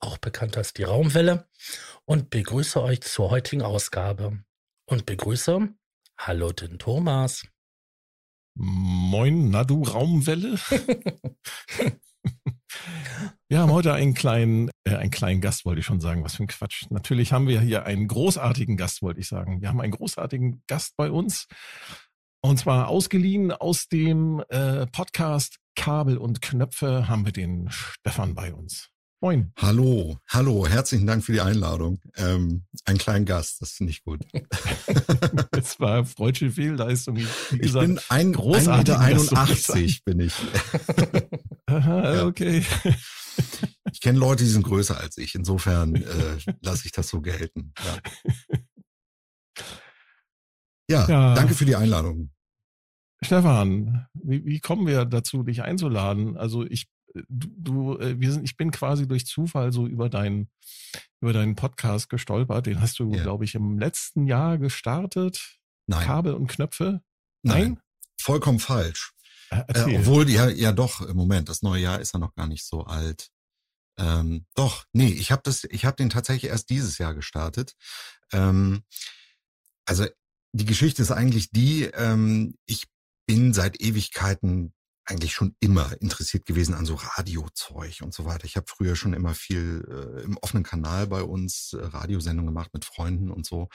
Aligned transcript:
auch 0.00 0.18
bekannt 0.18 0.56
als 0.56 0.72
die 0.72 0.84
Raumwelle, 0.84 1.48
und 2.04 2.30
begrüße 2.30 2.82
euch 2.82 3.02
zur 3.02 3.30
heutigen 3.30 3.62
Ausgabe. 3.62 4.42
Und 4.86 5.04
begrüße, 5.04 5.68
hallo 6.18 6.52
den 6.52 6.78
Thomas. 6.78 7.46
Moin, 8.54 9.50
Nadu 9.50 9.82
Raumwelle. 9.82 10.54
wir 13.48 13.58
haben 13.58 13.70
heute 13.70 13.92
einen 13.92 14.14
kleinen, 14.14 14.70
äh, 14.84 14.96
einen 14.96 15.10
kleinen 15.10 15.40
Gast, 15.40 15.64
wollte 15.64 15.80
ich 15.80 15.86
schon 15.86 16.00
sagen. 16.00 16.24
Was 16.24 16.36
für 16.36 16.44
ein 16.44 16.48
Quatsch. 16.48 16.86
Natürlich 16.90 17.32
haben 17.32 17.46
wir 17.46 17.60
hier 17.60 17.84
einen 17.84 18.08
großartigen 18.08 18.76
Gast, 18.76 19.02
wollte 19.02 19.20
ich 19.20 19.28
sagen. 19.28 19.60
Wir 19.60 19.68
haben 19.68 19.80
einen 19.80 19.92
großartigen 19.92 20.62
Gast 20.66 20.96
bei 20.96 21.10
uns. 21.10 21.46
Und 22.40 22.58
zwar 22.58 22.88
ausgeliehen 22.88 23.52
aus 23.52 23.88
dem 23.88 24.42
äh, 24.48 24.86
Podcast 24.86 25.58
Kabel 25.76 26.16
und 26.16 26.40
Knöpfe 26.40 27.08
haben 27.08 27.26
wir 27.26 27.32
den 27.32 27.70
Stefan 27.70 28.34
bei 28.34 28.54
uns. 28.54 28.90
Moin. 29.20 29.52
Hallo, 29.56 30.16
hallo, 30.28 30.64
herzlichen 30.68 31.04
Dank 31.04 31.24
für 31.24 31.32
die 31.32 31.40
Einladung. 31.40 32.00
Ähm, 32.14 32.66
ein 32.84 32.98
kleiner 32.98 33.24
Gast, 33.24 33.60
das 33.60 33.72
finde 33.72 33.90
ich 33.90 34.04
gut. 34.04 34.20
das 35.50 35.80
war 35.80 36.04
freudsche 36.04 36.52
Fehlleistung. 36.52 37.16
Wie 37.16 37.58
gesagt, 37.58 37.88
ich 37.88 37.94
bin 37.94 38.00
ein, 38.10 38.32
großartig 38.32 38.94
1,81 38.94 39.74
Meter 39.74 40.00
bin 40.04 40.20
ich. 40.20 40.34
Aha, 41.66 42.14
ja. 42.14 42.26
okay. 42.26 42.64
Ich 43.90 44.00
kenne 44.00 44.20
Leute, 44.20 44.44
die 44.44 44.50
sind 44.50 44.62
größer 44.62 44.96
als 44.96 45.18
ich. 45.18 45.34
Insofern 45.34 45.96
äh, 45.96 46.38
lasse 46.60 46.86
ich 46.86 46.92
das 46.92 47.08
so 47.08 47.20
gelten. 47.20 47.72
Ja. 47.84 47.98
ja, 50.88 51.08
ja, 51.08 51.34
danke 51.34 51.54
für 51.54 51.64
die 51.64 51.74
Einladung. 51.74 52.30
Stefan, 53.20 54.06
wie, 54.14 54.44
wie 54.44 54.60
kommen 54.60 54.86
wir 54.86 55.04
dazu, 55.06 55.42
dich 55.42 55.62
einzuladen? 55.62 56.36
Also 56.36 56.64
ich 56.64 56.86
du, 57.28 57.48
du 57.56 57.98
äh, 57.98 58.20
wir 58.20 58.32
sind, 58.32 58.44
ich 58.44 58.56
bin 58.56 58.70
quasi 58.70 59.06
durch 59.06 59.26
Zufall 59.26 59.72
so 59.72 59.86
über 59.86 60.08
deinen, 60.08 60.50
über 61.20 61.32
deinen 61.32 61.56
Podcast 61.56 62.08
gestolpert. 62.08 62.66
Den 62.66 62.80
hast 62.80 62.98
du, 62.98 63.12
yeah. 63.12 63.22
glaube 63.22 63.44
ich, 63.44 63.54
im 63.54 63.78
letzten 63.78 64.26
Jahr 64.26 64.58
gestartet. 64.58 65.58
Nein. 65.86 66.06
Kabel 66.06 66.34
und 66.34 66.48
Knöpfe. 66.48 67.02
Nein? 67.42 67.62
Nein? 67.62 67.80
Vollkommen 68.20 68.58
falsch. 68.58 69.12
Äh, 69.50 69.62
äh, 69.74 69.98
obwohl, 69.98 70.28
ja, 70.28 70.48
ja 70.48 70.72
doch, 70.72 71.00
im 71.00 71.16
Moment, 71.16 71.48
das 71.48 71.62
neue 71.62 71.82
Jahr 71.82 72.00
ist 72.00 72.12
ja 72.12 72.18
noch 72.18 72.34
gar 72.34 72.46
nicht 72.46 72.64
so 72.64 72.84
alt. 72.84 73.30
Ähm, 73.98 74.46
doch, 74.54 74.84
nee, 74.92 75.08
ich 75.08 75.32
habe 75.32 75.42
das, 75.44 75.64
ich 75.64 75.84
habe 75.84 75.96
den 75.96 76.10
tatsächlich 76.10 76.50
erst 76.50 76.70
dieses 76.70 76.98
Jahr 76.98 77.14
gestartet. 77.14 77.74
Ähm, 78.32 78.84
also 79.86 80.06
die 80.52 80.66
Geschichte 80.66 81.02
ist 81.02 81.10
eigentlich 81.10 81.50
die, 81.50 81.84
ähm, 81.84 82.54
ich 82.66 82.86
bin 83.26 83.52
seit 83.52 83.80
Ewigkeiten 83.80 84.72
eigentlich 85.08 85.32
schon 85.32 85.56
immer 85.60 86.00
interessiert 86.00 86.44
gewesen 86.44 86.74
an 86.74 86.84
so 86.84 86.94
Radiozeug 86.94 88.00
und 88.02 88.12
so 88.12 88.24
weiter. 88.26 88.44
Ich 88.44 88.56
habe 88.56 88.66
früher 88.68 88.94
schon 88.94 89.14
immer 89.14 89.34
viel 89.34 89.84
äh, 89.88 90.22
im 90.22 90.36
offenen 90.38 90.64
Kanal 90.64 91.06
bei 91.06 91.22
uns 91.22 91.72
äh, 91.72 91.82
Radiosendungen 91.82 92.52
gemacht 92.54 92.70
mit 92.74 92.84
Freunden 92.84 93.30
und 93.30 93.46
so. 93.46 93.68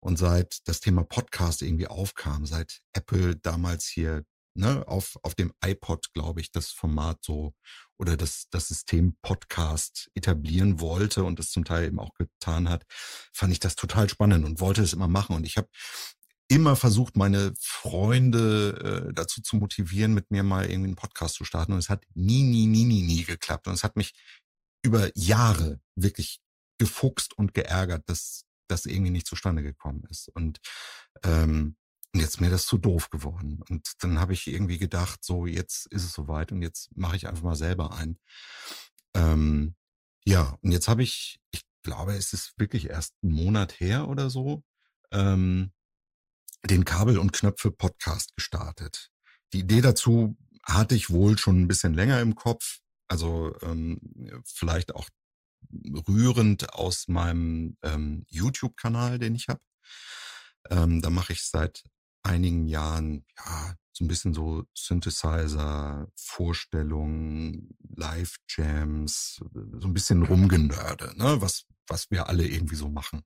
Und 0.00 0.18
seit 0.18 0.58
das 0.66 0.80
Thema 0.80 1.04
Podcast 1.04 1.62
irgendwie 1.62 1.86
aufkam, 1.86 2.44
seit 2.44 2.80
Apple 2.92 3.36
damals 3.36 3.86
hier 3.86 4.24
ne, 4.54 4.86
auf, 4.88 5.16
auf 5.22 5.34
dem 5.34 5.52
iPod, 5.64 6.12
glaube 6.12 6.40
ich, 6.40 6.50
das 6.50 6.70
Format 6.70 7.18
so 7.22 7.54
oder 7.98 8.16
das, 8.16 8.46
das 8.50 8.68
System 8.68 9.16
Podcast 9.22 10.10
etablieren 10.14 10.80
wollte 10.80 11.24
und 11.24 11.38
es 11.38 11.50
zum 11.50 11.64
Teil 11.64 11.86
eben 11.86 12.00
auch 12.00 12.14
getan 12.14 12.68
hat, 12.68 12.84
fand 13.32 13.52
ich 13.52 13.60
das 13.60 13.76
total 13.76 14.08
spannend 14.08 14.44
und 14.44 14.60
wollte 14.60 14.82
es 14.82 14.92
immer 14.92 15.08
machen. 15.08 15.36
Und 15.36 15.46
ich 15.46 15.56
habe 15.56 15.68
immer 16.50 16.74
versucht, 16.74 17.16
meine 17.16 17.54
Freunde 17.60 19.06
äh, 19.08 19.14
dazu 19.14 19.40
zu 19.40 19.56
motivieren, 19.56 20.14
mit 20.14 20.32
mir 20.32 20.42
mal 20.42 20.68
irgendwie 20.68 20.88
einen 20.88 20.96
Podcast 20.96 21.36
zu 21.36 21.44
starten. 21.44 21.72
Und 21.72 21.78
es 21.78 21.88
hat 21.88 22.04
nie, 22.14 22.42
nie, 22.42 22.66
nie, 22.66 22.84
nie, 22.84 23.02
nie 23.02 23.24
geklappt. 23.24 23.68
Und 23.68 23.74
es 23.74 23.84
hat 23.84 23.94
mich 23.96 24.14
über 24.82 25.10
Jahre 25.14 25.80
wirklich 25.94 26.40
gefuchst 26.78 27.38
und 27.38 27.54
geärgert, 27.54 28.08
dass 28.08 28.46
das 28.66 28.86
irgendwie 28.86 29.12
nicht 29.12 29.28
zustande 29.28 29.62
gekommen 29.62 30.02
ist. 30.10 30.28
Und 30.28 30.60
ähm, 31.22 31.76
jetzt 32.14 32.40
mir 32.40 32.50
das 32.50 32.66
zu 32.66 32.78
doof 32.78 33.10
geworden. 33.10 33.62
Und 33.68 33.92
dann 34.00 34.18
habe 34.18 34.32
ich 34.32 34.48
irgendwie 34.48 34.78
gedacht, 34.78 35.24
so 35.24 35.46
jetzt 35.46 35.86
ist 35.86 36.02
es 36.02 36.12
soweit 36.12 36.50
und 36.50 36.62
jetzt 36.62 36.90
mache 36.96 37.14
ich 37.14 37.28
einfach 37.28 37.44
mal 37.44 37.54
selber 37.54 37.94
ein. 37.94 38.18
Ähm, 39.14 39.76
ja, 40.24 40.58
und 40.62 40.72
jetzt 40.72 40.88
habe 40.88 41.04
ich, 41.04 41.40
ich 41.52 41.62
glaube, 41.84 42.14
es 42.14 42.32
ist 42.32 42.54
wirklich 42.58 42.90
erst 42.90 43.14
einen 43.22 43.34
Monat 43.34 43.78
her 43.78 44.08
oder 44.08 44.30
so, 44.30 44.64
ähm, 45.12 45.70
den 46.64 46.84
Kabel- 46.84 47.18
und 47.18 47.32
Knöpfe-Podcast 47.32 48.34
gestartet. 48.36 49.10
Die 49.52 49.60
Idee 49.60 49.80
dazu 49.80 50.36
hatte 50.64 50.94
ich 50.94 51.10
wohl 51.10 51.38
schon 51.38 51.60
ein 51.60 51.68
bisschen 51.68 51.94
länger 51.94 52.20
im 52.20 52.34
Kopf. 52.34 52.78
Also 53.08 53.56
ähm, 53.62 53.98
vielleicht 54.44 54.94
auch 54.94 55.08
rührend 56.08 56.72
aus 56.74 57.08
meinem 57.08 57.76
ähm, 57.82 58.24
YouTube-Kanal, 58.28 59.18
den 59.18 59.34
ich 59.34 59.48
habe. 59.48 59.60
Ähm, 60.70 61.00
da 61.00 61.10
mache 61.10 61.32
ich 61.32 61.42
seit 61.42 61.82
einigen 62.22 62.66
Jahren 62.66 63.24
ja 63.36 63.74
so 63.92 64.04
ein 64.04 64.08
bisschen 64.08 64.32
so 64.32 64.64
Synthesizer, 64.74 66.08
Vorstellungen, 66.16 67.76
Live-Jams, 67.96 69.42
so 69.52 69.88
ein 69.88 69.94
bisschen 69.94 70.22
rumgenörde, 70.22 71.12
ne? 71.16 71.40
was, 71.40 71.64
was 71.86 72.10
wir 72.10 72.28
alle 72.28 72.46
irgendwie 72.46 72.76
so 72.76 72.88
machen. 72.88 73.22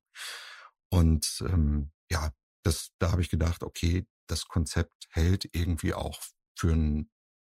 Und 0.90 1.44
ähm, 1.48 1.92
ja, 2.10 2.32
das, 2.64 2.90
da 2.98 3.12
habe 3.12 3.22
ich 3.22 3.28
gedacht, 3.28 3.62
okay, 3.62 4.06
das 4.26 4.46
Konzept 4.46 5.06
hält 5.10 5.48
irgendwie 5.52 5.94
auch 5.94 6.20
für 6.56 6.72
einen 6.72 7.10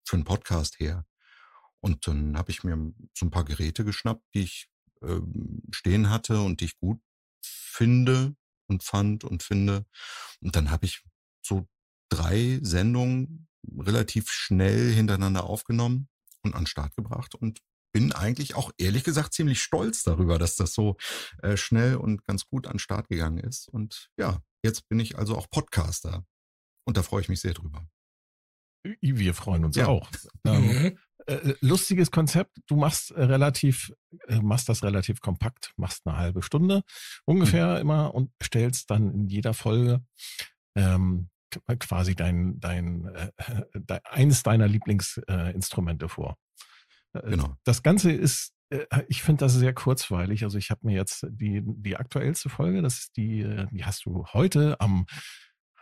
für 0.08 0.18
einen 0.18 0.26
Podcast 0.26 0.80
her. 0.80 1.06
Und 1.80 2.08
dann 2.08 2.38
habe 2.38 2.52
ich 2.52 2.64
mir 2.64 2.94
so 3.16 3.26
ein 3.26 3.32
paar 3.32 3.46
Geräte 3.46 3.86
geschnappt, 3.86 4.24
die 4.34 4.42
ich 4.42 4.70
ähm, 5.02 5.64
stehen 5.72 6.10
hatte 6.10 6.42
und 6.42 6.62
die 6.62 6.66
ich 6.66 6.78
gut 6.78 7.02
finde 7.42 8.36
und 8.68 8.84
fand 8.84 9.24
und 9.24 9.44
finde. 9.44 9.86
Und 10.42 10.56
dann 10.56 10.70
habe 10.70 10.86
ich 10.86 11.04
so 11.42 11.68
drei 12.10 12.60
Sendungen 12.62 13.48
relativ 13.78 14.30
schnell 14.30 14.92
hintereinander 14.92 15.44
aufgenommen 15.44 16.10
und 16.44 16.56
an 16.56 16.64
den 16.64 16.68
Start 16.68 16.96
gebracht 16.96 17.36
und 17.36 17.62
bin 17.92 18.12
eigentlich 18.14 18.56
auch 18.56 18.72
ehrlich 18.78 19.04
gesagt 19.04 19.34
ziemlich 19.34 19.62
stolz 19.62 20.04
darüber, 20.04 20.40
dass 20.40 20.56
das 20.56 20.74
so 20.74 20.98
äh, 21.42 21.58
schnell 21.58 21.96
und 21.96 22.26
ganz 22.26 22.46
gut 22.46 22.68
an 22.68 22.74
den 22.74 22.80
Start 22.80 23.10
gegangen 23.10 23.40
ist. 23.40 23.68
Und 23.68 24.10
ja, 24.18 24.42
Jetzt 24.64 24.88
bin 24.90 25.00
ich 25.00 25.18
also 25.18 25.38
auch 25.38 25.50
Podcaster. 25.50 26.26
Und 26.86 26.98
da 26.98 27.04
freue 27.04 27.22
ich 27.22 27.30
mich 27.30 27.42
sehr 27.42 27.54
drüber. 27.54 27.88
Wir 29.02 29.34
freuen 29.34 29.66
uns 29.66 29.76
ja. 29.76 29.88
auch. 29.88 30.10
Ähm, 30.46 30.68
mhm. 30.68 30.98
äh, 31.28 31.54
lustiges 31.62 32.12
Konzept. 32.12 32.58
Du 32.68 32.76
machst 32.76 33.12
äh, 33.12 33.24
relativ, 33.24 33.94
äh, 34.28 34.40
machst 34.40 34.70
das 34.70 34.84
relativ 34.84 35.22
kompakt, 35.22 35.72
machst 35.78 36.06
eine 36.06 36.18
halbe 36.18 36.42
Stunde 36.42 36.84
ungefähr 37.26 37.76
mhm. 37.76 37.82
immer 37.82 38.16
und 38.16 38.32
stellst 38.42 38.90
dann 38.90 39.14
in 39.14 39.28
jeder 39.28 39.54
Folge 39.54 40.04
ähm, 40.76 41.30
quasi 41.80 42.16
dein, 42.16 42.60
dein, 42.60 43.06
äh, 43.06 43.32
dein 43.74 44.00
eines 44.06 44.42
deiner 44.42 44.68
Lieblingsinstrumente 44.68 46.10
vor. 46.10 46.38
Äh, 47.14 47.30
genau. 47.32 47.56
Das 47.64 47.84
Ganze 47.84 48.12
ist 48.12 48.54
äh, 48.72 48.86
ich 49.08 49.22
finde 49.22 49.46
das 49.46 49.54
sehr 49.54 49.74
kurzweilig. 49.74 50.44
Also 50.44 50.58
ich 50.58 50.72
habe 50.72 50.88
mir 50.88 50.96
jetzt 50.96 51.28
die, 51.30 51.62
die 51.64 51.98
aktuellste 51.98 52.50
Folge, 52.50 52.82
das 52.82 53.00
ist 53.00 53.18
die, 53.18 53.42
äh, 53.42 53.68
die 53.72 53.86
hast 53.86 54.06
du 54.06 54.26
heute 54.34 54.80
am 54.80 55.06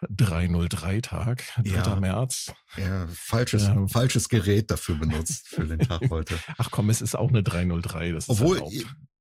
303-Tag, 0.04 1.44
3. 1.58 1.70
Ja, 1.70 1.96
März. 2.00 2.54
Ja, 2.78 3.08
falsches, 3.12 3.68
ähm, 3.68 3.90
falsches 3.90 4.30
Gerät 4.30 4.72
dafür 4.72 4.96
benutzt 4.96 5.50
für 5.50 5.66
den 5.66 5.80
Tag 5.80 6.10
heute. 6.10 6.40
Ach 6.58 6.72
komm, 6.72 6.90
es 6.90 7.02
ist 7.02 7.16
auch 7.16 7.30
eine 7.30 7.44
303. 7.44 8.14
Das 8.14 8.30
Obwohl, 8.30 8.64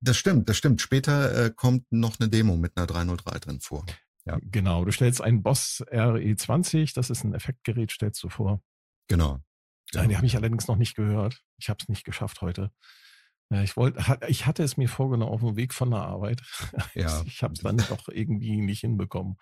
das 0.00 0.16
stimmt, 0.16 0.48
das 0.48 0.56
stimmt. 0.56 0.80
Später 0.80 1.46
äh, 1.46 1.50
kommt 1.54 1.84
noch 1.90 2.20
eine 2.20 2.28
Demo 2.28 2.56
mit 2.56 2.76
einer 2.76 2.86
303 2.86 3.38
drin 3.40 3.60
vor. 3.60 3.84
Ja. 4.24 4.38
Genau, 4.42 4.84
du 4.84 4.92
stellst 4.92 5.20
einen 5.20 5.42
Boss 5.42 5.82
RE20, 5.90 6.94
das 6.94 7.10
ist 7.10 7.24
ein 7.24 7.34
Effektgerät, 7.34 7.90
stellst 7.90 8.22
du 8.22 8.28
vor. 8.28 8.60
Genau. 9.08 9.40
Genau. 9.92 10.04
Den 10.04 10.16
habe 10.16 10.26
ich 10.26 10.36
allerdings 10.36 10.68
noch 10.68 10.76
nicht 10.76 10.94
gehört. 10.94 11.42
Ich 11.58 11.68
habe 11.68 11.78
es 11.80 11.88
nicht 11.88 12.04
geschafft 12.04 12.40
heute. 12.40 12.70
Ja, 13.50 13.62
ich 13.62 13.76
wollte, 13.76 14.18
ich 14.28 14.46
hatte 14.46 14.62
es 14.62 14.76
mir 14.76 14.88
vorgenommen 14.88 15.32
auf 15.32 15.40
dem 15.40 15.56
Weg 15.56 15.72
von 15.72 15.90
der 15.90 16.00
Arbeit. 16.00 16.42
Ja. 16.94 17.22
Ich 17.26 17.42
habe 17.42 17.54
es 17.54 17.60
dann 17.60 17.76
doch 17.76 18.08
irgendwie 18.08 18.56
nicht 18.60 18.80
hinbekommen. 18.80 19.36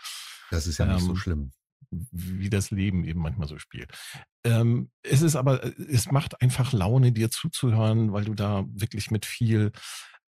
Das 0.50 0.66
ist 0.66 0.78
ja 0.78 0.86
nicht 0.86 1.02
ähm, 1.02 1.06
so 1.06 1.16
schlimm. 1.16 1.52
Wie 1.90 2.50
das 2.50 2.70
Leben 2.70 3.04
eben 3.04 3.20
manchmal 3.20 3.48
so 3.48 3.58
spielt. 3.58 3.92
Ähm, 4.44 4.90
es 5.02 5.22
ist 5.22 5.36
aber, 5.36 5.64
es 5.78 6.10
macht 6.10 6.40
einfach 6.42 6.72
Laune, 6.72 7.12
dir 7.12 7.30
zuzuhören, 7.30 8.12
weil 8.12 8.24
du 8.24 8.34
da 8.34 8.64
wirklich 8.68 9.10
mit 9.10 9.24
viel 9.24 9.72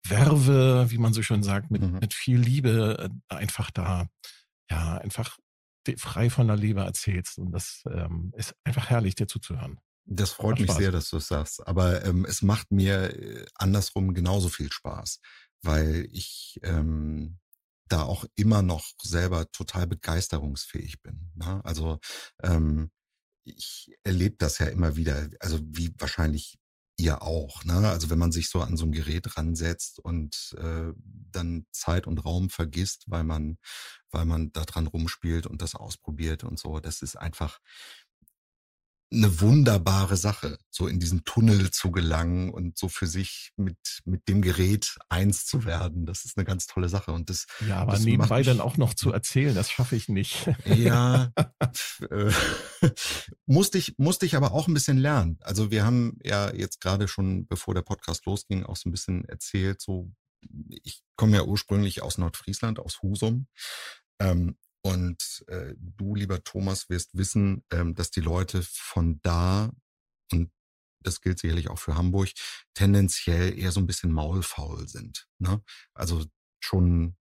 Werbe, 0.08 0.86
wie 0.90 0.98
man 0.98 1.12
so 1.12 1.22
schön 1.22 1.42
sagt, 1.42 1.70
mit, 1.70 1.82
mhm. 1.82 1.98
mit 1.98 2.14
viel 2.14 2.38
Liebe 2.38 3.10
äh, 3.30 3.34
einfach 3.34 3.70
da, 3.70 4.06
ja, 4.70 4.98
einfach 4.98 5.38
frei 5.98 6.30
von 6.30 6.48
der 6.48 6.56
Leber 6.56 6.84
erzählst. 6.84 7.38
Und 7.38 7.52
das 7.52 7.82
ähm, 7.90 8.32
ist 8.36 8.54
einfach 8.64 8.90
herrlich, 8.90 9.14
dir 9.14 9.26
zuzuhören. 9.26 9.78
Das 10.06 10.30
freut 10.30 10.60
mich 10.60 10.70
sehr, 10.70 10.92
dass 10.92 11.10
du 11.10 11.16
es 11.16 11.26
sagst. 11.26 11.66
Aber 11.66 12.04
ähm, 12.04 12.24
es 12.24 12.40
macht 12.40 12.70
mir 12.70 13.12
äh, 13.12 13.44
andersrum 13.56 14.14
genauso 14.14 14.48
viel 14.48 14.72
Spaß, 14.72 15.20
weil 15.62 16.08
ich 16.12 16.60
ähm, 16.62 17.38
da 17.88 18.02
auch 18.02 18.24
immer 18.36 18.62
noch 18.62 18.86
selber 19.02 19.50
total 19.50 19.86
begeisterungsfähig 19.86 21.02
bin. 21.02 21.30
Ne? 21.34 21.60
Also 21.64 21.98
ähm, 22.42 22.90
ich 23.44 23.92
erlebe 24.04 24.36
das 24.38 24.58
ja 24.58 24.66
immer 24.66 24.96
wieder, 24.96 25.28
also 25.40 25.60
wie 25.62 25.92
wahrscheinlich 25.98 26.58
ihr 26.98 27.22
auch. 27.22 27.64
Ne? 27.64 27.88
Also 27.88 28.08
wenn 28.10 28.18
man 28.18 28.32
sich 28.32 28.48
so 28.48 28.60
an 28.60 28.76
so 28.76 28.86
ein 28.86 28.92
Gerät 28.92 29.36
ransetzt 29.36 29.98
und 29.98 30.56
äh, 30.58 30.92
dann 30.96 31.66
Zeit 31.70 32.06
und 32.06 32.24
Raum 32.24 32.48
vergisst, 32.48 33.04
weil 33.08 33.24
man, 33.24 33.58
weil 34.10 34.24
man 34.24 34.52
da 34.52 34.64
dran 34.64 34.86
rumspielt 34.86 35.46
und 35.46 35.62
das 35.62 35.74
ausprobiert 35.74 36.44
und 36.44 36.58
so, 36.58 36.80
das 36.80 37.02
ist 37.02 37.16
einfach, 37.16 37.58
eine 39.12 39.40
wunderbare 39.40 40.16
Sache, 40.16 40.58
so 40.68 40.88
in 40.88 40.98
diesen 40.98 41.24
Tunnel 41.24 41.70
zu 41.70 41.92
gelangen 41.92 42.50
und 42.50 42.76
so 42.76 42.88
für 42.88 43.06
sich 43.06 43.52
mit, 43.56 43.78
mit 44.04 44.28
dem 44.28 44.42
Gerät 44.42 44.96
eins 45.08 45.46
zu 45.46 45.64
werden. 45.64 46.06
Das 46.06 46.24
ist 46.24 46.36
eine 46.36 46.44
ganz 46.44 46.66
tolle 46.66 46.88
Sache. 46.88 47.12
Und 47.12 47.30
das, 47.30 47.46
ja, 47.66 47.78
aber 47.78 47.92
das 47.92 48.02
nebenbei 48.02 48.42
dann 48.42 48.60
auch 48.60 48.76
noch 48.76 48.94
zu 48.94 49.12
erzählen, 49.12 49.54
das 49.54 49.70
schaffe 49.70 49.94
ich 49.94 50.08
nicht. 50.08 50.48
Ja, 50.64 51.30
äh, 52.10 52.32
musste 53.46 53.78
ich, 53.78 53.94
musste 53.96 54.26
ich 54.26 54.34
aber 54.34 54.52
auch 54.52 54.66
ein 54.66 54.74
bisschen 54.74 54.98
lernen. 54.98 55.38
Also 55.40 55.70
wir 55.70 55.84
haben 55.84 56.18
ja 56.24 56.52
jetzt 56.52 56.80
gerade 56.80 57.06
schon, 57.06 57.46
bevor 57.46 57.74
der 57.74 57.82
Podcast 57.82 58.26
losging, 58.26 58.64
auch 58.64 58.76
so 58.76 58.88
ein 58.88 58.92
bisschen 58.92 59.24
erzählt, 59.26 59.80
so, 59.80 60.10
ich 60.82 61.02
komme 61.14 61.36
ja 61.36 61.44
ursprünglich 61.44 62.02
aus 62.02 62.18
Nordfriesland, 62.18 62.80
aus 62.80 63.02
Husum. 63.02 63.46
Ähm, 64.18 64.56
und 64.86 65.44
äh, 65.48 65.74
du, 65.78 66.14
lieber 66.14 66.44
Thomas, 66.44 66.88
wirst 66.88 67.16
wissen, 67.16 67.64
ähm, 67.70 67.94
dass 67.94 68.10
die 68.10 68.20
Leute 68.20 68.62
von 68.62 69.20
da, 69.22 69.72
und 70.32 70.50
das 71.00 71.20
gilt 71.20 71.40
sicherlich 71.40 71.68
auch 71.70 71.78
für 71.78 71.96
Hamburg, 71.96 72.30
tendenziell 72.74 73.58
eher 73.58 73.72
so 73.72 73.80
ein 73.80 73.86
bisschen 73.86 74.12
maulfaul 74.12 74.88
sind. 74.88 75.26
Ne? 75.38 75.60
Also 75.94 76.24
schon 76.60 77.16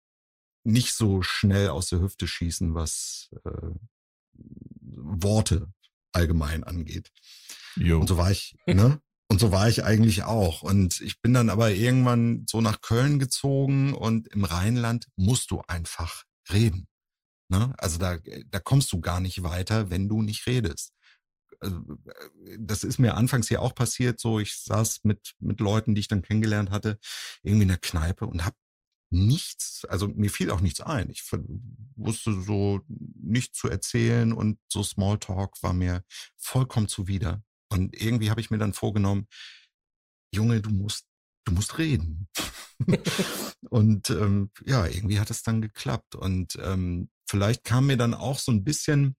nicht 0.64 0.94
so 0.94 1.22
schnell 1.22 1.68
aus 1.68 1.88
der 1.88 2.00
Hüfte 2.00 2.26
schießen, 2.26 2.74
was 2.74 3.30
äh, 3.44 3.70
Worte 4.80 5.72
allgemein 6.12 6.64
angeht. 6.64 7.12
Jo. 7.76 8.00
Und 8.00 8.08
so 8.08 8.16
war 8.16 8.30
ich, 8.30 8.56
ne? 8.66 9.00
Und 9.28 9.38
so 9.38 9.50
war 9.50 9.68
ich 9.68 9.82
eigentlich 9.84 10.24
auch. 10.24 10.62
Und 10.62 11.00
ich 11.00 11.22
bin 11.22 11.32
dann 11.32 11.48
aber 11.48 11.70
irgendwann 11.70 12.44
so 12.48 12.60
nach 12.60 12.82
Köln 12.82 13.18
gezogen 13.18 13.94
und 13.94 14.28
im 14.28 14.44
Rheinland 14.44 15.06
musst 15.16 15.50
du 15.50 15.62
einfach 15.66 16.24
reden. 16.50 16.86
Ne? 17.52 17.74
Also 17.76 17.98
da, 17.98 18.16
da 18.46 18.60
kommst 18.60 18.90
du 18.94 19.00
gar 19.02 19.20
nicht 19.20 19.42
weiter, 19.42 19.90
wenn 19.90 20.08
du 20.08 20.22
nicht 20.22 20.46
redest. 20.46 20.94
Also, 21.60 21.76
äh, 21.76 22.56
das 22.58 22.82
ist 22.82 22.98
mir 22.98 23.14
anfangs 23.14 23.50
ja 23.50 23.58
auch 23.58 23.74
passiert, 23.74 24.18
so 24.18 24.40
ich 24.40 24.56
saß 24.56 25.00
mit, 25.02 25.34
mit 25.38 25.60
Leuten, 25.60 25.94
die 25.94 26.00
ich 26.00 26.08
dann 26.08 26.22
kennengelernt 26.22 26.70
hatte, 26.70 26.98
irgendwie 27.42 27.64
in 27.64 27.68
der 27.68 27.76
Kneipe 27.76 28.26
und 28.26 28.46
habe 28.46 28.56
nichts, 29.10 29.84
also 29.84 30.08
mir 30.08 30.30
fiel 30.30 30.50
auch 30.50 30.62
nichts 30.62 30.80
ein. 30.80 31.10
Ich 31.10 31.30
wusste 31.96 32.40
so 32.40 32.80
nichts 32.88 33.58
zu 33.58 33.68
erzählen 33.68 34.32
und 34.32 34.58
so 34.66 34.82
Smalltalk 34.82 35.62
war 35.62 35.74
mir 35.74 36.04
vollkommen 36.38 36.88
zuwider. 36.88 37.42
Und 37.68 37.94
irgendwie 37.94 38.30
habe 38.30 38.40
ich 38.40 38.50
mir 38.50 38.56
dann 38.56 38.72
vorgenommen, 38.72 39.26
Junge, 40.34 40.62
du 40.62 40.70
musst, 40.70 41.04
du 41.44 41.52
musst 41.52 41.76
reden. 41.76 42.28
und 43.68 44.08
ähm, 44.08 44.50
ja, 44.64 44.86
irgendwie 44.86 45.20
hat 45.20 45.28
es 45.28 45.42
dann 45.42 45.60
geklappt. 45.60 46.14
Und 46.14 46.58
ähm, 46.62 47.10
vielleicht 47.26 47.64
kam 47.64 47.86
mir 47.86 47.96
dann 47.96 48.14
auch 48.14 48.38
so 48.38 48.52
ein 48.52 48.64
bisschen 48.64 49.16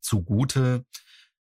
zugute, 0.00 0.84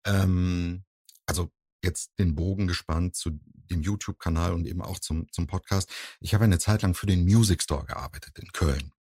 ähm, 0.04 0.84
also 1.26 1.50
jetzt 1.82 2.18
den 2.18 2.34
Bogen 2.34 2.66
gespannt 2.66 3.16
zu 3.16 3.38
dem 3.70 3.82
YouTube-Kanal 3.82 4.52
und 4.52 4.66
eben 4.66 4.82
auch 4.82 4.98
zum, 4.98 5.30
zum 5.30 5.46
Podcast. 5.46 5.90
Ich 6.20 6.34
habe 6.34 6.44
eine 6.44 6.58
Zeit 6.58 6.82
lang 6.82 6.94
für 6.94 7.06
den 7.06 7.24
Music 7.24 7.62
Store 7.62 7.84
gearbeitet 7.84 8.38
in 8.38 8.52
Köln 8.52 8.92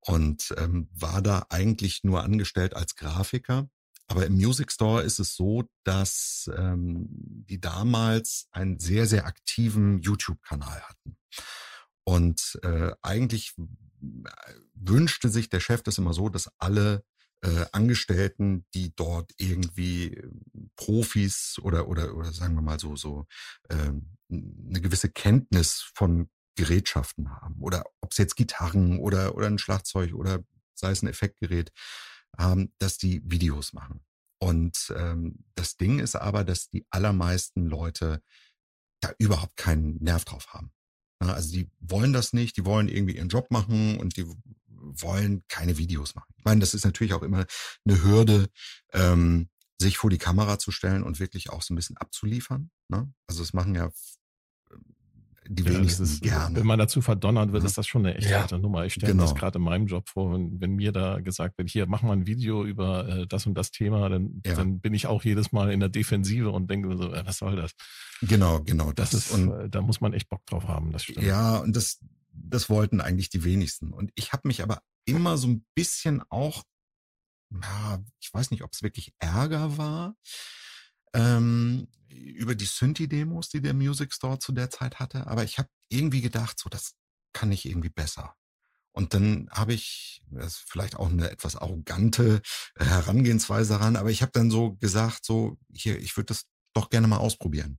und 0.00 0.54
ähm, 0.58 0.88
war 0.92 1.22
da 1.22 1.46
eigentlich 1.48 2.04
nur 2.04 2.22
angestellt 2.22 2.74
als 2.74 2.96
Grafiker. 2.96 3.68
Aber 4.06 4.24
im 4.24 4.36
Music 4.36 4.72
Store 4.72 5.02
ist 5.02 5.18
es 5.18 5.34
so, 5.34 5.68
dass 5.84 6.50
ähm, 6.56 7.06
die 7.10 7.60
damals 7.60 8.48
einen 8.52 8.78
sehr, 8.78 9.06
sehr 9.06 9.26
aktiven 9.26 10.00
YouTube-Kanal 10.00 10.80
hatten. 10.80 11.18
Und 12.08 12.58
äh, 12.62 12.92
eigentlich 13.02 13.54
wünschte 14.72 15.28
sich 15.28 15.50
der 15.50 15.60
Chef 15.60 15.82
das 15.82 15.98
immer 15.98 16.14
so, 16.14 16.30
dass 16.30 16.50
alle 16.56 17.04
äh, 17.42 17.66
Angestellten, 17.72 18.64
die 18.72 18.96
dort 18.96 19.32
irgendwie 19.36 20.14
äh, 20.14 20.30
Profis 20.76 21.58
oder 21.62 21.86
oder 21.86 22.16
oder 22.16 22.32
sagen 22.32 22.54
wir 22.54 22.62
mal 22.62 22.80
so 22.80 22.96
so 22.96 23.26
äh, 23.68 23.74
eine 24.30 24.80
gewisse 24.80 25.10
Kenntnis 25.10 25.90
von 25.94 26.30
Gerätschaften 26.56 27.30
haben 27.30 27.60
oder 27.60 27.84
ob 28.00 28.12
es 28.12 28.16
jetzt 28.16 28.36
Gitarren 28.36 28.98
oder 29.00 29.34
oder 29.34 29.46
ein 29.46 29.58
Schlagzeug 29.58 30.14
oder 30.14 30.42
sei 30.74 30.92
es 30.92 31.02
ein 31.02 31.08
Effektgerät 31.08 31.72
haben, 32.38 32.72
dass 32.78 32.96
die 32.96 33.20
Videos 33.22 33.74
machen. 33.74 34.00
Und 34.40 34.94
ähm, 34.96 35.44
das 35.56 35.76
Ding 35.76 35.98
ist 35.98 36.16
aber, 36.16 36.42
dass 36.42 36.70
die 36.70 36.86
allermeisten 36.88 37.66
Leute 37.66 38.22
da 39.02 39.12
überhaupt 39.18 39.58
keinen 39.58 40.02
Nerv 40.02 40.24
drauf 40.24 40.54
haben. 40.54 40.72
Also 41.20 41.52
die 41.52 41.70
wollen 41.80 42.12
das 42.12 42.32
nicht, 42.32 42.56
die 42.56 42.64
wollen 42.64 42.88
irgendwie 42.88 43.16
ihren 43.16 43.28
Job 43.28 43.50
machen 43.50 43.98
und 43.98 44.16
die 44.16 44.26
wollen 44.66 45.44
keine 45.48 45.78
Videos 45.78 46.14
machen. 46.14 46.32
Ich 46.36 46.44
meine, 46.44 46.60
das 46.60 46.74
ist 46.74 46.84
natürlich 46.84 47.14
auch 47.14 47.22
immer 47.22 47.44
eine 47.84 48.02
Hürde, 48.02 48.48
ähm, 48.92 49.48
sich 49.80 49.98
vor 49.98 50.10
die 50.10 50.18
Kamera 50.18 50.58
zu 50.58 50.70
stellen 50.70 51.02
und 51.02 51.20
wirklich 51.20 51.50
auch 51.50 51.62
so 51.62 51.72
ein 51.72 51.76
bisschen 51.76 51.96
abzuliefern. 51.96 52.70
Ne? 52.88 53.12
Also 53.26 53.42
das 53.42 53.52
machen 53.52 53.74
ja 53.74 53.90
die 55.50 55.62
ja, 55.62 55.70
wenigsten 55.70 56.02
ist, 56.02 56.22
gerne. 56.22 56.56
Wenn 56.56 56.66
man 56.66 56.78
dazu 56.78 57.00
verdonnert 57.00 57.52
wird, 57.52 57.64
ist 57.64 57.78
das 57.78 57.86
schon 57.86 58.04
eine 58.04 58.16
echte 58.16 58.30
ja. 58.30 58.40
harte 58.40 58.58
Nummer. 58.58 58.84
Ich 58.84 58.94
stelle 58.94 59.12
genau. 59.12 59.24
mir 59.24 59.28
das 59.30 59.38
gerade 59.38 59.58
in 59.58 59.64
meinem 59.64 59.86
Job 59.86 60.08
vor, 60.08 60.32
wenn, 60.32 60.60
wenn, 60.60 60.76
mir 60.76 60.92
da 60.92 61.20
gesagt 61.20 61.56
wird, 61.58 61.70
hier, 61.70 61.86
mach 61.86 62.02
mal 62.02 62.12
ein 62.12 62.26
Video 62.26 62.64
über 62.64 63.08
äh, 63.08 63.26
das 63.26 63.46
und 63.46 63.54
das 63.54 63.70
Thema, 63.70 64.08
dann, 64.08 64.42
ja. 64.44 64.54
dann 64.54 64.80
bin 64.80 64.92
ich 64.94 65.06
auch 65.06 65.24
jedes 65.24 65.50
Mal 65.52 65.72
in 65.72 65.80
der 65.80 65.88
Defensive 65.88 66.50
und 66.50 66.70
denke 66.70 66.96
so, 66.96 67.12
äh, 67.12 67.24
was 67.24 67.38
soll 67.38 67.56
das? 67.56 67.72
Genau, 68.20 68.60
genau. 68.62 68.92
Das, 68.92 69.10
das 69.10 69.26
ist, 69.26 69.32
und, 69.32 69.50
äh, 69.50 69.68
da 69.70 69.80
muss 69.80 70.00
man 70.00 70.12
echt 70.12 70.28
Bock 70.28 70.44
drauf 70.46 70.68
haben, 70.68 70.92
das 70.92 71.04
stimmt. 71.04 71.22
Ja, 71.22 71.58
und 71.58 71.74
das, 71.74 72.00
das 72.32 72.68
wollten 72.68 73.00
eigentlich 73.00 73.30
die 73.30 73.44
wenigsten. 73.44 73.92
Und 73.92 74.12
ich 74.14 74.32
habe 74.32 74.46
mich 74.48 74.62
aber 74.62 74.82
immer 75.06 75.38
so 75.38 75.48
ein 75.48 75.64
bisschen 75.74 76.22
auch, 76.28 76.62
ja, 77.50 78.02
ich 78.20 78.32
weiß 78.32 78.50
nicht, 78.50 78.62
ob 78.62 78.72
es 78.72 78.82
wirklich 78.82 79.14
Ärger 79.18 79.78
war, 79.78 80.14
ähm, 81.14 81.88
über 82.08 82.54
die 82.54 82.66
Synthi-Demos, 82.66 83.48
die 83.48 83.60
der 83.60 83.74
Music 83.74 84.12
Store 84.12 84.38
zu 84.38 84.52
der 84.52 84.70
Zeit 84.70 84.98
hatte. 84.98 85.26
Aber 85.26 85.44
ich 85.44 85.58
habe 85.58 85.68
irgendwie 85.88 86.20
gedacht, 86.20 86.58
so, 86.58 86.68
das 86.68 86.94
kann 87.32 87.52
ich 87.52 87.66
irgendwie 87.66 87.90
besser. 87.90 88.34
Und 88.92 89.14
dann 89.14 89.48
habe 89.50 89.74
ich, 89.74 90.22
das 90.30 90.54
ist 90.54 90.64
vielleicht 90.66 90.96
auch 90.96 91.08
eine 91.08 91.30
etwas 91.30 91.56
arrogante 91.56 92.42
äh, 92.74 92.84
Herangehensweise 92.84 93.74
daran, 93.74 93.96
aber 93.96 94.10
ich 94.10 94.22
habe 94.22 94.32
dann 94.32 94.50
so 94.50 94.74
gesagt, 94.76 95.24
so, 95.24 95.56
hier, 95.72 95.98
ich 95.98 96.16
würde 96.16 96.26
das 96.26 96.46
doch 96.74 96.90
gerne 96.90 97.06
mal 97.06 97.18
ausprobieren. 97.18 97.78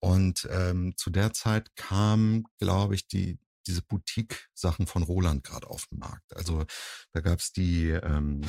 Und 0.00 0.48
ähm, 0.50 0.94
zu 0.96 1.10
der 1.10 1.32
Zeit 1.32 1.74
kam, 1.76 2.44
glaube 2.58 2.94
ich, 2.94 3.06
die 3.06 3.38
diese 3.66 3.82
Boutique-Sachen 3.82 4.86
von 4.86 5.02
Roland 5.02 5.44
gerade 5.44 5.66
auf 5.66 5.86
den 5.86 5.98
Markt. 5.98 6.34
Also 6.36 6.64
da 7.12 7.20
gab's 7.20 7.52
die, 7.52 7.88
ähm, 7.88 8.42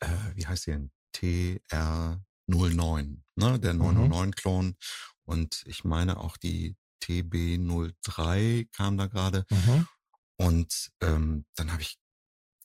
äh, 0.00 0.08
wie 0.34 0.46
heißt 0.46 0.66
die 0.66 0.72
denn? 0.72 0.90
TR 1.12 2.22
09, 2.46 3.24
ne, 3.36 3.58
der 3.58 3.74
909-Klon. 3.74 4.66
Mhm. 4.66 4.76
Und 5.24 5.62
ich 5.66 5.84
meine 5.84 6.18
auch 6.18 6.36
die 6.36 6.76
TB03 7.02 8.68
kam 8.72 8.96
da 8.96 9.06
gerade. 9.06 9.44
Mhm. 9.50 9.86
Und 10.36 10.90
ähm, 11.00 11.46
dann 11.56 11.72
habe 11.72 11.82
ich 11.82 11.96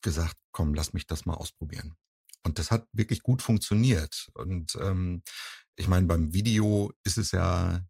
gesagt, 0.01 0.37
komm, 0.51 0.73
lass 0.73 0.93
mich 0.93 1.07
das 1.07 1.25
mal 1.25 1.35
ausprobieren. 1.35 1.95
Und 2.43 2.57
das 2.57 2.71
hat 2.71 2.87
wirklich 2.93 3.21
gut 3.21 3.41
funktioniert. 3.41 4.29
Und 4.33 4.75
ähm, 4.75 5.23
ich 5.75 5.87
meine, 5.87 6.07
beim 6.07 6.33
Video 6.33 6.91
ist 7.03 7.17
es 7.17 7.31
ja 7.31 7.85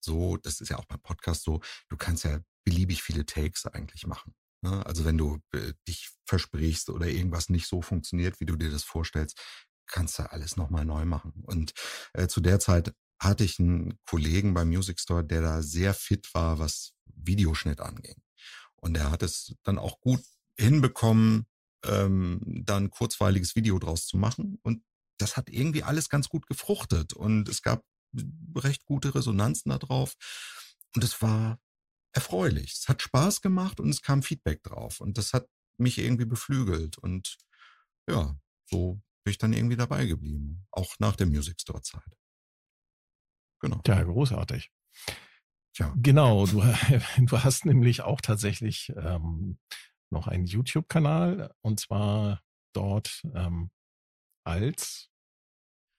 so, 0.00 0.36
das 0.36 0.60
ist 0.60 0.68
ja 0.70 0.78
auch 0.78 0.86
beim 0.86 1.00
Podcast 1.00 1.42
so, 1.42 1.60
du 1.88 1.96
kannst 1.96 2.24
ja 2.24 2.40
beliebig 2.64 3.02
viele 3.02 3.26
Takes 3.26 3.66
eigentlich 3.66 4.06
machen. 4.06 4.34
Ne? 4.62 4.84
Also 4.86 5.04
wenn 5.04 5.18
du 5.18 5.38
äh, 5.52 5.72
dich 5.86 6.10
versprichst 6.26 6.90
oder 6.90 7.06
irgendwas 7.06 7.48
nicht 7.48 7.68
so 7.68 7.82
funktioniert, 7.82 8.40
wie 8.40 8.46
du 8.46 8.56
dir 8.56 8.70
das 8.70 8.84
vorstellst, 8.84 9.40
kannst 9.88 10.18
du 10.18 10.30
alles 10.30 10.56
nochmal 10.56 10.84
neu 10.84 11.04
machen. 11.04 11.32
Und 11.44 11.72
äh, 12.12 12.28
zu 12.28 12.40
der 12.40 12.60
Zeit 12.60 12.94
hatte 13.20 13.44
ich 13.44 13.58
einen 13.58 13.98
Kollegen 14.06 14.54
beim 14.54 14.68
Music 14.68 15.00
Store, 15.00 15.24
der 15.24 15.42
da 15.42 15.62
sehr 15.62 15.94
fit 15.94 16.32
war, 16.34 16.58
was 16.58 16.92
Videoschnitt 17.06 17.80
anging. 17.80 18.16
Und 18.76 18.96
er 18.96 19.10
hat 19.10 19.22
es 19.22 19.56
dann 19.64 19.78
auch 19.78 20.00
gut 20.00 20.20
hinbekommen, 20.56 21.46
ähm, 21.84 22.40
dann 22.44 22.90
kurzweiliges 22.90 23.56
Video 23.56 23.78
draus 23.78 24.06
zu 24.06 24.16
machen. 24.16 24.58
Und 24.62 24.82
das 25.18 25.36
hat 25.36 25.50
irgendwie 25.50 25.82
alles 25.82 26.08
ganz 26.08 26.28
gut 26.28 26.46
gefruchtet. 26.46 27.12
Und 27.12 27.48
es 27.48 27.62
gab 27.62 27.84
recht 28.54 28.84
gute 28.84 29.14
Resonanzen 29.14 29.70
da 29.70 29.78
drauf. 29.78 30.14
Und 30.94 31.02
es 31.02 31.20
war 31.20 31.58
erfreulich. 32.12 32.72
Es 32.72 32.88
hat 32.88 33.02
Spaß 33.02 33.40
gemacht 33.40 33.80
und 33.80 33.90
es 33.90 34.02
kam 34.02 34.22
Feedback 34.22 34.62
drauf. 34.62 35.00
Und 35.00 35.18
das 35.18 35.32
hat 35.32 35.48
mich 35.76 35.98
irgendwie 35.98 36.24
beflügelt. 36.24 36.98
Und 36.98 37.36
ja, 38.08 38.36
so 38.64 39.00
ich 39.30 39.38
dann 39.38 39.52
irgendwie 39.52 39.76
dabei 39.76 40.06
geblieben. 40.06 40.66
Auch 40.70 40.94
nach 40.98 41.16
der 41.16 41.26
Music 41.26 41.60
Store 41.60 41.82
Zeit. 41.82 42.16
Genau. 43.60 43.80
Ja, 43.86 44.02
großartig. 44.02 44.70
Ja. 45.76 45.94
Genau, 45.96 46.46
du, 46.46 46.60
du 47.18 47.42
hast 47.42 47.64
nämlich 47.64 48.02
auch 48.02 48.20
tatsächlich 48.20 48.92
ähm, 48.96 49.58
noch 50.10 50.26
einen 50.26 50.46
YouTube-Kanal 50.46 51.54
und 51.62 51.80
zwar 51.80 52.42
dort 52.72 53.22
ähm, 53.34 53.70
als 54.44 55.10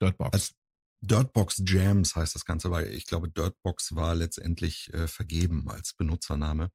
Dirtbox. 0.01 0.33
Als 0.33 0.55
Dirtbox 1.01 1.63
Jams 1.65 2.15
heißt 2.15 2.36
das 2.36 2.45
Ganze, 2.45 2.71
weil 2.71 2.93
ich 2.93 3.05
glaube, 3.05 3.29
Dirtbox 3.29 3.95
war 3.95 4.15
letztendlich 4.15 4.93
äh, 4.93 5.07
vergeben 5.07 5.69
als 5.69 5.93
Benutzername. 5.93 6.71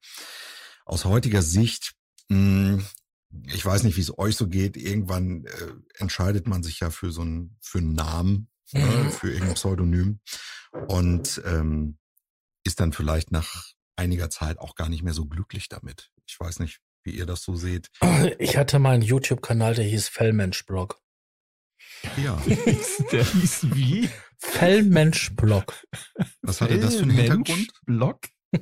Aus 0.86 1.04
heutiger 1.04 1.42
Sicht, 1.42 1.94
mh, 2.28 2.36
hm, 2.76 2.86
ich 3.46 3.64
weiß 3.64 3.82
nicht, 3.82 3.96
wie 3.96 4.02
es 4.02 4.16
euch 4.18 4.36
so 4.36 4.48
geht, 4.48 4.76
irgendwann 4.76 5.44
äh, 5.46 5.72
entscheidet 5.98 6.46
man 6.46 6.62
sich 6.62 6.80
ja 6.80 6.90
für 6.90 7.10
so 7.10 7.22
einen, 7.22 7.56
für 7.60 7.78
einen 7.78 7.94
Namen, 7.94 8.48
äh, 8.72 8.78
mhm. 8.78 9.06
äh, 9.06 9.10
für 9.10 9.30
irgendein 9.30 9.54
Pseudonym 9.54 10.20
und 10.88 11.42
ähm, 11.44 11.98
ist 12.64 12.80
dann 12.80 12.92
vielleicht 12.92 13.30
nach 13.30 13.64
einiger 13.96 14.30
Zeit 14.30 14.58
auch 14.58 14.74
gar 14.74 14.88
nicht 14.88 15.02
mehr 15.02 15.14
so 15.14 15.26
glücklich 15.26 15.68
damit. 15.68 16.10
Ich 16.26 16.38
weiß 16.38 16.58
nicht, 16.60 16.80
wie 17.02 17.12
ihr 17.12 17.26
das 17.26 17.42
so 17.42 17.56
seht. 17.56 17.90
Ich 18.38 18.56
hatte 18.56 18.78
mal 18.78 18.94
einen 18.94 19.02
YouTube-Kanal, 19.02 19.74
der 19.74 19.84
hieß 19.84 20.08
Fellmensch-Blog. 20.08 21.00
Ja. 22.16 22.40
der 23.12 23.24
hieß 23.24 23.74
wie? 23.74 24.08
Fellmensch-Blog. 24.38 25.74
Was 26.42 26.60
hatte 26.60 26.78
das 26.78 26.96
für 26.96 27.02
einen 27.02 27.10
Hintergrund? 27.10 27.72
Blog? 27.84 28.20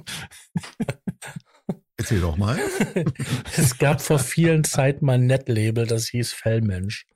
Erzähl 1.96 2.20
doch 2.20 2.36
mal. 2.36 2.58
es 3.56 3.78
gab 3.78 4.00
vor 4.00 4.18
vielen 4.18 4.64
Zeiten 4.64 5.04
mal 5.04 5.14
ein 5.14 5.26
Netlabel, 5.26 5.86
das 5.86 6.08
hieß 6.08 6.32
Fellmensch. 6.32 7.06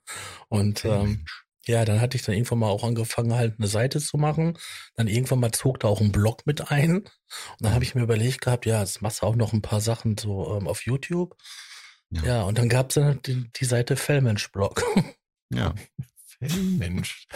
Und 0.49 0.85
ähm, 0.85 1.25
ja, 1.65 1.83
dann 1.83 1.99
hatte 1.99 2.15
ich 2.15 2.23
dann 2.23 2.35
irgendwann 2.35 2.59
mal 2.59 2.69
auch 2.69 2.83
angefangen, 2.83 3.33
halt 3.33 3.55
eine 3.57 3.67
Seite 3.67 3.99
zu 3.99 4.17
machen. 4.17 4.57
Dann 4.95 5.07
irgendwann 5.07 5.39
mal 5.39 5.51
zog 5.51 5.79
da 5.79 5.87
auch 5.87 5.99
ein 5.99 6.11
Blog 6.11 6.45
mit 6.45 6.71
ein. 6.71 6.97
Und 6.97 7.09
dann 7.59 7.73
habe 7.73 7.83
ich 7.83 7.95
mir 7.95 8.03
überlegt 8.03 8.41
gehabt, 8.41 8.65
ja, 8.65 8.79
jetzt 8.79 9.01
machst 9.01 9.21
du 9.21 9.25
auch 9.25 9.35
noch 9.35 9.51
ein 9.51 9.61
paar 9.61 9.81
Sachen 9.81 10.17
so 10.17 10.55
ähm, 10.55 10.67
auf 10.67 10.85
YouTube. 10.85 11.35
Ja. 12.09 12.23
ja, 12.23 12.41
und 12.43 12.57
dann 12.57 12.69
gab 12.69 12.89
es 12.89 12.95
dann 12.95 13.21
die, 13.23 13.51
die 13.51 13.65
Seite 13.65 13.97
Fellmensch-Blog. 13.97 14.81
Ja. 15.53 15.75
Fellmensch. 16.39 17.27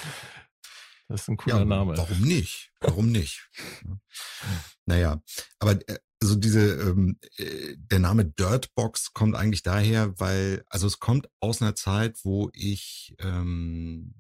Das 1.10 1.24
ist 1.24 1.28
ein 1.28 1.36
cooler 1.36 1.60
ja, 1.60 1.66
Name. 1.66 1.98
Warum 1.98 2.22
nicht? 2.22 2.72
Warum 2.80 3.12
nicht? 3.12 3.50
naja, 4.86 5.22
aber 5.60 5.74
äh, 5.90 5.98
also 6.22 6.36
diese, 6.36 6.76
ähm, 6.76 7.18
äh, 7.38 7.76
der 7.78 8.00
Name 8.00 8.26
Dirtbox 8.26 9.14
kommt 9.14 9.36
eigentlich 9.36 9.64
daher, 9.64 10.20
weil, 10.20 10.64
also 10.68 10.86
es 10.86 11.00
kommt 11.00 11.28
aus 11.40 11.62
einer 11.62 11.76
Zeit, 11.76 12.20
wo 12.24 12.52
ich 12.54 13.16
ähm, 13.20 14.14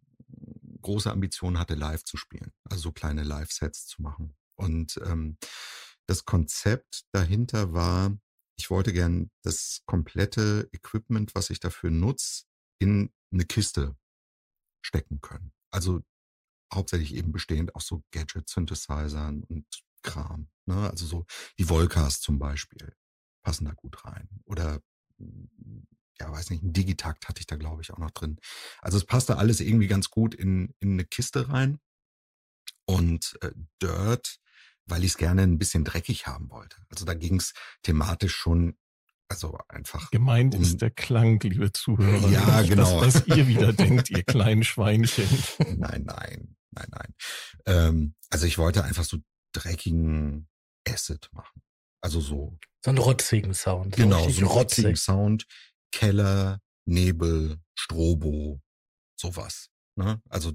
große 0.81 1.11
Ambitionen 1.11 1.59
hatte, 1.59 1.75
live 1.75 2.03
zu 2.03 2.17
spielen, 2.17 2.51
also 2.63 2.81
so 2.83 2.91
kleine 2.91 3.23
Live-Sets 3.23 3.85
zu 3.85 4.01
machen. 4.01 4.35
Und 4.55 4.99
ähm, 5.05 5.37
das 6.07 6.25
Konzept 6.25 7.03
dahinter 7.11 7.73
war, 7.73 8.17
ich 8.57 8.69
wollte 8.71 8.93
gern 8.93 9.29
das 9.43 9.81
komplette 9.85 10.69
Equipment, 10.71 11.35
was 11.35 11.51
ich 11.51 11.59
dafür 11.59 11.91
nutze, 11.91 12.45
in 12.79 13.11
eine 13.31 13.45
Kiste 13.45 13.95
stecken 14.83 15.21
können. 15.21 15.53
Also 15.71 16.01
hauptsächlich 16.73 17.15
eben 17.15 17.31
bestehend 17.31 17.75
aus 17.75 17.85
so 17.85 18.03
Gadget-Synthesizern 18.11 19.43
und 19.43 19.65
Kram. 20.01 20.49
Ne? 20.65 20.89
Also 20.89 21.05
so 21.05 21.25
die 21.57 21.69
Volcas 21.69 22.21
zum 22.21 22.39
Beispiel 22.39 22.95
passen 23.43 23.65
da 23.65 23.73
gut 23.73 24.05
rein. 24.05 24.29
Oder 24.45 24.81
ja, 26.19 26.31
weiß 26.31 26.51
nicht, 26.51 26.63
ein 26.63 26.73
Digitakt 26.73 27.27
hatte 27.27 27.39
ich 27.39 27.47
da, 27.47 27.55
glaube 27.55 27.81
ich, 27.81 27.91
auch 27.91 27.97
noch 27.97 28.11
drin. 28.11 28.37
Also 28.79 28.97
es 28.97 29.05
passte 29.05 29.37
alles 29.37 29.59
irgendwie 29.59 29.87
ganz 29.87 30.09
gut 30.09 30.35
in, 30.35 30.73
in 30.79 30.93
eine 30.93 31.05
Kiste 31.05 31.49
rein. 31.49 31.79
Und 32.85 33.37
äh, 33.41 33.51
Dirt, 33.81 34.37
weil 34.85 35.03
ich 35.03 35.11
es 35.11 35.17
gerne 35.17 35.43
ein 35.43 35.57
bisschen 35.57 35.83
dreckig 35.83 36.27
haben 36.27 36.49
wollte. 36.49 36.77
Also 36.89 37.05
da 37.05 37.13
ging 37.13 37.37
es 37.37 37.53
thematisch 37.83 38.35
schon, 38.35 38.77
also 39.29 39.57
einfach. 39.67 40.11
Gemeint 40.11 40.55
um, 40.55 40.61
ist 40.61 40.81
der 40.81 40.91
Klang, 40.91 41.39
liebe 41.39 41.71
Zuhörer. 41.71 42.29
Ja, 42.29 42.61
genau. 42.61 43.03
Das, 43.03 43.15
was 43.15 43.27
ihr 43.27 43.47
wieder 43.47 43.73
denkt, 43.73 44.09
ihr 44.09 44.23
kleinen 44.23 44.63
Schweinchen. 44.63 45.27
Nein, 45.77 46.03
nein, 46.05 46.55
nein, 46.71 46.87
nein. 46.89 47.15
Ähm, 47.65 48.15
also 48.29 48.45
ich 48.45 48.57
wollte 48.57 48.83
einfach 48.83 49.05
so 49.05 49.17
dreckigen 49.51 50.47
Acid 50.87 51.29
machen. 51.33 51.61
Also 52.01 52.19
so. 52.19 52.57
So 52.83 52.89
einen 52.89 52.97
rotzigen 52.97 53.53
Sound. 53.53 53.95
Genau, 53.95 54.27
so 54.29 54.37
einen 54.39 54.47
rotzigen 54.47 54.95
Sound. 54.95 55.45
Keller, 55.91 56.59
Nebel, 56.85 57.59
Strobo, 57.75 58.61
sowas. 59.19 59.69
Ne? 59.95 60.21
Also 60.29 60.53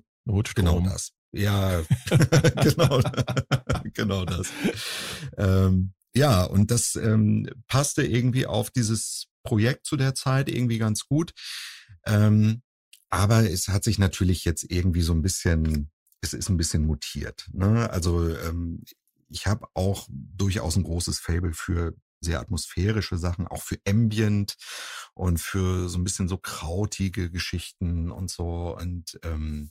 genau 0.55 0.81
das. 0.81 1.13
Ja, 1.33 1.83
genau, 2.63 3.01
genau 3.95 4.25
das. 4.25 4.49
Ähm, 5.37 5.93
ja, 6.15 6.45
und 6.45 6.71
das 6.71 6.97
ähm, 6.97 7.49
passte 7.69 8.05
irgendwie 8.05 8.47
auf 8.47 8.71
dieses 8.71 9.27
Projekt 9.43 9.87
zu 9.87 9.97
der 9.97 10.15
Zeit 10.15 10.49
irgendwie 10.49 10.79
ganz 10.79 11.07
gut. 11.07 11.33
Ähm, 12.07 12.63
aber 13.11 13.49
es 13.49 13.69
hat 13.69 13.85
sich 13.85 13.99
natürlich 13.99 14.45
jetzt 14.45 14.65
irgendwie 14.71 15.03
so 15.03 15.13
ein 15.13 15.23
bisschen 15.23 15.91
es 16.21 16.33
ist 16.33 16.49
ein 16.49 16.57
bisschen 16.57 16.87
mutiert. 16.87 17.49
Ne? 17.53 17.91
Also 17.91 18.29
ähm, 18.29 18.83
ich 19.29 19.47
habe 19.47 19.67
auch 19.75 20.07
durchaus 20.11 20.77
ein 20.77 20.85
großes 20.85 21.19
Fable 21.19 21.53
für 21.53 21.95
sehr 22.21 22.41
atmosphärische 22.41 23.19
Sachen, 23.19 23.47
auch 23.47 23.63
für 23.63 23.79
Ambient 23.87 24.57
und 25.15 25.39
für 25.41 25.89
so 25.89 25.99
ein 25.99 26.05
bisschen 26.05 26.29
so 26.29 26.39
krautige 26.39 27.31
Geschichten 27.31 28.11
und 28.11 28.31
so. 28.31 28.77
Und 28.77 29.19
ähm, 29.23 29.71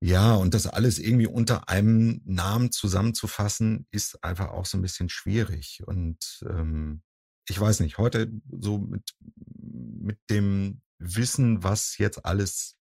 ja, 0.00 0.34
und 0.34 0.54
das 0.54 0.66
alles 0.66 0.98
irgendwie 0.98 1.26
unter 1.26 1.68
einem 1.68 2.20
Namen 2.24 2.72
zusammenzufassen, 2.72 3.86
ist 3.90 4.22
einfach 4.24 4.48
auch 4.48 4.66
so 4.66 4.76
ein 4.76 4.82
bisschen 4.82 5.08
schwierig. 5.08 5.82
Und 5.86 6.44
ähm, 6.48 7.02
ich 7.48 7.58
weiß 7.58 7.80
nicht, 7.80 7.98
heute 7.98 8.30
so 8.50 8.78
mit, 8.78 9.14
mit 9.60 10.18
dem 10.28 10.82
Wissen, 10.98 11.62
was 11.62 11.98
jetzt 11.98 12.24
alles 12.24 12.76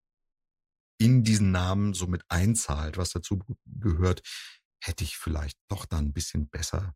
in 1.02 1.24
diesen 1.24 1.52
Namen 1.52 1.94
so 1.94 2.08
mit 2.08 2.24
einzahlt, 2.30 2.98
was 2.98 3.10
dazu 3.10 3.40
gehört, 3.66 4.22
hätte 4.80 5.04
ich 5.04 5.18
vielleicht 5.18 5.58
doch 5.68 5.86
dann 5.86 6.06
ein 6.06 6.14
bisschen 6.14 6.48
besser 6.48 6.96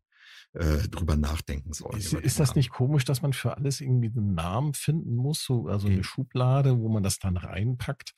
äh, 0.52 0.88
drüber 0.88 1.16
nachdenken 1.16 1.72
sollen. 1.72 1.98
Ist, 1.98 2.12
ist 2.12 2.40
das 2.40 2.54
nicht 2.54 2.70
komisch, 2.70 3.04
dass 3.04 3.22
man 3.22 3.32
für 3.32 3.56
alles 3.56 3.80
irgendwie 3.80 4.12
einen 4.16 4.34
Namen 4.34 4.74
finden 4.74 5.16
muss, 5.16 5.44
so 5.44 5.66
also 5.66 5.88
eine 5.88 5.98
mhm. 5.98 6.04
Schublade, 6.04 6.78
wo 6.78 6.88
man 6.88 7.02
das 7.02 7.18
dann 7.18 7.36
reinpackt? 7.36 8.14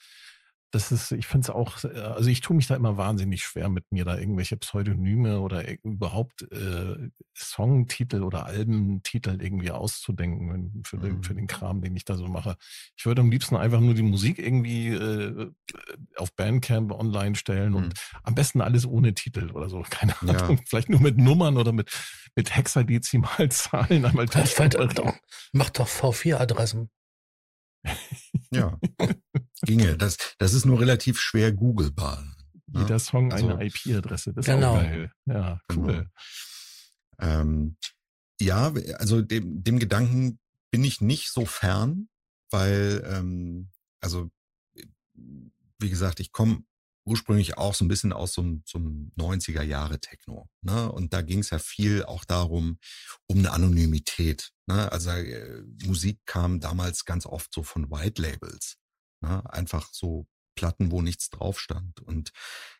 Das 0.70 0.92
ist, 0.92 1.12
ich 1.12 1.26
finde 1.26 1.46
es 1.46 1.50
auch, 1.50 1.82
also 1.84 2.28
ich 2.28 2.42
tue 2.42 2.54
mich 2.54 2.66
da 2.66 2.76
immer 2.76 2.98
wahnsinnig 2.98 3.42
schwer 3.42 3.70
mit 3.70 3.90
mir, 3.90 4.04
da 4.04 4.18
irgendwelche 4.18 4.56
Pseudonyme 4.58 5.40
oder 5.40 5.64
überhaupt 5.82 6.42
äh, 6.52 7.08
Songtitel 7.34 8.22
oder 8.22 8.44
Albentitel 8.44 9.40
irgendwie 9.40 9.70
auszudenken 9.70 10.82
für, 10.84 10.98
den, 10.98 11.22
für 11.22 11.32
mhm. 11.32 11.38
den 11.38 11.46
Kram, 11.46 11.80
den 11.80 11.96
ich 11.96 12.04
da 12.04 12.16
so 12.16 12.26
mache. 12.26 12.56
Ich 12.96 13.06
würde 13.06 13.22
am 13.22 13.30
liebsten 13.30 13.56
einfach 13.56 13.80
nur 13.80 13.94
die 13.94 14.02
Musik 14.02 14.38
irgendwie 14.38 14.88
äh, 14.88 15.50
auf 16.16 16.34
Bandcamp 16.34 16.92
online 16.92 17.36
stellen 17.36 17.74
und 17.74 17.86
mhm. 17.86 18.18
am 18.24 18.34
besten 18.34 18.60
alles 18.60 18.84
ohne 18.84 19.14
Titel 19.14 19.50
oder 19.52 19.70
so. 19.70 19.82
Keine 19.90 20.20
Ahnung. 20.20 20.58
Ja. 20.58 20.64
Vielleicht 20.66 20.90
nur 20.90 21.00
mit 21.00 21.16
Nummern 21.16 21.56
oder 21.56 21.72
mit, 21.72 21.90
mit 22.34 22.54
Hexadezimalzahlen 22.54 24.04
einmal. 24.04 24.26
Mach 25.52 25.70
doch 25.70 25.88
V4-Adressen. 25.88 26.90
Ja, 28.50 28.78
ginge. 29.62 29.96
Das, 29.96 30.16
das 30.38 30.54
ist 30.54 30.64
nur 30.64 30.80
relativ 30.80 31.20
schwer 31.20 31.52
googlebar. 31.52 32.24
Ne? 32.66 32.80
Jeder 32.80 32.98
Song 32.98 33.32
also, 33.32 33.48
eine 33.48 33.66
IP-Adresse. 33.66 34.32
Das 34.32 34.46
ist 34.46 34.54
genau. 34.54 34.76
auch 34.76 34.82
geil. 34.82 35.12
Ja, 35.26 35.60
genau. 35.68 35.82
cool. 35.82 35.92
Genau. 37.18 37.40
Ähm, 37.40 37.76
ja, 38.40 38.72
also 38.98 39.22
dem, 39.22 39.62
dem 39.62 39.78
Gedanken 39.78 40.38
bin 40.70 40.84
ich 40.84 41.00
nicht 41.00 41.30
so 41.30 41.44
fern, 41.44 42.08
weil, 42.50 43.02
ähm, 43.06 43.70
also, 44.00 44.30
wie 45.78 45.90
gesagt, 45.90 46.20
ich 46.20 46.32
komme 46.32 46.62
ursprünglich 47.08 47.56
auch 47.58 47.74
so 47.74 47.84
ein 47.84 47.88
bisschen 47.88 48.12
aus 48.12 48.32
so 48.32 48.60
so 48.64 48.78
einem 48.78 49.12
90er 49.16 49.62
Jahre 49.62 50.00
Techno. 50.00 50.48
Ne? 50.62 50.90
Und 50.92 51.12
da 51.12 51.22
ging 51.22 51.40
es 51.40 51.50
ja 51.50 51.58
viel 51.58 52.04
auch 52.04 52.24
darum, 52.24 52.78
um 53.26 53.38
eine 53.38 53.52
Anonymität. 53.52 54.50
Ne? 54.66 54.90
Also 54.92 55.10
äh, 55.10 55.62
Musik 55.84 56.20
kam 56.26 56.60
damals 56.60 57.04
ganz 57.04 57.26
oft 57.26 57.52
so 57.52 57.62
von 57.62 57.90
White 57.90 58.20
Labels. 58.20 58.76
Ne? 59.20 59.42
Einfach 59.50 59.88
so 59.92 60.26
Platten, 60.54 60.90
wo 60.90 61.02
nichts 61.02 61.30
drauf 61.30 61.60
stand. 61.60 62.00
Und 62.00 62.32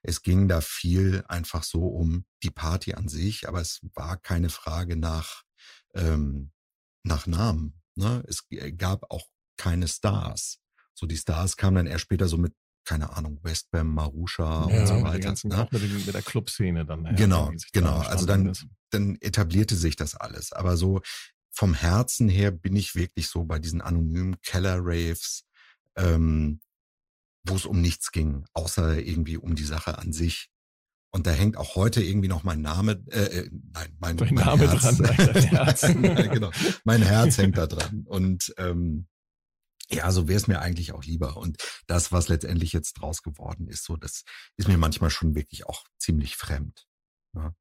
es 0.02 0.23
ging 0.23 0.49
da 0.49 0.61
viel 0.61 1.25
einfach 1.28 1.62
so 1.62 1.87
um 1.87 2.25
die 2.42 2.50
Party 2.50 2.94
an 2.94 3.08
sich, 3.08 3.49
aber 3.49 3.61
es 3.61 3.80
war 3.94 4.16
keine 4.16 4.50
Frage 4.50 4.97
nach, 4.97 5.44
ähm, 5.94 6.52
nach 7.04 7.26
Namen. 7.26 7.80
Ne? 7.94 8.25
Es 8.26 8.47
gab 8.76 9.11
auch 9.11 9.28
keine 9.56 9.88
Stars. 9.88 10.58
So 10.94 11.06
die 11.06 11.16
Stars 11.16 11.56
kamen 11.56 11.76
dann 11.76 11.87
erst 11.87 12.02
später 12.02 12.26
so 12.26 12.37
mit 12.37 12.52
keine 12.88 13.14
Ahnung, 13.14 13.38
Westbam, 13.42 13.92
Marusha 13.92 14.66
ja, 14.71 14.80
und 14.80 14.87
so 14.87 15.02
weiter. 15.02 15.18
Ganzen, 15.18 15.49
ne? 15.49 15.62
auch 15.62 15.71
mit, 15.71 16.07
mit, 16.07 16.14
der 16.14 16.23
Clubszene 16.23 16.87
dann. 16.87 17.04
Ja, 17.04 17.12
genau, 17.12 17.52
genau. 17.75 17.99
Also 17.99 18.25
dann, 18.25 18.47
ist. 18.47 18.66
dann 18.88 19.18
etablierte 19.21 19.76
sich 19.76 19.95
das 19.95 20.14
alles. 20.14 20.54
Aber 20.54 20.78
so 20.78 21.02
vom 21.52 21.75
Herzen 21.75 22.30
her 22.30 22.50
bin 22.50 22.75
ich 22.76 22.95
wirklich 22.95 23.28
so 23.28 23.45
bei 23.45 23.59
diesen 23.59 23.83
anonymen 23.83 24.40
Keller-Raves, 24.40 25.45
ähm, 25.97 26.61
wo 27.45 27.57
es 27.57 27.66
um 27.66 27.83
nichts 27.83 28.11
ging, 28.11 28.47
außer 28.54 28.99
irgendwie 28.99 29.37
um 29.37 29.54
die 29.54 29.64
Sache 29.64 29.99
an 29.99 30.14
sich. 30.14 30.49
Und 31.11 31.26
da 31.26 31.33
hängt 31.33 31.59
auch 31.59 31.75
heute 31.75 32.02
irgendwie 32.02 32.28
noch 32.28 32.42
mein 32.42 32.62
Name, 32.62 33.04
äh, 33.11 33.21
äh 33.21 33.50
nein, 33.75 33.97
mein, 33.99 34.16
mein 34.16 34.35
Name 34.35 34.66
Herz. 34.66 34.97
dran, 34.97 35.04
Herz. 35.04 35.80
genau, 35.83 36.50
mein 36.85 37.02
Herz 37.02 37.37
hängt 37.37 37.59
da 37.59 37.66
dran. 37.66 38.04
Und 38.07 38.54
ähm, 38.57 39.09
ja, 39.90 40.11
so 40.12 40.28
wäre 40.28 40.37
es 40.37 40.47
mir 40.49 40.61
eigentlich 40.61 40.92
auch 40.92 41.04
lieber. 41.04 41.37
Und 41.37 41.57
das, 41.87 42.12
was 42.12 42.28
letztendlich 42.28 42.73
jetzt 42.73 42.95
draus 42.95 43.23
geworden 43.23 43.68
ist, 43.68 43.85
so 43.85 43.97
das 43.97 44.25
ist 44.57 44.68
mir 44.68 44.78
manchmal 44.78 45.11
schon 45.11 45.35
wirklich 45.35 45.66
auch 45.66 45.85
ziemlich 45.99 46.37
fremd. 46.37 46.87
Ja. 47.35 47.54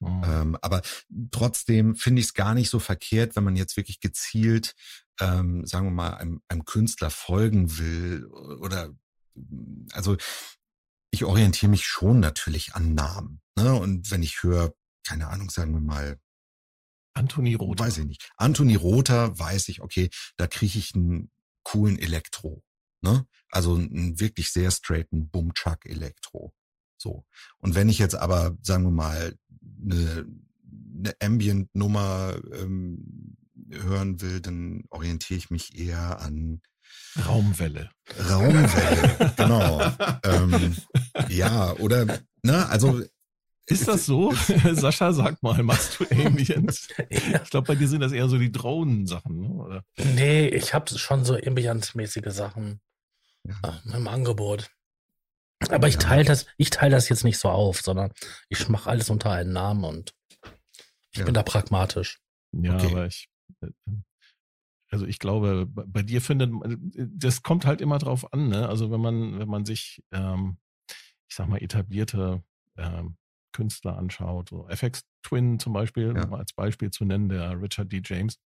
Mhm. 0.00 0.22
Ähm, 0.24 0.58
aber 0.62 0.82
trotzdem 1.30 1.96
finde 1.96 2.20
ich 2.20 2.26
es 2.26 2.34
gar 2.34 2.54
nicht 2.54 2.70
so 2.70 2.78
verkehrt, 2.78 3.36
wenn 3.36 3.44
man 3.44 3.56
jetzt 3.56 3.76
wirklich 3.76 4.00
gezielt, 4.00 4.74
ähm, 5.20 5.66
sagen 5.66 5.86
wir 5.86 5.92
mal, 5.92 6.14
einem, 6.14 6.42
einem 6.48 6.64
Künstler 6.64 7.10
folgen 7.10 7.78
will 7.78 8.26
oder 8.26 8.94
also 9.92 10.16
ich 11.10 11.24
orientiere 11.24 11.70
mich 11.70 11.86
schon 11.86 12.20
natürlich 12.20 12.74
an 12.74 12.94
Namen. 12.94 13.40
Ne? 13.56 13.74
Und 13.74 14.10
wenn 14.10 14.22
ich 14.22 14.42
höre, 14.42 14.74
keine 15.06 15.28
Ahnung, 15.28 15.50
sagen 15.50 15.72
wir 15.72 15.80
mal, 15.80 16.18
Anthony 17.16 17.54
Rother. 17.54 17.84
Weiß 17.84 17.98
ich 17.98 18.06
nicht. 18.06 18.28
Anthony 18.36 18.74
Rother 18.74 19.38
weiß 19.38 19.68
ich, 19.68 19.80
okay, 19.80 20.10
da 20.36 20.48
kriege 20.48 20.78
ich 20.78 20.94
einen 20.94 21.30
coolen 21.64 21.98
Elektro. 21.98 22.62
Ne? 23.00 23.26
Also 23.50 23.74
einen 23.74 24.20
wirklich 24.20 24.50
sehr 24.50 24.70
straighten 24.70 25.28
Bumchuck 25.28 25.86
Elektro. 25.86 26.54
So. 26.96 27.24
Und 27.58 27.74
wenn 27.74 27.88
ich 27.88 27.98
jetzt 27.98 28.14
aber, 28.14 28.56
sagen 28.62 28.84
wir 28.84 28.90
mal, 28.90 29.36
eine, 29.82 30.26
eine 30.98 31.14
Ambient-Nummer 31.20 32.36
ähm, 32.52 33.36
hören 33.70 34.20
will, 34.20 34.40
dann 34.40 34.84
orientiere 34.90 35.38
ich 35.38 35.50
mich 35.50 35.78
eher 35.78 36.20
an 36.20 36.62
Raumwelle. 37.26 37.90
Raumwelle, 38.28 39.34
genau. 39.36 39.80
ähm, 40.24 40.76
ja, 41.28 41.72
oder, 41.74 42.20
ne, 42.42 42.68
also. 42.68 43.02
Ist 43.66 43.88
das 43.88 44.04
so? 44.04 44.32
Sascha, 44.72 45.12
sag 45.12 45.42
mal, 45.42 45.62
machst 45.62 45.98
du 45.98 46.04
Ambient? 46.10 46.88
ja. 47.10 47.42
Ich 47.42 47.50
glaube, 47.50 47.68
bei 47.68 47.74
dir 47.74 47.88
sind 47.88 48.00
das 48.00 48.12
eher 48.12 48.28
so 48.28 48.38
die 48.38 48.52
Drohnensachen, 48.52 49.40
ne? 49.40 49.48
oder? 49.48 49.84
Nee, 50.14 50.48
ich 50.48 50.74
habe 50.74 50.98
schon 50.98 51.24
so 51.24 51.34
Ambient-mäßige 51.34 52.30
Sachen 52.30 52.80
ja. 53.44 53.80
im 53.94 54.06
Angebot. 54.06 54.70
Aber 55.70 55.88
ich 55.88 55.96
teile 55.96 56.24
das, 56.24 56.46
ich 56.58 56.68
teile 56.70 56.94
das 56.94 57.08
jetzt 57.08 57.24
nicht 57.24 57.38
so 57.38 57.48
auf, 57.48 57.80
sondern 57.80 58.12
ich 58.50 58.68
mache 58.68 58.90
alles 58.90 59.08
unter 59.08 59.30
einen 59.30 59.52
Namen 59.52 59.84
und 59.84 60.14
ich 61.12 61.20
ja. 61.20 61.24
bin 61.24 61.34
da 61.34 61.42
pragmatisch. 61.42 62.20
Ja, 62.52 62.74
okay. 62.74 62.90
aber 62.90 63.06
ich, 63.06 63.28
äh, 63.62 63.68
also 64.90 65.06
ich 65.06 65.18
glaube, 65.18 65.66
bei 65.66 66.02
dir 66.02 66.20
findet, 66.20 66.52
das 66.94 67.42
kommt 67.42 67.64
halt 67.64 67.80
immer 67.80 67.98
drauf 67.98 68.32
an, 68.32 68.48
ne? 68.48 68.68
Also 68.68 68.90
wenn 68.90 69.00
man, 69.00 69.38
wenn 69.38 69.48
man 69.48 69.64
sich, 69.64 70.02
ähm, 70.12 70.58
ich 71.28 71.36
sag 71.36 71.48
mal, 71.48 71.62
etablierte 71.62 72.42
ähm, 72.76 73.16
Künstler 73.54 73.96
anschaut, 73.96 74.50
so 74.50 74.68
FX 74.68 75.04
Twin 75.22 75.58
zum 75.58 75.72
Beispiel, 75.72 76.14
ja. 76.14 76.24
um 76.24 76.34
als 76.34 76.52
Beispiel 76.52 76.90
zu 76.90 77.06
nennen, 77.06 77.30
der 77.30 77.60
Richard 77.62 77.90
D. 77.90 78.02
James. 78.04 78.38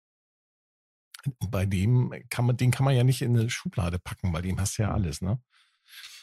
Bei 1.39 1.65
dem 1.65 2.13
kann 2.29 2.45
man, 2.45 2.57
den 2.57 2.69
kann 2.69 2.85
man 2.85 2.95
ja 2.95 3.03
nicht 3.03 3.23
in 3.23 3.37
eine 3.37 3.49
Schublade 3.49 3.97
packen, 3.97 4.31
weil 4.31 4.43
dem 4.43 4.59
hast 4.59 4.77
du 4.77 4.83
ja 4.83 4.91
alles, 4.91 5.21
ne? 5.21 5.41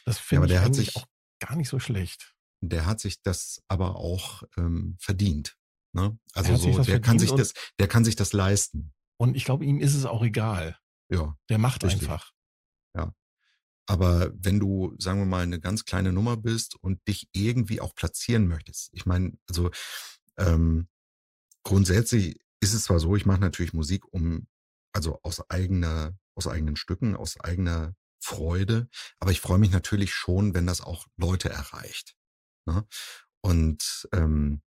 Das 0.04 0.18
finde 0.18 0.48
ja, 0.48 0.60
ich 0.60 0.66
eigentlich 0.66 0.86
sich, 0.86 0.96
auch 0.96 1.06
gar 1.40 1.56
nicht 1.56 1.68
so 1.68 1.80
schlecht. 1.80 2.34
Der 2.60 2.86
hat 2.86 3.00
sich 3.00 3.20
das 3.22 3.62
aber 3.68 3.96
auch 3.96 4.44
ähm, 4.56 4.96
verdient. 5.00 5.56
Ne? 5.92 6.18
Also 6.34 6.56
so, 6.56 6.82
der 6.82 7.00
kann 7.00 7.18
sich 7.18 7.32
das, 7.32 7.54
der 7.78 7.88
kann 7.88 8.04
sich 8.04 8.16
das 8.16 8.32
leisten. 8.32 8.92
Und 9.16 9.36
ich 9.36 9.44
glaube, 9.44 9.64
ihm 9.64 9.80
ist 9.80 9.94
es 9.94 10.04
auch 10.04 10.22
egal. 10.22 10.78
Ja. 11.10 11.36
Der 11.48 11.58
macht 11.58 11.84
richtig. 11.84 12.02
einfach. 12.02 12.32
Ja. 12.96 13.14
Aber 13.86 14.32
wenn 14.34 14.60
du, 14.60 14.94
sagen 14.98 15.18
wir 15.18 15.26
mal, 15.26 15.42
eine 15.42 15.60
ganz 15.60 15.84
kleine 15.84 16.12
Nummer 16.12 16.36
bist 16.36 16.76
und 16.76 17.06
dich 17.06 17.28
irgendwie 17.32 17.80
auch 17.80 17.94
platzieren 17.94 18.46
möchtest, 18.48 18.90
ich 18.92 19.04
meine, 19.06 19.32
also 19.48 19.70
ähm, 20.38 20.88
grundsätzlich 21.64 22.38
ist 22.60 22.74
es 22.74 22.84
zwar 22.84 22.98
so, 23.00 23.14
ich 23.14 23.26
mache 23.26 23.40
natürlich 23.40 23.74
Musik 23.74 24.04
um, 24.12 24.46
also 24.92 25.18
aus 25.22 25.48
eigener, 25.50 26.16
aus 26.34 26.46
eigenen 26.46 26.76
Stücken, 26.76 27.14
aus 27.16 27.38
eigener 27.40 27.94
Freude, 28.20 28.88
aber 29.18 29.32
ich 29.32 29.40
freue 29.40 29.58
mich 29.58 29.70
natürlich 29.70 30.14
schon, 30.14 30.54
wenn 30.54 30.66
das 30.66 30.80
auch 30.80 31.06
Leute 31.16 31.50
erreicht. 31.50 32.16
Ne? 32.66 32.86
Und 33.42 34.08
ähm, 34.12 34.62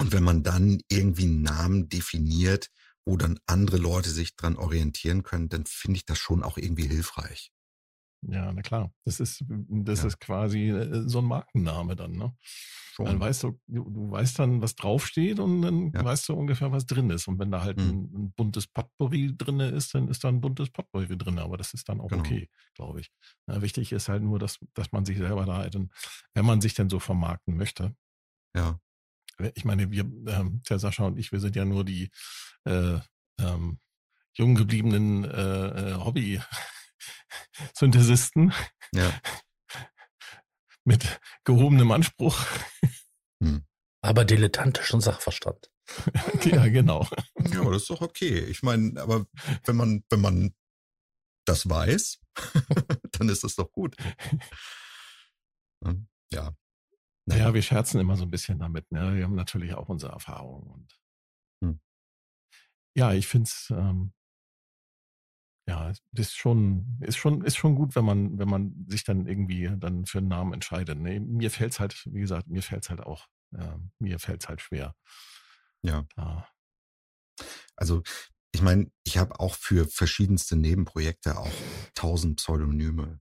und 0.00 0.12
wenn 0.12 0.24
man 0.24 0.42
dann 0.42 0.80
irgendwie 0.88 1.24
einen 1.24 1.42
Namen 1.42 1.88
definiert, 1.88 2.70
wo 3.04 3.16
dann 3.16 3.38
andere 3.46 3.76
Leute 3.76 4.10
sich 4.10 4.34
dran 4.36 4.56
orientieren 4.56 5.22
können, 5.22 5.48
dann 5.48 5.66
finde 5.66 5.98
ich 5.98 6.04
das 6.04 6.18
schon 6.18 6.42
auch 6.42 6.58
irgendwie 6.58 6.86
hilfreich. 6.86 7.52
Ja, 8.28 8.52
na 8.52 8.62
klar. 8.62 8.92
Das 9.04 9.20
ist, 9.20 9.44
das 9.48 10.00
ja. 10.00 10.06
ist 10.08 10.20
quasi 10.20 10.70
äh, 10.70 11.08
so 11.08 11.18
ein 11.18 11.24
Markenname 11.26 11.96
dann, 11.96 12.12
ne? 12.12 12.34
Schon. 12.94 13.06
Dann 13.06 13.18
weißt 13.18 13.42
du, 13.42 13.60
du, 13.66 14.12
weißt 14.12 14.38
dann, 14.38 14.62
was 14.62 14.76
draufsteht 14.76 15.40
und 15.40 15.62
dann 15.62 15.90
ja. 15.90 16.04
weißt 16.04 16.28
du 16.28 16.34
ungefähr, 16.34 16.70
was 16.70 16.86
drin 16.86 17.10
ist. 17.10 17.26
Und 17.26 17.40
wenn 17.40 17.50
da 17.50 17.62
halt 17.62 17.78
mhm. 17.78 17.88
ein, 17.88 18.14
ein, 18.14 18.32
buntes 18.36 18.68
Potpourri 18.68 19.36
drin 19.36 19.58
ist, 19.58 19.94
dann 19.96 20.06
ist 20.06 20.22
da 20.22 20.28
ein 20.28 20.40
buntes 20.40 20.70
Potpourri 20.70 21.18
drin. 21.18 21.40
Aber 21.40 21.56
das 21.56 21.74
ist 21.74 21.88
dann 21.88 22.00
auch 22.00 22.08
genau. 22.08 22.20
okay, 22.20 22.48
glaube 22.74 23.00
ich. 23.00 23.10
Ja, 23.48 23.60
wichtig 23.62 23.90
ist 23.90 24.08
halt 24.08 24.22
nur, 24.22 24.38
dass, 24.38 24.60
dass 24.74 24.92
man 24.92 25.04
sich 25.04 25.18
selber 25.18 25.44
da 25.44 25.56
halt, 25.56 25.76
wenn 26.34 26.44
man 26.44 26.60
sich 26.60 26.74
denn 26.74 26.88
so 26.88 27.00
vermarkten 27.00 27.56
möchte. 27.56 27.96
Ja. 28.54 28.78
Ich 29.56 29.64
meine, 29.64 29.90
wir, 29.90 30.02
ähm, 30.28 30.62
der 30.68 30.78
Sascha 30.78 31.04
und 31.04 31.18
ich, 31.18 31.32
wir 31.32 31.40
sind 31.40 31.56
ja 31.56 31.64
nur 31.64 31.84
die 31.84 32.10
äh, 32.64 33.00
ähm, 33.40 33.80
jung 34.34 34.54
gebliebenen 34.54 35.24
äh, 35.24 35.90
äh, 35.90 35.94
Hobby-Synthesisten. 37.58 38.52
Ja. 38.92 39.12
Mit 40.84 41.20
gehobenem 41.44 41.90
Anspruch. 41.92 42.44
Hm. 43.42 43.64
Aber 44.02 44.24
dilettantischen 44.24 45.00
Sachverstand. 45.00 45.70
ja, 46.44 46.68
genau. 46.68 47.08
Ja, 47.50 47.60
aber 47.60 47.72
das 47.72 47.82
ist 47.82 47.90
doch 47.90 48.02
okay. 48.02 48.40
Ich 48.40 48.62
meine, 48.62 49.00
aber 49.00 49.26
wenn 49.64 49.76
man, 49.76 50.04
wenn 50.10 50.20
man 50.20 50.54
das 51.46 51.68
weiß, 51.68 52.20
dann 53.12 53.28
ist 53.28 53.44
das 53.44 53.54
doch 53.54 53.70
gut. 53.72 53.96
Ja. 56.30 56.54
Naja, 57.26 57.54
wir 57.54 57.62
scherzen 57.62 58.00
immer 58.00 58.16
so 58.16 58.24
ein 58.24 58.30
bisschen 58.30 58.58
damit. 58.58 58.90
Ne? 58.92 59.16
Wir 59.16 59.24
haben 59.24 59.34
natürlich 59.34 59.74
auch 59.74 59.88
unsere 59.88 60.12
Erfahrungen. 60.12 60.70
Und 60.70 61.00
hm. 61.62 61.80
Ja, 62.94 63.12
ich 63.12 63.26
finde 63.26 63.48
es, 63.48 63.70
ähm, 63.70 64.12
ja, 65.66 65.92
ist 66.12 66.36
schon, 66.36 66.98
ist 67.00 67.16
schon, 67.16 67.42
ist 67.42 67.56
schon 67.56 67.74
gut, 67.74 67.96
wenn 67.96 68.04
man, 68.04 68.38
wenn 68.38 68.48
man 68.48 68.86
sich 68.88 69.04
dann 69.04 69.26
irgendwie 69.26 69.70
dann 69.78 70.04
für 70.04 70.18
einen 70.18 70.28
Namen 70.28 70.52
entscheidet. 70.52 70.98
Nee, 70.98 71.20
mir 71.20 71.50
fällt's 71.50 71.80
halt, 71.80 72.04
wie 72.06 72.20
gesagt, 72.20 72.48
mir 72.48 72.62
fällt's 72.62 72.90
halt 72.90 73.00
auch, 73.00 73.26
äh, 73.56 73.76
mir 73.98 74.18
fällt's 74.18 74.48
halt 74.48 74.60
schwer. 74.60 74.94
Ja. 75.82 76.06
ja. 76.16 76.46
Also 77.76 78.02
ich 78.54 78.62
meine, 78.62 78.90
ich 79.04 79.18
habe 79.18 79.40
auch 79.40 79.54
für 79.56 79.88
verschiedenste 79.88 80.56
Nebenprojekte 80.56 81.36
auch 81.38 81.50
tausend 81.94 82.36
Pseudonyme, 82.36 83.20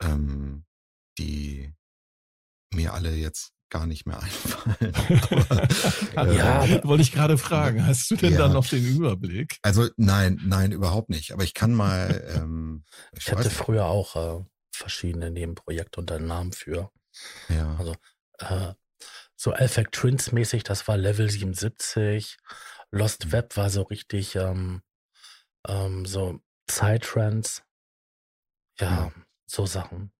ähm, 0.00 0.64
die 1.18 1.74
mir 2.72 2.92
alle 2.92 3.14
jetzt 3.16 3.52
gar 3.74 3.86
nicht 3.86 4.06
mehr 4.06 4.22
einfallen. 4.22 4.94
Aber, 6.14 6.32
ja, 6.32 6.64
äh, 6.64 6.84
wollte 6.84 7.02
ich 7.02 7.10
gerade 7.10 7.36
fragen. 7.36 7.84
Hast 7.84 8.08
du 8.08 8.14
denn 8.14 8.34
ja. 8.34 8.38
da 8.38 8.48
noch 8.48 8.68
den 8.68 8.86
Überblick? 8.86 9.58
Also 9.62 9.88
nein, 9.96 10.40
nein, 10.44 10.70
überhaupt 10.70 11.10
nicht. 11.10 11.32
Aber 11.32 11.42
ich 11.42 11.54
kann 11.54 11.74
mal. 11.74 12.24
Ähm, 12.36 12.84
ich, 13.10 13.26
ich 13.26 13.32
hatte 13.32 13.50
früher 13.50 13.86
auch 13.86 14.14
äh, 14.14 14.44
verschiedene 14.72 15.32
Nebenprojekte 15.32 15.98
unter 15.98 16.20
Namen 16.20 16.52
für. 16.52 16.92
Ja. 17.48 17.74
Also 17.76 17.96
äh, 18.38 18.74
so 19.34 19.52
Effect 19.52 19.92
Twins 19.92 20.30
mäßig, 20.30 20.62
das 20.62 20.86
war 20.86 20.96
Level 20.96 21.28
77. 21.28 22.36
Lost 22.92 23.26
mhm. 23.26 23.32
Web 23.32 23.56
war 23.56 23.70
so 23.70 23.82
richtig 23.82 24.36
ähm, 24.36 24.82
ähm, 25.66 26.06
so 26.06 26.38
Psytrance. 26.68 27.62
Ja, 28.78 29.10
mhm. 29.16 29.24
so 29.46 29.66
Sachen. 29.66 30.12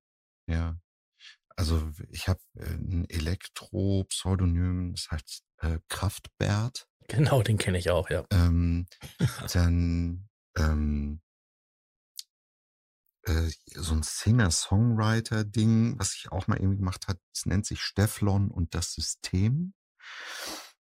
Ja. 0.49 0.77
Also 1.57 1.90
ich 2.11 2.29
habe 2.29 2.40
äh, 2.57 2.64
ein 2.64 3.09
Elektro-Pseudonym, 3.09 4.93
das 4.95 5.11
heißt 5.11 5.45
äh, 5.59 5.79
Kraftbert. 5.88 6.88
Genau, 7.09 7.43
den 7.43 7.59
kenne 7.59 7.79
ich 7.79 7.90
auch, 7.90 8.11
ja. 8.11 8.25
Ähm, 8.31 8.87
dann 9.53 10.29
ähm, 10.57 11.21
äh, 13.23 13.51
so 13.75 13.95
ein 13.95 14.03
Singer-Songwriter-Ding, 14.03 15.99
was 15.99 16.14
ich 16.14 16.33
auch 16.33 16.47
mal 16.47 16.59
irgendwie 16.59 16.79
gemacht 16.79 17.07
hat, 17.09 17.19
das 17.33 17.47
nennt 17.47 17.67
sich 17.67 17.81
Stefflon 17.81 18.51
und 18.51 18.75
das 18.75 18.93
System. 18.93 19.75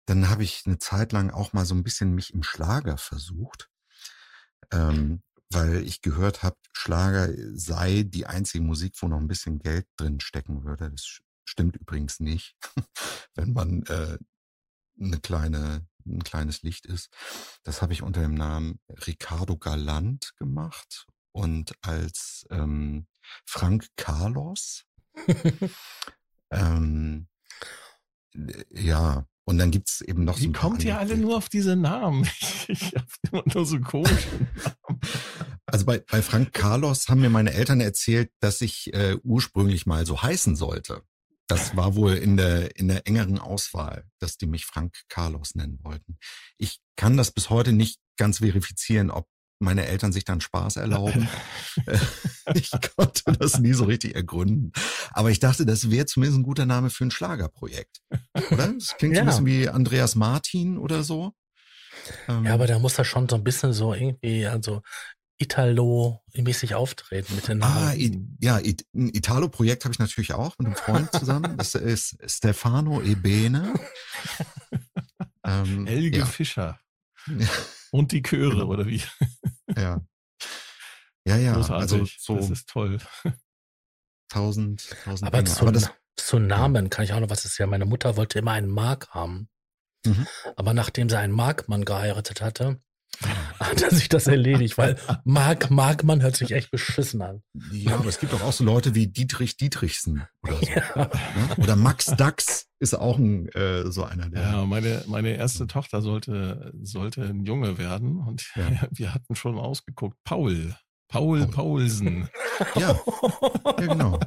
Dann 0.06 0.28
habe 0.28 0.44
ich 0.44 0.62
eine 0.66 0.78
Zeit 0.78 1.12
lang 1.12 1.30
auch 1.30 1.52
mal 1.52 1.64
so 1.64 1.74
ein 1.74 1.82
bisschen 1.82 2.14
mich 2.14 2.32
im 2.32 2.42
Schlager 2.42 2.96
versucht. 2.96 3.70
Ähm, 4.72 5.22
weil 5.52 5.82
ich 5.84 6.00
gehört 6.00 6.42
habe, 6.42 6.56
Schlager 6.72 7.28
sei 7.54 8.04
die 8.04 8.26
einzige 8.26 8.62
Musik, 8.64 8.94
wo 9.00 9.08
noch 9.08 9.18
ein 9.18 9.28
bisschen 9.28 9.58
Geld 9.58 9.86
drin 9.96 10.20
stecken 10.20 10.64
würde. 10.64 10.90
Das 10.90 11.20
stimmt 11.44 11.76
übrigens 11.76 12.20
nicht. 12.20 12.56
Wenn 13.34 13.52
man 13.52 13.82
äh, 13.84 14.18
eine 15.00 15.18
kleine, 15.20 15.86
ein 16.06 16.22
kleines 16.22 16.62
Licht 16.62 16.86
ist. 16.86 17.10
Das 17.62 17.82
habe 17.82 17.92
ich 17.92 18.02
unter 18.02 18.20
dem 18.20 18.34
Namen 18.34 18.80
Ricardo 19.06 19.56
Galant 19.56 20.36
gemacht 20.36 21.06
und 21.32 21.72
als 21.82 22.46
ähm, 22.50 23.06
Frank 23.44 23.88
Carlos. 23.96 24.84
ähm, 26.50 27.28
ja, 28.70 29.26
und 29.50 29.58
dann 29.58 29.72
gibt's 29.72 30.00
eben 30.00 30.22
noch 30.24 30.38
Wie 30.38 30.44
so 30.44 30.48
ein 30.50 30.52
kommt 30.52 30.84
ihr 30.84 30.96
alle 30.96 31.16
nur 31.16 31.36
auf 31.36 31.48
diese 31.48 31.74
Namen? 31.74 32.26
Ich 32.68 32.94
habe 32.94 33.06
immer 33.32 33.42
nur 33.52 33.66
so 33.66 33.80
komische 33.80 34.28
Namen. 34.28 35.00
Also 35.66 35.84
bei, 35.84 35.98
bei 35.98 36.22
Frank 36.22 36.52
Carlos 36.52 37.08
haben 37.08 37.20
mir 37.20 37.30
meine 37.30 37.52
Eltern 37.52 37.80
erzählt, 37.80 38.30
dass 38.38 38.60
ich 38.60 38.94
äh, 38.94 39.16
ursprünglich 39.24 39.86
mal 39.86 40.06
so 40.06 40.22
heißen 40.22 40.54
sollte. 40.54 41.02
Das 41.48 41.74
war 41.74 41.96
wohl 41.96 42.14
in 42.14 42.36
der, 42.36 42.76
in 42.76 42.86
der 42.86 43.08
engeren 43.08 43.40
Auswahl, 43.40 44.04
dass 44.20 44.36
die 44.36 44.46
mich 44.46 44.66
Frank 44.66 44.94
Carlos 45.08 45.56
nennen 45.56 45.80
wollten. 45.82 46.16
Ich 46.58 46.78
kann 46.94 47.16
das 47.16 47.32
bis 47.32 47.50
heute 47.50 47.72
nicht 47.72 47.98
ganz 48.16 48.38
verifizieren, 48.38 49.10
ob 49.10 49.26
meine 49.60 49.86
Eltern 49.86 50.12
sich 50.12 50.24
dann 50.24 50.40
Spaß 50.40 50.76
erlauben. 50.76 51.28
ich 52.54 52.70
konnte 52.96 53.32
das 53.38 53.58
nie 53.60 53.72
so 53.72 53.84
richtig 53.84 54.14
ergründen. 54.14 54.72
Aber 55.12 55.30
ich 55.30 55.38
dachte, 55.38 55.66
das 55.66 55.90
wäre 55.90 56.06
zumindest 56.06 56.40
ein 56.40 56.44
guter 56.44 56.66
Name 56.66 56.90
für 56.90 57.04
ein 57.04 57.10
Schlagerprojekt. 57.10 58.00
Oder? 58.50 58.72
Das 58.72 58.96
klingt 58.96 59.16
ja. 59.16 59.22
so 59.22 59.38
ein 59.38 59.44
bisschen 59.44 59.46
wie 59.46 59.68
Andreas 59.68 60.14
Martin 60.14 60.78
oder 60.78 61.02
so. 61.02 61.32
Ähm, 62.28 62.46
ja, 62.46 62.54
aber 62.54 62.66
da 62.66 62.78
muss 62.78 62.98
er 62.98 63.04
schon 63.04 63.28
so 63.28 63.36
ein 63.36 63.44
bisschen 63.44 63.72
so 63.72 63.94
irgendwie, 63.94 64.46
also 64.46 64.82
Italo-mäßig 65.40 66.74
auftreten 66.74 67.34
mit 67.34 67.48
den 67.48 67.58
Namen. 67.58 67.88
Ah, 67.88 67.94
I, 67.94 68.22
ja, 68.40 68.56
ein 68.56 69.08
Italo-Projekt 69.14 69.84
habe 69.84 69.92
ich 69.92 69.98
natürlich 69.98 70.34
auch 70.34 70.58
mit 70.58 70.66
einem 70.66 70.76
Freund 70.76 71.10
zusammen. 71.12 71.56
Das 71.56 71.74
ist 71.74 72.18
Stefano 72.26 73.00
Ebene. 73.00 73.74
ähm, 75.44 75.86
Helge 75.86 76.18
ja. 76.18 76.26
Fischer. 76.26 76.78
Und 77.90 78.12
die 78.12 78.22
Chöre, 78.22 78.50
genau. 78.50 78.66
oder 78.66 78.86
wie? 78.86 79.02
Ja. 79.76 80.00
Ja, 81.26 81.36
ja. 81.36 81.52
Großartig. 81.52 81.92
Also 81.92 82.06
so 82.18 82.36
das 82.36 82.48
ist 82.48 82.68
toll. 82.70 82.98
Tausend, 84.30 84.88
tausend. 85.04 85.26
Aber, 85.26 85.44
zu, 85.44 85.60
Aber 85.60 85.72
das, 85.72 85.90
zu 86.16 86.38
Namen 86.38 86.88
kann 86.88 87.04
ich 87.04 87.12
auch 87.12 87.20
noch 87.20 87.28
was 87.28 87.44
ist 87.44 87.58
ja. 87.58 87.66
Meine 87.66 87.84
Mutter 87.84 88.16
wollte 88.16 88.38
immer 88.38 88.52
einen 88.52 88.70
Mark 88.70 89.10
haben. 89.10 89.50
Mhm. 90.06 90.26
Aber 90.56 90.72
nachdem 90.72 91.10
sie 91.10 91.18
einen 91.18 91.34
Markmann 91.34 91.84
geheiratet 91.84 92.40
hatte, 92.40 92.80
hat 93.60 93.82
er 93.82 93.90
sich 93.90 94.08
das 94.08 94.26
erledigt, 94.26 94.78
weil 94.78 94.96
Mark 95.24 95.70
Markmann 95.70 96.22
hört 96.22 96.36
sich 96.36 96.52
echt 96.52 96.70
beschissen 96.70 97.22
an. 97.22 97.42
Ja, 97.72 97.96
aber 97.96 98.06
es 98.06 98.18
gibt 98.18 98.32
doch 98.32 98.42
auch 98.42 98.52
so 98.52 98.64
Leute 98.64 98.94
wie 98.94 99.06
Dietrich 99.06 99.56
Dietrichsen 99.56 100.24
oder 100.42 100.56
so. 100.56 100.66
Ja. 100.66 100.82
Ne? 100.96 101.10
Oder 101.58 101.76
Max 101.76 102.06
Dax 102.06 102.68
ist 102.78 102.94
auch 102.94 103.18
ein, 103.18 103.48
äh, 103.50 103.90
so 103.90 104.04
einer 104.04 104.28
der. 104.28 104.42
Ja, 104.42 104.64
meine, 104.64 105.04
meine 105.06 105.36
erste 105.36 105.66
Tochter 105.66 106.02
sollte, 106.02 106.72
sollte 106.82 107.22
ein 107.22 107.44
Junge 107.44 107.78
werden 107.78 108.18
und 108.18 108.50
ja. 108.56 108.70
wir 108.90 109.14
hatten 109.14 109.34
schon 109.34 109.58
ausgeguckt. 109.58 110.16
Paul. 110.24 110.74
Paul 111.08 111.46
Paulsen. 111.48 112.28
Ja, 112.76 112.92
ja 113.64 113.72
genau. 113.76 114.20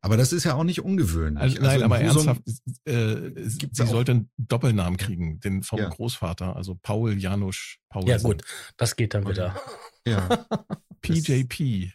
Aber 0.00 0.18
das 0.18 0.32
ist 0.32 0.44
ja 0.44 0.54
auch 0.54 0.64
nicht 0.64 0.82
ungewöhlich. 0.82 1.38
Also, 1.38 1.62
nein, 1.62 1.70
also 1.70 1.84
aber 1.86 1.98
ernsthaft, 1.98 2.42
äh, 2.84 3.32
sie 3.36 3.86
sollte 3.86 4.12
einen 4.12 4.30
Doppelnamen 4.36 4.98
kriegen, 4.98 5.40
den 5.40 5.62
vom 5.62 5.78
ja. 5.78 5.88
Großvater, 5.88 6.54
also 6.54 6.78
Paul 6.82 7.18
Janusz 7.18 7.78
Paulsen. 7.88 8.10
Ja 8.10 8.18
gut, 8.18 8.42
das 8.76 8.96
geht 8.96 9.14
dann 9.14 9.26
wieder. 9.26 9.58
Ja. 10.06 10.46
PJP. 11.00 11.90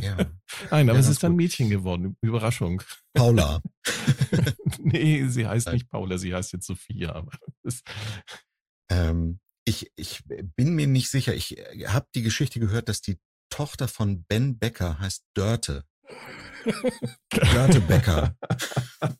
Ja. 0.00 0.16
Nein, 0.70 0.88
aber 0.88 0.98
ja, 0.98 1.00
es 1.00 1.08
ist 1.08 1.22
dann 1.22 1.36
Mädchen 1.36 1.70
geworden. 1.70 2.16
Überraschung. 2.20 2.82
Paula. 3.14 3.60
nee, 4.78 5.26
sie 5.26 5.46
heißt 5.46 5.66
nein. 5.66 5.74
nicht 5.74 5.90
Paula, 5.90 6.18
sie 6.18 6.34
heißt 6.34 6.52
jetzt 6.52 6.66
Sophia. 6.66 7.12
Aber 7.14 7.32
ähm, 8.90 9.40
ich, 9.64 9.92
ich 9.96 10.22
bin 10.26 10.74
mir 10.74 10.86
nicht 10.86 11.10
sicher. 11.10 11.34
Ich 11.34 11.58
äh, 11.58 11.86
habe 11.88 12.06
die 12.14 12.22
Geschichte 12.22 12.60
gehört, 12.60 12.88
dass 12.88 13.00
die 13.00 13.18
Tochter 13.50 13.88
von 13.88 14.24
Ben 14.24 14.58
Becker 14.58 14.98
heißt 14.98 15.24
Dörte. 15.34 15.84
Dörte 17.30 17.80
Becker. 17.80 18.36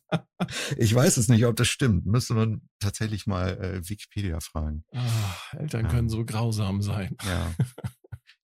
Ich 0.77 0.95
weiß 0.95 1.17
es 1.17 1.27
nicht, 1.27 1.45
ob 1.45 1.57
das 1.57 1.67
stimmt. 1.67 2.05
Müsste 2.05 2.33
man 2.33 2.61
tatsächlich 2.79 3.27
mal 3.27 3.57
äh, 3.61 3.87
Wikipedia 3.87 4.39
fragen. 4.39 4.85
Oh, 4.93 5.57
Eltern 5.57 5.85
ja. 5.85 5.91
können 5.91 6.09
so 6.09 6.25
grausam 6.25 6.81
sein. 6.81 7.15
Ja. 7.23 7.53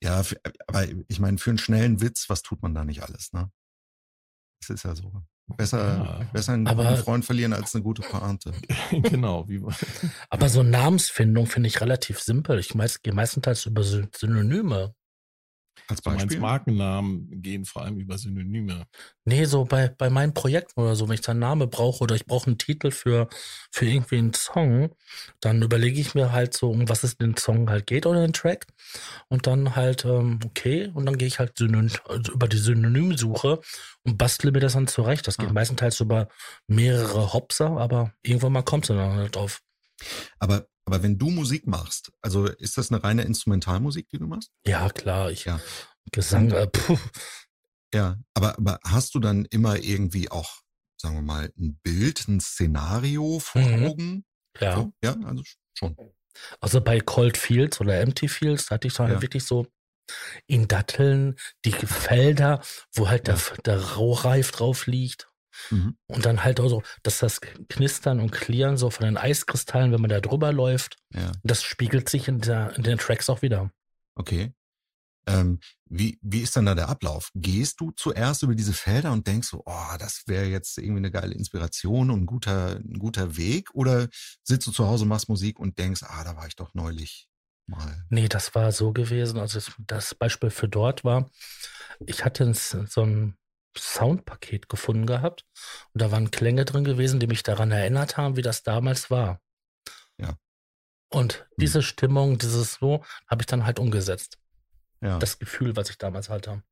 Ja, 0.03 0.21
für, 0.21 0.36
aber 0.67 0.86
ich 1.08 1.19
meine, 1.19 1.39
für 1.39 1.49
einen 1.49 1.58
schnellen 1.58 1.99
Witz, 1.99 2.29
was 2.29 2.43
tut 2.43 2.62
man 2.62 2.75
da 2.75 2.84
nicht 2.84 3.01
alles, 3.01 3.34
ne? 3.34 3.49
Das 4.60 4.69
ist 4.69 4.84
ja 4.84 4.93
so. 4.93 5.23
Besser, 5.58 5.97
ja, 5.97 6.29
besser 6.31 6.53
einen 6.53 6.67
aber, 6.67 6.84
guten 6.84 6.97
Freund 6.97 7.25
verlieren 7.25 7.53
als 7.53 7.73
eine 7.73 7.84
gute 7.84 8.01
Pointe. 8.01 8.51
genau. 8.91 9.47
Wie 9.47 9.63
aber 10.29 10.49
so 10.49 10.63
Namensfindung 10.63 11.47
finde 11.47 11.67
ich 11.67 11.81
relativ 11.81 12.19
simpel. 12.19 12.60
Ich 12.60 12.75
meist, 12.75 13.03
gehe 13.03 13.13
meistenteils 13.13 13.65
über 13.65 13.84
Synonyme. 13.84 14.93
Als 15.88 16.02
Beispiel? 16.02 16.39
Markennamen 16.39 17.41
gehen 17.41 17.65
vor 17.65 17.84
allem 17.84 18.00
über 18.00 18.17
Synonyme. 18.17 18.86
Nee, 19.24 19.45
so 19.45 19.65
bei, 19.65 19.89
bei 19.89 20.10
meinen 20.10 20.34
Projekten 20.34 20.82
oder 20.82 20.95
so, 20.95 21.08
wenn 21.08 21.15
ich 21.15 21.21
da 21.21 21.32
einen 21.32 21.41
Namen 21.41 21.69
brauche 21.69 22.04
oder 22.04 22.15
ich 22.15 22.26
brauche 22.26 22.48
einen 22.48 22.58
Titel 22.58 22.91
für, 22.91 23.28
für 23.71 23.86
irgendwie 23.86 24.17
einen 24.17 24.34
Song, 24.34 24.95
dann 25.41 25.62
überlege 25.62 26.00
ich 26.00 26.15
mir 26.15 26.32
halt 26.32 26.56
so, 26.56 26.71
um 26.71 26.89
was 26.89 27.04
es 27.04 27.17
den 27.17 27.38
Song 27.38 27.69
halt 27.69 27.86
geht 27.88 28.06
oder 28.06 28.21
den 28.21 28.34
Track. 28.34 28.67
Und 29.28 29.48
dann 29.48 29.76
halt, 29.76 30.06
ähm, 30.06 30.39
okay, 30.45 30.91
und 30.93 31.06
dann 31.06 31.17
gehe 31.17 31.28
ich 31.28 31.39
halt 31.39 31.58
Synonym, 31.58 31.91
also 32.08 32.34
über 32.34 32.48
die 32.48 32.58
Synonymsuche 32.58 33.60
und 34.04 34.17
bastle 34.17 34.52
mir 34.52 34.60
das 34.60 34.74
dann 34.74 34.88
zurecht. 34.88 35.28
Das 35.28 35.38
geht 35.38 35.50
ah. 35.50 35.54
meistenteils 35.54 36.00
über 36.00 36.30
mehrere 36.67 37.34
Hopser, 37.34 37.78
aber 37.78 38.13
irgendwann 38.24 38.54
mal 38.54 38.63
kommt 38.63 38.86
es 38.86 38.95
dann 38.95 39.13
halt 39.13 39.38
auf. 39.38 39.62
Aber 40.39 40.67
aber 40.86 41.02
wenn 41.02 41.17
du 41.17 41.32
Musik 41.32 41.65
machst, 41.65 42.12
also 42.21 42.45
ist 42.45 42.78
das 42.78 42.91
eine 42.91 43.04
reine 43.04 43.24
Instrumentalmusik, 43.24 44.08
die 44.10 44.19
du 44.19 44.28
machst? 44.28 44.52
Ja, 44.65 44.89
klar. 44.89 45.32
Ich, 45.32 45.45
ja. 45.45 45.60
Gesang, 46.12 46.52
äh, 46.52 46.67
puh. 46.67 46.98
Ja, 47.93 48.19
aber, 48.34 48.58
aber 48.58 48.80
hast 48.84 49.15
du 49.15 49.19
dann 49.19 49.45
immer 49.45 49.78
irgendwie 49.82 50.30
auch, 50.30 50.62
sagen 51.02 51.15
wir 51.15 51.21
mal, 51.21 51.52
ein 51.58 51.80
Bild, 51.82 52.28
ein 52.28 52.39
Szenario 52.39 53.39
vor 53.39 53.62
mhm. 53.62 53.86
Augen? 53.86 54.26
Ja. 54.60 54.76
So? 54.76 54.93
Ja, 55.04 55.15
also 55.26 55.43
schon. 55.74 55.98
Also 56.60 56.82
bei 56.82 57.00
Cold 57.00 57.38
Fields 57.38 57.80
oder 57.80 58.00
Empty 58.00 58.28
Fields 58.28 58.69
hatte 58.69 58.88
ich 58.88 58.93
dann 58.93 59.10
ja. 59.10 59.21
wirklich 59.21 59.45
so 59.45 59.65
in 60.45 60.67
Datteln 60.67 61.36
die 61.63 61.71
Felder, 61.71 62.62
wo 62.93 63.08
halt 63.08 63.28
ja. 63.28 63.36
der, 63.36 63.58
der 63.63 63.80
Raureif 63.93 64.52
drauf 64.52 64.86
liegt 64.86 65.30
Mhm. 65.69 65.97
Und 66.07 66.25
dann 66.25 66.43
halt 66.43 66.59
auch 66.59 66.69
so, 66.69 66.83
dass 67.03 67.19
das 67.19 67.41
Knistern 67.41 68.19
und 68.19 68.31
Klirren 68.31 68.77
so 68.77 68.89
von 68.89 69.05
den 69.05 69.17
Eiskristallen, 69.17 69.91
wenn 69.91 70.01
man 70.01 70.09
da 70.09 70.21
drüber 70.21 70.51
läuft, 70.51 70.97
ja. 71.13 71.31
das 71.43 71.63
spiegelt 71.63 72.09
sich 72.09 72.27
in, 72.27 72.39
der, 72.39 72.75
in 72.75 72.83
den 72.83 72.97
Tracks 72.97 73.29
auch 73.29 73.41
wieder. 73.41 73.71
Okay. 74.15 74.53
Ähm, 75.27 75.59
wie, 75.87 76.19
wie 76.21 76.41
ist 76.41 76.55
dann 76.55 76.65
da 76.65 76.75
der 76.75 76.89
Ablauf? 76.89 77.31
Gehst 77.33 77.79
du 77.79 77.91
zuerst 77.91 78.43
über 78.43 78.55
diese 78.55 78.73
Felder 78.73 79.11
und 79.11 79.25
denkst 79.25 79.47
so, 79.47 79.63
oh, 79.65 79.97
das 79.97 80.23
wäre 80.27 80.45
jetzt 80.45 80.77
irgendwie 80.77 80.99
eine 80.99 81.11
geile 81.11 81.33
Inspiration 81.33 82.11
und 82.11 82.21
ein 82.21 82.25
guter, 82.25 82.75
ein 82.77 82.99
guter 82.99 83.37
Weg? 83.37 83.69
Oder 83.73 84.07
sitzt 84.43 84.67
du 84.67 84.71
zu 84.71 84.87
Hause, 84.87 85.05
machst 85.05 85.29
Musik 85.29 85.59
und 85.59 85.79
denkst, 85.79 86.03
ah, 86.03 86.23
da 86.23 86.35
war 86.35 86.47
ich 86.47 86.55
doch 86.55 86.73
neulich 86.73 87.27
mal? 87.65 88.05
Nee, 88.09 88.27
das 88.27 88.53
war 88.55 88.71
so 88.71 88.93
gewesen. 88.93 89.39
Also 89.39 89.59
das 89.79 90.13
Beispiel 90.13 90.51
für 90.51 90.67
dort 90.67 91.03
war, 91.03 91.29
ich 92.05 92.23
hatte 92.23 92.53
so 92.53 93.01
ein 93.01 93.37
Soundpaket 93.77 94.69
gefunden 94.69 95.05
gehabt 95.05 95.45
und 95.93 96.01
da 96.01 96.11
waren 96.11 96.31
Klänge 96.31 96.65
drin 96.65 96.83
gewesen, 96.83 97.19
die 97.19 97.27
mich 97.27 97.43
daran 97.43 97.71
erinnert 97.71 98.17
haben, 98.17 98.35
wie 98.35 98.41
das 98.41 98.63
damals 98.63 99.09
war. 99.09 99.41
Ja. 100.17 100.38
Und 101.09 101.33
hm. 101.33 101.45
diese 101.57 101.81
Stimmung, 101.81 102.38
dieses 102.38 102.75
so, 102.75 103.03
habe 103.27 103.41
ich 103.41 103.47
dann 103.47 103.65
halt 103.65 103.79
umgesetzt. 103.79 104.38
Ja. 105.01 105.19
Das 105.19 105.39
Gefühl, 105.39 105.75
was 105.75 105.89
ich 105.89 105.97
damals 105.97 106.29
hatte. 106.29 106.63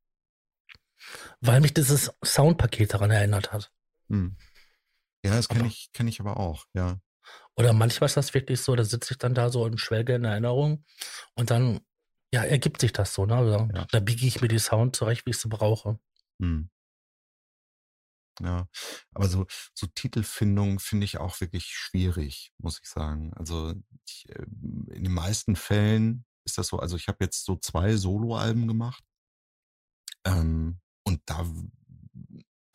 Weil 1.41 1.61
mich 1.61 1.73
dieses 1.73 2.11
Soundpaket 2.23 2.93
daran 2.93 3.11
erinnert 3.11 3.51
hat. 3.51 3.71
Hm. 4.09 4.37
Ja, 5.25 5.35
das 5.35 5.47
kenne 5.47 5.67
ich, 5.67 5.89
kenn 5.93 6.07
ich 6.07 6.19
aber 6.19 6.37
auch, 6.37 6.65
ja. 6.73 6.99
Oder 7.55 7.73
manchmal 7.73 8.07
ist 8.07 8.17
das 8.17 8.33
wirklich 8.33 8.61
so, 8.61 8.75
da 8.75 8.83
sitze 8.83 9.13
ich 9.13 9.17
dann 9.17 9.33
da 9.33 9.49
so 9.49 9.65
in 9.65 9.77
Schwelge 9.77 10.15
in 10.15 10.25
Erinnerung 10.25 10.83
und 11.35 11.51
dann, 11.51 11.79
ja, 12.33 12.43
ergibt 12.43 12.81
sich 12.81 12.91
das 12.91 13.13
so, 13.13 13.25
ne? 13.25 13.35
Also, 13.35 13.69
ja. 13.73 13.85
Da 13.91 13.99
biege 13.99 14.25
ich 14.25 14.41
mir 14.41 14.47
die 14.47 14.59
Sound 14.59 14.95
zurecht, 14.95 15.25
wie 15.25 15.31
ich 15.31 15.37
sie 15.37 15.47
brauche. 15.47 15.99
Hm. 16.41 16.69
Ja, 18.41 18.67
aber 19.13 19.29
so, 19.29 19.45
so 19.73 19.87
Titelfindung 19.87 20.79
finde 20.79 21.05
ich 21.05 21.17
auch 21.17 21.39
wirklich 21.39 21.65
schwierig, 21.67 22.51
muss 22.57 22.79
ich 22.81 22.89
sagen. 22.89 23.31
Also 23.35 23.75
ich, 24.07 24.25
ähm, 24.29 24.87
in 24.91 25.03
den 25.03 25.13
meisten 25.13 25.55
Fällen 25.55 26.25
ist 26.45 26.57
das 26.57 26.67
so, 26.67 26.79
also 26.79 26.95
ich 26.95 27.07
habe 27.07 27.23
jetzt 27.23 27.45
so 27.45 27.55
zwei 27.57 27.95
Soloalben 27.95 28.67
gemacht 28.67 29.03
ähm, 30.25 30.79
und 31.05 31.21
da 31.25 31.45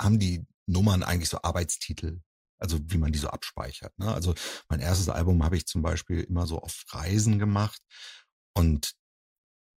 haben 0.00 0.18
die 0.18 0.46
Nummern 0.66 1.02
eigentlich 1.02 1.28
so 1.28 1.42
Arbeitstitel, 1.42 2.22
also 2.58 2.78
wie 2.82 2.98
man 2.98 3.12
die 3.12 3.18
so 3.18 3.28
abspeichert. 3.28 3.98
Ne? 3.98 4.12
Also 4.12 4.34
mein 4.68 4.80
erstes 4.80 5.08
Album 5.08 5.42
habe 5.42 5.56
ich 5.56 5.66
zum 5.66 5.82
Beispiel 5.82 6.20
immer 6.20 6.46
so 6.46 6.60
auf 6.60 6.84
Reisen 6.90 7.38
gemacht 7.38 7.82
und 8.54 8.92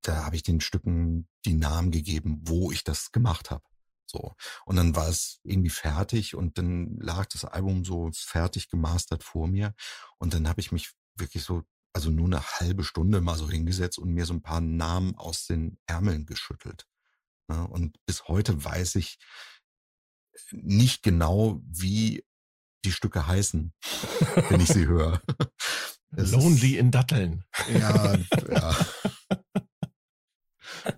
da 0.03 0.25
habe 0.25 0.35
ich 0.35 0.43
den 0.43 0.61
Stücken 0.61 1.27
die 1.45 1.53
Namen 1.53 1.91
gegeben, 1.91 2.41
wo 2.43 2.71
ich 2.71 2.83
das 2.83 3.11
gemacht 3.11 3.51
habe. 3.51 3.63
So. 4.11 4.35
Und 4.65 4.75
dann 4.75 4.95
war 4.95 5.07
es 5.07 5.39
irgendwie 5.43 5.69
fertig 5.69 6.35
und 6.35 6.57
dann 6.57 6.97
lag 6.99 7.27
das 7.27 7.45
Album 7.45 7.85
so 7.85 8.11
fertig 8.13 8.69
gemastert 8.69 9.23
vor 9.23 9.47
mir. 9.47 9.73
Und 10.17 10.33
dann 10.33 10.47
habe 10.47 10.59
ich 10.59 10.71
mich 10.71 10.91
wirklich 11.15 11.43
so, 11.43 11.63
also 11.93 12.09
nur 12.09 12.25
eine 12.25 12.41
halbe 12.41 12.83
Stunde 12.83 13.21
mal 13.21 13.37
so 13.37 13.49
hingesetzt 13.49 13.97
und 13.97 14.13
mir 14.13 14.25
so 14.25 14.33
ein 14.33 14.41
paar 14.41 14.61
Namen 14.61 15.15
aus 15.15 15.45
den 15.45 15.79
Ärmeln 15.85 16.25
geschüttelt. 16.25 16.87
Ne? 17.47 17.67
Und 17.67 17.97
bis 18.05 18.27
heute 18.27 18.63
weiß 18.63 18.95
ich 18.95 19.17
nicht 20.51 21.03
genau, 21.03 21.61
wie 21.63 22.25
die 22.83 22.91
Stücke 22.91 23.27
heißen, 23.27 23.73
wenn 24.49 24.59
ich 24.59 24.69
sie 24.69 24.87
höre. 24.87 25.21
Lonely 26.11 26.73
ist, 26.73 26.79
in 26.79 26.91
Datteln. 26.91 27.45
Ja, 27.73 28.17
ja. 28.49 28.85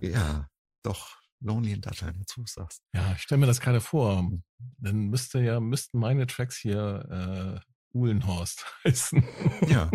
ja, 0.00 0.50
doch. 0.82 1.23
Lonely 1.44 1.72
in 1.72 1.80
Datteln, 1.82 2.16
jetzt 2.18 2.36
du 2.36 2.44
sagst. 2.46 2.82
Ja, 2.94 3.12
ich 3.12 3.22
stelle 3.22 3.40
mir 3.40 3.46
das 3.46 3.60
gerade 3.60 3.80
vor. 3.80 4.30
Dann 4.78 5.10
müsste 5.10 5.40
ja, 5.40 5.60
müssten 5.60 5.98
meine 5.98 6.26
Tracks 6.26 6.56
hier 6.56 7.60
äh, 7.62 7.96
Uhlenhorst 7.96 8.64
heißen. 8.84 9.22
Ja. 9.68 9.90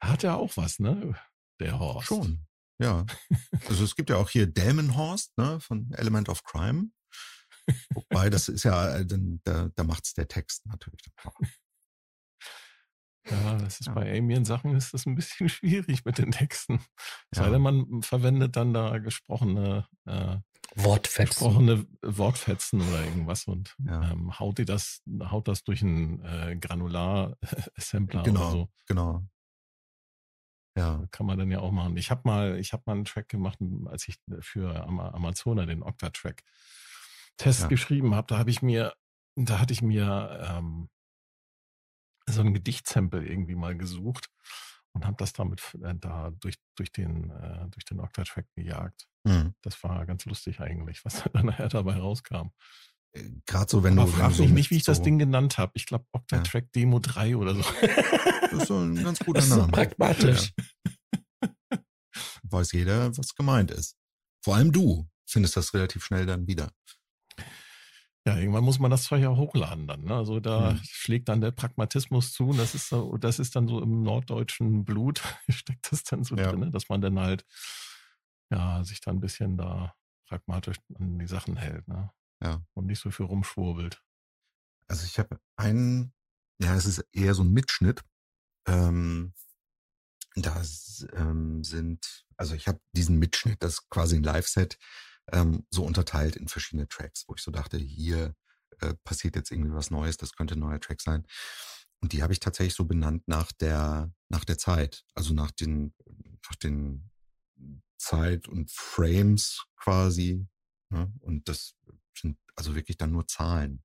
Hat 0.00 0.22
ja 0.22 0.34
auch 0.34 0.56
was, 0.56 0.78
ne? 0.78 1.14
Der 1.60 1.78
Horst. 1.78 2.08
Schon. 2.08 2.46
Ja. 2.80 3.06
Also 3.68 3.84
es 3.84 3.94
gibt 3.94 4.10
ja 4.10 4.16
auch 4.16 4.28
hier 4.28 4.46
Dämonhorst, 4.46 5.36
ne, 5.38 5.60
von 5.60 5.92
Element 5.92 6.28
of 6.28 6.42
Crime. 6.42 6.90
Wobei, 7.94 8.28
das 8.28 8.48
ist 8.48 8.64
ja, 8.64 8.96
äh, 8.96 9.06
da, 9.44 9.68
da 9.74 9.84
macht's 9.84 10.14
der 10.14 10.26
Text 10.26 10.66
natürlich. 10.66 11.02
Ja, 13.30 13.54
das 13.54 13.80
ist 13.80 13.86
ja. 13.86 13.92
bei 13.92 14.10
Alien-Sachen 14.10 14.74
ist 14.74 14.94
das 14.94 15.06
ein 15.06 15.14
bisschen 15.14 15.48
schwierig 15.48 16.04
mit 16.04 16.18
den 16.18 16.32
Texten. 16.32 16.80
Ja. 17.34 17.44
Sei 17.44 17.50
denn, 17.50 17.62
man 17.62 18.02
verwendet 18.02 18.56
dann 18.56 18.74
da 18.74 18.98
gesprochene 18.98 19.86
äh, 20.06 20.36
Wortfetzen. 20.74 21.26
Gesprochene 21.26 21.86
Wortfetzen 22.02 22.80
oder 22.80 23.04
irgendwas 23.04 23.46
und 23.46 23.76
ja. 23.84 24.10
ähm, 24.10 24.38
haut 24.38 24.58
die 24.58 24.64
das, 24.64 25.02
haut 25.24 25.46
das 25.48 25.64
durch 25.64 25.82
einen 25.82 26.24
äh, 26.24 26.56
Granular-Assembler 26.56 28.22
genau, 28.22 28.40
oder 28.40 28.50
so. 28.50 28.68
Genau. 28.86 29.22
Ja. 30.76 31.06
Kann 31.10 31.26
man 31.26 31.38
dann 31.38 31.50
ja 31.50 31.60
auch 31.60 31.70
machen. 31.70 31.96
Ich 31.98 32.10
habe 32.10 32.22
mal, 32.24 32.58
ich 32.58 32.72
habe 32.72 32.82
mal 32.86 32.94
einen 32.94 33.04
Track 33.04 33.28
gemacht, 33.28 33.58
als 33.86 34.08
ich 34.08 34.16
für 34.40 34.84
Amazona 34.86 35.66
den 35.66 35.82
Octa-Track 35.82 36.42
Test 37.36 37.68
geschrieben 37.68 38.14
habe. 38.14 38.26
Da 38.28 38.38
habe 38.38 38.50
ich 38.50 38.62
mir, 38.62 38.94
da 39.36 39.58
hatte 39.58 39.72
ich 39.72 39.82
mir 39.82 40.40
ähm, 40.48 40.88
so 42.26 42.40
ein 42.40 42.54
Gedichtsample 42.54 43.24
irgendwie 43.24 43.54
mal 43.54 43.76
gesucht 43.76 44.30
und 44.92 45.06
habe 45.06 45.16
das 45.18 45.32
damit 45.32 45.62
äh, 45.82 45.94
da 45.94 46.30
durch, 46.40 46.56
durch 46.76 46.92
den, 46.92 47.30
äh, 47.30 47.68
durch 47.70 47.84
den 47.84 48.00
Octa-Track 48.00 48.46
gejagt. 48.54 49.08
Mhm. 49.24 49.54
Das 49.62 49.82
war 49.82 50.04
ganz 50.06 50.24
lustig 50.26 50.60
eigentlich, 50.60 51.04
was 51.04 51.24
dann 51.32 51.46
nachher 51.46 51.68
dabei 51.68 51.96
rauskam. 51.96 52.50
Äh, 53.12 53.30
Gerade 53.46 53.70
so, 53.70 53.82
wenn 53.82 53.98
Aber 53.98 54.10
du. 54.10 54.16
Frag 54.16 54.28
mich 54.28 54.36
so 54.36 54.44
nicht, 54.44 54.70
wie 54.70 54.76
ich 54.76 54.84
so 54.84 54.92
das 54.92 55.02
Ding 55.02 55.18
genannt 55.18 55.58
habe. 55.58 55.72
Ich 55.74 55.86
glaube 55.86 56.06
Octa-Track 56.12 56.64
ja. 56.64 56.70
Demo 56.74 56.98
3 56.98 57.36
oder 57.36 57.54
so. 57.54 57.62
Das 58.52 58.64
ist 58.64 58.68
so 58.68 58.80
ein 58.80 59.02
ganz 59.02 59.18
guter 59.20 59.46
Name. 59.46 59.62
So 59.62 59.68
pragmatisch. 59.68 60.52
Ja. 61.72 61.78
Weiß 62.42 62.72
jeder, 62.72 63.16
was 63.16 63.34
gemeint 63.34 63.70
ist. 63.70 63.96
Vor 64.44 64.56
allem 64.56 64.72
du 64.72 65.08
findest 65.26 65.56
das 65.56 65.72
relativ 65.72 66.04
schnell 66.04 66.26
dann 66.26 66.46
wieder. 66.46 66.70
Ja, 68.24 68.36
irgendwann 68.36 68.62
muss 68.62 68.78
man 68.78 68.90
das 68.90 69.04
Zeug 69.04 69.20
ja 69.20 69.34
hochladen 69.34 69.88
dann. 69.88 70.04
Ne? 70.04 70.14
Also 70.14 70.38
da 70.38 70.72
mhm. 70.72 70.80
schlägt 70.84 71.28
dann 71.28 71.40
der 71.40 71.50
Pragmatismus 71.50 72.32
zu 72.32 72.48
und 72.48 72.58
das 72.58 72.74
ist 72.74 72.88
so, 72.88 73.16
das 73.16 73.40
ist 73.40 73.56
dann 73.56 73.66
so 73.66 73.80
im 73.80 74.02
norddeutschen 74.02 74.84
Blut, 74.84 75.22
steckt 75.48 75.90
das 75.90 76.04
dann 76.04 76.22
so 76.22 76.36
ja. 76.36 76.52
drin, 76.52 76.70
dass 76.70 76.88
man 76.88 77.00
dann 77.00 77.18
halt 77.18 77.44
ja 78.50 78.84
sich 78.84 79.00
dann 79.00 79.16
ein 79.16 79.20
bisschen 79.20 79.56
da 79.56 79.94
pragmatisch 80.26 80.76
an 80.94 81.18
die 81.18 81.26
Sachen 81.26 81.56
hält, 81.56 81.86
ne? 81.88 82.10
Ja. 82.42 82.62
Und 82.74 82.86
nicht 82.86 83.00
so 83.00 83.10
viel 83.10 83.26
rumschwurbelt. 83.26 84.02
Also 84.88 85.04
ich 85.04 85.18
habe 85.18 85.40
einen, 85.56 86.12
ja, 86.58 86.74
es 86.74 86.86
ist 86.86 87.04
eher 87.12 87.34
so 87.34 87.42
ein 87.42 87.52
Mitschnitt. 87.52 88.02
Ähm, 88.66 89.32
da 90.34 90.62
ähm, 91.14 91.62
sind, 91.62 92.24
also 92.36 92.54
ich 92.54 92.68
habe 92.68 92.80
diesen 92.92 93.18
Mitschnitt, 93.18 93.62
das 93.62 93.74
ist 93.74 93.90
quasi 93.90 94.16
ein 94.16 94.22
Live-Set 94.22 94.78
ähm, 95.30 95.66
so 95.70 95.84
unterteilt 95.84 96.36
in 96.36 96.48
verschiedene 96.48 96.88
Tracks, 96.88 97.24
wo 97.28 97.34
ich 97.34 97.42
so 97.42 97.50
dachte, 97.50 97.78
hier 97.78 98.34
äh, 98.80 98.94
passiert 99.04 99.36
jetzt 99.36 99.50
irgendwie 99.50 99.72
was 99.72 99.90
Neues, 99.90 100.16
das 100.16 100.32
könnte 100.32 100.54
ein 100.54 100.60
neuer 100.60 100.80
Track 100.80 101.00
sein. 101.00 101.26
Und 102.00 102.12
die 102.12 102.22
habe 102.22 102.32
ich 102.32 102.40
tatsächlich 102.40 102.74
so 102.74 102.84
benannt 102.84 103.28
nach 103.28 103.52
der, 103.52 104.12
nach 104.28 104.44
der 104.44 104.58
Zeit, 104.58 105.04
also 105.14 105.34
nach 105.34 105.52
den, 105.52 105.94
nach 106.44 106.56
den 106.56 107.10
Zeit 107.96 108.48
und 108.48 108.70
Frames 108.72 109.62
quasi. 109.76 110.46
Ne? 110.90 111.12
Und 111.20 111.48
das 111.48 111.76
sind 112.18 112.38
also 112.56 112.74
wirklich 112.74 112.96
dann 112.96 113.12
nur 113.12 113.28
Zahlen. 113.28 113.84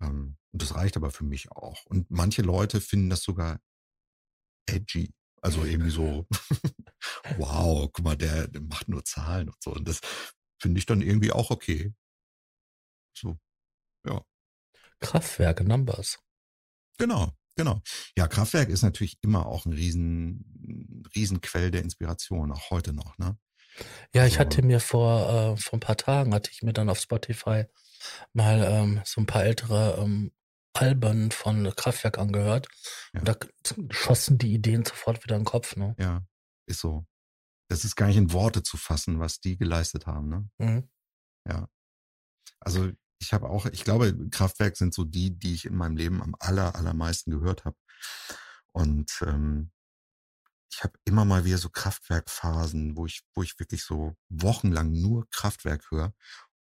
Ähm, 0.00 0.36
und 0.52 0.62
das 0.62 0.74
reicht 0.74 0.96
aber 0.96 1.10
für 1.10 1.24
mich 1.24 1.50
auch. 1.52 1.86
Und 1.86 2.10
manche 2.10 2.42
Leute 2.42 2.80
finden 2.80 3.08
das 3.08 3.22
sogar 3.22 3.60
edgy. 4.66 5.14
Also 5.40 5.64
irgendwie 5.64 5.90
so, 5.90 6.26
wow, 7.38 7.90
guck 7.92 8.04
mal, 8.04 8.16
der, 8.16 8.48
der 8.48 8.62
macht 8.62 8.88
nur 8.88 9.04
Zahlen 9.04 9.48
und 9.48 9.62
so. 9.62 9.72
Und 9.72 9.88
das 9.88 10.00
finde 10.60 10.78
ich 10.78 10.86
dann 10.86 11.02
irgendwie 11.02 11.32
auch 11.32 11.50
okay. 11.50 11.92
So, 13.16 13.38
ja. 14.06 14.22
Kraftwerke 15.00 15.64
Numbers. 15.64 16.18
Genau, 16.98 17.32
genau. 17.56 17.82
Ja, 18.16 18.28
Kraftwerk 18.28 18.68
ist 18.68 18.82
natürlich 18.82 19.18
immer 19.22 19.46
auch 19.46 19.66
ein 19.66 19.72
riesen, 19.72 21.04
Riesenquell 21.14 21.70
der 21.70 21.82
Inspiration, 21.82 22.52
auch 22.52 22.70
heute 22.70 22.92
noch, 22.92 23.18
ne? 23.18 23.38
Ja, 24.14 24.24
ich 24.24 24.38
also, 24.38 24.40
hatte 24.40 24.62
mir 24.62 24.80
vor, 24.80 25.28
äh, 25.28 25.56
vor 25.60 25.76
ein 25.76 25.80
paar 25.80 25.98
Tagen, 25.98 26.32
hatte 26.34 26.50
ich 26.50 26.62
mir 26.62 26.72
dann 26.72 26.88
auf 26.88 26.98
Spotify 26.98 27.64
mal 28.32 28.62
ähm, 28.62 29.02
so 29.04 29.20
ein 29.20 29.26
paar 29.26 29.44
ältere 29.44 29.98
ähm, 30.00 30.32
Alben 30.72 31.30
von 31.30 31.74
Kraftwerk 31.74 32.18
angehört. 32.18 32.68
Ja. 33.12 33.20
Und 33.20 33.28
da 33.28 33.36
schossen 33.90 34.38
die 34.38 34.54
Ideen 34.54 34.84
sofort 34.84 35.24
wieder 35.24 35.36
in 35.36 35.42
den 35.42 35.46
Kopf, 35.46 35.76
ne? 35.76 35.94
Ja, 35.98 36.26
ist 36.66 36.80
so. 36.80 37.06
Das 37.68 37.84
ist 37.84 37.96
gar 37.96 38.06
nicht 38.06 38.16
in 38.16 38.32
Worte 38.32 38.62
zu 38.62 38.76
fassen, 38.76 39.18
was 39.18 39.40
die 39.40 39.56
geleistet 39.56 40.06
haben, 40.06 40.28
ne? 40.28 40.48
Mhm. 40.58 40.88
Ja. 41.48 41.68
Also 42.60 42.92
ich 43.18 43.32
habe 43.32 43.48
auch, 43.48 43.66
ich 43.66 43.84
glaube, 43.84 44.28
Kraftwerk 44.30 44.76
sind 44.76 44.94
so 44.94 45.04
die, 45.04 45.38
die 45.38 45.54
ich 45.54 45.64
in 45.64 45.76
meinem 45.76 45.96
Leben 45.96 46.22
am 46.22 46.34
aller, 46.38 46.74
allermeisten 46.76 47.30
gehört 47.30 47.64
habe. 47.64 47.76
Und 48.72 49.20
ähm, 49.22 49.70
ich 50.70 50.84
habe 50.84 50.98
immer 51.04 51.24
mal 51.24 51.44
wieder 51.44 51.58
so 51.58 51.70
Kraftwerkphasen, 51.70 52.96
wo 52.96 53.06
ich, 53.06 53.22
wo 53.34 53.42
ich 53.42 53.58
wirklich 53.58 53.82
so 53.84 54.16
wochenlang 54.28 54.92
nur 54.92 55.28
Kraftwerk 55.30 55.90
höre. 55.90 56.12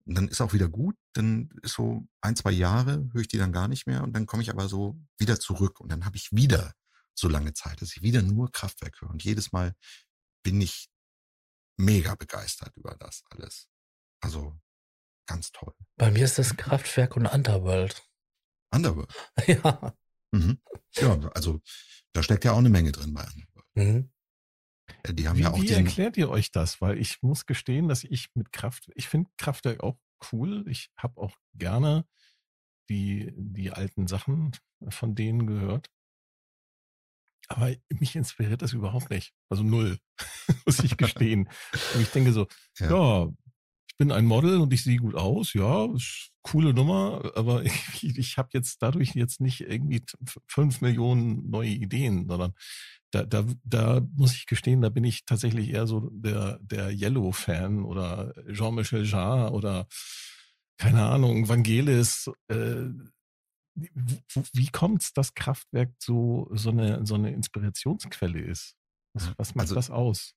Und 0.07 0.15
dann 0.15 0.29
ist 0.29 0.41
auch 0.41 0.53
wieder 0.53 0.69
gut, 0.69 0.97
dann 1.15 1.49
ist 1.63 1.75
so 1.75 2.07
ein, 2.21 2.37
zwei 2.37 2.53
Jahre, 2.53 3.09
höre 3.13 3.23
ich 3.23 3.29
die 3.29 3.39
dann 3.39 3.53
gar 3.53 3.69
nicht 3.69 3.87
mehr 3.87 4.05
und 4.05 4.13
dann 4.15 4.27
komme 4.27 4.43
ich 4.43 4.51
aber 4.51 4.69
so 4.69 5.01
wieder 5.19 5.41
zurück 5.41 5.81
und 5.81 5.91
dann 5.91 6.05
habe 6.05 6.17
ich 6.17 6.31
wieder 6.31 6.75
so 7.15 7.29
lange 7.29 7.55
Zeit, 7.55 7.81
dass 7.81 7.97
ich 7.97 8.03
wieder 8.03 8.23
nur 8.23 8.53
Kraftwerk 8.53 9.01
höre. 9.01 9.11
Und 9.11 9.25
jedes 9.25 9.53
Mal 9.53 9.75
bin 10.43 10.61
ich 10.61 10.91
mega 11.77 12.15
begeistert 12.15 12.77
über 12.77 12.97
das 12.99 13.23
alles. 13.31 13.69
Also 14.21 14.59
ganz 15.27 15.53
toll. 15.53 15.75
Bei 15.97 16.11
mir 16.11 16.25
ist 16.25 16.39
das 16.39 16.57
Kraftwerk 16.57 17.17
und 17.17 17.27
Underworld. 17.27 18.03
Underworld? 18.73 19.13
Ja. 19.47 19.95
Mhm. 20.33 20.61
Ja, 20.97 21.17
also 21.35 21.61
da 22.13 22.23
steckt 22.23 22.45
ja 22.45 22.53
auch 22.53 22.59
eine 22.59 22.71
Menge 22.71 22.91
drin 22.91 23.15
bei 23.15 23.23
Underworld. 23.23 23.67
Mhm. 23.75 24.11
Die 25.07 25.29
haben 25.29 25.39
wie, 25.39 25.43
ja 25.43 25.53
auch 25.53 25.61
wie 25.61 25.71
erklärt 25.71 26.17
ihr 26.17 26.29
euch 26.29 26.51
das? 26.51 26.81
Weil 26.81 26.99
ich 26.99 27.23
muss 27.23 27.47
gestehen, 27.47 27.89
dass 27.89 28.05
ich 28.05 28.29
mit 28.35 28.53
Kraft, 28.53 28.91
ich 28.95 29.09
finde 29.09 29.31
Kraftwerk 29.39 29.83
auch 29.83 29.99
cool. 30.33 30.65
Ich 30.69 30.91
habe 30.97 31.21
auch 31.21 31.37
gerne 31.55 32.07
die, 32.89 33.33
die 33.37 33.71
alten 33.71 34.07
Sachen 34.07 34.53
von 34.89 35.15
denen 35.15 35.47
gehört. 35.47 35.91
Aber 37.49 37.73
mich 37.89 38.17
inspiriert 38.17 38.63
das 38.63 38.73
überhaupt 38.73 39.11
nicht. 39.11 39.33
Also 39.49 39.63
null, 39.63 39.99
muss 40.67 40.81
ich 40.81 40.97
gestehen. 40.97 41.49
und 41.95 42.01
ich 42.01 42.09
denke 42.11 42.33
so, 42.33 42.47
ja. 42.79 42.91
ja. 42.91 43.33
ich 43.89 43.97
bin 43.97 44.13
ein 44.13 44.25
Model 44.25 44.61
und 44.61 44.73
ich 44.73 44.83
sehe 44.83 44.99
gut 44.99 45.15
aus, 45.15 45.53
ja, 45.55 45.89
coole 46.43 46.75
Nummer, 46.75 47.33
aber 47.35 47.65
ich, 48.03 48.19
ich 48.19 48.39
habe 48.39 48.51
jetzt 48.53 48.83
dadurch 48.83 49.15
jetzt 49.15 49.41
nicht 49.41 49.61
irgendwie 49.61 50.03
fünf 50.47 50.81
Millionen 50.81 51.51
neue 51.51 51.71
Ideen, 51.71 52.29
sondern 52.29 52.55
da, 53.11 53.25
da, 53.25 53.45
da 53.63 54.01
muss 54.17 54.35
ich 54.35 54.47
gestehen, 54.47 54.83
da 54.83 54.89
bin 54.89 55.05
ich 55.05 55.25
tatsächlich 55.25 55.71
eher 55.71 55.87
so 55.87 56.11
der, 56.13 56.59
der 56.63 56.91
Yellow-Fan 56.91 57.85
oder 57.85 58.35
Jean-Michel 58.53 59.07
Jarre 59.07 59.53
oder 59.53 59.87
keine 60.79 61.05
Ahnung, 61.05 61.49
Vangelis, 61.49 62.29
äh, 62.49 62.87
wie 63.75 64.69
kommt 64.71 65.03
es, 65.03 65.13
dass 65.13 65.35
Kraftwerk 65.35 65.95
so, 65.99 66.49
so, 66.53 66.71
eine, 66.71 67.05
so 67.07 67.15
eine 67.15 67.33
Inspirationsquelle 67.33 68.41
ist? 68.41 68.77
Was, 69.15 69.33
was 69.37 69.55
macht 69.55 69.65
also, 69.65 69.75
das 69.75 69.91
aus? 69.91 70.35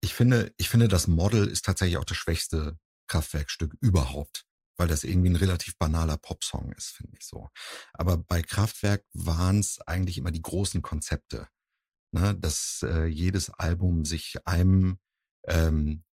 Ich 0.00 0.14
finde, 0.14 0.52
ich 0.56 0.68
finde, 0.68 0.88
das 0.88 1.06
Model 1.06 1.46
ist 1.46 1.64
tatsächlich 1.64 1.96
auch 1.98 2.04
das 2.04 2.16
schwächste 2.16 2.78
Kraftwerkstück 3.08 3.76
überhaupt, 3.80 4.44
weil 4.76 4.88
das 4.88 5.04
irgendwie 5.04 5.30
ein 5.30 5.36
relativ 5.36 5.76
banaler 5.78 6.18
Popsong 6.18 6.72
ist, 6.72 6.88
finde 6.88 7.16
ich 7.18 7.26
so. 7.26 7.48
Aber 7.92 8.18
bei 8.18 8.42
Kraftwerk 8.42 9.04
waren 9.12 9.60
es 9.60 9.80
eigentlich 9.80 10.18
immer 10.18 10.30
die 10.30 10.42
großen 10.42 10.82
Konzepte, 10.82 11.48
ne? 12.12 12.34
dass 12.34 12.82
äh, 12.82 13.06
jedes 13.06 13.50
Album 13.50 14.04
sich 14.04 14.36
einem 14.46 14.98
ähm, 15.46 16.04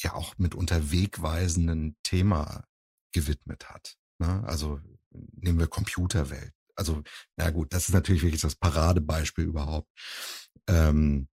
ja 0.00 0.14
auch 0.14 0.36
mit 0.38 0.54
wegweisenden 0.54 1.96
Thema 2.02 2.64
gewidmet 3.12 3.68
hat. 3.70 3.96
Ne? 4.18 4.44
Also 4.44 4.80
nehmen 5.10 5.58
wir 5.58 5.66
Computerwelt. 5.68 6.52
Also, 6.74 7.02
na 7.36 7.50
gut, 7.50 7.72
das 7.72 7.88
ist 7.88 7.94
natürlich 7.94 8.22
wirklich 8.22 8.40
das 8.40 8.54
Paradebeispiel 8.56 9.44
überhaupt. 9.44 9.88
Ähm, 10.68 11.28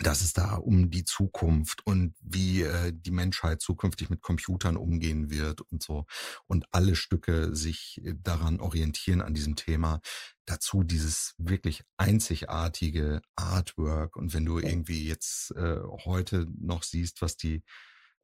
dass 0.00 0.20
es 0.20 0.32
da 0.32 0.54
um 0.54 0.90
die 0.90 1.04
Zukunft 1.04 1.84
und 1.84 2.14
wie 2.20 2.62
äh, 2.62 2.92
die 2.94 3.10
Menschheit 3.10 3.60
zukünftig 3.60 4.10
mit 4.10 4.22
Computern 4.22 4.76
umgehen 4.76 5.30
wird 5.30 5.60
und 5.60 5.82
so. 5.82 6.06
Und 6.46 6.66
alle 6.70 6.94
Stücke 6.94 7.54
sich 7.54 8.00
äh, 8.04 8.14
daran 8.16 8.60
orientieren 8.60 9.20
an 9.20 9.34
diesem 9.34 9.56
Thema. 9.56 10.00
Dazu 10.46 10.84
dieses 10.84 11.34
wirklich 11.38 11.82
einzigartige 11.96 13.20
Artwork. 13.34 14.16
Und 14.16 14.32
wenn 14.34 14.44
du 14.44 14.58
irgendwie 14.58 15.06
jetzt 15.06 15.50
äh, 15.56 15.80
heute 16.04 16.46
noch 16.58 16.84
siehst, 16.84 17.20
was 17.20 17.36
die 17.36 17.62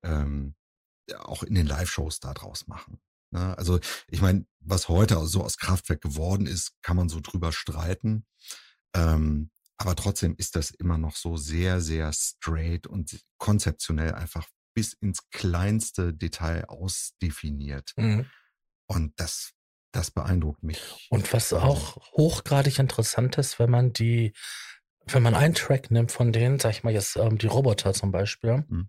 ähm, 0.04 0.54
auch 1.18 1.42
in 1.42 1.54
den 1.54 1.66
Live-Shows 1.66 2.20
da 2.20 2.32
draus 2.32 2.66
machen. 2.66 3.00
Ne? 3.34 3.58
Also 3.58 3.80
ich 4.08 4.22
meine, 4.22 4.46
was 4.60 4.88
heute 4.88 5.26
so 5.26 5.42
aus 5.42 5.58
Kraftwerk 5.58 6.00
geworden 6.00 6.46
ist, 6.46 6.72
kann 6.82 6.96
man 6.96 7.08
so 7.08 7.20
drüber 7.20 7.52
streiten. 7.52 8.26
Ähm, 8.94 9.50
aber 9.76 9.96
trotzdem 9.96 10.36
ist 10.38 10.56
das 10.56 10.70
immer 10.70 10.98
noch 10.98 11.16
so 11.16 11.36
sehr, 11.36 11.80
sehr 11.80 12.12
straight 12.12 12.86
und 12.86 13.20
konzeptionell 13.38 14.14
einfach 14.14 14.46
bis 14.72 14.92
ins 14.94 15.28
kleinste 15.30 16.14
Detail 16.14 16.64
ausdefiniert. 16.68 17.92
Mhm. 17.96 18.26
Und 18.86 19.12
das, 19.16 19.52
das 19.92 20.10
beeindruckt 20.10 20.62
mich. 20.62 20.80
Und 21.10 21.32
was 21.32 21.52
auch 21.52 21.96
hochgradig 22.12 22.78
interessant 22.78 23.36
ist, 23.38 23.58
wenn 23.58 23.70
man 23.70 23.92
die, 23.92 24.32
wenn 25.06 25.22
man 25.22 25.34
einen 25.34 25.54
Track 25.54 25.90
nimmt 25.90 26.12
von 26.12 26.32
denen, 26.32 26.60
sag 26.60 26.70
ich 26.70 26.84
mal 26.84 26.92
jetzt 26.92 27.16
ähm, 27.16 27.38
die 27.38 27.46
Roboter 27.46 27.92
zum 27.94 28.10
Beispiel, 28.12 28.64
mhm. 28.68 28.88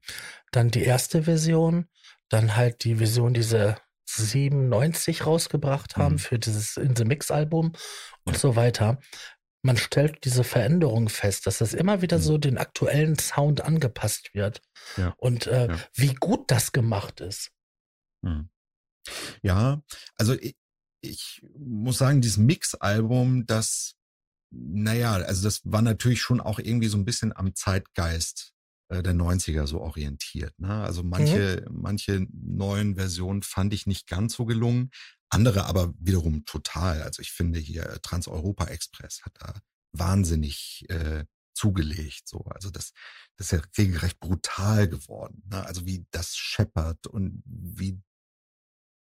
dann 0.52 0.70
die 0.70 0.84
erste 0.84 1.24
Version, 1.24 1.88
dann 2.30 2.56
halt 2.56 2.84
die 2.84 2.96
Version, 2.96 3.34
diese 3.34 3.78
97 4.06 5.26
rausgebracht 5.26 5.98
haben 5.98 6.14
mhm. 6.14 6.20
für 6.20 6.40
dieses 6.40 6.78
In 6.78 6.96
the 6.96 7.06
Mix 7.06 7.32
Album 7.32 7.74
und 8.24 8.38
so 8.38 8.56
weiter 8.56 9.00
man 9.66 9.78
stellt 9.78 10.24
diese 10.26 10.44
Veränderung 10.44 11.10
fest, 11.10 11.48
dass 11.48 11.58
das 11.58 11.74
immer 11.74 12.04
wieder 12.04 12.20
mhm. 12.20 12.22
so 12.22 12.38
den 12.38 12.60
aktuellen 12.60 13.18
Sound 13.18 13.62
angepasst 13.62 14.36
wird. 14.36 14.62
Ja. 14.96 15.16
Und 15.18 15.48
äh, 15.48 15.68
ja. 15.68 15.80
wie 15.96 16.14
gut 16.14 16.52
das 16.52 16.72
gemacht 16.72 17.20
ist. 17.20 17.52
Mhm. 18.22 18.50
Ja, 19.42 19.82
also 20.18 20.34
ich, 20.34 20.56
ich 21.02 21.42
muss 21.58 21.98
sagen, 21.98 22.22
dieses 22.22 22.38
Mix-Album, 22.38 23.48
das, 23.48 23.96
naja, 24.52 25.14
also 25.14 25.44
das 25.44 25.62
war 25.64 25.82
natürlich 25.82 26.22
schon 26.22 26.42
auch 26.42 26.60
irgendwie 26.60 26.88
so 26.88 26.98
ein 26.98 27.06
bisschen 27.06 27.36
am 27.36 27.56
Zeitgeist 27.56 28.54
der 28.90 29.14
90er 29.14 29.68
so 29.68 29.82
orientiert. 29.82 30.54
Ne? 30.60 30.84
Also 30.84 31.04
manche, 31.04 31.66
mhm. 31.68 31.82
manche 31.82 32.28
neuen 32.32 32.96
Versionen 32.96 33.42
fand 33.42 33.74
ich 33.74 33.88
nicht 33.88 34.08
ganz 34.08 34.36
so 34.36 34.46
gelungen. 34.46 34.92
Andere 35.30 35.66
aber 35.66 35.94
wiederum 36.00 36.46
total. 36.46 37.02
Also 37.02 37.22
ich 37.22 37.32
finde 37.32 37.60
hier 37.60 38.00
Trans-Europa 38.02 38.66
Express 38.66 39.22
hat 39.24 39.34
da 39.40 39.54
wahnsinnig 39.92 40.86
äh, 40.90 41.26
zugelegt. 41.56 42.28
So, 42.28 42.40
also 42.46 42.70
das, 42.70 42.92
das 43.38 43.48
ist 43.48 43.52
ja 43.52 43.62
regelrecht 43.78 44.20
brutal 44.20 44.88
geworden. 44.88 45.42
Ne? 45.50 45.66
Also 45.66 45.86
wie 45.86 46.06
das 46.12 46.36
scheppert 46.36 47.08
und 47.08 47.42
wie 47.46 48.00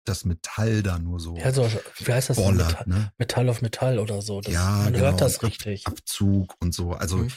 das 0.04 0.24
Metall 0.24 0.82
da 0.82 0.98
nur 0.98 1.20
so. 1.20 1.36
Ja, 1.36 1.52
so, 1.52 1.70
wie 1.98 2.12
heißt 2.12 2.30
das? 2.30 2.36
Bollert, 2.36 2.68
Metall, 2.68 2.88
ne? 2.88 3.12
Metall 3.18 3.48
auf 3.48 3.62
Metall 3.62 3.98
oder 3.98 4.22
so. 4.22 4.40
Das, 4.40 4.52
ja, 4.52 4.70
man 4.70 4.92
genau, 4.92 5.06
hört 5.06 5.20
das 5.20 5.42
richtig. 5.42 5.86
Abzug 5.86 6.54
und 6.60 6.74
so. 6.74 6.92
Also 6.92 7.18
mhm. 7.18 7.32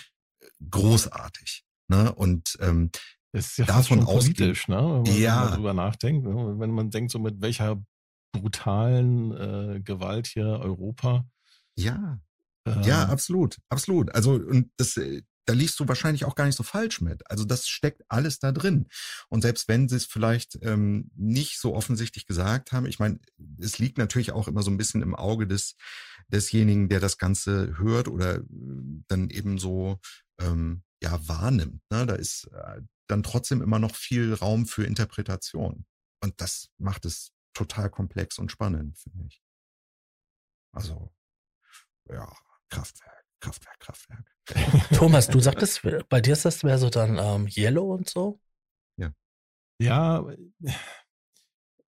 großartig. 0.69 1.65
Ne? 1.93 2.11
Und 2.13 2.57
ähm, 2.59 2.89
das 3.33 3.47
ist 3.49 3.57
ja 3.57 3.65
davon 3.65 4.03
aus 4.03 4.23
politisch, 4.23 4.67
ne? 4.67 4.77
Wenn 4.77 5.13
man, 5.13 5.21
ja. 5.21 5.49
darüber 5.49 5.73
nachdenkt. 5.73 6.25
Wenn 6.25 6.71
man 6.71 6.89
denkt, 6.89 7.11
so 7.11 7.19
mit 7.19 7.41
welcher 7.41 7.83
brutalen 8.31 9.31
äh, 9.31 9.79
Gewalt 9.81 10.27
hier 10.27 10.45
Europa. 10.45 11.25
Ja. 11.75 12.19
Ähm, 12.65 12.81
ja, 12.83 13.05
absolut, 13.05 13.57
absolut. 13.69 14.13
Also 14.15 14.33
und 14.33 14.71
das, 14.77 14.97
äh, 14.97 15.21
da 15.45 15.53
liest 15.53 15.79
du 15.79 15.87
wahrscheinlich 15.87 16.25
auch 16.25 16.35
gar 16.35 16.45
nicht 16.45 16.55
so 16.55 16.63
falsch 16.63 17.01
mit. 17.01 17.29
Also 17.29 17.43
das 17.43 17.67
steckt 17.67 18.01
alles 18.07 18.39
da 18.39 18.51
drin. 18.51 18.87
Und 19.29 19.41
selbst 19.41 19.67
wenn 19.67 19.87
sie 19.87 19.97
es 19.97 20.05
vielleicht 20.05 20.57
ähm, 20.61 21.11
nicht 21.15 21.59
so 21.59 21.75
offensichtlich 21.75 22.25
gesagt 22.25 22.71
haben, 22.71 22.87
ich 22.87 22.97
meine, 22.97 23.19
es 23.59 23.77
liegt 23.77 23.97
natürlich 23.97 24.31
auch 24.31 24.47
immer 24.47 24.63
so 24.63 24.71
ein 24.71 24.77
bisschen 24.77 25.01
im 25.01 25.15
Auge 25.15 25.45
des 25.45 25.75
desjenigen, 26.27 26.89
der 26.89 26.99
das 26.99 27.17
Ganze 27.17 27.77
hört 27.77 28.07
oder 28.07 28.37
äh, 28.37 28.43
dann 29.07 29.29
eben 29.29 29.59
so 29.59 29.99
ähm, 30.39 30.83
ja 31.03 31.27
wahrnimmt. 31.27 31.81
Ne? 31.91 32.05
Da 32.05 32.15
ist 32.15 32.45
äh, 32.53 32.81
dann 33.07 33.23
trotzdem 33.23 33.61
immer 33.61 33.79
noch 33.79 33.95
viel 33.95 34.33
Raum 34.33 34.65
für 34.65 34.85
Interpretation. 34.85 35.85
Und 36.21 36.41
das 36.41 36.69
macht 36.77 37.05
es 37.05 37.31
total 37.53 37.89
komplex 37.89 38.39
und 38.39 38.51
spannend, 38.51 38.97
finde 38.97 39.25
ich. 39.27 39.43
Also, 40.73 41.13
ja, 42.09 42.31
Kraftwerk, 42.69 43.25
Kraftwerk, 43.39 43.79
Kraftwerk. 43.79 44.25
Thomas, 44.93 45.27
du 45.27 45.39
sagtest, 45.39 45.81
bei 46.09 46.21
dir 46.21 46.33
ist 46.33 46.45
das 46.45 46.63
mehr 46.63 46.79
so 46.79 46.89
dann 46.89 47.17
ähm, 47.19 47.47
Yellow 47.47 47.93
und 47.93 48.09
so? 48.09 48.41
Ja. 48.97 49.13
Ja, 49.79 50.27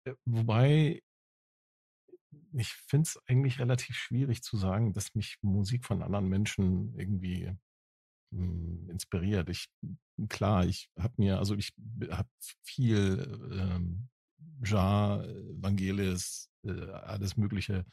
äh, 0.04 0.14
wobei 0.24 1.02
ich 2.52 2.72
finde 2.72 3.08
es 3.08 3.20
eigentlich 3.26 3.58
relativ 3.58 3.96
schwierig 3.96 4.42
zu 4.42 4.56
sagen, 4.56 4.92
dass 4.92 5.14
mich 5.14 5.38
Musik 5.42 5.84
von 5.84 6.02
anderen 6.02 6.28
Menschen 6.28 6.94
irgendwie 6.96 7.56
mh, 8.34 8.46
hm, 8.46 8.90
inspiriert. 8.90 9.48
Ich 9.48 9.68
klar, 10.28 10.66
ich 10.66 10.90
habe 10.98 11.14
mir, 11.18 11.38
also 11.38 11.54
ich 11.56 11.72
habe 12.10 12.28
viel 12.62 13.40
ähm, 13.52 14.08
Ja, 14.64 15.24
Vangelis, 15.60 16.50
äh, 16.64 16.90
alles 16.90 17.36
Mögliche, 17.36 17.84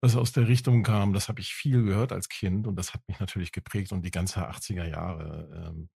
was 0.00 0.16
aus 0.16 0.32
der 0.32 0.48
Richtung 0.48 0.82
kam. 0.82 1.12
Das 1.12 1.28
habe 1.28 1.40
ich 1.40 1.54
viel 1.54 1.84
gehört 1.84 2.12
als 2.12 2.28
Kind 2.28 2.66
und 2.66 2.76
das 2.76 2.94
hat 2.94 3.06
mich 3.08 3.20
natürlich 3.20 3.52
geprägt 3.52 3.92
und 3.92 4.02
die 4.04 4.10
ganze 4.10 4.48
80er 4.48 4.86
Jahre 4.86 5.68
ähm, 5.68 5.88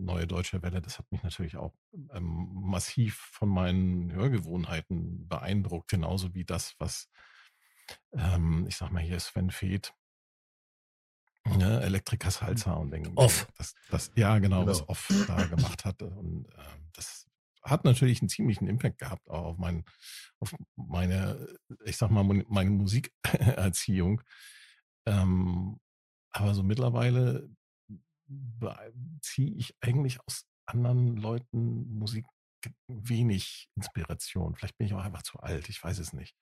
Neue 0.00 0.28
Deutsche 0.28 0.62
Welle, 0.62 0.80
das 0.80 0.98
hat 0.98 1.10
mich 1.10 1.24
natürlich 1.24 1.56
auch 1.56 1.74
ähm, 2.12 2.48
massiv 2.52 3.16
von 3.32 3.48
meinen 3.48 4.12
Hörgewohnheiten 4.12 5.26
beeindruckt, 5.28 5.90
genauso 5.90 6.34
wie 6.34 6.44
das, 6.44 6.76
was 6.78 7.10
ähm, 8.12 8.64
ich 8.68 8.76
sag 8.76 8.92
mal 8.92 9.02
hier 9.02 9.18
Sven 9.18 9.50
Feth 9.50 9.92
Ne, 11.56 11.80
Elektriker 11.82 12.30
Salsa 12.30 12.72
und 12.74 12.90
denke, 12.90 13.10
off. 13.16 13.48
Das, 13.56 13.74
das, 13.90 14.10
ja, 14.16 14.38
genau, 14.38 14.60
genau, 14.60 14.70
was 14.70 14.88
Off 14.88 15.08
da 15.26 15.44
gemacht 15.46 15.84
hat. 15.84 16.02
Und 16.02 16.46
äh, 16.46 16.62
das 16.92 17.26
hat 17.62 17.84
natürlich 17.84 18.20
einen 18.20 18.28
ziemlichen 18.28 18.66
Impact 18.66 18.98
gehabt 18.98 19.28
auch 19.28 19.44
auf, 19.44 19.58
mein, 19.58 19.84
auf 20.40 20.54
meine, 20.76 21.48
ich 21.84 21.96
sag 21.96 22.10
mal, 22.10 22.24
meine 22.24 22.70
Musikerziehung. 22.70 24.22
Ähm, 25.06 25.80
aber 26.30 26.54
so 26.54 26.62
mittlerweile 26.62 27.48
ziehe 29.22 29.54
ich 29.54 29.74
eigentlich 29.80 30.18
aus 30.26 30.44
anderen 30.66 31.16
Leuten 31.16 31.98
Musik 31.98 32.26
wenig 32.88 33.68
Inspiration. 33.76 34.54
Vielleicht 34.54 34.76
bin 34.76 34.86
ich 34.86 34.94
auch 34.94 35.02
einfach 35.02 35.22
zu 35.22 35.38
alt, 35.38 35.68
ich 35.68 35.82
weiß 35.82 35.98
es 35.98 36.12
nicht. 36.12 36.36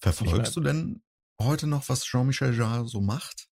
Verfolgst 0.00 0.56
du 0.56 0.60
denn 0.60 1.02
heute 1.40 1.66
noch, 1.66 1.88
was 1.88 2.04
Jean-Michel 2.04 2.56
Jarre 2.56 2.86
so 2.86 3.00
macht? 3.00 3.47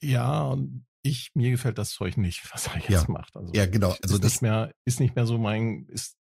Ja, 0.00 0.42
und 0.42 0.86
ich, 1.02 1.30
mir 1.34 1.50
gefällt 1.50 1.78
das 1.78 1.90
Zeug 1.90 2.16
nicht, 2.16 2.42
was 2.52 2.68
er 2.68 2.76
jetzt 2.76 2.90
ja. 2.90 3.04
macht. 3.08 3.36
Also 3.36 3.52
ja, 3.52 3.66
genau. 3.66 3.96
Also 4.02 4.14
ist 4.14 4.24
das 4.24 4.32
nicht 4.32 4.42
mehr, 4.42 4.74
ist 4.84 5.00
nicht 5.00 5.16
mehr 5.16 5.26
so 5.26 5.38
mein, 5.38 5.86
ist 5.86 6.16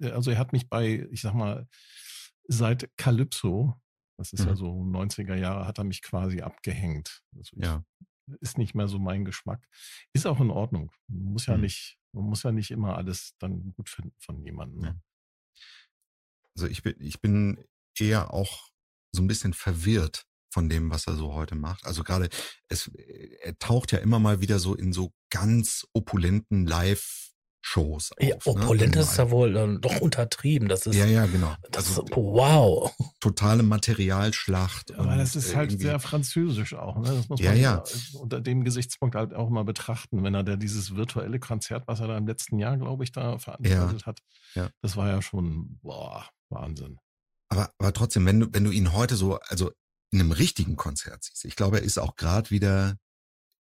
also 0.00 0.30
er 0.30 0.38
hat 0.38 0.52
mich 0.52 0.68
bei, 0.68 1.06
ich 1.10 1.20
sag 1.20 1.34
mal, 1.34 1.68
seit 2.44 2.90
Calypso, 2.96 3.74
das 4.16 4.32
ist 4.32 4.40
mhm. 4.40 4.48
ja 4.48 4.56
so 4.56 4.72
90er 4.72 5.34
Jahre, 5.34 5.66
hat 5.66 5.78
er 5.78 5.84
mich 5.84 6.02
quasi 6.02 6.40
abgehängt. 6.40 7.22
Also 7.36 7.56
ich, 7.56 7.64
ja. 7.64 7.84
Ist 8.40 8.58
nicht 8.58 8.74
mehr 8.74 8.88
so 8.88 8.98
mein 8.98 9.24
Geschmack. 9.24 9.66
Ist 10.12 10.26
auch 10.26 10.40
in 10.40 10.50
Ordnung. 10.50 10.92
Man 11.08 11.32
muss 11.32 11.46
ja 11.46 11.56
mhm. 11.56 11.62
nicht, 11.62 11.98
man 12.12 12.24
muss 12.24 12.42
ja 12.42 12.52
nicht 12.52 12.70
immer 12.70 12.96
alles 12.96 13.34
dann 13.38 13.72
gut 13.74 13.88
finden 13.88 14.14
von 14.18 14.42
jemandem. 14.44 14.80
Ne? 14.80 15.02
Also 16.54 16.66
ich 16.66 16.82
bin, 16.82 16.94
ich 16.98 17.20
bin 17.20 17.64
eher 17.98 18.34
auch 18.34 18.68
so 19.12 19.22
ein 19.22 19.28
bisschen 19.28 19.54
verwirrt 19.54 20.27
von 20.58 20.68
dem, 20.68 20.90
was 20.90 21.06
er 21.06 21.14
so 21.14 21.34
heute 21.34 21.54
macht. 21.54 21.86
Also 21.86 22.02
gerade 22.02 22.28
es, 22.68 22.90
er 23.42 23.56
taucht 23.60 23.92
ja 23.92 23.98
immer 23.98 24.18
mal 24.18 24.40
wieder 24.40 24.58
so 24.58 24.74
in 24.74 24.92
so 24.92 25.12
ganz 25.30 25.86
opulenten 25.92 26.66
Live 26.66 27.30
Shows. 27.60 28.10
Auf, 28.10 28.26
ja, 28.26 28.34
opulent 28.44 28.96
ne? 28.96 29.02
ist 29.02 29.16
ja 29.18 29.30
wohl 29.30 29.56
äh, 29.56 29.78
doch 29.78 30.00
untertrieben. 30.00 30.68
Das 30.68 30.84
ist, 30.86 30.96
ja, 30.96 31.06
ja, 31.06 31.26
genau. 31.26 31.54
Das 31.70 31.86
also, 31.90 32.02
ist, 32.02 32.16
wow. 32.16 32.92
Totale 33.20 33.62
Materialschlacht. 33.62 34.96
Aber 34.96 35.14
das 35.16 35.36
ist 35.36 35.54
halt 35.54 35.78
sehr 35.78 36.00
französisch 36.00 36.74
auch. 36.74 36.98
Ne? 36.98 37.14
Das 37.14 37.28
muss 37.28 37.38
ja, 37.40 37.50
man 37.50 37.60
ja. 37.60 37.84
unter 38.14 38.40
dem 38.40 38.64
Gesichtspunkt 38.64 39.14
halt 39.14 39.34
auch 39.34 39.50
mal 39.50 39.64
betrachten, 39.64 40.24
wenn 40.24 40.34
er 40.34 40.42
da 40.42 40.56
dieses 40.56 40.96
virtuelle 40.96 41.38
Konzert, 41.38 41.86
was 41.86 42.00
er 42.00 42.08
da 42.08 42.18
im 42.18 42.26
letzten 42.26 42.58
Jahr, 42.58 42.76
glaube 42.78 43.04
ich, 43.04 43.12
da 43.12 43.38
veranstaltet 43.38 44.00
ja. 44.00 44.06
hat, 44.06 44.22
ja. 44.56 44.70
das 44.82 44.96
war 44.96 45.08
ja 45.08 45.22
schon, 45.22 45.78
boah, 45.82 46.28
Wahnsinn. 46.48 46.98
Aber, 47.48 47.70
aber 47.78 47.92
trotzdem, 47.92 48.26
wenn 48.26 48.40
du, 48.40 48.46
wenn 48.50 48.64
du 48.64 48.72
ihn 48.72 48.92
heute 48.92 49.14
so, 49.14 49.38
also 49.46 49.70
in 50.10 50.20
einem 50.20 50.32
richtigen 50.32 50.76
Konzert 50.76 51.24
siehst, 51.24 51.44
ich 51.44 51.56
glaube, 51.56 51.78
er 51.78 51.84
ist 51.84 51.98
auch 51.98 52.16
gerade 52.16 52.50
wieder 52.50 52.96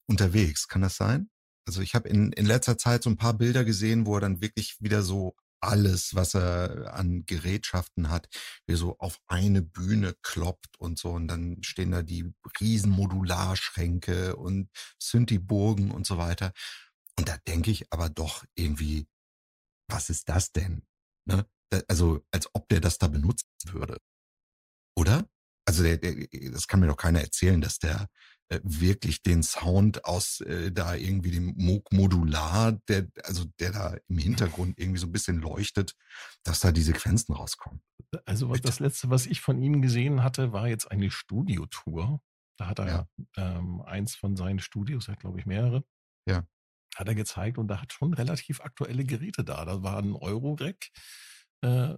unterwegs. 0.08 0.68
Kann 0.68 0.82
das 0.82 0.96
sein? 0.96 1.30
Also 1.66 1.80
ich 1.80 1.94
habe 1.94 2.08
in, 2.08 2.32
in 2.32 2.46
letzter 2.46 2.76
Zeit 2.76 3.04
so 3.04 3.10
ein 3.10 3.16
paar 3.16 3.34
Bilder 3.34 3.64
gesehen, 3.64 4.06
wo 4.06 4.16
er 4.16 4.20
dann 4.20 4.40
wirklich 4.40 4.76
wieder 4.80 5.02
so 5.02 5.36
alles, 5.62 6.14
was 6.16 6.34
er 6.34 6.92
an 6.94 7.24
Gerätschaften 7.24 8.10
hat, 8.10 8.28
wie 8.66 8.74
so 8.74 8.98
auf 8.98 9.20
eine 9.28 9.62
Bühne 9.62 10.14
kloppt 10.22 10.78
und 10.78 10.98
so. 10.98 11.10
Und 11.12 11.28
dann 11.28 11.62
stehen 11.62 11.92
da 11.92 12.02
die 12.02 12.32
riesen 12.60 12.90
Modularschränke 12.90 14.34
und 14.36 14.70
Synthi-Burgen 15.00 15.92
und 15.92 16.04
so 16.04 16.18
weiter. 16.18 16.52
Und 17.16 17.28
da 17.28 17.36
denke 17.46 17.70
ich 17.70 17.92
aber 17.92 18.08
doch 18.10 18.44
irgendwie, 18.56 19.06
was 19.88 20.10
ist 20.10 20.28
das 20.28 20.50
denn? 20.50 20.82
Ne? 21.26 21.46
Also, 21.88 22.24
als 22.32 22.48
ob 22.54 22.68
der 22.68 22.80
das 22.80 22.98
da 22.98 23.06
benutzen 23.06 23.48
würde. 23.66 23.98
Oder? 24.96 25.28
Also, 25.64 25.82
der, 25.82 25.96
der, 25.98 26.14
das 26.50 26.66
kann 26.66 26.80
mir 26.80 26.88
doch 26.88 26.96
keiner 26.96 27.20
erzählen, 27.20 27.60
dass 27.60 27.78
der 27.78 28.08
äh, 28.52 28.60
wirklich 28.64 29.22
den 29.22 29.42
Sound 29.42 30.04
aus 30.04 30.40
äh, 30.40 30.70
da 30.70 30.94
irgendwie 30.94 31.30
dem 31.30 31.54
Modular, 31.90 32.72
der, 32.86 33.08
also 33.24 33.44
der 33.58 33.72
da 33.72 33.96
im 34.08 34.18
Hintergrund 34.18 34.78
irgendwie 34.78 34.98
so 34.98 35.06
ein 35.06 35.12
bisschen 35.12 35.38
leuchtet, 35.38 35.94
dass 36.42 36.60
da 36.60 36.70
die 36.70 36.82
Sequenzen 36.82 37.34
rauskommen. 37.34 37.80
Also 38.26 38.50
was, 38.50 38.60
das 38.60 38.78
letzte, 38.78 39.08
was 39.08 39.24
ich 39.24 39.40
von 39.40 39.62
ihm 39.62 39.80
gesehen 39.80 40.22
hatte, 40.22 40.52
war 40.52 40.68
jetzt 40.68 40.90
eine 40.90 41.10
Studiotour. 41.10 42.20
Da 42.58 42.66
hat 42.66 42.78
er 42.78 42.86
ja. 42.86 43.06
ähm, 43.36 43.80
eins 43.82 44.16
von 44.16 44.36
seinen 44.36 44.58
Studios, 44.58 45.08
er 45.08 45.12
hat 45.12 45.20
glaube 45.20 45.38
ich 45.38 45.46
mehrere. 45.46 45.82
Ja. 46.28 46.46
Hat 46.94 47.08
er 47.08 47.14
gezeigt 47.14 47.56
und 47.56 47.68
da 47.68 47.80
hat 47.80 47.94
schon 47.94 48.12
relativ 48.12 48.60
aktuelle 48.60 49.04
Geräte 49.04 49.44
da. 49.44 49.64
Da 49.64 49.82
war 49.82 49.96
ein 49.96 50.14
Eurorack, 50.14 50.90
äh, 51.62 51.96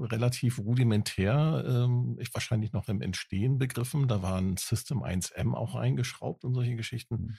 relativ 0.00 0.58
rudimentär, 0.58 1.64
ähm, 1.66 2.16
ich 2.18 2.32
wahrscheinlich 2.32 2.72
noch 2.72 2.88
im 2.88 3.02
Entstehen 3.02 3.58
begriffen. 3.58 4.08
Da 4.08 4.22
war 4.22 4.36
ein 4.36 4.56
System 4.56 5.02
1M 5.02 5.54
auch 5.54 5.74
eingeschraubt 5.74 6.44
und 6.44 6.54
solche 6.54 6.74
Geschichten. 6.74 7.14
Mhm. 7.14 7.36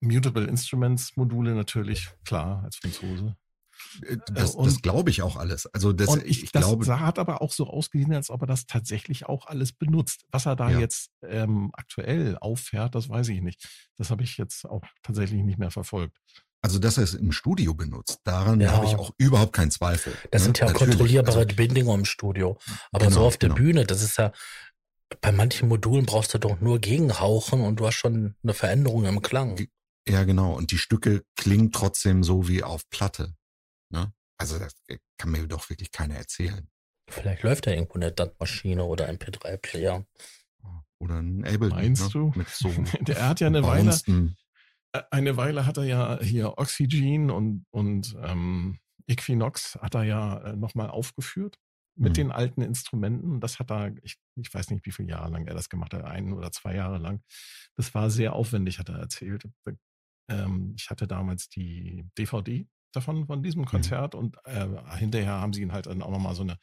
Mutable 0.00 0.46
Instruments 0.46 1.16
Module 1.16 1.54
natürlich, 1.54 2.08
klar, 2.24 2.62
als 2.64 2.76
Franzose. 2.76 3.36
Äh, 4.02 4.18
das, 4.26 4.56
das 4.56 4.82
glaube 4.82 5.10
ich 5.10 5.22
auch 5.22 5.36
alles. 5.36 5.66
Also 5.66 5.92
das, 5.92 6.16
ich, 6.16 6.44
ich 6.44 6.52
das 6.52 6.64
glaube, 6.64 7.00
hat 7.00 7.18
aber 7.18 7.42
auch 7.42 7.52
so 7.52 7.66
ausgesehen, 7.66 8.12
als 8.12 8.30
ob 8.30 8.42
er 8.42 8.46
das 8.46 8.66
tatsächlich 8.66 9.26
auch 9.26 9.46
alles 9.46 9.72
benutzt. 9.72 10.26
Was 10.30 10.46
er 10.46 10.56
da 10.56 10.70
ja. 10.70 10.80
jetzt 10.80 11.10
ähm, 11.22 11.70
aktuell 11.72 12.36
auffährt, 12.38 12.94
das 12.94 13.08
weiß 13.08 13.28
ich 13.28 13.40
nicht. 13.40 13.66
Das 13.96 14.10
habe 14.10 14.22
ich 14.22 14.36
jetzt 14.36 14.66
auch 14.66 14.82
tatsächlich 15.02 15.42
nicht 15.42 15.58
mehr 15.58 15.70
verfolgt. 15.70 16.18
Also, 16.64 16.78
dass 16.78 16.96
er 16.96 17.04
es 17.04 17.12
im 17.12 17.30
Studio 17.30 17.74
benutzt, 17.74 18.22
daran 18.24 18.58
ja. 18.58 18.72
habe 18.72 18.86
ich 18.86 18.94
auch 18.94 19.12
überhaupt 19.18 19.52
keinen 19.52 19.70
Zweifel. 19.70 20.14
Das 20.30 20.40
ne? 20.40 20.44
sind 20.46 20.60
ja 20.60 20.64
Natürlich. 20.64 20.92
kontrollierbare 20.92 21.40
also, 21.40 21.56
Bedingungen 21.56 22.00
im 22.00 22.04
Studio. 22.06 22.56
Aber 22.90 23.04
genau, 23.04 23.20
so 23.20 23.26
auf 23.26 23.36
der 23.36 23.50
genau. 23.50 23.60
Bühne, 23.60 23.84
das 23.84 24.02
ist 24.02 24.16
ja, 24.16 24.32
bei 25.20 25.30
manchen 25.30 25.68
Modulen 25.68 26.06
brauchst 26.06 26.32
du 26.32 26.38
doch 26.38 26.60
nur 26.60 26.78
gegenhauchen 26.78 27.60
und 27.60 27.80
du 27.80 27.86
hast 27.86 27.96
schon 27.96 28.34
eine 28.42 28.54
Veränderung 28.54 29.04
im 29.04 29.20
Klang. 29.20 29.60
Ja, 30.08 30.24
genau. 30.24 30.54
Und 30.54 30.70
die 30.70 30.78
Stücke 30.78 31.22
klingen 31.36 31.70
trotzdem 31.70 32.24
so 32.24 32.48
wie 32.48 32.62
auf 32.62 32.88
Platte. 32.88 33.34
Ne? 33.90 34.14
Also, 34.38 34.58
das 34.58 34.74
kann 35.18 35.32
mir 35.32 35.46
doch 35.46 35.68
wirklich 35.68 35.92
keiner 35.92 36.14
erzählen. 36.14 36.66
Vielleicht 37.10 37.42
läuft 37.42 37.66
da 37.66 37.72
irgendwo 37.72 37.96
eine 37.96 38.10
DAT-Maschine 38.10 38.84
oder 38.84 39.04
ein 39.04 39.18
P3-Player. 39.18 40.06
Oder 40.98 41.18
ein 41.18 41.44
Ableton. 41.44 41.68
Meinst 41.68 42.04
ne? 42.04 42.10
du? 42.10 42.32
Mit 42.34 42.48
so 42.48 42.70
Der 43.00 43.28
hat 43.28 43.40
ja 43.40 43.48
eine 43.48 43.62
Weile, 43.66 43.94
eine 45.10 45.36
Weile 45.36 45.66
hat 45.66 45.76
er 45.76 45.84
ja 45.84 46.20
hier 46.20 46.58
Oxygen 46.58 47.30
und, 47.30 47.66
und 47.70 48.16
ähm, 48.22 48.78
Equinox 49.06 49.76
hat 49.80 49.94
er 49.94 50.04
ja 50.04 50.38
äh, 50.38 50.56
nochmal 50.56 50.90
aufgeführt 50.90 51.58
mit 51.96 52.12
mhm. 52.12 52.14
den 52.14 52.32
alten 52.32 52.62
Instrumenten. 52.62 53.40
Das 53.40 53.58
hat 53.58 53.70
er, 53.70 53.92
ich, 54.02 54.16
ich 54.36 54.52
weiß 54.52 54.70
nicht, 54.70 54.84
wie 54.86 54.92
viele 54.92 55.10
Jahre 55.10 55.30
lang 55.30 55.46
er 55.46 55.54
das 55.54 55.68
gemacht 55.68 55.94
hat, 55.94 56.04
ein 56.04 56.32
oder 56.32 56.50
zwei 56.52 56.74
Jahre 56.74 56.98
lang. 56.98 57.22
Das 57.76 57.94
war 57.94 58.10
sehr 58.10 58.34
aufwendig, 58.34 58.78
hat 58.78 58.88
er 58.88 58.98
erzählt. 58.98 59.48
Ähm, 60.28 60.74
ich 60.76 60.90
hatte 60.90 61.06
damals 61.06 61.48
die 61.48 62.04
DVD 62.16 62.66
davon, 62.92 63.26
von 63.26 63.42
diesem 63.42 63.62
mhm. 63.62 63.66
Konzert 63.66 64.14
mhm. 64.14 64.20
und 64.20 64.36
äh, 64.44 64.66
hinterher 64.96 65.32
haben 65.32 65.52
sie 65.52 65.62
ihn 65.62 65.72
halt 65.72 65.86
dann 65.86 66.02
auch 66.02 66.10
nochmal 66.10 66.34
so 66.34 66.42
eine 66.42 66.56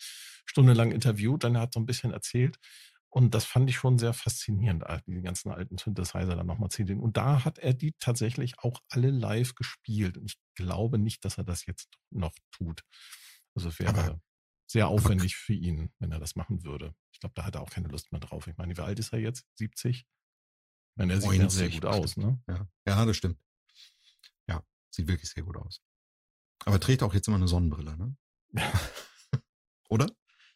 Stunde 0.45 0.73
lang 0.73 0.91
interviewt. 0.91 1.43
Dann 1.43 1.57
hat 1.57 1.69
er 1.69 1.73
so 1.73 1.79
ein 1.79 1.85
bisschen 1.85 2.11
erzählt, 2.11 2.57
und 3.13 3.35
das 3.35 3.43
fand 3.43 3.69
ich 3.69 3.75
schon 3.75 3.99
sehr 3.99 4.13
faszinierend, 4.13 4.85
die 5.05 5.21
ganzen 5.21 5.51
alten 5.51 5.77
Synthesizer 5.77 6.37
dann 6.37 6.47
nochmal 6.47 6.69
zu 6.69 6.85
sehen. 6.85 7.01
Und 7.01 7.17
da 7.17 7.43
hat 7.43 7.59
er 7.59 7.73
die 7.73 7.93
tatsächlich 7.99 8.57
auch 8.59 8.79
alle 8.87 9.11
live 9.11 9.53
gespielt. 9.53 10.17
Und 10.17 10.31
ich 10.31 10.39
glaube 10.55 10.97
nicht, 10.97 11.25
dass 11.25 11.37
er 11.37 11.43
das 11.43 11.65
jetzt 11.65 11.89
noch 12.09 12.33
tut. 12.51 12.83
Also 13.53 13.67
es 13.67 13.79
wäre 13.79 13.89
aber, 13.89 14.21
sehr 14.65 14.87
aufwendig 14.87 15.33
aber, 15.33 15.43
für 15.43 15.53
ihn, 15.53 15.91
wenn 15.99 16.13
er 16.13 16.19
das 16.19 16.37
machen 16.37 16.63
würde. 16.63 16.95
Ich 17.11 17.19
glaube, 17.19 17.33
da 17.35 17.43
hat 17.43 17.55
er 17.55 17.61
auch 17.61 17.69
keine 17.69 17.89
Lust 17.89 18.13
mehr 18.13 18.21
drauf. 18.21 18.47
Ich 18.47 18.55
meine, 18.55 18.77
wie 18.77 18.81
alt 18.81 18.97
ist 18.97 19.11
er 19.11 19.19
jetzt? 19.19 19.45
70? 19.55 19.97
Ich 19.97 20.05
meine, 20.95 21.11
er 21.11 21.21
sieht 21.21 21.33
ja 21.33 21.49
sehr 21.49 21.69
gut 21.69 21.85
aus, 21.85 22.15
ne? 22.15 22.41
Ja. 22.47 22.65
ja, 22.87 23.05
das 23.05 23.17
stimmt. 23.17 23.41
Ja, 24.47 24.63
sieht 24.89 25.09
wirklich 25.09 25.29
sehr 25.29 25.43
gut 25.43 25.57
aus. 25.57 25.81
Aber 26.63 26.79
trägt 26.79 27.03
auch 27.03 27.13
jetzt 27.13 27.27
immer 27.27 27.37
eine 27.37 27.49
Sonnenbrille, 27.49 27.97
ne? 27.97 28.15
Oder? 29.89 30.07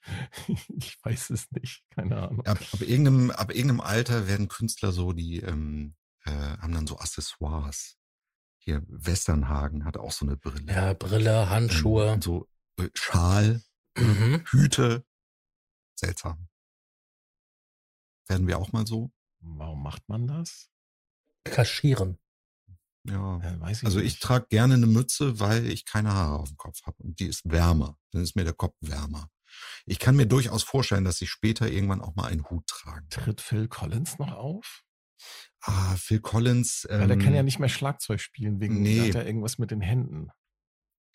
ich 0.77 0.97
weiß 1.03 1.31
es 1.31 1.51
nicht, 1.51 1.83
keine 1.89 2.17
Ahnung. 2.17 2.45
Ab, 2.45 2.59
ab, 2.71 2.81
irgendeinem, 2.81 3.31
ab 3.31 3.51
irgendeinem 3.51 3.81
Alter 3.81 4.27
werden 4.27 4.47
Künstler 4.47 4.91
so, 4.91 5.13
die 5.13 5.39
ähm, 5.39 5.95
äh, 6.25 6.31
haben 6.31 6.73
dann 6.73 6.87
so 6.87 6.97
Accessoires. 6.97 7.97
Hier, 8.57 8.83
Westernhagen 8.87 9.85
hat 9.85 9.97
auch 9.97 10.11
so 10.11 10.25
eine 10.25 10.37
Brille. 10.37 10.73
Ja, 10.73 10.93
Brille, 10.93 11.49
Handschuhe. 11.49 12.13
Ähm, 12.13 12.21
so 12.21 12.47
äh, 12.79 12.89
Schal, 12.93 13.61
mhm. 13.97 14.43
Hüte. 14.47 15.05
Seltsam. 15.95 16.47
Werden 18.27 18.47
wir 18.47 18.57
auch 18.57 18.71
mal 18.71 18.87
so? 18.87 19.11
Warum 19.39 19.83
macht 19.83 20.09
man 20.09 20.27
das? 20.27 20.69
Kaschieren. 21.43 22.17
Ja, 23.03 23.39
ja 23.43 23.59
weiß 23.59 23.79
ich 23.79 23.85
also 23.85 23.99
nicht. 23.99 24.15
ich 24.15 24.19
trage 24.19 24.47
gerne 24.47 24.73
eine 24.73 24.87
Mütze, 24.87 25.39
weil 25.39 25.67
ich 25.67 25.85
keine 25.85 26.13
Haare 26.13 26.39
auf 26.39 26.49
dem 26.49 26.57
Kopf 26.57 26.81
habe 26.85 26.97
und 27.03 27.19
die 27.19 27.27
ist 27.27 27.49
wärmer. 27.49 27.99
Dann 28.11 28.23
ist 28.23 28.35
mir 28.35 28.43
der 28.43 28.53
Kopf 28.53 28.75
wärmer. 28.81 29.29
Ich 29.85 29.99
kann 29.99 30.15
mir 30.15 30.25
durchaus 30.25 30.63
vorstellen, 30.63 31.05
dass 31.05 31.21
ich 31.21 31.29
später 31.29 31.69
irgendwann 31.69 32.01
auch 32.01 32.15
mal 32.15 32.25
einen 32.25 32.49
Hut 32.49 32.67
trage. 32.67 33.07
Tritt 33.09 33.41
Phil 33.41 33.67
Collins 33.67 34.17
noch 34.17 34.33
auf? 34.33 34.83
Ah, 35.61 35.95
Phil 35.95 36.19
Collins. 36.19 36.87
Ähm, 36.89 37.01
Weil 37.01 37.07
der 37.07 37.17
kann 37.17 37.33
ja 37.33 37.39
ähm, 37.39 37.45
nicht 37.45 37.59
mehr 37.59 37.69
Schlagzeug 37.69 38.19
spielen, 38.19 38.59
wegen 38.59 38.81
nee. 38.81 39.07
hat 39.07 39.15
er 39.15 39.25
irgendwas 39.25 39.57
mit 39.57 39.71
den 39.71 39.81
Händen. 39.81 40.29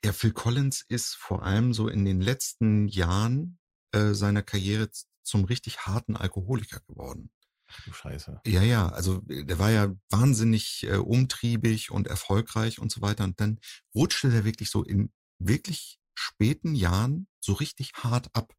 Ja, 0.05 0.13
Phil 0.13 0.33
Collins 0.33 0.85
ist 0.89 1.15
vor 1.15 1.43
allem 1.43 1.75
so 1.75 1.89
in 1.89 2.05
den 2.05 2.21
letzten 2.21 2.89
Jahren 2.89 3.59
äh, 3.93 4.13
seiner 4.15 4.43
Karriere 4.43 4.91
zum 5.23 5.45
richtig 5.45 5.81
harten 5.81 6.17
Alkoholiker 6.17 6.81
geworden. 6.81 7.31
Ach 7.69 7.81
du 7.85 7.93
Scheiße. 7.93 8.41
Ja, 8.47 8.63
ja, 8.63 8.89
also 8.89 9.21
der 9.27 9.59
war 9.59 9.71
ja 9.71 9.95
wahnsinnig 10.09 10.85
äh, 10.85 10.97
umtriebig 10.97 11.91
und 11.91 12.09
erfolgreich 12.09 12.79
und 12.79 12.91
so 12.91 13.01
weiter. 13.01 13.25
Und 13.25 13.41
dann 13.41 13.61
rutschte 13.95 14.31
der 14.31 14.45
wirklich 14.45 14.71
so 14.71 14.83
in 14.83 15.13
wirklich 15.39 16.00
späten 16.21 16.75
Jahren 16.75 17.27
so 17.41 17.55
richtig 17.55 17.93
hart 17.95 18.29
ab 18.35 18.53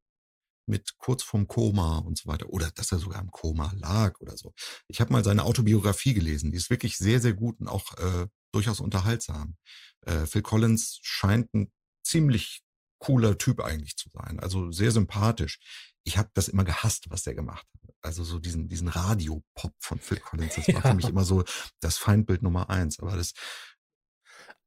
mit 0.66 0.98
kurz 0.98 1.24
vorm 1.24 1.48
Koma 1.48 2.00
und 2.00 2.18
so 2.18 2.28
weiter 2.28 2.50
oder 2.50 2.72
dass 2.72 2.92
er 2.92 3.00
sogar 3.00 3.22
im 3.22 3.32
Koma 3.32 3.72
lag 3.76 4.20
oder 4.20 4.38
so. 4.38 4.54
Ich 4.88 5.02
habe 5.02 5.12
mal 5.12 5.24
seine 5.24 5.44
Autobiografie 5.44 6.14
gelesen, 6.14 6.52
die 6.52 6.58
ist 6.58 6.70
wirklich 6.70 6.98
sehr, 6.98 7.20
sehr 7.20 7.34
gut 7.34 7.60
und 7.60 7.68
auch 7.68 7.98
äh, 7.98 8.28
durchaus 8.52 8.80
unterhaltsam. 8.80 9.58
Äh, 10.06 10.26
Phil 10.26 10.42
Collins 10.42 11.00
scheint 11.02 11.54
ein 11.54 11.72
ziemlich 12.04 12.62
cooler 13.00 13.38
Typ 13.38 13.60
eigentlich 13.62 13.98
zu 13.98 14.10
sein, 14.10 14.40
also 14.40 14.72
sehr 14.72 14.92
sympathisch. 14.92 15.60
Ich 16.04 16.18
habe 16.18 16.30
das 16.34 16.48
immer 16.48 16.64
gehasst, 16.64 17.10
was 17.10 17.24
der 17.24 17.36
gemacht 17.36 17.68
hat. 17.74 17.96
Also 18.02 18.24
so 18.24 18.40
diesen 18.40 18.68
diesen 18.68 18.88
Radiopop 18.88 19.74
von 19.80 20.00
Phil 20.00 20.20
Collins, 20.20 20.56
das 20.56 20.68
war 20.68 20.76
ja. 20.76 20.82
für 20.82 20.96
mich 20.96 21.10
immer 21.10 21.24
so 21.24 21.44
das 21.80 21.98
Feindbild 21.98 22.42
Nummer 22.42 22.70
eins. 22.70 23.00
Aber 23.00 23.16
das 23.16 23.34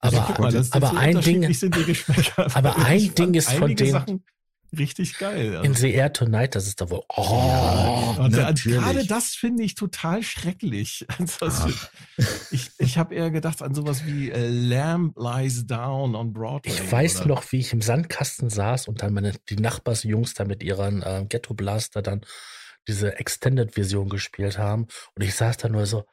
aber, 0.04 0.34
mal, 0.38 0.66
aber 0.70 0.96
ein 0.96 1.20
Ding, 1.20 1.44
aber 2.54 2.76
ein 2.76 3.14
Ding 3.14 3.34
ist 3.34 3.52
von 3.52 3.74
dem 3.74 3.90
Sachen 3.90 4.24
richtig 4.78 5.18
geil. 5.18 5.56
Also. 5.56 5.62
In 5.62 5.74
The 5.74 5.92
Air 5.92 6.12
Tonight, 6.12 6.54
das 6.54 6.66
ist 6.66 6.80
da 6.80 6.90
wohl. 6.90 7.02
Oh, 7.08 8.14
ja, 8.30 8.52
gerade 8.52 9.06
das 9.06 9.30
finde 9.30 9.62
ich 9.62 9.74
total 9.74 10.22
schrecklich. 10.22 11.06
Also, 11.40 11.68
ich 12.50 12.70
ich 12.78 12.98
habe 12.98 13.14
eher 13.14 13.30
gedacht 13.30 13.62
an 13.62 13.74
sowas 13.74 14.06
wie 14.06 14.30
äh, 14.30 14.48
Lamb 14.48 15.16
Lies 15.16 15.66
Down 15.66 16.14
on 16.14 16.32
Broadway. 16.32 16.70
Ich 16.70 16.92
weiß 16.92 17.20
oder? 17.20 17.28
noch, 17.28 17.52
wie 17.52 17.58
ich 17.58 17.72
im 17.72 17.80
Sandkasten 17.80 18.50
saß 18.50 18.88
und 18.88 19.02
dann 19.02 19.12
meine 19.12 19.32
die 19.48 19.56
Nachbarsjungs 19.56 20.34
da 20.34 20.44
mit 20.44 20.62
ihren 20.62 21.02
äh, 21.02 21.26
Ghetto 21.28 21.54
Blaster 21.54 22.02
dann 22.02 22.24
diese 22.86 23.18
Extended 23.18 23.74
Version 23.74 24.08
gespielt 24.08 24.58
haben 24.58 24.86
und 25.14 25.22
ich 25.22 25.34
saß 25.34 25.56
da 25.56 25.68
nur 25.68 25.86
so, 25.86 26.04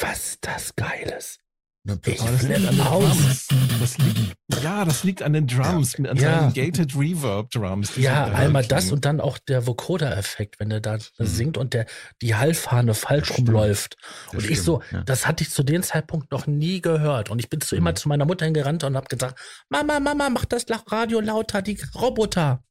was 0.00 0.38
das 0.40 0.74
Geiles. 0.76 1.39
Ich 1.84 2.22
das 2.22 2.42
liegt 2.42 2.66
an 2.66 2.76
den 2.76 2.78
Drums. 2.78 3.48
Das 3.80 3.98
liegt, 3.98 4.36
ja, 4.62 4.84
das 4.84 5.02
liegt 5.02 5.22
an 5.22 5.32
den 5.32 5.46
Drums, 5.46 5.96
ja. 5.96 6.10
an 6.10 6.16
ja. 6.18 6.40
seinen 6.40 6.52
Gated 6.52 6.94
Reverb 6.94 7.50
Drums. 7.50 7.96
Ja, 7.96 8.26
einmal 8.26 8.66
das 8.66 8.92
und 8.92 9.06
dann 9.06 9.18
auch 9.18 9.38
der 9.38 9.66
Vocoder-Effekt, 9.66 10.60
wenn 10.60 10.70
er 10.70 10.80
da 10.80 10.96
mhm. 10.96 11.26
singt 11.26 11.56
und 11.56 11.72
der 11.72 11.86
die 12.20 12.34
Hallfahne 12.34 12.92
falsch 12.92 13.30
rumläuft. 13.38 13.96
Und 14.32 14.40
stimmt, 14.40 14.52
ich 14.52 14.62
so, 14.62 14.82
ja. 14.92 15.02
das 15.04 15.26
hatte 15.26 15.42
ich 15.42 15.50
zu 15.50 15.62
dem 15.62 15.82
Zeitpunkt 15.82 16.30
noch 16.32 16.46
nie 16.46 16.82
gehört. 16.82 17.30
Und 17.30 17.38
ich 17.38 17.48
bin 17.48 17.62
zu 17.62 17.74
mhm. 17.74 17.80
immer 17.80 17.94
zu 17.94 18.08
meiner 18.08 18.26
Mutter 18.26 18.44
hingerannt 18.44 18.84
und 18.84 18.94
habe 18.94 19.08
gesagt, 19.08 19.40
Mama, 19.70 20.00
Mama, 20.00 20.28
mach 20.28 20.44
das 20.44 20.66
Radio 20.88 21.20
lauter, 21.20 21.62
die 21.62 21.78
Roboter. 21.94 22.62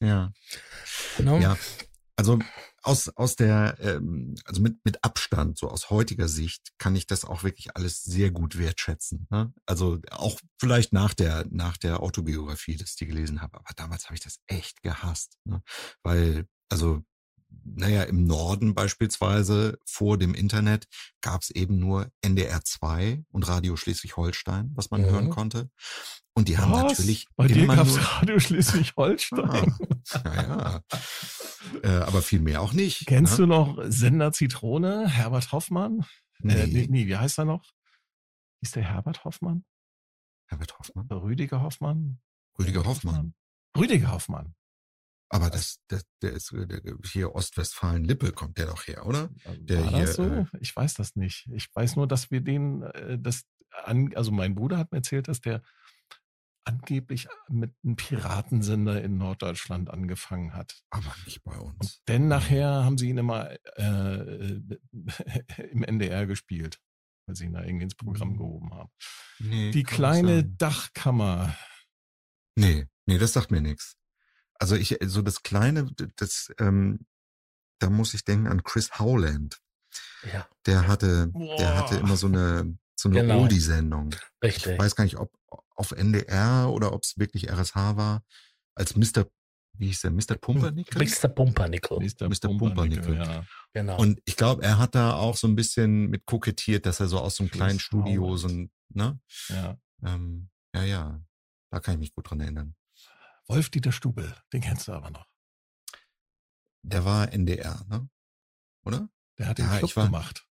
Ja. 0.00 0.32
No? 1.18 1.38
Ja, 1.38 1.58
also 2.16 2.38
aus, 2.84 3.08
aus 3.08 3.36
der, 3.36 3.76
ähm, 3.80 4.34
also 4.44 4.60
mit, 4.60 4.84
mit 4.84 5.02
Abstand, 5.02 5.58
so 5.58 5.68
aus 5.68 5.90
heutiger 5.90 6.28
Sicht, 6.28 6.72
kann 6.78 6.94
ich 6.94 7.06
das 7.06 7.24
auch 7.24 7.42
wirklich 7.42 7.76
alles 7.76 8.02
sehr 8.02 8.30
gut 8.30 8.58
wertschätzen. 8.58 9.26
Ne? 9.30 9.52
Also 9.66 10.00
auch 10.10 10.38
vielleicht 10.58 10.92
nach 10.92 11.14
der, 11.14 11.46
nach 11.50 11.76
der 11.76 12.02
Autobiografie, 12.02 12.76
dass 12.76 12.90
ich 12.90 12.96
die 12.96 13.06
gelesen 13.06 13.40
habe. 13.40 13.58
Aber 13.58 13.72
damals 13.74 14.04
habe 14.04 14.14
ich 14.14 14.20
das 14.20 14.38
echt 14.46 14.82
gehasst. 14.82 15.38
Ne? 15.44 15.62
Weil, 16.02 16.46
also 16.68 17.02
naja, 17.64 18.02
im 18.04 18.24
Norden 18.24 18.74
beispielsweise 18.74 19.78
vor 19.84 20.18
dem 20.18 20.34
Internet 20.34 20.86
gab 21.20 21.42
es 21.42 21.50
eben 21.50 21.78
nur 21.78 22.10
NDR 22.22 22.62
2 22.64 23.24
und 23.30 23.48
Radio 23.48 23.76
Schleswig-Holstein, 23.76 24.72
was 24.74 24.90
man 24.90 25.02
mhm. 25.02 25.06
hören 25.06 25.30
konnte. 25.30 25.70
Und 26.34 26.48
die 26.48 26.58
haben 26.58 26.72
was? 26.72 26.82
natürlich. 26.82 27.26
Bei 27.36 27.46
dir 27.46 27.66
gab 27.66 27.86
es 27.86 27.98
Radio 28.20 28.38
Schleswig-Holstein. 28.38 29.74
Ah, 30.24 30.34
ja, 30.34 30.82
äh, 31.82 32.02
aber 32.02 32.22
viel 32.22 32.40
mehr 32.40 32.60
auch 32.60 32.72
nicht. 32.72 33.06
Kennst 33.06 33.34
ne? 33.34 33.38
du 33.38 33.46
noch 33.46 33.78
Sender 33.86 34.32
Zitrone, 34.32 35.08
Herbert 35.08 35.52
Hoffmann? 35.52 36.00
Äh, 36.42 36.46
nee. 36.46 36.54
Äh, 36.54 36.66
nee, 36.66 36.86
nee, 36.90 37.06
wie 37.06 37.16
heißt 37.16 37.38
er 37.38 37.44
noch? 37.44 37.64
Ist 38.60 38.76
der 38.76 38.84
Herbert 38.84 39.24
Hoffmann? 39.24 39.64
Herbert 40.46 40.78
Hoffmann? 40.78 41.06
Rüdiger 41.08 41.62
Hoffmann? 41.62 42.18
Rüdiger 42.58 42.84
Hoffmann. 42.84 43.34
Rüdiger 43.76 44.12
Hoffmann. 44.12 44.54
Aber 45.34 45.50
das, 45.50 45.80
das, 45.88 46.04
der 46.22 46.32
ist 46.32 46.52
der, 46.52 46.80
hier 47.04 47.34
Ostwestfalen-Lippe 47.34 48.30
kommt 48.30 48.56
der 48.56 48.66
doch 48.66 48.86
her, 48.86 49.04
oder? 49.04 49.30
Der 49.58 49.82
War 49.82 49.90
hier, 49.90 50.06
das 50.06 50.14
so? 50.14 50.22
Äh, 50.22 50.46
ich 50.60 50.76
weiß 50.76 50.94
das 50.94 51.16
nicht. 51.16 51.48
Ich 51.52 51.74
weiß 51.74 51.96
nur, 51.96 52.06
dass 52.06 52.30
wir 52.30 52.40
den, 52.40 52.82
äh, 52.82 53.18
das 53.18 53.42
an, 53.82 54.14
also 54.14 54.30
mein 54.30 54.54
Bruder 54.54 54.78
hat 54.78 54.92
mir 54.92 54.98
erzählt, 54.98 55.26
dass 55.26 55.40
der 55.40 55.60
angeblich 56.64 57.26
mit 57.48 57.74
einem 57.82 57.96
Piratensender 57.96 59.02
in 59.02 59.18
Norddeutschland 59.18 59.90
angefangen 59.90 60.54
hat. 60.54 60.84
Aber 60.90 61.12
nicht 61.24 61.42
bei 61.42 61.56
uns. 61.58 61.80
Und 61.80 62.00
denn 62.06 62.28
nachher 62.28 62.84
haben 62.84 62.96
sie 62.96 63.08
ihn 63.08 63.18
immer 63.18 63.50
äh, 63.76 64.60
im 65.72 65.82
NDR 65.82 66.26
gespielt, 66.26 66.78
weil 67.26 67.34
sie 67.34 67.46
ihn 67.46 67.54
da 67.54 67.64
irgendwie 67.64 67.82
ins 67.82 67.96
Programm 67.96 68.30
hm. 68.30 68.38
gehoben 68.38 68.72
haben. 68.72 68.90
Nee, 69.40 69.72
Die 69.72 69.82
kleine 69.82 70.44
Dachkammer. 70.44 71.56
Nee, 72.56 72.86
nee, 73.06 73.18
das 73.18 73.32
sagt 73.32 73.50
mir 73.50 73.60
nichts. 73.60 73.96
Also 74.58 74.76
ich, 74.76 74.96
so 75.02 75.22
das 75.22 75.42
Kleine, 75.42 75.90
das, 76.16 76.52
ähm, 76.58 77.06
da 77.80 77.90
muss 77.90 78.14
ich 78.14 78.24
denken 78.24 78.46
an 78.46 78.62
Chris 78.62 78.98
Howland. 78.98 79.60
Ja. 80.32 80.48
Der 80.66 80.86
hatte, 80.86 81.28
Boah. 81.28 81.56
der 81.56 81.76
hatte 81.76 81.96
immer 81.96 82.16
so 82.16 82.26
eine, 82.26 82.76
so 82.96 83.08
eine 83.08 83.20
genau. 83.20 83.42
Oldie-Sendung. 83.42 84.14
Richtig. 84.42 84.72
Ich 84.72 84.78
weiß 84.78 84.96
gar 84.96 85.04
nicht, 85.04 85.18
ob 85.18 85.32
auf 85.76 85.92
NDR 85.92 86.70
oder 86.70 86.92
ob 86.92 87.02
es 87.02 87.18
wirklich 87.18 87.50
RSH 87.50 87.96
war, 87.96 88.22
als 88.74 88.96
Mr. 88.96 89.26
Wie 89.76 89.88
hieß 89.88 90.02
der? 90.02 90.12
Mr. 90.12 90.36
Pumpernickel? 90.40 91.02
Mr. 91.04 91.28
Pumpernickel. 91.28 91.98
Mr. 91.98 92.28
Mr. 92.28 92.56
Pumpernickel. 92.56 93.16
Ja. 93.16 93.44
Genau. 93.72 93.98
Und 93.98 94.20
ich 94.24 94.36
glaube, 94.36 94.62
er 94.62 94.78
hat 94.78 94.94
da 94.94 95.14
auch 95.14 95.36
so 95.36 95.48
ein 95.48 95.56
bisschen 95.56 96.10
mit 96.10 96.26
kokettiert, 96.26 96.86
dass 96.86 97.00
er 97.00 97.08
so 97.08 97.18
aus 97.18 97.36
so 97.36 97.42
einem 97.42 97.50
kleinen 97.50 97.80
Studio 97.80 98.36
so 98.36 98.46
ein, 98.46 98.70
ne? 98.90 99.18
Ja. 99.48 99.76
Ähm, 100.04 100.48
ja, 100.74 100.84
ja. 100.84 101.20
Da 101.70 101.80
kann 101.80 101.94
ich 101.94 102.00
mich 102.00 102.12
gut 102.12 102.30
dran 102.30 102.40
erinnern. 102.40 102.76
Wolf-Dieter 103.48 103.92
Stubel, 103.92 104.34
den 104.52 104.60
kennst 104.60 104.88
du 104.88 104.92
aber 104.92 105.10
noch. 105.10 105.26
Der 106.82 107.04
war 107.04 107.32
NDR, 107.32 107.84
ne? 107.88 108.08
Oder? 108.84 109.08
Der 109.38 109.48
hat 109.48 109.58
den 109.58 109.66
ja, 109.66 109.78
Club 109.78 109.96
war, 109.96 110.06
gemacht. 110.06 110.46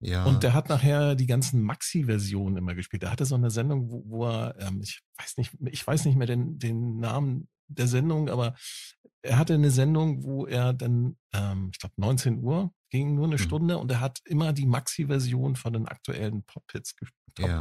Ja. 0.00 0.24
Und 0.24 0.42
der 0.42 0.54
hat 0.54 0.68
nachher 0.68 1.14
die 1.14 1.26
ganzen 1.26 1.62
Maxi-Versionen 1.62 2.56
immer 2.56 2.74
gespielt. 2.74 3.02
Er 3.02 3.10
hatte 3.10 3.26
so 3.26 3.34
eine 3.34 3.50
Sendung, 3.50 3.90
wo, 3.90 4.02
wo 4.06 4.26
er, 4.26 4.56
ähm, 4.58 4.80
ich 4.82 5.02
weiß 5.18 5.36
nicht, 5.36 5.56
ich 5.66 5.86
weiß 5.86 6.04
nicht 6.06 6.16
mehr 6.16 6.26
den, 6.26 6.58
den 6.58 6.98
Namen 6.98 7.48
der 7.68 7.86
Sendung, 7.86 8.28
aber 8.28 8.54
er 9.22 9.38
hatte 9.38 9.54
eine 9.54 9.70
Sendung, 9.70 10.24
wo 10.24 10.46
er 10.46 10.72
dann, 10.72 11.18
ähm, 11.34 11.70
ich 11.72 11.78
glaube 11.78 11.94
19 11.98 12.38
Uhr, 12.42 12.72
ging 12.90 13.14
nur 13.14 13.26
eine 13.26 13.34
mhm. 13.34 13.40
Stunde 13.40 13.78
und 13.78 13.90
er 13.90 14.00
hat 14.00 14.20
immer 14.24 14.52
die 14.52 14.66
Maxi-Version 14.66 15.56
von 15.56 15.72
den 15.74 15.86
aktuellen 15.86 16.44
Pop-Hits 16.44 16.94
ja. 17.38 17.60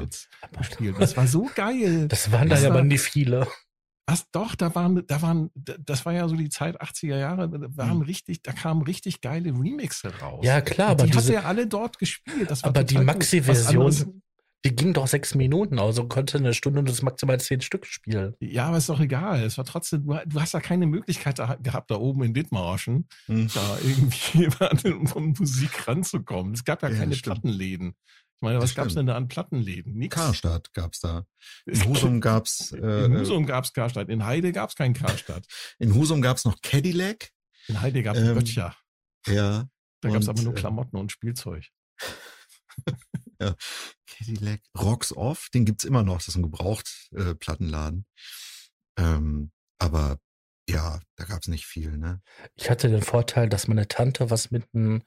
gespielt. 0.58 0.96
Das 1.00 1.18
war 1.18 1.28
so 1.28 1.50
geil. 1.54 2.08
Das 2.08 2.32
waren 2.32 2.50
da 2.50 2.58
ja 2.58 2.70
aber 2.70 2.84
nie 2.84 2.98
viele. 2.98 3.48
Was 4.10 4.32
doch, 4.32 4.56
da 4.56 4.74
waren, 4.74 5.06
da 5.06 5.22
waren, 5.22 5.52
das 5.54 6.04
war 6.04 6.14
ja 6.14 6.28
so 6.28 6.36
die 6.36 6.50
Zeit 6.50 6.82
80er 6.82 7.18
Jahre, 7.18 7.48
da 7.48 7.68
waren 7.78 7.98
mhm. 7.98 8.04
richtig, 8.04 8.42
da 8.42 8.54
kamen 8.54 8.82
richtig 8.82 9.22
geile 9.22 9.52
Remixe 9.52 10.12
raus. 10.20 10.44
Ja, 10.44 10.62
klar, 10.62 10.90
aber 10.90 11.04
die 11.04 11.12
diese, 11.12 11.36
hat 11.36 11.44
ja 11.44 11.48
alle 11.48 11.68
dort 11.68 12.00
gespielt. 12.00 12.52
aber 12.64 12.84
die 12.84 12.98
Maxi-Version, 12.98 14.24
die 14.66 14.76
ging 14.76 14.94
doch 14.94 15.06
sechs 15.06 15.36
Minuten, 15.36 15.78
also 15.78 16.08
konnte 16.08 16.40
eine 16.40 16.56
Stunde 16.56 16.80
und 16.80 16.90
das 16.90 17.04
maximal 17.04 17.40
zehn 17.40 17.62
Stück 17.62 17.86
spielen. 17.86 18.34
Ja, 18.40 18.66
aber 18.70 18.78
ist 18.78 18.90
doch 18.90 19.00
egal. 19.00 19.44
Es 19.44 19.60
war 19.60 19.66
trotzdem, 19.66 20.08
du, 20.08 20.20
du 20.26 20.42
hast 20.42 20.54
ja 20.54 20.60
keine 20.60 20.88
Möglichkeit 20.88 21.38
da, 21.38 21.56
gehabt, 21.62 21.92
da 21.92 21.96
oben 21.96 22.24
in 22.24 22.34
Dithmarschen, 22.34 23.08
mhm. 23.28 23.48
da 23.54 23.78
irgendwie 23.84 24.50
an 24.60 25.36
Musik 25.38 25.88
ranzukommen. 25.88 26.54
Es 26.54 26.66
gab 26.66 26.82
ja, 26.82 26.90
ja 26.90 26.98
keine 26.98 27.16
Plattenläden. 27.16 27.94
Ich 28.40 28.42
meine, 28.42 28.62
was 28.62 28.74
gab 28.74 28.88
es 28.88 28.94
denn 28.94 29.06
da 29.06 29.18
an 29.18 29.28
Plattenläden? 29.28 29.96
Nix. 29.96 30.16
Karstadt 30.16 30.72
gab's 30.72 31.02
da. 31.02 31.26
In 31.66 31.84
Husum 31.84 32.22
gab's. 32.22 32.72
Äh, 32.72 33.04
in 33.04 33.18
Husum 33.18 33.46
gab's 33.46 33.74
Karstadt. 33.74 34.08
In 34.08 34.24
Heide 34.24 34.54
gab's 34.54 34.76
kein 34.76 34.94
Karstadt. 34.94 35.46
In 35.78 35.94
Husum 35.94 36.22
gab's 36.22 36.46
noch 36.46 36.62
Cadillac. 36.62 37.32
In 37.68 37.82
Heide 37.82 38.02
gab's 38.02 38.20
ähm, 38.20 38.36
Böttcher. 38.36 38.78
Ja. 39.28 39.68
Da 40.00 40.10
gab's 40.10 40.30
aber 40.30 40.42
nur 40.42 40.54
äh, 40.54 40.56
Klamotten 40.56 40.96
und 40.96 41.12
Spielzeug. 41.12 41.66
ja. 43.42 43.56
Cadillac. 44.08 44.62
Rocks 44.78 45.12
Off, 45.12 45.50
den 45.54 45.66
gibt's 45.66 45.84
immer 45.84 46.04
noch. 46.04 46.20
Das 46.20 46.30
ist 46.30 46.38
ein 46.38 46.44
Gebraucht-Plattenladen. 46.44 48.06
Äh, 48.98 49.04
ähm, 49.04 49.52
aber 49.80 50.18
ja, 50.70 51.02
da 51.18 51.26
gab's 51.26 51.50
nicht 51.50 51.66
viel, 51.66 51.98
ne? 51.98 52.22
Ich 52.56 52.70
hatte 52.70 52.88
den 52.88 53.02
Vorteil, 53.02 53.50
dass 53.50 53.68
meine 53.68 53.90
Tante 53.90 54.30
was 54.30 54.50
mit 54.50 54.64
einem 54.74 55.04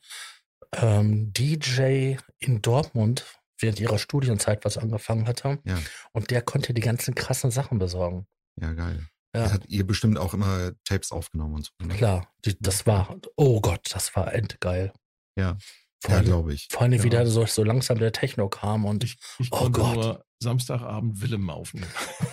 ähm, 0.76 1.32
DJ 1.32 2.16
in 2.38 2.62
Dortmund 2.62 3.24
während 3.58 3.80
ihrer 3.80 3.98
Studienzeit 3.98 4.64
was 4.64 4.76
angefangen 4.76 5.26
hatte. 5.26 5.58
Ja. 5.64 5.78
Und 6.12 6.30
der 6.30 6.42
konnte 6.42 6.74
die 6.74 6.80
ganzen 6.80 7.14
krassen 7.14 7.50
Sachen 7.50 7.78
besorgen. 7.78 8.26
Ja, 8.60 8.72
geil. 8.72 9.06
Ja. 9.34 9.50
hat 9.50 9.64
ihr 9.68 9.86
bestimmt 9.86 10.18
auch 10.18 10.34
immer 10.34 10.72
Tapes 10.84 11.10
aufgenommen 11.10 11.54
und 11.54 11.64
so. 11.64 11.86
Ne? 11.86 11.94
Klar, 11.94 12.28
die, 12.44 12.54
das 12.60 12.86
war, 12.86 13.16
oh 13.36 13.62
Gott, 13.62 13.80
das 13.90 14.14
war 14.14 14.34
endgeil. 14.34 14.92
Ja. 15.36 15.56
Vor 16.02 16.16
ja, 16.16 16.20
glaube 16.20 16.52
ich. 16.52 16.68
Vor 16.70 16.82
allem 16.82 16.92
ja. 16.92 17.02
wieder 17.04 17.26
so, 17.26 17.46
so 17.46 17.64
langsam 17.64 17.98
der 17.98 18.12
Techno 18.12 18.48
kam 18.48 18.84
und 18.84 19.04
ich, 19.04 19.16
ich 19.38 19.48
oh 19.52 19.70
Gott. 19.70 19.94
nur 19.94 20.24
Samstagabend 20.42 21.22
Willem 21.22 21.48
aufnehmen. 21.48 21.86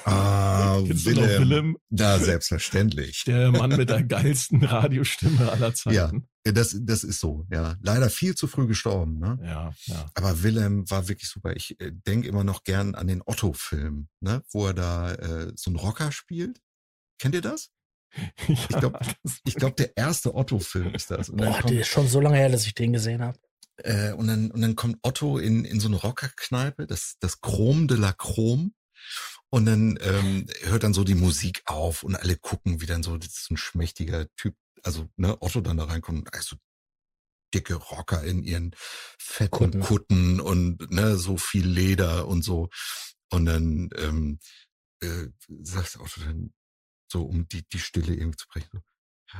Ah, 0.03 0.79
Willem. 0.83 1.39
Willem. 1.39 1.77
Da, 1.89 2.17
selbstverständlich. 2.17 3.23
Der 3.25 3.51
Mann 3.51 3.75
mit 3.77 3.89
der 3.89 4.03
geilsten 4.03 4.63
Radiostimme 4.63 5.51
aller 5.51 5.73
Zeiten. 5.75 5.95
Ja, 5.95 6.11
das, 6.53 6.75
das 6.79 7.03
ist 7.03 7.19
so, 7.19 7.45
ja. 7.51 7.75
Leider 7.81 8.09
viel 8.09 8.35
zu 8.35 8.47
früh 8.47 8.67
gestorben, 8.67 9.19
ne? 9.19 9.37
Ja, 9.43 9.73
ja. 9.85 10.05
Aber 10.13 10.43
Willem 10.43 10.89
war 10.89 11.07
wirklich 11.07 11.29
super. 11.29 11.55
Ich 11.55 11.79
äh, 11.79 11.91
denke 11.91 12.27
immer 12.27 12.43
noch 12.43 12.63
gern 12.63 12.95
an 12.95 13.07
den 13.07 13.21
Otto-Film, 13.25 14.07
ne? 14.19 14.43
Wo 14.51 14.67
er 14.67 14.73
da 14.73 15.13
äh, 15.13 15.51
so 15.55 15.69
einen 15.69 15.77
Rocker 15.77 16.11
spielt. 16.11 16.61
Kennt 17.19 17.35
ihr 17.35 17.41
das? 17.41 17.71
Ja, 18.47 18.55
ich 18.55 18.67
glaube, 18.67 18.99
glaub, 19.45 19.75
der 19.75 19.95
erste 19.95 20.33
Otto-Film 20.33 20.95
ist 20.95 21.11
das. 21.11 21.29
Boah, 21.31 21.61
der 21.61 21.81
ist 21.81 21.89
schon 21.89 22.07
so 22.07 22.19
lange 22.19 22.37
her, 22.37 22.49
dass 22.49 22.65
ich 22.65 22.73
den 22.73 22.93
gesehen 22.93 23.21
habe. 23.21 23.37
Äh, 23.83 24.13
und, 24.13 24.27
dann, 24.27 24.51
und 24.51 24.61
dann 24.61 24.75
kommt 24.75 24.97
Otto 25.03 25.37
in, 25.37 25.63
in 25.63 25.79
so 25.79 25.87
eine 25.87 25.97
Rockerkneipe, 25.97 26.87
das, 26.87 27.15
das 27.19 27.41
Chrom 27.41 27.87
de 27.87 27.97
la 27.97 28.11
Chrom. 28.13 28.73
Und 29.51 29.65
dann 29.65 29.97
ähm, 30.01 30.45
hört 30.63 30.83
dann 30.83 30.93
so 30.93 31.03
die 31.03 31.15
Musik 31.15 31.63
auf 31.65 32.03
und 32.03 32.15
alle 32.15 32.35
gucken, 32.35 32.81
wie 32.81 32.85
dann 32.85 33.01
so, 33.01 33.17
das 33.17 33.29
ist 33.29 33.51
ein 33.51 33.57
schmächtiger 33.57 34.27
Typ, 34.35 34.55
also 34.83 35.09
ne, 35.15 35.41
Otto 35.41 35.61
dann 35.61 35.77
da 35.77 35.85
reinkommt, 35.85 36.33
also 36.33 36.57
dicke 37.53 37.75
Rocker 37.75 38.23
in 38.23 38.43
ihren 38.43 38.75
fetten 39.17 39.51
Kutten, 39.51 39.79
Kutten 39.81 40.39
und 40.39 40.91
ne, 40.91 41.17
so 41.17 41.37
viel 41.37 41.67
Leder 41.67 42.27
und 42.27 42.43
so. 42.43 42.69
Und 43.31 43.45
dann 43.45 43.89
ähm, 43.95 44.39
äh, 45.01 45.27
sagt 45.61 45.99
Otto 45.99 46.21
dann 46.21 46.53
so, 47.11 47.23
um 47.23 47.47
die, 47.47 47.67
die 47.67 47.79
Stille 47.79 48.13
irgendwie 48.13 48.37
zu 48.37 48.47
brechen, 48.47 48.83
so, 49.31 49.39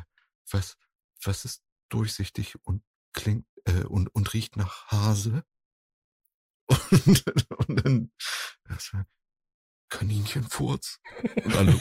was, 0.52 0.78
was 1.24 1.46
ist 1.46 1.64
durchsichtig 1.90 2.56
und 2.64 2.84
klingt 3.14 3.46
äh, 3.66 3.84
und, 3.84 4.14
und 4.16 4.34
riecht 4.34 4.58
nach 4.58 4.88
Hase. 4.88 5.44
Und, 6.68 7.26
und 7.68 7.86
dann 7.86 8.12
also, 8.64 9.04
Kaninchenfurz. 9.90 11.00
Und 11.44 11.56
alle, 11.56 11.74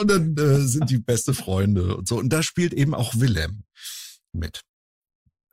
und 0.00 0.10
dann 0.10 0.36
äh, 0.36 0.60
sind 0.60 0.90
die 0.90 0.98
beste 0.98 1.34
Freunde 1.34 1.96
und 1.96 2.08
so. 2.08 2.18
Und 2.18 2.30
da 2.30 2.42
spielt 2.42 2.72
eben 2.72 2.94
auch 2.94 3.14
Willem 3.16 3.64
mit. 4.32 4.62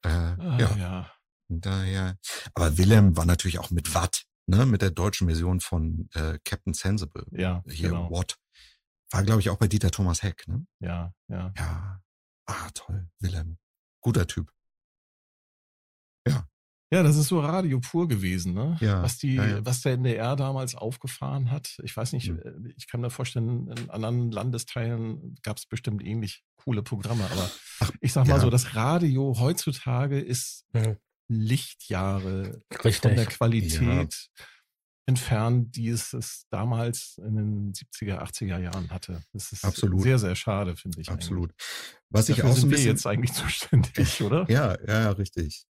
Äh, 0.03 0.09
ah, 0.09 0.57
ja. 0.59 0.75
ja. 0.77 1.11
Daher. 1.49 2.17
Aber 2.53 2.77
Willem 2.77 3.17
war 3.17 3.25
natürlich 3.25 3.59
auch 3.59 3.71
mit 3.71 3.95
Watt, 3.95 4.23
ne, 4.45 4.65
mit 4.65 4.81
der 4.81 4.91
deutschen 4.91 5.27
Version 5.27 5.59
von 5.59 6.09
äh, 6.13 6.37
Captain 6.45 6.73
Sensible. 6.73 7.25
Ja. 7.31 7.63
Hier 7.67 7.89
genau. 7.89 8.11
Watt. 8.11 8.37
War, 9.11 9.23
glaube 9.23 9.39
ich, 9.39 9.49
auch 9.49 9.57
bei 9.57 9.67
Dieter 9.67 9.89
Thomas 9.89 10.21
Heck, 10.21 10.47
ne? 10.47 10.67
Ja, 10.79 11.13
ja. 11.27 11.51
Ja. 11.57 12.01
Ah, 12.45 12.69
toll. 12.73 13.09
Willem. 13.19 13.57
Guter 14.01 14.27
Typ. 14.27 14.51
Ja. 16.27 16.47
Ja, 16.91 17.03
das 17.03 17.17
ist 17.17 17.27
so 17.27 17.39
Radio 17.39 17.79
pur 17.79 18.07
gewesen, 18.07 18.53
ne? 18.55 18.75
Ja, 18.81 19.03
was 19.03 19.19
die, 19.19 19.35
ja, 19.35 19.45
ja. 19.47 19.65
was 19.65 19.81
der 19.81 19.93
NDR 19.93 20.35
damals 20.35 20.73
aufgefahren 20.73 21.51
hat. 21.51 21.77
Ich 21.83 21.95
weiß 21.95 22.13
nicht, 22.13 22.29
Mhm. 22.31 22.73
ich 22.77 22.87
kann 22.87 23.01
mir 23.01 23.11
vorstellen, 23.11 23.67
in 23.67 23.89
anderen 23.91 24.31
Landesteilen 24.31 25.35
gab 25.43 25.57
es 25.57 25.67
bestimmt 25.67 26.03
ähnlich 26.03 26.43
coole 26.57 26.81
Programme, 26.81 27.23
aber 27.31 27.49
ich 28.01 28.11
sag 28.11 28.27
mal 28.27 28.35
ja. 28.37 28.39
so, 28.41 28.49
das 28.49 28.75
Radio 28.75 29.35
heutzutage 29.39 30.19
ist 30.19 30.65
Mhm. 30.73 30.97
Lichtjahre 31.31 32.63
Richtig. 32.83 32.97
von 33.01 33.15
der 33.15 33.25
Qualität 33.27 34.29
entfernt, 35.05 35.75
die 35.75 35.89
es, 35.89 36.13
es 36.13 36.45
damals 36.49 37.19
in 37.23 37.35
den 37.35 37.73
70er, 37.73 38.21
80er 38.23 38.59
Jahren 38.59 38.89
hatte. 38.91 39.23
Das 39.33 39.51
ist 39.51 39.63
Absolut. 39.65 40.01
sehr, 40.01 40.17
sehr 40.19 40.35
schade, 40.35 40.75
finde 40.75 41.01
ich. 41.01 41.09
Absolut. 41.09 41.51
Was 42.09 42.25
Eigentlich. 42.25 42.29
ich 42.29 42.35
Dafür 42.43 42.51
auch 42.51 42.57
so 42.57 42.67
ein 42.67 42.69
bisschen 42.69 42.87
jetzt 42.87 43.07
eigentlich 43.07 43.33
zuständig, 43.33 44.21
oder? 44.21 44.49
Ja, 44.49 44.75
ja, 44.87 45.01
ja, 45.01 45.11
richtig. 45.11 45.65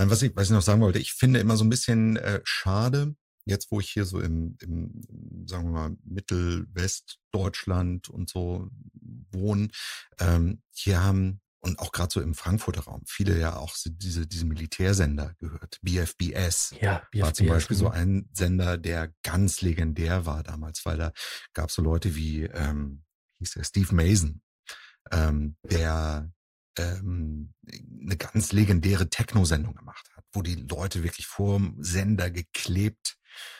Dann, 0.00 0.08
was 0.08 0.22
ich, 0.22 0.34
was 0.34 0.46
ich 0.46 0.52
noch 0.52 0.62
sagen 0.62 0.80
wollte, 0.80 0.98
ich 0.98 1.12
finde 1.12 1.40
immer 1.40 1.58
so 1.58 1.64
ein 1.64 1.68
bisschen 1.68 2.16
äh, 2.16 2.40
schade, 2.42 3.14
jetzt 3.44 3.70
wo 3.70 3.80
ich 3.80 3.90
hier 3.90 4.06
so 4.06 4.18
im, 4.18 4.56
im, 4.62 5.46
sagen 5.46 5.64
wir 5.64 5.72
mal, 5.72 5.94
Mittelwestdeutschland 6.04 8.08
und 8.08 8.30
so 8.30 8.70
wohne, 9.30 9.68
ähm, 10.18 10.62
hier 10.72 11.04
haben, 11.04 11.42
und 11.62 11.80
auch 11.80 11.92
gerade 11.92 12.10
so 12.10 12.22
im 12.22 12.32
Frankfurter 12.32 12.84
Raum, 12.84 13.02
viele 13.06 13.38
ja 13.38 13.56
auch 13.56 13.76
diese, 13.84 14.26
diese 14.26 14.46
Militärsender 14.46 15.34
gehört. 15.36 15.78
BFBS 15.82 16.76
Ja, 16.80 17.06
war 17.12 17.34
zum 17.34 17.44
BFBS, 17.44 17.48
Beispiel 17.48 17.76
so 17.76 17.88
mhm. 17.88 17.92
ein 17.92 18.30
Sender, 18.32 18.78
der 18.78 19.12
ganz 19.22 19.60
legendär 19.60 20.24
war 20.24 20.42
damals, 20.42 20.86
weil 20.86 20.96
da 20.96 21.12
gab 21.52 21.68
es 21.68 21.74
so 21.74 21.82
Leute 21.82 22.16
wie, 22.16 22.44
ähm, 22.44 23.04
hieß 23.40 23.50
der 23.50 23.64
Steve 23.64 23.94
Mason, 23.94 24.40
ähm, 25.12 25.58
der 25.62 26.32
ähm, 26.76 27.52
eine 28.02 28.16
ganz 28.16 28.52
legendäre 28.52 29.08
Techno-Sendung 29.10 29.74
gemacht 29.74 30.08
hat, 30.16 30.24
wo 30.32 30.42
die 30.42 30.54
Leute 30.56 31.02
wirklich 31.02 31.26
vorm 31.26 31.76
Sender 31.78 32.30
geklebt 32.30 33.18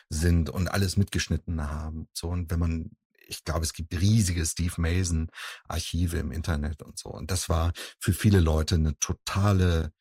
sind 0.09 0.51
und 0.51 0.69
alles 0.69 0.97
mitgeschnitten 0.97 1.63
haben. 1.63 2.09
So 2.13 2.29
und 2.29 2.51
wenn 2.51 2.59
man, 2.59 2.91
ich 3.27 3.45
glaube, 3.45 3.65
es 3.65 3.73
gibt 3.73 3.95
riesige 3.95 4.45
Steve 4.45 4.75
Mason 4.79 5.31
Archive 5.69 6.19
im 6.19 6.33
Internet 6.33 6.83
und 6.83 6.99
so. 6.99 7.11
Und 7.11 7.31
das 7.31 7.49
war 7.49 7.73
für 7.99 8.13
viele 8.13 8.41
Leute 8.41 8.75
eine 8.77 8.99
totale, 8.99 9.93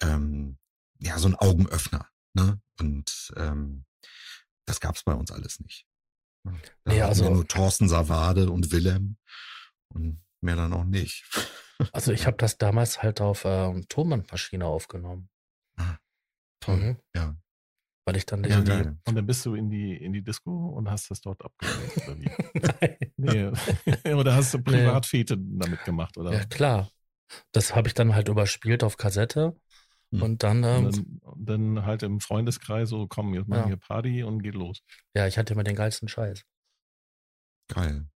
ähm, 0.00 0.58
ja, 1.00 1.18
so 1.18 1.28
ein 1.28 1.34
Augenöffner. 1.34 2.08
Ne? 2.34 2.60
Und 2.78 3.32
ähm, 3.36 3.84
das 4.64 4.80
gab's 4.80 5.02
bei 5.02 5.12
uns 5.14 5.30
alles 5.30 5.60
nicht. 5.60 5.86
Da 6.44 6.52
Nee, 6.92 7.02
also- 7.02 7.28
nur 7.30 7.46
Thorsten 7.46 7.88
Savade 7.88 8.50
und 8.50 8.70
Willem 8.72 9.16
und 9.88 10.22
mehr 10.40 10.56
dann 10.56 10.72
auch 10.72 10.84
nicht. 10.84 11.24
Also 11.92 12.12
ich 12.12 12.26
habe 12.26 12.36
das 12.36 12.58
damals 12.58 13.02
halt 13.02 13.20
auf 13.20 13.42
ähm, 13.44 13.86
Tonbandmaschine 13.88 14.64
aufgenommen. 14.66 15.28
Toll. 16.60 16.76
Mhm. 16.76 16.96
Ja. 17.14 17.36
Weil 18.04 18.16
ich 18.16 18.26
dann 18.26 18.40
nicht 18.40 18.50
Ja, 18.50 18.60
die, 18.62 18.70
geil. 18.70 18.98
Und 19.06 19.14
dann 19.14 19.26
bist 19.26 19.44
du 19.46 19.54
in 19.54 19.70
die, 19.70 19.94
in 19.96 20.12
die 20.12 20.22
Disco 20.22 20.68
und 20.70 20.90
hast 20.90 21.10
das 21.10 21.20
dort 21.20 21.44
abgespielt, 21.44 21.96
oder 22.08 22.18
wie? 22.18 22.30
Nein. 23.16 23.52
Nee. 24.04 24.12
oder 24.14 24.34
hast 24.34 24.54
du 24.54 24.62
Privatfete 24.62 25.36
damit 25.38 25.84
gemacht, 25.84 26.16
oder? 26.16 26.32
Ja, 26.32 26.44
klar. 26.46 26.90
Das 27.52 27.74
habe 27.74 27.86
ich 27.88 27.94
dann 27.94 28.14
halt 28.14 28.28
überspielt 28.28 28.82
auf 28.82 28.96
Kassette. 28.96 29.54
Hm. 30.10 30.22
Und 30.22 30.42
dann, 30.42 30.64
Und 30.64 30.64
ähm, 30.64 30.90
dann, 30.90 31.30
und 31.32 31.46
dann 31.76 31.84
halt 31.86 32.02
im 32.02 32.20
Freundeskreis 32.20 32.88
so, 32.88 33.06
komm, 33.06 33.34
jetzt 33.34 33.46
machen 33.46 33.64
Ja. 33.64 33.68
wir 33.68 33.76
Party 33.76 34.22
und 34.24 34.42
geht 34.42 34.54
los. 34.54 34.80
ja, 35.14 35.26
ich 35.26 35.36
hatte 35.38 35.52
immer 35.52 35.64
den 35.64 35.76
geilsten 35.76 36.08
Scheiß. 36.08 36.44
Geil. 37.68 38.08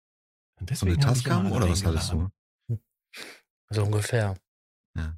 Und 0.59 0.75
So 0.75 0.87
eine 0.87 0.95
deswegen 0.97 1.07
hab 1.07 1.17
ich 1.17 1.23
Tascam 1.25 1.53
oder 1.53 1.69
was 1.69 1.85
hattest 1.85 2.13
du? 2.13 2.31
So 3.73 3.83
ungefähr. 3.85 4.37
Ja. 4.97 5.16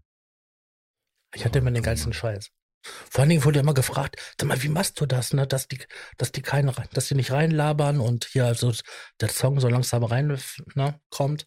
Ich 1.34 1.44
hatte 1.44 1.58
immer 1.58 1.70
den 1.70 1.82
geilsten 1.82 2.12
Scheiß. 2.12 2.50
Vor 2.82 3.20
allen 3.20 3.30
Dingen 3.30 3.44
wurde 3.44 3.60
immer 3.60 3.72
gefragt, 3.74 4.16
sag 4.38 4.46
mal, 4.46 4.62
wie 4.62 4.68
machst 4.68 5.00
du 5.00 5.06
das, 5.06 5.32
ne? 5.32 5.46
Dass 5.46 5.68
die, 5.68 5.78
dass 6.18 6.32
die 6.32 6.42
keine, 6.42 6.76
rein- 6.76 6.88
dass 6.92 7.08
die 7.08 7.14
nicht 7.14 7.32
reinlabern 7.32 7.98
und 7.98 8.26
hier 8.26 8.44
also 8.44 8.72
der 9.20 9.30
Song 9.30 9.58
so 9.58 9.68
langsam 9.68 10.04
rein 10.04 10.38
ne, 10.74 11.00
kommt. 11.08 11.46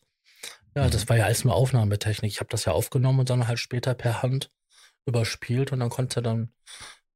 Ja, 0.75 0.85
Mhm. 0.85 0.91
das 0.91 1.07
war 1.09 1.15
ja 1.17 1.25
alles 1.25 1.43
nur 1.43 1.55
Aufnahmetechnik. 1.55 2.31
Ich 2.31 2.39
habe 2.39 2.49
das 2.49 2.65
ja 2.65 2.71
aufgenommen 2.71 3.19
und 3.19 3.29
dann 3.29 3.47
halt 3.47 3.59
später 3.59 3.93
per 3.93 4.21
Hand 4.23 4.51
überspielt 5.05 5.71
und 5.71 5.79
dann 5.79 5.89
konnte 5.89 6.21
dann, 6.21 6.53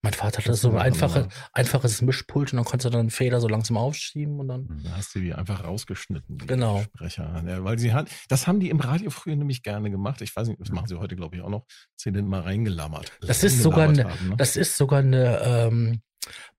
mein 0.04 0.14
Vater 0.14 0.39
hatte 0.39 0.54
so 0.56 0.72
ein 0.72 0.78
einfache, 0.78 1.30
einfaches 1.54 2.02
Mischpult 2.02 2.52
und 2.54 2.58
dann 2.58 2.66
konnte 2.66 2.88
er 2.88 2.91
dann 2.91 3.02
einen 3.02 3.10
Feder 3.12 3.39
so 3.39 3.47
langsam 3.47 3.78
aufschieben 3.78 4.39
und 4.39 4.47
dann. 4.47 4.82
Da 4.84 4.97
hast 4.97 5.14
du 5.14 5.20
die 5.20 5.34
einfach 5.34 5.64
rausgeschnitten, 5.64 6.39
die 6.39 6.47
Genau. 6.47 6.82
Sprecher. 6.82 7.43
Ja, 7.47 7.64
weil 7.64 7.78
sie 7.78 7.93
hat, 7.93 8.10
das 8.28 8.47
haben 8.47 8.60
die 8.60 8.70
im 8.70 8.80
Radio 8.80 9.12
früher 9.12 9.36
nämlich 9.36 9.62
gerne 9.62 9.91
gemacht. 9.91 10.22
Ich 10.22 10.36
weiß 10.36 10.47
nicht, 10.47 10.60
das 10.60 10.70
machen 10.72 10.88
sie 10.88 10.97
heute, 10.97 11.16
glaube 11.16 11.36
ich, 11.36 11.41
auch 11.43 11.49
noch. 11.49 11.66
Sie 11.95 12.12
den 12.12 12.28
mal 12.28 12.41
reingelammert. 12.41 13.12
Das 13.22 13.43
ist 13.43 13.62
sogar 13.62 13.88
Reingelabert 13.89 14.12
eine- 14.14 14.20
haben, 14.22 14.30
ne? 14.32 14.38
das 14.38 14.56
ist 14.56 14.76
sogar 14.78 14.99
eine, 14.99 15.39
ähm, 15.43 16.02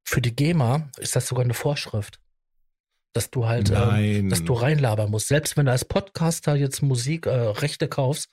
für 0.04 0.20
die 0.20 0.34
GEMA 0.36 0.88
ist 0.98 1.16
das 1.16 1.26
sogar 1.26 1.44
eine 1.44 1.54
Vorschrift. 1.54 2.20
Dass 3.14 3.30
du 3.30 3.46
halt, 3.46 3.70
ähm, 3.74 4.30
dass 4.30 4.42
du 4.42 4.54
reinlabern 4.54 5.10
musst. 5.10 5.28
Selbst 5.28 5.56
wenn 5.58 5.66
du 5.66 5.72
als 5.72 5.84
Podcaster 5.84 6.54
jetzt 6.54 6.80
Musik, 6.80 7.26
äh, 7.26 7.30
Rechte 7.30 7.86
kaufst, 7.86 8.30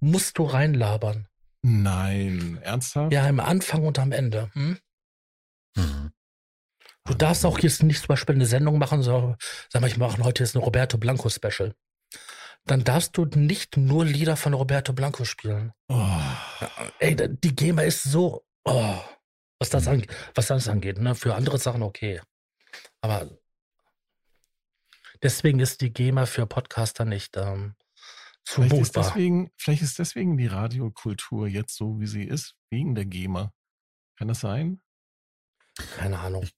musst 0.00 0.38
du 0.38 0.44
reinlabern. 0.44 1.26
Nein. 1.66 2.58
Ernsthaft? 2.60 3.10
Ja, 3.10 3.26
am 3.26 3.40
Anfang 3.40 3.86
und 3.86 3.98
am 3.98 4.12
Ende. 4.12 4.50
Hm? 4.52 4.78
Mhm. 5.76 6.12
Du 7.04 7.14
darfst 7.14 7.46
auch 7.46 7.58
jetzt 7.58 7.82
nicht 7.82 8.00
zum 8.00 8.08
Beispiel 8.08 8.34
eine 8.34 8.44
Sendung 8.44 8.78
machen, 8.78 9.02
so, 9.02 9.34
sag 9.70 9.80
mal, 9.80 9.88
ich 9.88 9.96
mache 9.96 10.22
heute 10.22 10.42
jetzt 10.42 10.54
ein 10.54 10.62
Roberto 10.62 10.98
Blanco 10.98 11.30
Special. 11.30 11.74
Dann 12.66 12.84
darfst 12.84 13.16
du 13.16 13.24
nicht 13.24 13.78
nur 13.78 14.04
Lieder 14.04 14.36
von 14.36 14.52
Roberto 14.52 14.92
Blanco 14.92 15.24
spielen. 15.24 15.72
Oh. 15.88 16.06
Ey, 16.98 17.16
die 17.16 17.56
GEMA 17.56 17.82
ist 17.82 18.02
so, 18.02 18.44
oh, 18.64 18.98
was 19.58 19.70
das, 19.70 19.84
Mhm. 19.84 19.92
angeht, 19.92 20.10
was 20.34 20.46
das 20.48 20.68
angeht, 20.68 20.98
ne? 20.98 21.14
Für 21.14 21.34
andere 21.34 21.56
Sachen 21.58 21.82
okay. 21.82 22.20
Aber 23.00 23.30
deswegen 25.22 25.60
ist 25.60 25.80
die 25.80 25.92
GEMA 25.94 26.26
für 26.26 26.46
Podcaster 26.46 27.06
nicht 27.06 27.38
ähm, 27.38 27.74
Vielleicht 28.46 28.76
ist, 28.76 28.96
deswegen, 28.96 29.50
vielleicht 29.56 29.82
ist 29.82 29.98
deswegen 29.98 30.36
die 30.36 30.46
Radiokultur 30.46 31.48
jetzt 31.48 31.76
so, 31.76 31.98
wie 31.98 32.06
sie 32.06 32.24
ist, 32.24 32.54
wegen 32.70 32.94
der 32.94 33.06
GEMA. 33.06 33.52
Kann 34.18 34.28
das 34.28 34.40
sein? 34.40 34.82
Keine 35.76 36.18
Ahnung. 36.18 36.44
Ich 36.44 36.52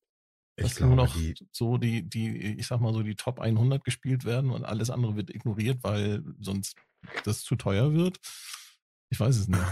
dass 0.56 0.80
nur 0.80 0.96
glaube, 0.96 1.02
noch 1.02 1.14
die, 1.14 1.34
so 1.52 1.76
die, 1.76 2.08
die, 2.08 2.58
ich 2.58 2.66
sag 2.66 2.80
mal 2.80 2.92
so, 2.92 3.02
die 3.02 3.14
Top 3.14 3.40
100 3.40 3.84
gespielt 3.84 4.24
werden 4.24 4.50
und 4.50 4.64
alles 4.64 4.90
andere 4.90 5.14
wird 5.14 5.30
ignoriert, 5.30 5.82
weil 5.82 6.24
sonst 6.40 6.76
das 7.24 7.42
zu 7.42 7.56
teuer 7.56 7.92
wird. 7.92 8.18
Ich 9.10 9.20
weiß 9.20 9.36
es 9.36 9.48
nicht. 9.48 9.62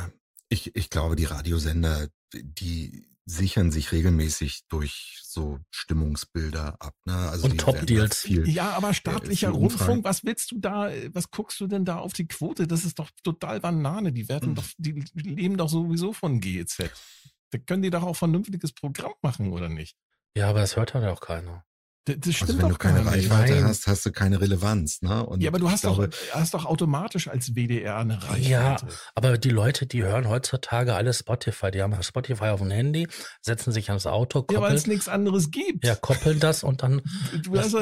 ich, 0.48 0.76
ich 0.76 0.90
glaube, 0.90 1.16
die 1.16 1.24
Radiosender, 1.24 2.08
die 2.32 3.08
sichern 3.26 3.70
sich 3.70 3.92
regelmäßig 3.92 4.62
durch 4.68 5.20
so 5.22 5.58
Stimmungsbilder 5.70 6.76
ab. 6.80 6.94
Ne? 7.04 7.14
Also 7.16 7.44
Und 7.44 7.52
die 7.52 7.56
Top 7.56 7.74
werden 7.74 7.86
Deals. 7.86 8.20
Viel, 8.20 8.48
Ja, 8.48 8.70
aber 8.72 8.92
staatlicher 8.94 9.48
Umfang. 9.54 9.62
Rundfunk, 9.88 10.04
was 10.04 10.24
willst 10.24 10.50
du 10.52 10.58
da, 10.58 10.90
was 11.12 11.30
guckst 11.30 11.58
du 11.60 11.66
denn 11.66 11.84
da 11.84 11.98
auf 11.98 12.12
die 12.12 12.26
Quote? 12.28 12.66
Das 12.66 12.84
ist 12.84 12.98
doch 12.98 13.10
total 13.22 13.60
Banane. 13.60 14.12
Die 14.12 14.28
werden 14.28 14.50
Hm. 14.50 14.54
doch, 14.56 14.64
die 14.76 14.92
leben 15.14 15.56
doch 15.56 15.68
sowieso 15.68 16.12
von 16.12 16.40
GEZ. 16.40 16.90
Da 17.50 17.58
können 17.58 17.82
die 17.82 17.90
doch 17.90 18.02
auch 18.02 18.16
vernünftiges 18.16 18.72
Programm 18.72 19.12
machen, 19.22 19.52
oder 19.52 19.68
nicht? 19.68 19.96
Ja, 20.36 20.50
aber 20.50 20.60
das 20.60 20.76
hört 20.76 20.92
ja 20.94 21.12
auch 21.12 21.20
keiner. 21.20 21.64
Das, 22.06 22.16
das 22.20 22.34
stimmt 22.34 22.50
also 22.50 22.58
wenn 22.62 22.68
doch 22.68 22.72
du 22.72 22.78
keine. 22.78 23.06
Reichweite 23.06 23.54
Nein. 23.54 23.64
hast, 23.64 23.86
hast 23.86 24.04
du 24.04 24.12
keine 24.12 24.40
Relevanz. 24.40 25.00
Ne? 25.00 25.24
Und 25.24 25.42
Ja, 25.42 25.48
aber 25.50 25.58
du 25.58 25.70
hast, 25.70 25.82
glaube, 25.82 26.08
doch, 26.08 26.18
hast 26.34 26.52
doch 26.52 26.66
automatisch 26.66 27.28
als 27.28 27.54
WDR 27.54 27.96
eine 27.96 28.22
Reichweite. 28.22 28.42
Ja, 28.50 28.76
aber 29.14 29.38
die 29.38 29.48
Leute, 29.48 29.86
die 29.86 30.02
hören 30.02 30.28
heutzutage 30.28 30.94
alle 30.94 31.14
Spotify. 31.14 31.70
Die 31.70 31.80
haben 31.82 32.00
Spotify 32.02 32.46
auf 32.46 32.60
dem 32.60 32.70
Handy, 32.70 33.08
setzen 33.40 33.72
sich 33.72 33.88
ans 33.88 34.06
Auto, 34.06 34.40
Ja, 34.40 34.44
weil 34.48 34.54
koppeln, 34.56 34.74
es 34.76 34.86
nichts 34.86 35.08
anderes 35.08 35.50
gibt. 35.50 35.84
ja, 35.86 35.94
koppeln 35.94 36.40
das 36.40 36.62
und 36.62 36.82
dann, 36.82 37.00
Du 37.42 37.56
hast 37.58 37.72
ja, 37.72 37.80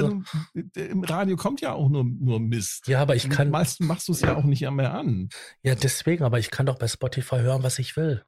Im 0.74 1.04
Radio 1.04 1.36
kommt 1.36 1.60
ja 1.60 1.72
auch 1.72 1.88
nur, 1.88 2.04
nur 2.04 2.38
Mist. 2.38 2.86
ja, 2.86 3.00
aber 3.00 3.16
ich 3.16 3.28
kann, 3.28 3.50
Meistens 3.50 3.86
machst 3.88 4.06
du 4.08 4.12
es 4.12 4.20
ja 4.20 4.36
auch 4.36 4.44
nicht 4.44 4.62
mehr 4.70 4.94
an. 4.94 5.30
ja, 5.62 5.74
deswegen, 5.74 6.22
aber 6.24 6.38
ich 6.38 6.50
kann 6.50 6.66
doch 6.66 6.78
bei 6.78 6.86
Spotify 6.86 7.36
hören, 7.40 7.62
was 7.64 7.78
ich 7.80 7.96
will. 7.96 8.24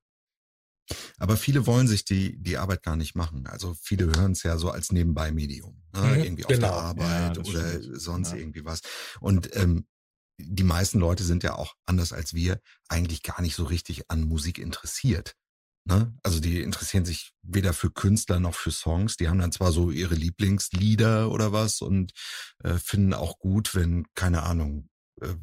Aber 1.18 1.36
viele 1.36 1.66
wollen 1.66 1.88
sich 1.88 2.04
die, 2.04 2.36
die 2.42 2.58
Arbeit 2.58 2.82
gar 2.82 2.96
nicht 2.96 3.14
machen. 3.14 3.46
Also 3.46 3.74
viele 3.80 4.06
hören 4.06 4.32
es 4.32 4.42
ja 4.42 4.58
so 4.58 4.70
als 4.70 4.92
Nebenbei-Medium. 4.92 5.82
Ne? 5.94 6.00
Mhm, 6.00 6.22
irgendwie 6.24 6.44
auf 6.44 6.50
genau. 6.50 6.68
der 6.68 6.76
Ja, 6.76 6.82
Arbeit 6.82 7.36
das 7.38 7.48
oder 7.48 7.70
stimmt. 7.80 8.00
sonst 8.00 8.30
Ja. 8.32 8.36
irgendwie 8.36 8.64
was. 8.64 8.80
Und 9.20 9.54
ähm, 9.56 9.86
die 10.38 10.64
meisten 10.64 10.98
Leute 10.98 11.22
sind 11.24 11.42
ja 11.42 11.54
auch 11.54 11.74
anders 11.86 12.12
als 12.12 12.34
wir 12.34 12.60
eigentlich 12.88 13.22
gar 13.22 13.40
nicht 13.40 13.54
so 13.54 13.64
richtig 13.64 14.10
an 14.10 14.24
Musik 14.24 14.58
interessiert. 14.58 15.34
Ne? 15.86 16.14
Also 16.22 16.40
die 16.40 16.60
interessieren 16.62 17.04
sich 17.04 17.32
weder 17.42 17.72
für 17.74 17.90
Künstler 17.90 18.40
noch 18.40 18.54
für 18.54 18.70
Songs. 18.70 19.16
Die 19.16 19.28
haben 19.28 19.38
dann 19.38 19.52
zwar 19.52 19.70
so 19.70 19.90
ihre 19.90 20.14
Lieblingslieder 20.14 21.30
oder 21.30 21.52
was 21.52 21.82
und 21.82 22.12
äh, 22.62 22.74
finden 22.78 23.14
auch 23.14 23.38
gut, 23.38 23.74
wenn, 23.74 24.06
keine 24.14 24.42
Ahnung, 24.44 24.88
äh, 25.20 25.34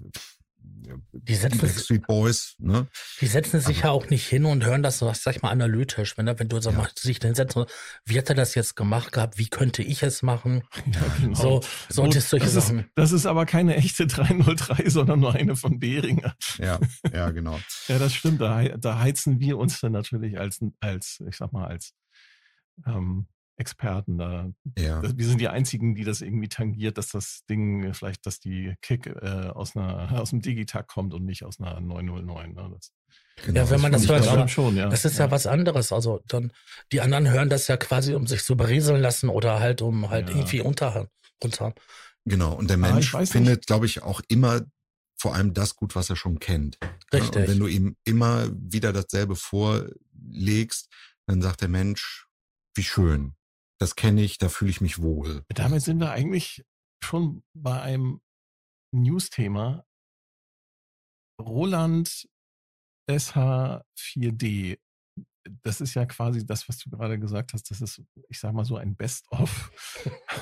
die, 1.14 1.36
setzen 1.36 1.60
Backstreet 1.60 2.08
Boys, 2.08 2.56
ne? 2.58 2.88
Die 3.20 3.28
setzen 3.28 3.60
sich 3.60 3.82
ja 3.82 3.92
auch 3.92 4.10
nicht 4.10 4.28
hin 4.28 4.46
und 4.46 4.66
hören 4.66 4.84
das, 4.84 5.00
sag 5.00 5.36
ich 5.36 5.42
mal, 5.42 5.50
analytisch. 5.50 6.18
Wenn, 6.18 6.28
wenn 6.28 6.50
du 6.50 6.60
sag 6.60 6.76
mal, 6.76 6.90
sich 6.98 7.20
hinsetzt, 7.22 7.58
wie 8.06 8.18
hat 8.18 8.30
er 8.30 8.36
das 8.36 8.56
jetzt 8.56 8.76
gemacht 8.76 9.12
gehabt? 9.12 9.38
Wie 9.38 9.48
könnte 9.48 9.84
ich 9.84 10.04
es 10.04 10.22
machen? 10.22 10.64
Ja, 10.92 11.02
genau. 11.22 11.36
So, 11.36 11.62
so 11.90 12.08
das, 12.08 12.30
solche 12.30 12.46
das 12.46 12.54
Sachen. 12.54 12.80
Ist, 12.80 12.90
das 12.96 13.12
ist 13.12 13.26
aber 13.26 13.46
keine 13.46 13.76
echte 13.76 14.08
303, 14.08 14.90
sondern 14.90 15.20
nur 15.20 15.34
eine 15.34 15.56
von 15.56 15.80
Behringer. 15.80 16.36
Ja, 16.58 16.80
ja, 17.14 17.30
genau. 17.32 17.60
ja, 17.88 18.00
das 18.00 18.14
stimmt. 18.14 18.42
Da, 18.42 18.64
da 18.64 19.00
heizen 19.00 19.40
wir 19.40 19.58
uns 19.58 19.80
dann 19.80 19.92
natürlich 19.92 20.40
als, 20.40 20.60
als, 20.80 21.22
ich 21.28 21.38
sag 21.38 21.54
mal, 21.54 21.68
als 21.68 21.94
ähm, 22.86 23.28
Experten 23.62 24.18
da. 24.18 24.52
Ja. 24.78 25.02
Wir 25.02 25.26
sind 25.26 25.40
die 25.40 25.48
einzigen, 25.48 25.96
die 25.96 26.04
das 26.04 26.22
irgendwie 26.22 26.50
tangiert, 26.50 26.98
dass 26.98 27.10
das 27.10 27.44
Ding 27.50 27.94
vielleicht, 27.94 28.26
dass 28.26 28.40
die 28.40 28.74
Kick 28.82 29.08
äh, 29.08 29.52
aus 29.54 29.76
einer 29.76 30.12
aus 30.20 30.32
dem 30.32 30.42
Digitag 30.42 30.88
kommt 30.88 31.14
und 31.14 31.24
nicht 31.24 31.44
aus 31.44 31.60
einer 31.60 31.80
909. 31.80 32.54
Ne? 32.54 32.72
Das, 32.74 32.92
genau, 33.46 33.62
ja, 33.62 33.70
wenn 33.70 33.82
man 33.82 33.92
das 33.92 34.08
hört, 34.10 34.28
aber 34.28 34.48
schon, 34.48 34.76
ja. 34.76 34.90
das 34.90 35.06
ist 35.06 35.20
ja. 35.20 35.26
ja. 35.26 35.32
was 35.32 35.48
anderes. 35.48 35.94
Also 35.94 36.22
dann 36.28 36.52
die 36.92 37.02
anderen 37.02 37.30
hören 37.30 37.50
das 37.50 37.68
ja 37.68 37.78
quasi, 37.78 38.16
um 38.16 38.28
sich 38.28 38.44
zu 38.44 38.58
berieseln 38.58 39.02
lassen 39.02 39.30
oder 39.30 39.60
halt 39.60 39.82
um 39.82 40.10
halt 40.10 40.30
ja. 40.30 40.36
irgendwie 40.36 40.62
unter 40.62 41.08
runter. 41.44 41.74
Genau. 42.26 42.54
Und 42.54 42.70
der 42.70 42.78
Mensch 42.78 43.16
findet, 43.26 43.68
glaube 43.68 43.86
ich, 43.86 44.04
auch 44.04 44.22
immer 44.28 44.62
vor 45.20 45.36
allem 45.36 45.54
das 45.54 45.76
gut, 45.76 45.96
was 45.96 46.10
er 46.10 46.16
schon 46.16 46.40
kennt. 46.40 46.78
Richtig. 47.14 47.36
Und 47.36 47.48
wenn 47.48 47.60
du 47.60 47.68
ihm 47.68 47.96
immer 48.06 48.50
wieder 48.54 48.92
dasselbe 48.92 49.36
vorlegst, 49.36 50.90
dann 51.28 51.42
sagt 51.42 51.62
der 51.62 51.70
Mensch, 51.70 52.26
wie 52.76 52.84
schön 52.84 53.36
das 53.82 53.96
kenne 53.96 54.22
ich, 54.22 54.38
da 54.38 54.48
fühle 54.48 54.70
ich 54.70 54.80
mich 54.80 55.02
wohl. 55.02 55.44
Damit 55.50 55.82
sind 55.82 56.00
wir 56.00 56.12
eigentlich 56.12 56.64
schon 57.04 57.44
bei 57.56 57.82
einem 57.82 58.22
News-Thema. 58.94 59.88
Roland 61.42 62.30
SH4D 63.10 64.78
das 65.64 65.82
ist 65.82 65.94
ja 65.94 66.06
quasi 66.06 66.46
das, 66.46 66.68
was 66.70 66.78
du 66.78 66.90
gerade 66.90 67.20
gesagt 67.20 67.54
hast. 67.54 67.70
Das 67.72 67.82
ist, 67.82 68.02
ich 68.30 68.40
sag 68.40 68.54
mal 68.54 68.66
so, 68.66 68.78
ein 68.78 68.96
Best-of 68.96 69.72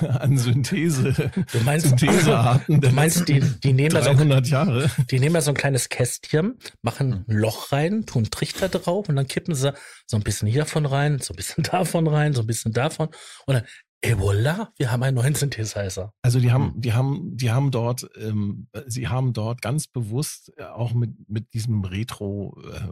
an 0.00 0.36
Synthese. 0.36 1.12
Du 1.52 1.60
meinst, 1.60 1.86
Synthesearten 1.88 2.80
du 2.80 2.90
meinst, 2.90 3.28
die, 3.28 3.40
die 3.40 3.72
nehmen 3.72 3.94
da 3.94 4.02
so 4.02 4.10
ein, 4.10 4.44
Jahre. 4.44 4.90
Die 5.10 5.18
nehmen 5.18 5.34
da 5.34 5.40
so 5.40 5.50
ein 5.50 5.56
kleines 5.56 5.88
Kästchen, 5.88 6.58
machen 6.82 7.24
ein 7.26 7.34
Loch 7.34 7.72
rein, 7.72 8.06
tun 8.06 8.24
einen 8.24 8.30
Trichter 8.30 8.68
drauf 8.68 9.08
und 9.08 9.16
dann 9.16 9.26
kippen 9.26 9.54
sie 9.54 9.72
so 10.06 10.16
ein 10.16 10.22
bisschen 10.22 10.48
hiervon 10.48 10.86
rein, 10.86 11.18
so 11.20 11.32
ein 11.32 11.36
bisschen 11.36 11.64
davon 11.70 12.06
rein, 12.06 12.32
so 12.32 12.42
ein 12.42 12.46
bisschen 12.46 12.72
davon 12.72 13.08
und 13.46 13.54
dann 13.54 13.64
Et 14.02 14.16
voilà, 14.16 14.68
wir 14.78 14.90
haben 14.90 15.02
einen 15.02 15.16
neuen 15.16 15.34
Synthesizer. 15.34 16.14
Also 16.22 16.40
die 16.40 16.50
haben, 16.50 16.72
die 16.80 16.94
haben, 16.94 17.36
die 17.36 17.50
haben 17.50 17.70
dort, 17.70 18.08
ähm, 18.16 18.66
sie 18.86 19.08
haben 19.08 19.34
dort 19.34 19.60
ganz 19.60 19.88
bewusst 19.88 20.54
äh, 20.56 20.64
auch 20.64 20.94
mit 20.94 21.10
mit 21.28 21.52
diesem 21.52 21.84
Retro 21.84 22.58
äh, 22.64 22.88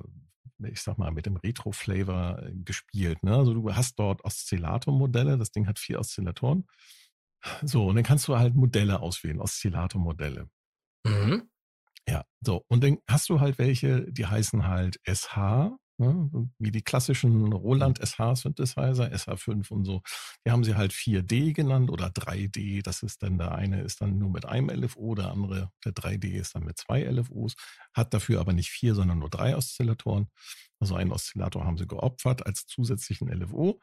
ich 0.65 0.81
sag 0.81 0.99
mal, 0.99 1.11
mit 1.13 1.27
dem 1.27 1.37
Retro-Flavor 1.37 2.43
äh, 2.43 2.53
gespielt. 2.55 3.23
Ne? 3.23 3.35
Also 3.35 3.55
du 3.55 3.75
hast 3.75 3.99
dort 3.99 4.25
Oszillator-Modelle, 4.25 5.39
das 5.39 5.51
Ding 5.51 5.67
hat 5.67 5.79
vier 5.79 5.99
Oszillatoren. 6.01 6.67
So, 7.63 7.87
und 7.87 7.95
dann 7.97 8.05
kannst 8.05 8.27
du 8.29 8.37
halt 8.37 8.55
Modelle 8.55 9.01
auswählen, 9.01 9.41
Oszillator-Modelle. 9.41 10.49
Mhm. 11.07 11.49
Ja, 12.09 12.25
so. 12.41 12.65
Und 12.69 12.83
dann 12.83 12.99
hast 13.09 13.29
du 13.29 13.41
halt 13.41 13.59
welche, 13.59 14.11
die 14.11 14.27
heißen 14.27 14.67
halt 14.67 14.99
SH, 15.07 15.77
ne? 15.99 16.51
wie 16.59 16.71
die 16.71 16.83
klassischen 16.83 17.53
Roland 17.53 17.99
SH 17.99 18.37
Synthesizer, 18.37 19.13
SH5 19.13 19.71
und 19.71 19.85
so. 19.85 20.03
Die 20.47 20.51
haben 20.51 20.65
sie 20.65 20.77
halt 20.77 20.93
4D 20.93 21.53
genannt 21.53 21.91
oder 21.91 22.09
3D. 22.09 22.83
Das 22.83 23.03
ist 23.03 23.23
dann 23.23 23.39
der 23.39 23.53
eine 23.53 23.83
ist 23.83 24.01
dann 24.01 24.19
nur 24.19 24.31
mit 24.31 24.47
einem 24.47 24.71
LFO, 24.71 25.15
der 25.15 25.31
andere, 25.31 25.71
der 25.85 25.93
3D 25.93 26.31
ist 26.31 26.55
dann 26.55 26.65
mit 26.65 26.79
zwei 26.79 27.03
LFOs, 27.03 27.55
hat 27.93 28.15
dafür 28.15 28.41
aber 28.41 28.53
nicht 28.53 28.71
vier, 28.71 28.95
sondern 28.95 29.19
nur 29.19 29.31
drei 29.31 29.57
Oszillatoren. 29.57 30.29
Also 30.81 30.95
einen 30.95 31.13
Oszillator 31.13 31.65
haben 31.65 31.79
sie 31.79 31.87
geopfert 31.87 32.47
als 32.47 32.67
zusätzlichen 32.67 33.29
LFO. 33.29 33.81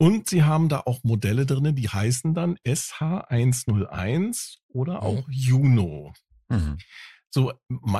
Und 0.00 0.28
sie 0.28 0.44
haben 0.44 0.68
da 0.68 0.80
auch 0.80 1.02
Modelle 1.02 1.44
drin, 1.44 1.74
die 1.74 1.88
heißen 1.88 2.32
dann 2.32 2.56
SH101 2.58 4.58
oder 4.68 5.02
auch 5.02 5.26
mhm. 5.26 5.32
Juno. 5.32 6.12
Mhm. 6.48 6.78
So, 7.30 7.52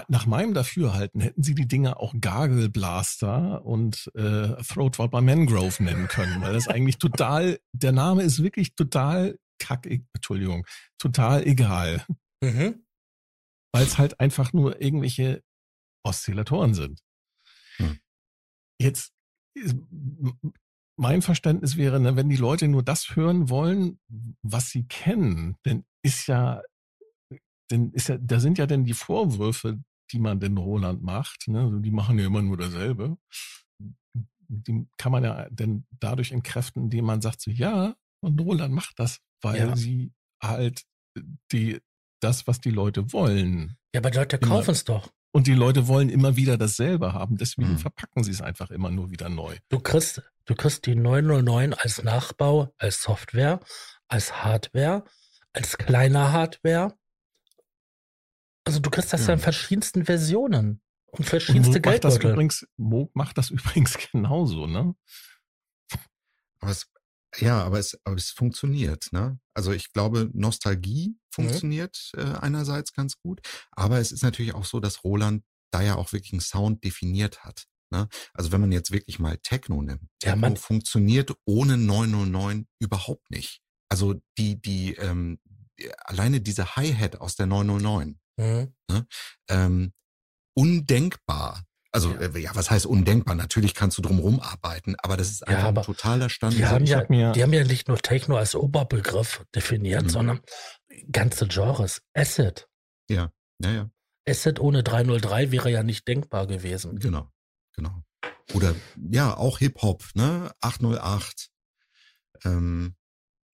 nach 0.09 0.27
meinem 0.27 0.55
Dafürhalten 0.55 1.21
hätten 1.21 1.43
sie 1.43 1.55
die 1.55 1.69
Dinge 1.69 1.99
auch 1.99 2.15
Gargle 2.19 2.71
Blaster 2.71 3.65
und 3.65 4.11
äh, 4.15 4.55
Throat 4.63 4.97
by 4.97 5.21
Mangrove 5.21 5.83
nennen 5.83 6.09
können, 6.09 6.41
weil 6.41 6.55
das 6.55 6.67
eigentlich 6.67 6.99
total, 6.99 7.59
der 7.73 7.93
Name 7.93 8.23
ist 8.23 8.43
wirklich 8.43 8.75
total 8.75 9.39
kack, 9.59 9.87
Entschuldigung, 10.15 10.67
total 10.99 11.47
egal. 11.47 12.05
Mhm. 12.43 12.87
Weil 13.73 13.83
es 13.85 13.99
halt 13.99 14.19
einfach 14.19 14.55
nur 14.55 14.81
irgendwelche 14.81 15.43
Oszillatoren 16.05 16.73
sind. 16.73 17.03
Hm. 17.77 17.99
Jetzt, 18.81 19.13
mein 20.97 21.23
Verständnis 21.23 21.77
wäre, 21.77 22.01
ne, 22.01 22.17
wenn 22.17 22.29
die 22.29 22.37
Leute 22.37 22.69
nur 22.69 22.83
das 22.83 23.15
hören 23.15 23.51
wollen, 23.51 24.01
was 24.43 24.71
sie 24.71 24.87
kennen, 24.87 25.57
dann 25.65 25.85
ist 26.03 26.27
ja 26.27 26.63
denn 27.71 27.91
ist 27.93 28.09
ja, 28.09 28.19
da 28.19 28.41
sind 28.41 28.59
ja 28.59 28.67
denn 28.67 28.85
die 28.85 28.95
Vorwürfe, 28.95 29.79
die 30.13 30.19
man 30.19 30.41
den 30.41 30.57
Roland 30.57 31.03
macht, 31.03 31.49
ne? 31.49 31.61
Also 31.61 31.79
die 31.79 31.91
machen 31.91 32.19
ja 32.19 32.27
immer 32.27 32.43
nur 32.43 32.57
dasselbe. 32.57 33.17
Die 34.49 34.87
kann 34.97 35.13
man 35.13 35.25
ja 35.25 35.49
denn 35.51 35.87
dadurch 36.01 36.33
entkräften, 36.33 36.85
indem 36.85 37.05
man 37.05 37.21
sagt 37.21 37.41
so, 37.41 37.51
ja, 37.51 37.95
und 38.21 38.41
Roland 38.41 38.75
macht 38.75 38.99
das, 38.99 39.21
weil 39.43 39.59
ja. 39.59 39.77
sie 39.77 40.13
halt 40.43 40.85
die, 41.53 41.81
das, 42.21 42.47
was 42.47 42.61
die 42.61 42.71
Leute 42.71 43.13
wollen. 43.13 43.77
Ja, 43.95 44.01
aber 44.01 44.11
die 44.11 44.19
Leute 44.19 44.39
kaufen 44.39 44.71
es 44.71 44.85
doch. 44.85 45.11
Und 45.31 45.47
die 45.47 45.55
Leute 45.55 45.87
wollen 45.89 46.09
immer 46.09 46.37
wieder 46.37 46.57
dasselbe 46.57 47.13
haben, 47.13 47.37
deswegen 47.37 47.71
hm. 47.71 47.79
verpacken 47.79 48.25
sie 48.25 48.31
es 48.31 48.41
einfach 48.41 48.71
immer 48.71 48.91
nur 48.91 49.11
wieder 49.11 49.29
neu. 49.29 49.57
Du 49.69 49.79
kriegst, 49.79 50.23
du 50.47 50.55
kriegst 50.55 50.87
die 50.87 50.95
909 50.95 51.75
als 51.75 52.03
Nachbau, 52.03 52.73
als 52.79 53.03
Software, 53.03 53.61
als 54.09 54.43
Hardware, 54.43 55.05
als 55.53 55.77
kleiner 55.77 56.33
Hardware 56.33 56.98
also 58.69 58.81
du 58.81 58.91
kriegst 58.91 59.13
das 59.13 59.23
ja, 59.23 59.29
ja 59.29 59.35
in 59.35 59.41
verschiedensten 59.41 60.05
Versionen 60.05 60.83
und 61.07 61.25
verschiedenste 61.25 61.81
Geldbeutel. 61.81 62.11
Macht 62.11 62.25
das 62.25 62.33
übrigens, 62.33 62.67
Moog 62.77 63.17
macht 63.17 63.39
das 63.39 63.51
übrigens 63.51 63.97
genauso, 64.13 64.67
ne? 64.67 64.95
Aber 66.61 66.71
es, 66.71 66.87
ja, 67.39 67.63
aber 67.63 67.79
es, 67.79 67.99
aber 68.05 68.17
es 68.17 68.31
funktioniert, 68.31 69.09
ne? 69.13 69.39
Also 69.55 69.73
ich 69.73 69.93
glaube, 69.93 70.31
Nostalgie 70.33 71.09
mhm. 71.09 71.19
funktioniert 71.31 72.11
mhm. 72.15 72.21
äh, 72.21 72.39
einerseits 72.39 72.93
ganz 72.93 73.19
gut, 73.19 73.41
aber 73.73 73.99
es 73.99 74.13
ist 74.13 74.23
natürlich 74.23 74.55
auch 74.55 74.65
so, 74.65 74.81
dass 74.81 75.05
Roland 75.05 75.45
da 75.71 75.83
ja 75.83 75.97
auch 75.97 76.13
wirklich 76.13 76.33
einen 76.33 76.41
Sound 76.41 76.85
definiert 76.85 77.45
hat. 77.45 77.67
Ne? 77.91 78.09
Also 78.35 78.53
wenn 78.53 78.61
man 78.61 78.73
jetzt 78.73 78.91
wirklich 78.91 79.19
mal 79.19 79.39
Techno 79.39 79.83
nimmt, 79.83 80.09
Techno 80.19 80.35
ja, 80.35 80.37
man 80.37 80.57
funktioniert 80.57 81.33
ohne 81.45 81.77
909 81.77 82.67
überhaupt 82.79 83.31
nicht. 83.31 83.63
Also 83.89 84.15
die, 84.37 84.61
die, 84.61 84.95
ähm, 84.95 85.39
alleine 86.05 86.41
diese 86.41 86.77
Hi-Hat 86.77 87.21
aus 87.21 87.37
der 87.37 87.47
909, 87.47 88.19
Mhm. 88.39 88.73
Ne? 88.91 89.07
Ähm, 89.49 89.93
undenkbar. 90.55 91.65
Also 91.91 92.11
ja. 92.13 92.21
Äh, 92.21 92.39
ja. 92.39 92.51
was 92.55 92.71
heißt 92.71 92.87
undenkbar? 92.87 93.35
Natürlich 93.35 93.75
kannst 93.75 93.99
du 93.99 94.03
drumherum 94.03 94.41
arbeiten, 94.41 94.95
aber 94.99 95.17
das 95.17 95.31
ist 95.31 95.47
einfach 95.47 95.63
ja, 95.63 95.69
ein 95.69 95.83
totaler 95.83 96.29
Stand. 96.29 96.57
Die 96.57 96.65
haben, 96.65 96.85
ja, 96.85 97.05
mir 97.09 97.33
die 97.33 97.43
haben 97.43 97.53
ja 97.53 97.65
nicht 97.65 97.89
nur 97.89 97.99
Techno 97.99 98.37
als 98.37 98.55
Oberbegriff 98.55 99.45
definiert, 99.55 100.05
mhm. 100.05 100.09
sondern 100.09 100.41
ganze 101.11 101.47
Genres. 101.49 102.03
Acid. 102.15 102.69
Ja, 103.09 103.33
ja, 103.63 103.71
ja. 103.71 103.91
Acid 104.29 104.61
ohne 104.61 104.83
303 104.83 105.51
wäre 105.51 105.71
ja 105.71 105.83
nicht 105.83 106.07
denkbar 106.07 106.47
gewesen. 106.47 106.99
Genau, 106.99 107.31
genau. 107.75 108.03
Oder 108.55 108.75
ja, 109.11 109.37
auch 109.37 109.59
Hip-Hop, 109.59 110.05
ne? 110.15 110.51
808. 110.61 111.51
Ähm, 112.45 112.95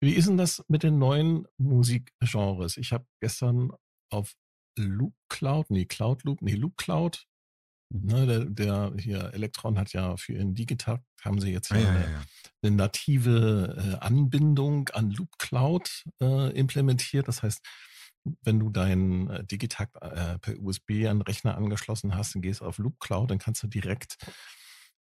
Wie 0.01 0.13
ist 0.13 0.27
denn 0.27 0.37
das 0.37 0.63
mit 0.67 0.83
den 0.83 0.97
neuen 0.97 1.47
Musikgenres? 1.57 2.77
Ich 2.77 2.91
habe 2.91 3.05
gestern 3.21 3.71
auf 4.09 4.33
Loop 4.77 5.13
Cloud, 5.29 5.69
nee, 5.69 5.85
Cloud 5.85 6.23
Loop, 6.23 6.41
nee, 6.41 6.55
Loop 6.55 6.77
Cloud. 6.77 7.25
Mhm. 7.89 8.05
Ne, 8.05 8.25
der, 8.25 8.45
der 8.45 8.93
hier 8.97 9.33
Elektron 9.33 9.77
hat 9.77 9.93
ja 9.93 10.17
für 10.17 10.33
ihren 10.33 10.55
Digitakt 10.55 11.05
haben 11.21 11.39
sie 11.39 11.51
jetzt 11.51 11.69
ja, 11.69 11.77
ja, 11.77 11.89
eine, 11.89 12.11
ja. 12.11 12.23
eine, 12.63 12.75
native 12.75 13.75
äh, 13.77 14.03
Anbindung 14.03 14.89
an 14.89 15.11
Loop 15.11 15.37
Cloud 15.37 16.03
äh, 16.21 16.51
implementiert. 16.57 17.27
Das 17.27 17.43
heißt, 17.43 17.61
wenn 18.41 18.59
du 18.59 18.69
deinen 18.69 19.29
äh, 19.29 19.45
Digitakt 19.45 19.95
äh, 20.01 20.39
per 20.39 20.59
USB 20.59 21.05
an 21.07 21.19
den 21.19 21.21
Rechner 21.21 21.55
angeschlossen 21.55 22.15
hast 22.15 22.35
und 22.35 22.41
gehst 22.41 22.61
auf 22.61 22.77
Loop 22.77 22.99
Cloud, 22.99 23.31
dann 23.31 23.39
kannst 23.39 23.63
du 23.63 23.67
direkt 23.67 24.17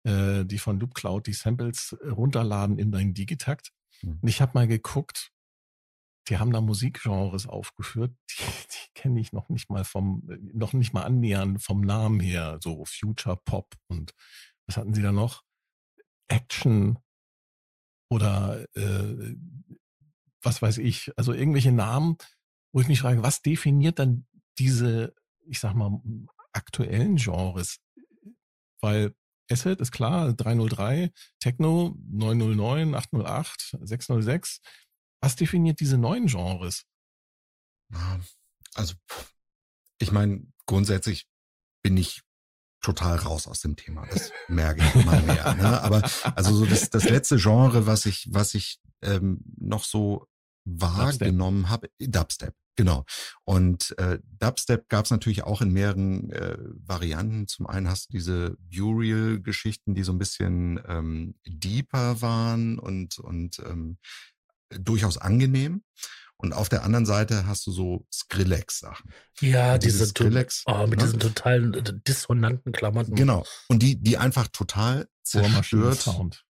äh, 0.04 0.44
die 0.46 0.60
von 0.60 0.80
Loop 0.80 0.94
Cloud 0.94 1.28
die 1.28 1.34
Samples 1.34 1.96
runterladen 2.04 2.78
in 2.78 2.92
deinen 2.92 3.14
Digitakt. 3.14 3.72
Mhm. 4.02 4.20
Und 4.22 4.28
ich 4.28 4.42
habe 4.42 4.52
mal 4.54 4.68
geguckt, 4.68 5.32
die 6.32 6.38
haben 6.38 6.52
da 6.52 6.62
Musikgenres 6.62 7.46
aufgeführt, 7.46 8.16
die, 8.30 8.44
die 8.44 8.94
kenne 8.96 9.20
ich 9.20 9.34
noch 9.34 9.50
nicht 9.50 9.70
mal 9.70 9.84
vom, 9.84 10.24
noch 10.54 10.74
nicht 10.74 10.94
mal 10.94 11.04
annähernd 11.04 11.62
vom 11.62 11.82
Namen 11.82 12.20
her, 12.20 12.58
so 12.62 12.86
Future 12.86 13.38
Pop 13.38 13.76
und 13.88 14.14
was 14.66 14.78
hatten 14.78 14.94
sie 14.94 15.02
da 15.02 15.12
noch? 15.12 15.44
Action 16.28 16.98
oder 18.10 18.66
äh, 18.76 19.36
was 20.42 20.62
weiß 20.62 20.80
ich, 20.80 21.12
also 21.18 21.34
irgendwelche 21.34 21.72
Namen, 21.72 22.18
wo 22.74 22.82
ich 22.82 22.88
mich 22.88 23.02
frage, 23.02 23.24
was 23.24 23.42
definiert 23.42 24.00
dann 24.00 24.26
diese 24.58 25.14
ich 25.46 25.60
sag 25.60 25.74
mal, 25.76 26.02
aktuellen 26.54 27.18
Genres? 27.18 27.80
Weil 28.80 29.14
Asset 29.50 29.82
ist 29.82 29.92
klar, 29.92 30.34
303, 30.34 31.12
Techno 31.40 31.96
909, 32.10 32.96
808, 32.96 33.78
606. 33.82 34.62
Was 35.22 35.36
definiert 35.36 35.80
diese 35.80 35.98
neuen 35.98 36.28
Genres? 36.28 36.86
Also, 38.74 38.96
ich 40.00 40.12
meine, 40.12 40.48
grundsätzlich 40.66 41.28
bin 41.84 41.98
ich 41.98 42.22
total 42.82 43.18
raus 43.18 43.48
aus 43.48 43.62
dem 43.62 43.76
Thema. 43.76 44.08
Das 44.08 44.32
merke 44.48 44.84
ich 44.84 44.96
immer 44.96 45.22
mehr. 45.22 45.54
Ne? 45.56 45.82
Aber 45.82 46.02
also 46.36 46.56
so 46.56 46.66
das, 46.66 46.90
das 46.90 47.08
letzte 47.08 47.38
Genre, 47.38 47.86
was 47.86 48.06
ich, 48.06 48.28
was 48.32 48.56
ich 48.56 48.80
ähm, 49.04 49.42
noch 49.58 49.84
so 49.84 50.28
wahrgenommen 50.66 51.70
habe, 51.70 51.90
Dubstep. 52.00 52.56
Genau. 52.76 53.04
Und 53.44 53.96
äh, 54.00 54.20
Dubstep 54.40 54.88
gab 54.90 55.06
es 55.06 55.12
natürlich 55.12 55.44
auch 55.44 55.62
in 55.62 55.72
mehreren 55.72 56.32
äh, 56.32 56.58
Varianten. 56.58 57.48
Zum 57.48 57.68
einen 57.68 57.90
hast 57.90 58.08
du 58.08 58.14
diese 58.14 58.58
Burial-Geschichten, 58.60 59.94
die 59.94 60.04
so 60.04 60.14
ein 60.14 60.18
bisschen 60.18 60.82
ähm, 60.88 61.36
deeper 61.46 62.22
waren 62.22 62.80
und, 62.80 63.20
und 63.20 63.60
ähm, 63.60 63.98
durchaus 64.80 65.18
angenehm. 65.18 65.84
Und 66.38 66.54
auf 66.54 66.70
der 66.70 66.84
anderen 66.84 67.06
Seite 67.06 67.46
hast 67.46 67.68
du 67.68 67.72
so 67.72 68.08
Skrillex-Sachen. 68.12 69.12
Ja, 69.42 69.78
diese 69.78 70.08
Skrillex. 70.08 70.64
Oh, 70.66 70.88
mit 70.88 70.98
ne? 70.98 71.06
diesen 71.06 71.20
totalen 71.20 71.74
äh, 71.76 71.84
dissonanten 72.08 72.72
Klamotten. 72.72 73.14
Genau. 73.14 73.46
Und 73.68 73.84
die, 73.84 74.02
die 74.02 74.18
einfach 74.18 74.48
total 74.48 75.08
zerstört. 75.24 76.08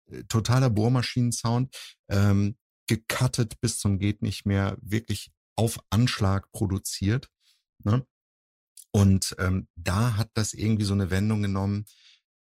Äh, 0.09 0.23
totaler 0.29 0.69
Bohrmaschinen-Sound. 0.69 1.75
Ähm, 2.09 2.55
gecuttet 2.87 3.59
bis 3.59 3.77
zum 3.77 3.99
geht 3.99 4.21
nicht 4.21 4.45
mehr. 4.45 4.77
Wirklich 4.81 5.31
auf 5.57 5.79
Anschlag 5.89 6.49
produziert. 6.53 7.29
Ne? 7.83 8.05
Und 8.91 9.35
ähm, 9.39 9.67
da 9.75 10.15
hat 10.15 10.29
das 10.33 10.53
irgendwie 10.53 10.85
so 10.85 10.93
eine 10.93 11.09
Wendung 11.09 11.41
genommen, 11.41 11.85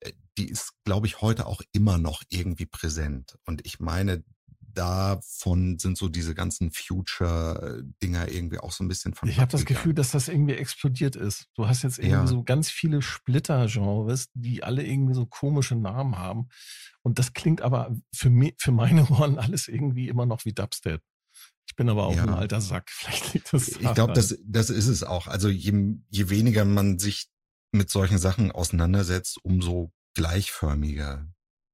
äh, 0.01 0.13
die 0.39 0.49
ist, 0.49 0.75
glaube 0.85 1.07
ich, 1.07 1.21
heute 1.21 1.47
auch 1.47 1.63
immer 1.73 1.99
noch 1.99 2.23
irgendwie 2.29 2.67
präsent. 2.67 3.37
Und 3.47 3.67
ich 3.67 3.81
meine, 3.81 4.23
davon 4.75 5.79
sind 5.79 5.99
so 5.99 6.09
diese 6.09 6.35
ganzen 6.35 6.71
Future-Dinger 6.71 8.31
irgendwie 8.31 8.59
auch 8.59 8.73
so 8.73 8.85
ein 8.85 8.89
bisschen 8.89 9.15
von. 9.15 9.29
Ich 9.29 9.39
habe 9.39 9.51
das 9.51 9.65
Gefühl, 9.65 9.95
dass 9.95 10.11
das 10.11 10.29
irgendwie 10.29 10.55
explodiert 10.55 11.17
ist. 11.17 11.49
Du 11.55 11.67
hast 11.67 11.83
jetzt 11.83 11.99
irgendwie 11.99 12.13
ja. 12.13 12.27
so 12.27 12.43
ganz 12.43 12.71
viele 12.71 13.03
Splitter-Genres, 13.03 14.31
die 14.35 14.63
alle 14.63 14.85
irgendwie 14.85 15.15
so 15.15 15.27
komische 15.27 15.77
Namen 15.77 16.19
haben. 16.19 16.49
Und 17.03 17.19
das 17.19 17.33
klingt 17.33 17.61
aber 17.61 17.97
für 18.15 18.31
mich, 18.31 18.55
für 18.59 18.73
meine 18.73 19.07
Ohren 19.11 19.39
alles 19.39 19.69
irgendwie 19.69 20.09
immer 20.09 20.27
noch 20.27 20.45
wie 20.45 20.53
Dubstep. 20.53 21.03
Ich 21.67 21.77
bin 21.77 21.89
aber 21.89 22.07
auch 22.07 22.17
ja. 22.17 22.25
ein 22.25 22.31
alter 22.31 22.61
Sack. 22.61 22.91
Vielleicht 22.93 23.35
liegt 23.35 23.53
das. 23.53 23.69
Ich 23.69 23.95
glaube, 23.95 24.13
das, 24.13 24.37
das 24.45 24.71
ist 24.71 24.89
es 24.89 25.03
auch. 25.03 25.27
Also 25.27 25.49
je, 25.49 25.97
je 26.11 26.29
weniger 26.29 26.65
man 26.65 26.99
sich 26.99 27.29
mit 27.73 27.91
solchen 27.91 28.19
Sachen 28.19 28.53
auseinandersetzt, 28.53 29.39
umso 29.43 29.93
gleichförmiger 30.15 31.27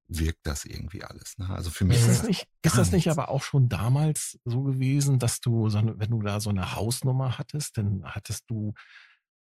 wirkt 0.08 0.46
das 0.46 0.64
irgendwie 0.64 1.04
alles. 1.04 1.36
Ne? 1.38 1.48
Also 1.50 1.70
für 1.70 1.84
mich 1.84 1.98
ist 1.98 2.08
das 2.08 2.22
nicht, 2.22 2.48
ist 2.62 2.78
das 2.78 2.92
nicht 2.92 3.08
aber 3.10 3.28
auch 3.28 3.42
schon 3.42 3.68
damals 3.68 4.38
so 4.44 4.62
gewesen, 4.62 5.18
dass 5.18 5.40
du, 5.40 5.72
wenn 5.72 6.10
du 6.10 6.22
da 6.22 6.40
so 6.40 6.50
eine 6.50 6.74
Hausnummer 6.74 7.38
hattest, 7.38 7.76
dann 7.76 8.02
hattest 8.04 8.44
du, 8.48 8.72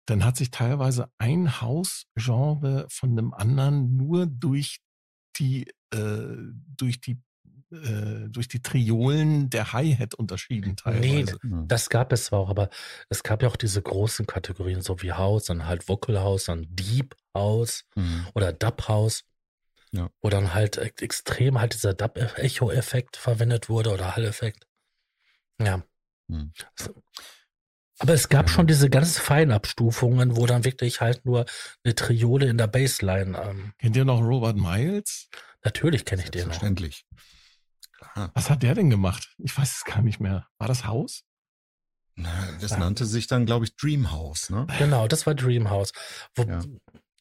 dann 0.05 0.23
hat 0.23 0.37
sich 0.37 0.51
teilweise 0.51 1.09
ein 1.17 1.61
Hausgenre 1.61 2.87
von 2.89 3.11
einem 3.11 3.33
anderen 3.33 3.97
nur 3.97 4.25
durch 4.27 4.79
die, 5.37 5.67
äh, 5.93 6.37
durch 6.77 7.01
die 7.01 7.19
äh, 7.71 8.29
durch 8.29 8.47
die 8.47 8.61
Triolen 8.61 9.49
der 9.49 9.73
Hi-Hat 9.73 10.13
unterschieden 10.13 10.75
teilweise. 10.75 11.37
Nee, 11.41 11.63
das 11.67 11.89
gab 11.89 12.13
es 12.13 12.25
zwar 12.25 12.39
auch, 12.39 12.49
aber 12.49 12.69
es 13.09 13.23
gab 13.23 13.41
ja 13.41 13.49
auch 13.49 13.55
diese 13.55 13.81
großen 13.81 14.27
Kategorien, 14.27 14.81
so 14.81 15.01
wie 15.01 15.11
House, 15.11 15.45
dann 15.45 15.65
halt 15.65 15.89
Vocal 15.89 16.19
House, 16.19 16.45
dann 16.45 16.67
Deep 16.69 17.15
House 17.33 17.83
mhm. 17.95 18.27
oder 18.35 18.53
Dub 18.53 18.87
House. 18.87 19.23
Ja. 19.95 20.09
Wo 20.21 20.29
dann 20.29 20.53
halt 20.53 20.77
extrem 20.77 21.59
halt 21.59 21.73
dieser 21.73 21.93
Dub-Echo-Effekt 21.93 23.17
verwendet 23.17 23.69
wurde 23.69 23.91
oder 23.91 24.15
Hall-Effekt. 24.15 24.67
Ja. 25.59 25.83
Hm. 26.29 26.51
Aber 27.99 28.13
es 28.13 28.27
gab 28.27 28.47
ja. 28.47 28.53
schon 28.53 28.67
diese 28.67 28.89
ganz 28.89 29.17
Feinabstufungen, 29.17 30.35
wo 30.35 30.45
dann 30.45 30.65
wirklich 30.65 30.99
halt 30.99 31.25
nur 31.25 31.45
eine 31.83 31.95
Triole 31.95 32.47
in 32.47 32.57
der 32.57 32.67
Bassline. 32.67 33.37
Ähm, 33.41 33.73
Kennt 33.79 33.95
ihr 33.95 34.05
noch 34.05 34.21
Robert 34.21 34.57
Miles? 34.57 35.29
Natürlich 35.63 36.03
kenne 36.03 36.23
ich 36.23 36.31
den 36.31 36.47
noch. 36.47 36.53
Selbstverständlich. 36.53 37.05
Was 38.33 38.49
hat 38.49 38.63
der 38.63 38.75
denn 38.75 38.89
gemacht? 38.89 39.33
Ich 39.37 39.57
weiß 39.57 39.77
es 39.77 39.83
gar 39.85 40.01
nicht 40.01 40.19
mehr. 40.19 40.47
War 40.57 40.67
das 40.67 40.85
Haus? 40.85 41.23
Na, 42.15 42.31
das 42.61 42.71
ja. 42.71 42.77
nannte 42.77 43.05
sich 43.05 43.27
dann, 43.27 43.45
glaube 43.45 43.65
ich, 43.65 43.75
Dreamhouse, 43.75 44.49
ne? 44.49 44.67
Genau, 44.77 45.07
das 45.07 45.25
war 45.25 45.35
Dreamhouse. 45.35 45.91
Wo, 46.35 46.43
ja. 46.43 46.61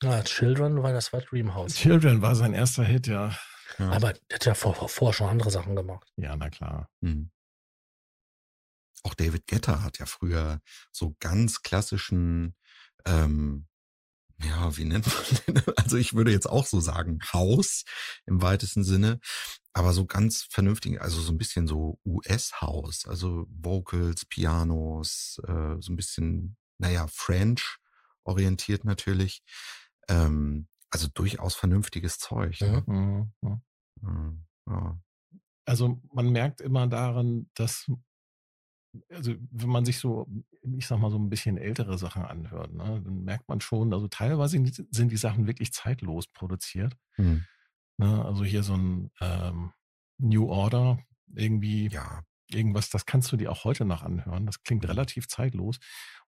Ja, 0.05 0.23
Children 0.23 0.83
war 0.83 0.93
das 0.93 1.13
war 1.13 1.23
Dreamhouse. 1.23 1.75
Children 1.75 2.21
war 2.21 2.37
sein 2.37 2.53
erster 2.53 2.85
Hit, 2.85 3.07
ja. 3.07 3.35
ja. 3.79 3.91
Aber 3.91 4.13
der 4.13 4.35
hat 4.35 4.45
ja 4.45 4.55
vorher 4.55 4.89
vor 4.89 5.15
schon 5.15 5.29
andere 5.29 5.51
Sachen 5.51 5.75
gemacht. 5.75 6.13
Ja, 6.17 6.37
na 6.37 6.51
klar. 6.51 6.91
Hm. 7.03 7.31
Auch 9.03 9.15
David 9.15 9.47
Getter 9.47 9.83
hat 9.83 9.99
ja 9.99 10.07
früher 10.07 10.61
so 10.93 11.17
ganz 11.21 11.63
klassischen, 11.63 12.55
ähm, 13.07 13.67
ja, 14.43 14.77
wie 14.77 14.85
nennt 14.85 15.07
man 15.07 15.55
den? 15.65 15.75
Also 15.77 15.97
ich 15.97 16.13
würde 16.13 16.33
jetzt 16.33 16.49
auch 16.49 16.67
so 16.67 16.81
sagen, 16.81 17.21
Haus 17.33 17.85
im 18.27 18.43
weitesten 18.43 18.85
Sinne, 18.85 19.21
aber 19.73 19.95
so 19.95 20.05
ganz 20.05 20.47
vernünftig, 20.51 21.01
also 21.01 21.21
so 21.21 21.33
ein 21.33 21.39
bisschen 21.39 21.67
so 21.67 21.99
US-Haus, 22.05 23.07
also 23.07 23.47
Vocals, 23.49 24.27
Pianos, 24.27 25.41
äh, 25.47 25.77
so 25.81 25.93
ein 25.93 25.97
bisschen, 25.97 26.57
naja, 26.79 27.07
French 27.09 27.79
orientiert 28.25 28.85
natürlich. 28.85 29.43
Ähm, 30.09 30.69
also 30.91 31.09
durchaus 31.13 31.55
vernünftiges 31.55 32.19
Zeug. 32.19 32.61
Ne? 32.61 32.85
Mhm. 32.87 33.33
Mhm. 34.01 34.45
Ja. 34.69 34.99
Also 35.67 36.01
man 36.13 36.31
merkt 36.31 36.61
immer 36.61 36.87
daran, 36.87 37.51
dass, 37.55 37.91
also 39.11 39.35
wenn 39.51 39.69
man 39.69 39.85
sich 39.85 39.99
so, 39.99 40.29
ich 40.63 40.87
sag 40.87 40.99
mal, 40.99 41.11
so 41.11 41.19
ein 41.19 41.31
bisschen 41.31 41.57
ältere 41.57 41.99
Sachen 41.99 42.23
anhört, 42.23 42.73
ne, 42.75 43.03
dann 43.03 43.25
merkt 43.25 43.49
man 43.49 43.61
schon, 43.61 43.93
also 43.93 44.09
teilweise 44.09 44.63
sind 44.91 45.11
die 45.11 45.17
Sachen 45.17 45.47
wirklich 45.47 45.73
zeitlos 45.73 46.27
produziert. 46.29 46.95
Mhm. 47.17 47.45
Ne, 47.97 48.25
also 48.25 48.45
hier 48.45 48.63
so 48.63 48.75
ein 48.75 49.11
ähm, 49.21 49.73
New 50.19 50.49
Order, 50.49 50.99
irgendwie 51.35 51.89
ja. 51.89 52.23
irgendwas, 52.51 52.91
das 52.91 53.07
kannst 53.07 53.33
du 53.33 53.37
dir 53.37 53.51
auch 53.51 53.65
heute 53.65 53.85
noch 53.85 54.03
anhören. 54.03 54.47
Das 54.47 54.63
klingt 54.63 54.85
mhm. 54.85 54.91
relativ 54.91 55.29
zeitlos. 55.29 55.79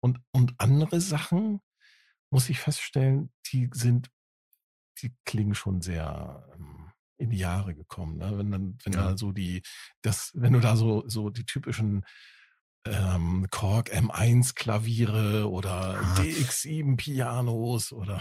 Und, 0.01 0.21
und 0.33 0.55
andere 0.59 1.01
Sachen, 1.01 1.61
muss 2.37 2.51
ich 2.51 2.61
feststellen, 2.61 3.31
die 3.51 3.71
sind, 3.73 4.11
die 5.01 5.11
klingen 5.25 5.55
schon 5.55 5.81
sehr 5.81 6.47
ähm, 6.55 6.93
in 7.17 7.31
die 7.31 7.39
Jahre 7.39 7.75
gekommen. 7.75 8.19
Ne? 8.19 8.37
Wenn 8.37 8.51
dann, 8.51 8.79
wenn 8.85 8.93
ja. 8.93 9.13
da 9.13 9.17
so 9.17 9.33
die, 9.33 9.63
das, 10.03 10.33
wenn 10.35 10.53
du 10.53 10.61
da 10.61 10.77
so, 10.77 11.03
so 11.07 11.31
die 11.31 11.47
typischen 11.47 12.05
ähm, 12.87 13.47
Korg 13.51 13.91
M1 13.91 14.55
Klaviere 14.55 15.49
oder 15.49 15.99
ah. 15.99 16.15
DX7 16.19 16.99
Pianos 16.99 17.91
oder 17.91 18.21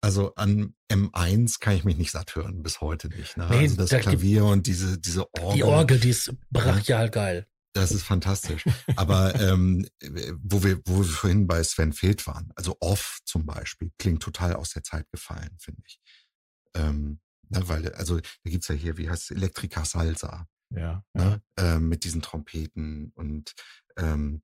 also 0.00 0.34
an 0.34 0.74
M1 0.90 1.60
kann 1.60 1.76
ich 1.76 1.84
mich 1.84 1.98
nicht 1.98 2.10
satt 2.10 2.34
hören, 2.34 2.62
bis 2.62 2.80
heute 2.80 3.08
nicht. 3.08 3.36
Ne? 3.36 3.48
Nee, 3.50 3.58
also 3.58 3.76
das 3.76 3.90
da 3.90 3.98
Klavier 3.98 4.46
und 4.46 4.66
diese, 4.66 4.98
diese 4.98 5.30
Orgel. 5.34 5.56
Die 5.56 5.62
Orgel, 5.62 6.00
die 6.00 6.08
ist 6.08 6.34
brachial 6.50 7.10
geil. 7.10 7.46
Das 7.74 7.90
ist 7.90 8.02
fantastisch. 8.02 8.64
Aber 8.96 9.34
ähm, 9.40 9.86
wo 10.42 10.62
wir, 10.62 10.80
wo 10.84 10.98
wir 10.98 11.04
vorhin 11.04 11.46
bei 11.46 11.62
Sven 11.62 11.92
Feld 11.92 12.26
waren, 12.26 12.52
also 12.54 12.76
Off 12.80 13.20
zum 13.24 13.46
Beispiel, 13.46 13.90
klingt 13.98 14.22
total 14.22 14.54
aus 14.54 14.70
der 14.70 14.82
Zeit 14.82 15.10
gefallen, 15.10 15.56
finde 15.58 15.82
ich. 15.86 16.00
Ähm, 16.74 17.20
na, 17.48 17.66
weil, 17.68 17.92
also 17.94 18.18
da 18.18 18.50
gibt's 18.50 18.68
ja 18.68 18.74
hier, 18.74 18.96
wie 18.96 19.08
heißt 19.08 19.30
es, 19.30 19.36
Elektrika 19.36 19.84
Salsa. 19.84 20.46
Ja. 20.70 21.04
Ne? 21.12 21.42
ja. 21.58 21.76
Ähm, 21.76 21.88
mit 21.88 22.04
diesen 22.04 22.22
Trompeten 22.22 23.12
und 23.14 23.52
ähm, 23.96 24.42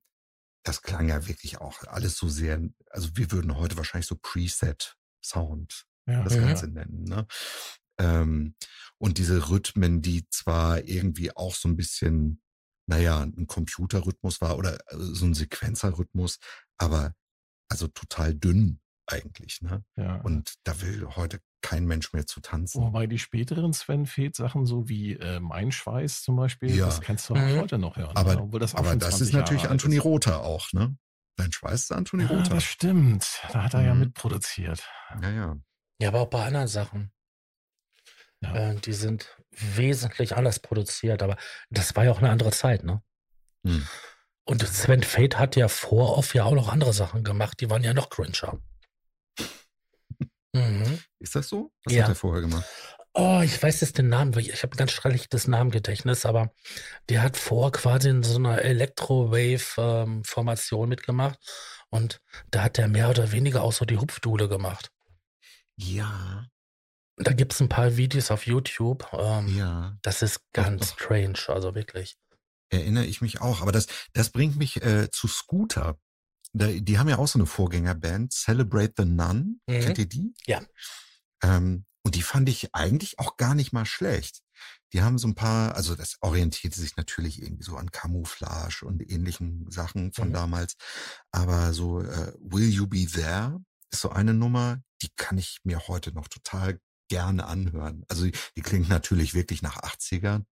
das 0.63 0.81
klang 0.81 1.09
ja 1.09 1.27
wirklich 1.27 1.59
auch 1.59 1.83
alles 1.87 2.17
so 2.17 2.29
sehr, 2.29 2.61
also 2.91 3.09
wir 3.15 3.31
würden 3.31 3.57
heute 3.57 3.77
wahrscheinlich 3.77 4.07
so 4.07 4.15
Preset-Sound 4.15 5.85
ja, 6.07 6.23
das 6.23 6.35
Ganze 6.35 6.65
ja. 6.67 6.71
nennen. 6.71 7.03
Ne? 7.05 7.27
Ähm, 7.99 8.55
und 8.97 9.17
diese 9.17 9.49
Rhythmen, 9.49 10.01
die 10.01 10.27
zwar 10.29 10.83
irgendwie 10.83 11.35
auch 11.35 11.55
so 11.55 11.67
ein 11.69 11.77
bisschen 11.77 12.41
naja, 12.89 13.21
ein 13.21 13.45
Computerrhythmus 13.45 14.41
war 14.41 14.57
oder 14.57 14.75
äh, 14.91 14.97
so 14.97 15.25
ein 15.25 15.35
Sequenzerrhythmus, 15.35 16.39
aber 16.77 17.13
also 17.69 17.87
total 17.87 18.33
dünn 18.33 18.81
eigentlich, 19.05 19.61
ne? 19.61 19.83
Ja. 19.95 20.15
Und 20.21 20.55
da 20.63 20.81
will 20.81 21.07
heute 21.15 21.39
kein 21.61 21.85
Mensch 21.85 22.13
mehr 22.13 22.25
zu 22.25 22.41
tanzen. 22.41 22.81
Wobei 22.81 23.05
die 23.05 23.19
späteren 23.19 23.73
Sven 23.73 24.05
Feth 24.05 24.35
Sachen 24.35 24.65
so 24.65 24.89
wie 24.89 25.13
äh, 25.13 25.39
Mein 25.39 25.71
Schweiß 25.71 26.23
zum 26.23 26.35
Beispiel, 26.35 26.75
ja. 26.75 26.85
das 26.87 27.01
kannst 27.01 27.29
du 27.29 27.35
auch 27.35 27.39
mhm. 27.39 27.59
heute 27.59 27.77
noch 27.77 27.95
hören. 27.95 28.15
Aber, 28.15 28.35
ne? 28.35 28.59
das, 28.59 28.73
aber 28.75 28.95
das 28.95 29.21
ist 29.21 29.33
natürlich 29.33 29.63
Jahre 29.63 29.73
Anthony 29.73 29.97
Rother 29.97 30.41
auch, 30.41 30.73
ne? 30.73 30.97
Mein 31.37 31.51
Schweiß 31.51 31.83
ist 31.83 31.91
Anthony 31.91 32.23
ja, 32.23 32.29
Rother. 32.29 32.55
Das 32.55 32.63
stimmt. 32.63 33.39
Da 33.53 33.63
hat 33.63 33.73
er 33.73 33.81
mhm. 33.81 33.85
ja 33.85 33.93
mitproduziert. 33.93 34.83
Ja, 35.21 35.29
ja. 35.29 35.57
Ja, 36.01 36.09
aber 36.09 36.21
auch 36.21 36.29
bei 36.29 36.43
anderen 36.43 36.67
Sachen. 36.67 37.11
Ja. 38.41 38.71
Äh, 38.71 38.75
die 38.75 38.93
sind 38.93 39.37
wesentlich 39.51 40.35
anders 40.35 40.59
produziert, 40.59 41.23
aber 41.23 41.37
das 41.69 41.95
war 41.95 42.05
ja 42.05 42.11
auch 42.11 42.19
eine 42.19 42.29
andere 42.29 42.51
Zeit, 42.51 42.83
ne? 42.83 43.01
Hm. 43.65 43.87
Und 44.45 44.67
Sven 44.67 45.03
Fate 45.03 45.37
hat 45.37 45.55
ja 45.55 45.67
vor 45.67 46.17
Off 46.17 46.33
ja 46.33 46.45
auch 46.45 46.53
noch 46.53 46.69
andere 46.69 46.93
Sachen 46.93 47.23
gemacht, 47.23 47.59
die 47.59 47.69
waren 47.69 47.83
ja 47.83 47.93
noch 47.93 48.09
cringer. 48.09 48.59
Mhm. 50.53 50.99
Ist 51.19 51.35
das 51.35 51.49
so? 51.49 51.71
Was 51.83 51.93
ja. 51.93 52.03
hat 52.03 52.09
er 52.09 52.15
vorher 52.15 52.41
gemacht? 52.41 52.65
Oh, 53.13 53.41
ich 53.43 53.61
weiß 53.61 53.81
jetzt 53.81 53.97
den 53.97 54.07
Namen, 54.09 54.37
ich 54.39 54.63
habe 54.63 54.73
ein 54.73 54.77
ganz 54.77 54.91
schrelliges 54.91 55.47
Namengedächtnis, 55.47 56.25
aber 56.25 56.53
der 57.09 57.21
hat 57.21 57.35
vor 57.37 57.71
quasi 57.71 58.09
in 58.09 58.23
so 58.23 58.37
einer 58.37 58.61
Electro-Wave-Formation 58.61 60.83
ähm, 60.83 60.89
mitgemacht 60.89 61.39
und 61.89 62.21
da 62.51 62.63
hat 62.63 62.79
er 62.79 62.87
mehr 62.87 63.09
oder 63.09 63.31
weniger 63.31 63.63
auch 63.63 63.73
so 63.73 63.85
die 63.85 63.97
Hupfdule 63.97 64.47
gemacht. 64.47 64.91
Ja. 65.75 66.45
Da 67.19 67.33
gibt 67.33 67.53
es 67.53 67.59
ein 67.59 67.69
paar 67.69 67.97
Videos 67.97 68.31
auf 68.31 68.47
YouTube. 68.47 69.07
Ähm, 69.11 69.55
ja. 69.55 69.97
Das 70.01 70.21
ist 70.21 70.41
ganz 70.53 70.81
doch, 70.81 70.97
doch. 70.97 71.05
strange, 71.05 71.39
also 71.47 71.75
wirklich. 71.75 72.17
Erinnere 72.69 73.05
ich 73.05 73.21
mich 73.21 73.41
auch. 73.41 73.61
Aber 73.61 73.73
das, 73.73 73.87
das 74.13 74.29
bringt 74.29 74.55
mich 74.55 74.81
äh, 74.83 75.09
zu 75.11 75.27
Scooter. 75.27 75.99
Da, 76.53 76.67
die 76.67 76.97
haben 76.97 77.09
ja 77.09 77.17
auch 77.17 77.27
so 77.27 77.37
eine 77.37 77.45
Vorgängerband, 77.45 78.31
Celebrate 78.31 78.93
the 78.97 79.05
Nun. 79.05 79.59
Mhm. 79.67 79.79
Kennt 79.81 79.97
ihr 79.97 80.05
die? 80.07 80.33
Ja. 80.45 80.61
Ähm, 81.43 81.85
und 82.03 82.15
die 82.15 82.21
fand 82.21 82.47
ich 82.47 82.73
eigentlich 82.73 83.19
auch 83.19 83.35
gar 83.35 83.53
nicht 83.53 83.73
mal 83.73 83.85
schlecht. 83.85 84.41
Die 84.93 85.01
haben 85.01 85.17
so 85.17 85.27
ein 85.27 85.35
paar, 85.35 85.75
also 85.75 85.95
das 85.95 86.17
orientierte 86.21 86.79
sich 86.79 86.95
natürlich 86.95 87.41
irgendwie 87.41 87.63
so 87.63 87.75
an 87.75 87.91
Camouflage 87.91 88.85
und 88.85 89.07
ähnlichen 89.11 89.69
Sachen 89.69 90.13
von 90.13 90.29
mhm. 90.29 90.33
damals. 90.33 90.75
Aber 91.31 91.73
so 91.73 91.99
äh, 92.01 92.33
Will 92.39 92.69
You 92.69 92.87
Be 92.87 93.05
There 93.05 93.59
ist 93.91 94.01
so 94.01 94.09
eine 94.09 94.33
Nummer, 94.33 94.81
die 95.01 95.09
kann 95.15 95.37
ich 95.37 95.59
mir 95.63 95.87
heute 95.87 96.13
noch 96.13 96.27
total 96.27 96.79
gerne 97.09 97.45
anhören. 97.45 98.05
Also 98.07 98.25
die, 98.25 98.31
die 98.55 98.61
klingt 98.61 98.89
natürlich 98.89 99.33
wirklich 99.33 99.61
nach 99.61 99.77
80ern, 99.77 100.45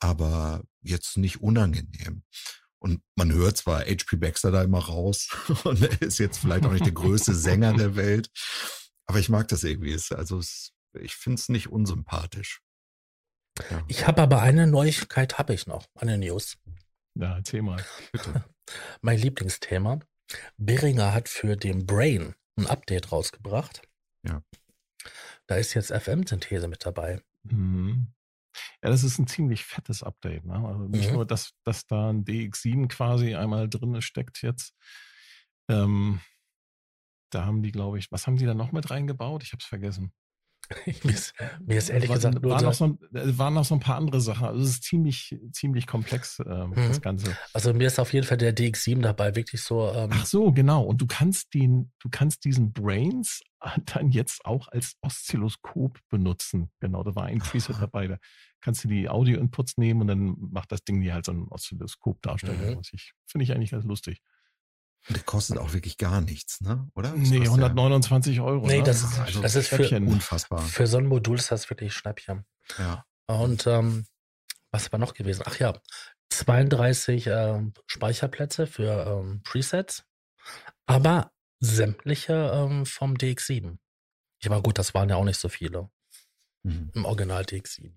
aber 0.00 0.64
jetzt 0.82 1.16
nicht 1.16 1.40
unangenehm. 1.40 2.24
Und 2.78 3.00
man 3.14 3.32
hört 3.32 3.56
zwar 3.56 3.82
HP 3.82 4.16
Baxter 4.16 4.50
da 4.50 4.62
immer 4.64 4.80
raus 4.80 5.28
und 5.64 5.82
er 5.82 6.02
ist 6.02 6.18
jetzt 6.18 6.38
vielleicht 6.38 6.66
auch 6.66 6.72
nicht 6.72 6.84
der 6.84 6.92
größte 6.92 7.34
Sänger 7.34 7.74
der 7.74 7.94
Welt, 7.96 8.30
aber 9.06 9.20
ich 9.20 9.28
mag 9.28 9.46
das 9.48 9.62
irgendwie. 9.62 9.94
Also 10.10 10.38
es, 10.38 10.72
ich 10.98 11.14
finde 11.14 11.40
es 11.40 11.48
nicht 11.48 11.68
unsympathisch. 11.68 12.60
Ja. 13.70 13.84
Ich 13.86 14.06
habe 14.06 14.22
aber 14.22 14.40
eine 14.40 14.66
Neuigkeit, 14.66 15.38
habe 15.38 15.54
ich 15.54 15.66
noch, 15.66 15.86
eine 15.94 16.18
News. 16.18 16.56
Ja, 17.14 17.36
erzähl 17.36 17.62
mal, 17.62 17.84
bitte. 18.10 18.44
mein 19.02 19.18
Lieblingsthema. 19.18 20.00
Beringer 20.56 21.12
hat 21.12 21.28
für 21.28 21.56
den 21.56 21.86
Brain 21.86 22.34
ein 22.56 22.66
Update 22.66 23.12
rausgebracht. 23.12 23.82
Ja. 24.26 24.42
Da 25.46 25.56
ist 25.56 25.74
jetzt 25.74 25.92
FM-Synthese 25.92 26.68
mit 26.68 26.84
dabei. 26.84 27.20
Mhm. 27.44 28.12
Ja, 28.82 28.90
das 28.90 29.02
ist 29.02 29.18
ein 29.18 29.26
ziemlich 29.26 29.64
fettes 29.64 30.02
Update. 30.02 30.44
Ne? 30.44 30.54
Also 30.54 30.84
nicht 30.88 31.08
mhm. 31.08 31.14
nur, 31.14 31.26
dass, 31.26 31.52
dass 31.64 31.86
da 31.86 32.10
ein 32.10 32.24
DX7 32.24 32.88
quasi 32.88 33.34
einmal 33.34 33.68
drin 33.68 34.00
steckt 34.02 34.42
jetzt. 34.42 34.74
Ähm, 35.68 36.20
da 37.30 37.46
haben 37.46 37.62
die, 37.62 37.72
glaube 37.72 37.98
ich, 37.98 38.12
was 38.12 38.26
haben 38.26 38.36
die 38.36 38.44
da 38.46 38.54
noch 38.54 38.72
mit 38.72 38.90
reingebaut? 38.90 39.42
Ich 39.42 39.52
habe 39.52 39.60
es 39.60 39.66
vergessen. 39.66 40.12
Mir, 41.04 41.12
ist, 41.12 41.34
mir 41.64 41.78
ist 41.78 41.88
ehrlich 41.88 42.08
war, 42.08 42.16
gesagt 42.16 42.42
nur 42.42 42.52
waren, 42.52 42.64
noch 42.64 42.74
so, 42.74 42.98
äh, 43.14 43.38
waren 43.38 43.54
noch 43.54 43.64
so 43.64 43.74
ein 43.74 43.80
paar 43.80 43.96
andere 43.96 44.20
Sachen. 44.20 44.46
Also 44.46 44.62
es 44.62 44.70
ist 44.70 44.84
ziemlich, 44.84 45.36
ziemlich 45.52 45.86
komplex, 45.86 46.38
äh, 46.40 46.66
mhm. 46.66 46.74
das 46.74 47.00
Ganze. 47.00 47.36
Also 47.52 47.72
mir 47.74 47.86
ist 47.86 47.98
auf 47.98 48.12
jeden 48.12 48.26
Fall 48.26 48.36
der 48.36 48.54
DX7 48.54 49.00
dabei 49.00 49.34
wirklich 49.34 49.62
so. 49.62 49.90
Ähm 49.92 50.10
Ach 50.12 50.26
so, 50.26 50.52
genau. 50.52 50.82
Und 50.82 51.00
du 51.00 51.06
kannst 51.06 51.54
den, 51.54 51.92
du 52.00 52.08
kannst 52.10 52.44
diesen 52.44 52.72
Brains 52.72 53.40
dann 53.86 54.10
jetzt 54.10 54.44
auch 54.44 54.68
als 54.68 54.96
Oszilloskop 55.00 55.98
benutzen. 56.08 56.70
Genau, 56.80 57.02
da 57.02 57.14
war 57.14 57.24
ein 57.24 57.38
Preset 57.38 57.76
dabei. 57.80 58.08
Da 58.08 58.18
kannst 58.60 58.84
du 58.84 58.88
die 58.88 59.08
Audio-Inputs 59.08 59.76
nehmen 59.76 60.02
und 60.02 60.06
dann 60.06 60.36
macht 60.50 60.72
das 60.72 60.84
Ding 60.84 61.00
dir 61.00 61.14
halt 61.14 61.26
so 61.26 61.32
ein 61.32 61.48
Oszilloskop 61.48 62.22
darstellen. 62.22 62.76
Mhm. 62.76 62.82
Finde 63.26 63.44
ich 63.44 63.52
eigentlich 63.52 63.70
ganz 63.70 63.84
lustig. 63.84 64.22
Und 65.08 65.16
der 65.16 65.24
kostet 65.24 65.58
auch 65.58 65.72
wirklich 65.72 65.98
gar 65.98 66.20
nichts, 66.20 66.60
ne? 66.60 66.88
Oder? 66.94 67.12
Was 67.12 67.28
nee, 67.28 67.40
129 67.40 68.40
Euro. 68.40 68.66
Nee, 68.66 68.78
ne? 68.78 68.84
das 68.84 69.02
ist, 69.02 69.18
also 69.18 69.42
das 69.42 69.56
ist 69.56 69.68
für, 69.68 69.96
unfassbar. 69.96 70.60
Für 70.60 70.86
so 70.86 70.98
ein 70.98 71.06
Modul 71.06 71.38
ist 71.38 71.50
das 71.50 71.68
wirklich 71.70 71.92
Schnäppchen. 71.92 72.44
Ja. 72.78 73.04
Und 73.26 73.66
ähm, 73.66 74.06
was 74.70 74.92
war 74.92 74.98
noch 74.98 75.14
gewesen? 75.14 75.42
Ach 75.44 75.58
ja, 75.58 75.74
32 76.30 77.26
äh, 77.26 77.62
Speicherplätze 77.86 78.66
für 78.66 79.06
ähm, 79.06 79.42
Presets, 79.42 80.04
aber 80.86 81.32
sämtliche 81.58 82.52
ähm, 82.54 82.86
vom 82.86 83.14
DX7. 83.14 83.78
Ich 84.38 84.50
war 84.50 84.62
gut, 84.62 84.78
das 84.78 84.94
waren 84.94 85.08
ja 85.08 85.16
auch 85.16 85.24
nicht 85.24 85.38
so 85.38 85.48
viele. 85.48 85.90
Mhm. 86.62 86.90
Im 86.94 87.04
Original 87.04 87.42
DX7. 87.42 87.92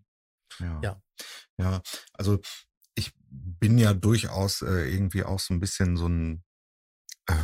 Ja. 0.59 0.79
ja. 0.83 1.01
Ja, 1.57 1.81
also 2.13 2.39
ich 2.95 3.11
bin 3.17 3.77
ja 3.77 3.93
durchaus 3.93 4.61
äh, 4.61 4.91
irgendwie 4.91 5.23
auch 5.23 5.39
so 5.39 5.53
ein 5.53 5.59
bisschen 5.59 5.97
so 5.97 6.07
ein 6.07 6.43
äh, 7.27 7.35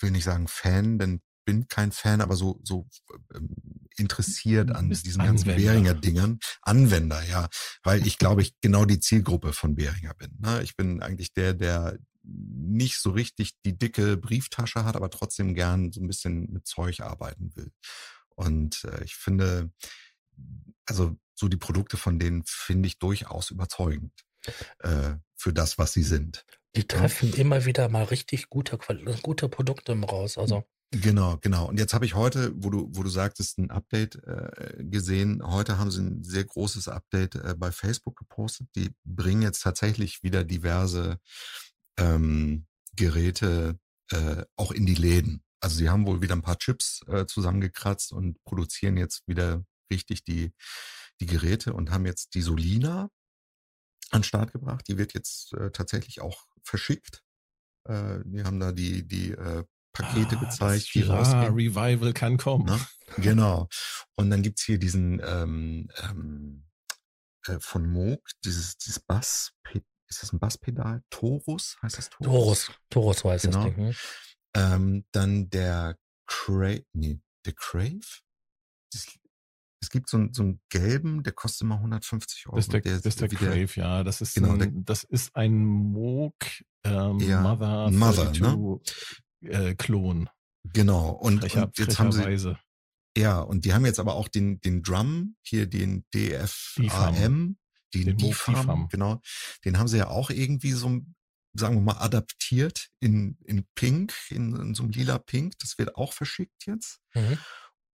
will 0.00 0.10
nicht 0.10 0.24
sagen 0.24 0.48
Fan, 0.48 0.98
denn 0.98 1.20
bin 1.44 1.68
kein 1.68 1.92
Fan, 1.92 2.20
aber 2.20 2.36
so 2.36 2.60
so 2.64 2.88
ähm, 3.34 3.54
interessiert 3.96 4.70
an 4.70 4.90
diesen 4.90 5.24
ganzen 5.24 5.46
Behringer 5.46 5.94
Dingern. 5.94 6.38
Anwender, 6.62 7.22
ja, 7.24 7.48
weil 7.82 8.06
ich 8.06 8.18
glaube, 8.18 8.42
ich 8.42 8.60
genau 8.60 8.84
die 8.84 9.00
Zielgruppe 9.00 9.52
von 9.52 9.74
Behringer 9.74 10.14
bin. 10.14 10.36
Ne? 10.38 10.62
Ich 10.62 10.76
bin 10.76 11.02
eigentlich 11.02 11.32
der, 11.32 11.54
der 11.54 11.98
nicht 12.22 13.00
so 13.00 13.10
richtig 13.10 13.52
die 13.64 13.78
dicke 13.78 14.16
Brieftasche 14.16 14.84
hat, 14.84 14.96
aber 14.96 15.10
trotzdem 15.10 15.54
gern 15.54 15.92
so 15.92 16.00
ein 16.00 16.08
bisschen 16.08 16.52
mit 16.52 16.66
Zeug 16.66 17.00
arbeiten 17.00 17.54
will. 17.54 17.70
Und 18.34 18.84
äh, 18.84 19.04
ich 19.04 19.14
finde, 19.14 19.70
also 20.86 21.16
so 21.34 21.48
die 21.48 21.56
Produkte 21.56 21.96
von 21.96 22.18
denen 22.18 22.42
finde 22.46 22.88
ich 22.88 22.98
durchaus 22.98 23.50
überzeugend 23.50 24.12
äh, 24.80 25.14
für 25.36 25.52
das, 25.52 25.78
was 25.78 25.92
sie 25.92 26.02
sind. 26.02 26.44
Die 26.76 26.86
treffen 26.86 27.30
ja. 27.32 27.38
immer 27.38 27.64
wieder 27.64 27.88
mal 27.88 28.04
richtig 28.04 28.48
gute, 28.50 28.78
gute 29.22 29.48
Produkte 29.48 29.98
raus. 29.98 30.38
Also. 30.38 30.64
Genau, 30.92 31.38
genau. 31.38 31.68
Und 31.68 31.78
jetzt 31.78 31.94
habe 31.94 32.04
ich 32.04 32.14
heute, 32.14 32.52
wo 32.54 32.70
du, 32.70 32.88
wo 32.92 33.02
du 33.02 33.08
sagtest, 33.08 33.58
ein 33.58 33.70
Update 33.70 34.16
äh, 34.24 34.84
gesehen. 34.84 35.42
Heute 35.44 35.78
haben 35.78 35.90
sie 35.90 36.02
ein 36.02 36.22
sehr 36.22 36.44
großes 36.44 36.88
Update 36.88 37.34
äh, 37.34 37.54
bei 37.56 37.72
Facebook 37.72 38.16
gepostet. 38.16 38.68
Die 38.76 38.90
bringen 39.04 39.42
jetzt 39.42 39.62
tatsächlich 39.62 40.22
wieder 40.22 40.44
diverse 40.44 41.18
ähm, 41.98 42.66
Geräte 42.94 43.78
äh, 44.10 44.44
auch 44.56 44.70
in 44.70 44.86
die 44.86 44.94
Läden. 44.94 45.42
Also 45.60 45.76
sie 45.76 45.88
haben 45.88 46.06
wohl 46.06 46.20
wieder 46.20 46.36
ein 46.36 46.42
paar 46.42 46.58
Chips 46.58 47.00
äh, 47.08 47.26
zusammengekratzt 47.26 48.12
und 48.12 48.42
produzieren 48.44 48.96
jetzt 48.96 49.26
wieder 49.26 49.64
richtig 49.90 50.24
die, 50.24 50.52
die 51.20 51.26
Geräte 51.26 51.72
und 51.72 51.90
haben 51.90 52.06
jetzt 52.06 52.34
die 52.34 52.42
Solina 52.42 53.10
an 54.10 54.20
den 54.20 54.24
Start 54.24 54.52
gebracht. 54.52 54.86
Die 54.88 54.98
wird 54.98 55.14
jetzt 55.14 55.52
äh, 55.54 55.70
tatsächlich 55.72 56.20
auch 56.20 56.46
verschickt. 56.66 57.22
Äh, 57.88 58.20
die 58.24 58.44
haben 58.44 58.60
da 58.60 58.72
die, 58.72 59.06
die 59.06 59.32
äh, 59.32 59.64
Pakete 59.92 60.36
ah, 60.36 60.44
gezeigt, 60.44 60.94
die 60.94 61.02
rausgehen. 61.02 61.54
Revival 61.54 62.12
kann 62.12 62.36
kommen. 62.36 62.66
Na? 62.66 62.76
Ne? 62.76 62.86
Genau. 63.18 63.68
Und 64.16 64.30
dann 64.30 64.42
gibt's 64.42 64.64
hier 64.64 64.78
diesen 64.78 65.20
ähm, 65.24 65.88
ähm, 66.02 66.66
äh, 67.46 67.58
von 67.60 67.88
Moog, 67.88 68.20
dieses, 68.44 68.76
dieses 68.76 69.00
Bass, 69.00 69.52
ist 70.08 70.22
das 70.22 70.32
ein 70.32 70.38
Basspedal? 70.38 71.02
Torus 71.10 71.76
heißt 71.82 71.98
das 71.98 72.10
Torus? 72.10 72.26
Torus, 72.26 72.70
Torus 72.90 73.24
heißt 73.24 73.44
genau. 73.46 73.64
das 73.64 73.74
Ding. 73.74 73.86
Hm? 73.86 73.94
Ähm, 74.54 75.04
dann 75.12 75.50
der 75.50 75.98
Crave, 76.26 76.84
nee, 76.92 77.20
der 77.44 77.54
Crave? 77.54 78.20
Es 79.86 79.90
gibt 79.90 80.08
so, 80.08 80.16
einen, 80.16 80.34
so 80.34 80.42
einen 80.42 80.60
gelben, 80.68 81.22
der 81.22 81.32
kostet 81.32 81.60
immer 81.60 81.76
150 81.76 82.48
Euro. 82.48 82.56
Das 82.56 82.64
ist 82.64 82.72
der, 82.72 82.80
der, 82.80 82.96
das 82.96 83.06
ist 83.06 83.20
der 83.20 83.28
Crave, 83.28 83.70
ja. 83.76 84.02
Das 84.02 84.20
ist, 84.20 84.34
genau, 84.34 84.54
ein, 84.54 84.58
der, 84.58 84.68
das 84.74 85.04
ist 85.04 85.36
ein 85.36 85.64
Moog 85.64 86.34
ähm, 86.82 87.20
ja, 87.20 87.40
Mother, 87.40 87.92
Mother 87.92 88.32
ne? 88.32 88.80
äh, 89.42 89.76
Klon. 89.76 90.28
Genau. 90.72 91.10
Und, 91.10 91.38
Frecher, 91.38 91.66
und 91.66 91.78
jetzt 91.78 92.00
haben 92.00 92.10
sie. 92.10 92.56
Ja, 93.16 93.38
und 93.38 93.64
die 93.64 93.74
haben 93.74 93.86
jetzt 93.86 94.00
aber 94.00 94.14
auch 94.14 94.26
den, 94.26 94.60
den 94.60 94.82
Drum, 94.82 95.36
hier 95.42 95.68
den 95.68 96.04
DFAM, 96.12 97.56
den, 97.94 98.16
den 98.16 98.16
DFAM, 98.18 98.88
genau. 98.88 99.20
Den 99.64 99.78
haben 99.78 99.86
sie 99.86 99.98
ja 99.98 100.08
auch 100.08 100.30
irgendwie 100.30 100.72
so, 100.72 101.00
sagen 101.54 101.76
wir 101.76 101.80
mal, 101.80 101.98
adaptiert 101.98 102.88
in, 102.98 103.38
in 103.44 103.64
Pink, 103.76 104.12
in, 104.30 104.56
in 104.56 104.74
so 104.74 104.82
einem 104.82 104.90
lila 104.90 105.18
Pink. 105.18 105.54
Das 105.60 105.78
wird 105.78 105.94
auch 105.94 106.12
verschickt 106.12 106.66
jetzt. 106.66 106.98
Mhm. 107.14 107.38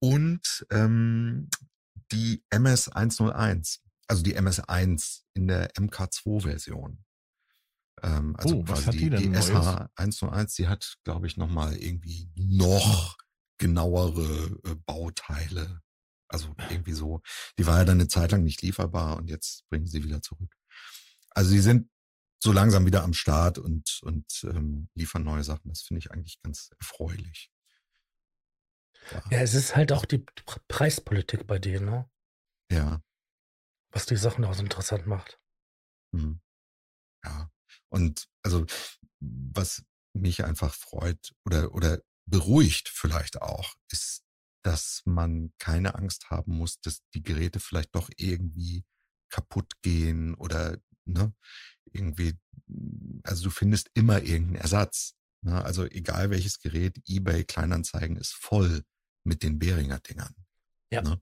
Und 0.00 0.66
ähm, 0.70 1.48
die 2.10 2.44
MS101, 2.50 3.80
also 4.08 4.22
die 4.22 4.36
MS1 4.36 5.22
in 5.34 5.48
der 5.48 5.72
MK2-Version. 5.74 7.04
Ähm, 8.02 8.34
also 8.36 8.56
oh, 8.56 8.64
quasi 8.64 8.90
die, 8.90 9.10
die, 9.10 9.16
die 9.16 9.30
SH101, 9.30 10.56
die 10.56 10.68
hat, 10.68 10.96
glaube 11.04 11.26
ich, 11.26 11.36
nochmal 11.36 11.76
irgendwie 11.76 12.30
noch 12.34 13.16
genauere 13.58 14.58
äh, 14.64 14.74
Bauteile. 14.86 15.80
Also 16.28 16.54
irgendwie 16.70 16.94
so. 16.94 17.20
Die 17.58 17.66
war 17.66 17.78
ja 17.78 17.84
dann 17.84 18.00
eine 18.00 18.08
Zeit 18.08 18.32
lang 18.32 18.42
nicht 18.42 18.62
lieferbar 18.62 19.18
und 19.18 19.28
jetzt 19.28 19.68
bringen 19.68 19.86
sie 19.86 20.02
wieder 20.02 20.22
zurück. 20.22 20.56
Also 21.30 21.50
sie 21.50 21.60
sind 21.60 21.88
so 22.42 22.52
langsam 22.52 22.86
wieder 22.86 23.04
am 23.04 23.12
Start 23.12 23.58
und, 23.58 24.00
und 24.02 24.26
ähm, 24.44 24.88
liefern 24.94 25.22
neue 25.22 25.44
Sachen. 25.44 25.68
Das 25.68 25.82
finde 25.82 25.98
ich 26.00 26.10
eigentlich 26.10 26.40
ganz 26.42 26.70
erfreulich. 26.80 27.51
Ja. 29.10 29.22
es 29.30 29.54
ist 29.54 29.76
halt 29.76 29.92
auch 29.92 30.04
die 30.04 30.24
Preispolitik 30.68 31.46
bei 31.46 31.58
denen, 31.58 31.86
ne? 31.86 32.10
Ja. 32.70 33.02
Was 33.90 34.06
die 34.06 34.16
Sachen 34.16 34.44
auch 34.44 34.54
so 34.54 34.62
interessant 34.62 35.06
macht. 35.06 35.38
Mhm. 36.12 36.40
Ja. 37.24 37.50
Und 37.90 38.28
also, 38.42 38.66
was 39.20 39.84
mich 40.14 40.44
einfach 40.44 40.74
freut 40.74 41.32
oder, 41.44 41.74
oder 41.74 42.00
beruhigt 42.26 42.88
vielleicht 42.88 43.42
auch, 43.42 43.74
ist, 43.90 44.22
dass 44.64 45.02
man 45.04 45.52
keine 45.58 45.94
Angst 45.96 46.30
haben 46.30 46.56
muss, 46.56 46.80
dass 46.80 47.02
die 47.14 47.22
Geräte 47.22 47.60
vielleicht 47.60 47.94
doch 47.94 48.10
irgendwie 48.16 48.84
kaputt 49.30 49.72
gehen 49.82 50.34
oder 50.34 50.78
ne, 51.04 51.34
irgendwie, 51.92 52.38
also 53.24 53.44
du 53.44 53.50
findest 53.50 53.90
immer 53.94 54.22
irgendeinen 54.22 54.56
Ersatz. 54.56 55.14
Ne? 55.44 55.62
Also 55.64 55.84
egal 55.86 56.30
welches 56.30 56.60
Gerät, 56.60 57.00
eBay 57.06 57.44
Kleinanzeigen 57.44 58.16
ist 58.16 58.32
voll 58.34 58.84
mit 59.24 59.42
den 59.42 59.58
Behringer 59.58 60.00
Dingern. 60.00 60.34
Ja. 60.90 61.02
Ne? 61.02 61.20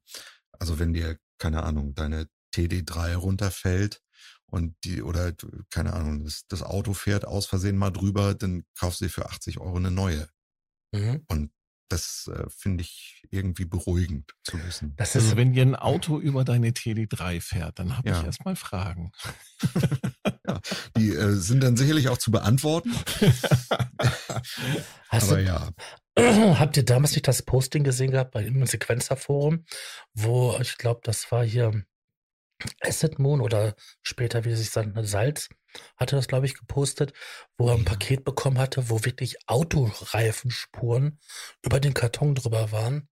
Also 0.59 0.79
wenn 0.79 0.93
dir, 0.93 1.19
keine 1.39 1.63
Ahnung, 1.63 1.95
deine 1.95 2.29
TD3 2.55 3.15
runterfällt 3.15 4.03
und 4.47 4.77
die, 4.85 5.03
oder 5.03 5.33
keine 5.71 5.93
Ahnung, 5.93 6.25
das, 6.25 6.47
das 6.49 6.63
Auto 6.63 6.93
fährt 6.93 7.25
aus 7.25 7.47
Versehen 7.47 7.77
mal 7.77 7.91
drüber, 7.91 8.35
dann 8.35 8.65
kaufst 8.79 9.01
du 9.01 9.07
dir 9.07 9.11
für 9.11 9.27
80 9.27 9.59
Euro 9.59 9.77
eine 9.77 9.91
neue. 9.91 10.29
Mhm. 10.93 11.25
Und 11.29 11.53
das 11.91 12.31
äh, 12.33 12.49
finde 12.49 12.83
ich 12.83 13.23
irgendwie 13.31 13.65
beruhigend 13.65 14.33
zu 14.45 14.63
wissen. 14.65 14.95
Das 14.97 15.17
ist, 15.17 15.25
also 15.25 15.37
wenn 15.37 15.53
dir 15.53 15.63
ein 15.63 15.75
Auto 15.77 16.19
über 16.19 16.45
deine 16.45 16.71
TD3 16.71 17.41
fährt, 17.41 17.79
dann 17.79 17.97
habe 17.99 18.09
ja. 18.09 18.19
ich 18.19 18.27
erstmal 18.27 18.57
Fragen. 18.57 19.13
ja, 20.47 20.61
die 20.97 21.11
äh, 21.11 21.35
sind 21.35 21.63
dann 21.63 21.77
sicherlich 21.77 22.09
auch 22.09 22.19
zu 22.19 22.31
beantworten. 22.31 22.95
Hast 25.09 25.29
Aber 25.29 25.37
du, 25.37 25.45
ja. 25.45 25.71
Habt 26.59 26.77
ihr 26.77 26.85
damals 26.85 27.13
nicht 27.13 27.27
das 27.29 27.43
Posting 27.43 27.85
gesehen 27.85 28.11
gehabt 28.11 28.33
bei 28.33 28.45
im 28.45 28.67
Sequenzer-Forum, 28.67 29.65
wo 30.13 30.57
ich 30.61 30.77
glaube, 30.77 31.01
das 31.03 31.31
war 31.33 31.45
hier 31.45 31.85
Asset 32.81 33.19
Moon 33.19 33.41
oder 33.41 33.75
später, 34.03 34.45
wie 34.45 34.55
sich 34.55 34.71
dann 34.71 34.95
Salz, 35.05 35.49
hatte 35.97 36.17
das, 36.17 36.29
glaube 36.29 36.45
ich, 36.45 36.59
gepostet, 36.59 37.15
wo 37.57 37.69
er 37.69 37.75
ein 37.75 37.87
Paket 37.87 38.25
bekommen 38.25 38.59
hatte, 38.59 38.91
wo 38.91 39.05
wirklich 39.05 39.37
Autoreifenspuren 39.47 41.19
über 41.63 41.81
den 41.81 41.95
Karton 41.95 42.35
drüber 42.35 42.71
waren. 42.71 43.09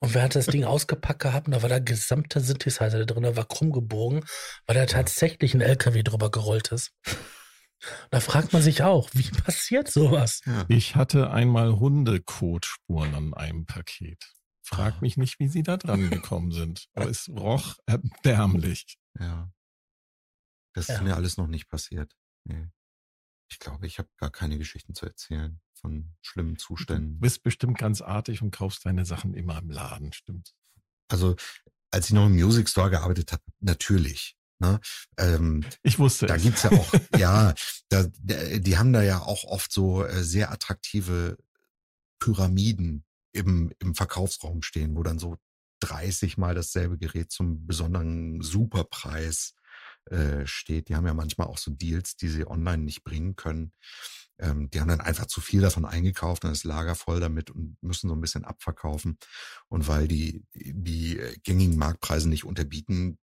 Und 0.00 0.14
wer 0.14 0.22
hat 0.22 0.34
das 0.34 0.46
Ding 0.46 0.64
ausgepackt 0.64 1.22
gehabt 1.22 1.46
und 1.46 1.52
da 1.52 1.62
war 1.62 1.68
der 1.68 1.80
gesamte 1.80 2.40
Synthesizer 2.40 3.06
drin, 3.06 3.22
der 3.22 3.36
war 3.36 3.46
krumm 3.46 3.70
gebogen, 3.70 4.24
weil 4.66 4.74
da 4.74 4.86
tatsächlich 4.86 5.54
ein 5.54 5.60
LKW 5.60 6.02
drüber 6.02 6.30
gerollt 6.30 6.72
ist. 6.72 6.92
Da 8.10 8.20
fragt 8.20 8.52
man 8.52 8.62
sich 8.62 8.82
auch, 8.82 9.10
wie 9.12 9.30
passiert 9.44 9.90
sowas? 9.90 10.42
Ich 10.68 10.96
hatte 10.96 11.30
einmal 11.30 11.78
Hundekotspuren 11.78 13.14
an 13.14 13.34
einem 13.34 13.66
Paket. 13.66 14.32
Frag 14.62 15.02
mich 15.02 15.16
nicht, 15.16 15.38
wie 15.38 15.48
sie 15.48 15.62
da 15.62 15.76
dran 15.76 16.10
gekommen 16.10 16.52
sind. 16.52 16.88
Aber 16.94 17.08
es 17.08 17.28
roch 17.28 17.76
erbärmlich. 17.86 18.98
Ja. 19.18 19.52
Das 20.72 20.88
ja. 20.88 20.94
ist 20.94 21.02
mir 21.02 21.14
alles 21.14 21.36
noch 21.36 21.46
nicht 21.46 21.68
passiert. 21.68 22.14
Nee. 22.44 22.68
Ich 23.50 23.58
glaube, 23.58 23.86
ich 23.86 23.98
habe 23.98 24.08
gar 24.16 24.30
keine 24.30 24.58
Geschichten 24.58 24.94
zu 24.94 25.06
erzählen 25.06 25.60
von 25.74 26.14
schlimmen 26.22 26.56
Zuständen. 26.56 27.14
Du 27.14 27.20
bist 27.20 27.42
bestimmt 27.42 27.78
ganz 27.78 28.00
artig 28.00 28.40
und 28.42 28.50
kaufst 28.50 28.86
deine 28.86 29.04
Sachen 29.04 29.34
immer 29.34 29.58
im 29.58 29.70
Laden, 29.70 30.12
stimmt. 30.12 30.54
Also, 31.08 31.36
als 31.90 32.06
ich 32.06 32.14
noch 32.14 32.26
im 32.26 32.34
Music 32.34 32.68
Store 32.68 32.90
gearbeitet 32.90 33.32
habe, 33.32 33.42
natürlich. 33.60 34.36
Ne? 34.64 34.80
Ähm, 35.18 35.64
ich 35.82 35.98
wusste 35.98 36.26
Da 36.26 36.36
es. 36.36 36.42
gibt's 36.42 36.62
ja 36.62 36.72
auch, 36.72 36.92
ja, 37.18 37.54
da, 37.88 38.04
die 38.18 38.78
haben 38.78 38.92
da 38.92 39.02
ja 39.02 39.20
auch 39.20 39.44
oft 39.44 39.72
so 39.72 40.04
äh, 40.04 40.22
sehr 40.22 40.50
attraktive 40.50 41.36
Pyramiden 42.18 43.04
im, 43.32 43.72
im 43.78 43.94
Verkaufsraum 43.94 44.62
stehen, 44.62 44.96
wo 44.96 45.02
dann 45.02 45.18
so 45.18 45.36
30 45.80 46.38
mal 46.38 46.54
dasselbe 46.54 46.98
Gerät 46.98 47.30
zum 47.30 47.66
besonderen 47.66 48.40
Superpreis 48.40 49.54
äh, 50.06 50.46
steht. 50.46 50.88
Die 50.88 50.96
haben 50.96 51.06
ja 51.06 51.14
manchmal 51.14 51.48
auch 51.48 51.58
so 51.58 51.70
Deals, 51.70 52.16
die 52.16 52.28
sie 52.28 52.46
online 52.46 52.84
nicht 52.84 53.04
bringen 53.04 53.36
können. 53.36 53.72
Ähm, 54.38 54.70
die 54.70 54.80
haben 54.80 54.88
dann 54.88 55.00
einfach 55.00 55.26
zu 55.26 55.40
viel 55.40 55.60
davon 55.60 55.84
eingekauft, 55.84 56.44
dann 56.44 56.52
ist 56.52 56.64
Lager 56.64 56.94
voll 56.94 57.20
damit 57.20 57.50
und 57.50 57.76
müssen 57.82 58.08
so 58.08 58.14
ein 58.14 58.20
bisschen 58.20 58.44
abverkaufen. 58.44 59.18
Und 59.68 59.86
weil 59.86 60.08
die, 60.08 60.44
die 60.54 61.20
gängigen 61.42 61.76
Marktpreise 61.76 62.28
nicht 62.28 62.44
unterbieten 62.44 63.18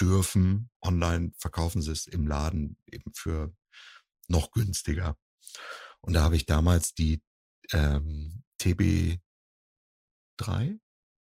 dürfen, 0.00 0.70
online 0.82 1.32
verkaufen 1.38 1.82
sie 1.82 1.92
es 1.92 2.06
im 2.06 2.26
Laden 2.26 2.78
eben 2.86 3.12
für 3.14 3.54
noch 4.28 4.50
günstiger. 4.50 5.16
Und 6.00 6.14
da 6.14 6.22
habe 6.22 6.36
ich 6.36 6.46
damals 6.46 6.94
die 6.94 7.22
ähm, 7.72 8.42
TB 8.58 9.18
3 10.38 10.78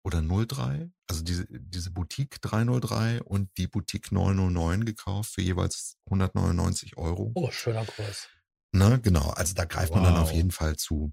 oder 0.04 0.22
03, 0.22 0.90
also 1.08 1.22
diese, 1.22 1.46
diese 1.50 1.90
Boutique 1.90 2.40
303 2.40 3.22
und 3.22 3.50
die 3.58 3.66
Boutique 3.66 4.12
909 4.12 4.84
gekauft 4.84 5.34
für 5.34 5.42
jeweils 5.42 5.96
199 6.06 6.96
Euro. 6.96 7.32
Oh, 7.34 7.50
schöner 7.50 7.84
Kurs. 7.84 8.28
Ne, 8.72 9.00
genau, 9.00 9.30
also 9.30 9.54
da 9.54 9.64
greift 9.64 9.90
wow. 9.90 10.00
man 10.00 10.04
dann 10.04 10.22
auf 10.22 10.32
jeden 10.32 10.50
Fall 10.50 10.76
zu. 10.76 11.12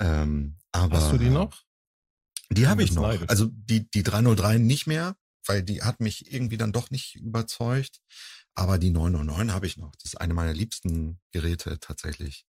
Ähm, 0.00 0.58
aber, 0.72 0.96
Hast 0.96 1.12
du 1.12 1.18
die 1.18 1.30
noch? 1.30 1.62
Die 2.50 2.66
habe 2.66 2.82
ich 2.82 2.92
noch. 2.92 3.02
Leidet. 3.02 3.30
Also 3.30 3.48
die, 3.50 3.88
die 3.90 4.02
303 4.02 4.58
nicht 4.58 4.86
mehr, 4.86 5.16
weil 5.46 5.62
die 5.62 5.82
hat 5.82 6.00
mich 6.00 6.32
irgendwie 6.32 6.56
dann 6.56 6.72
doch 6.72 6.90
nicht 6.90 7.16
überzeugt. 7.16 8.00
Aber 8.54 8.78
die 8.78 8.90
909 8.90 9.52
habe 9.52 9.66
ich 9.66 9.76
noch. 9.78 9.94
Das 9.96 10.12
ist 10.12 10.20
eine 10.20 10.34
meiner 10.34 10.52
liebsten 10.52 11.20
Geräte 11.30 11.78
tatsächlich. 11.80 12.44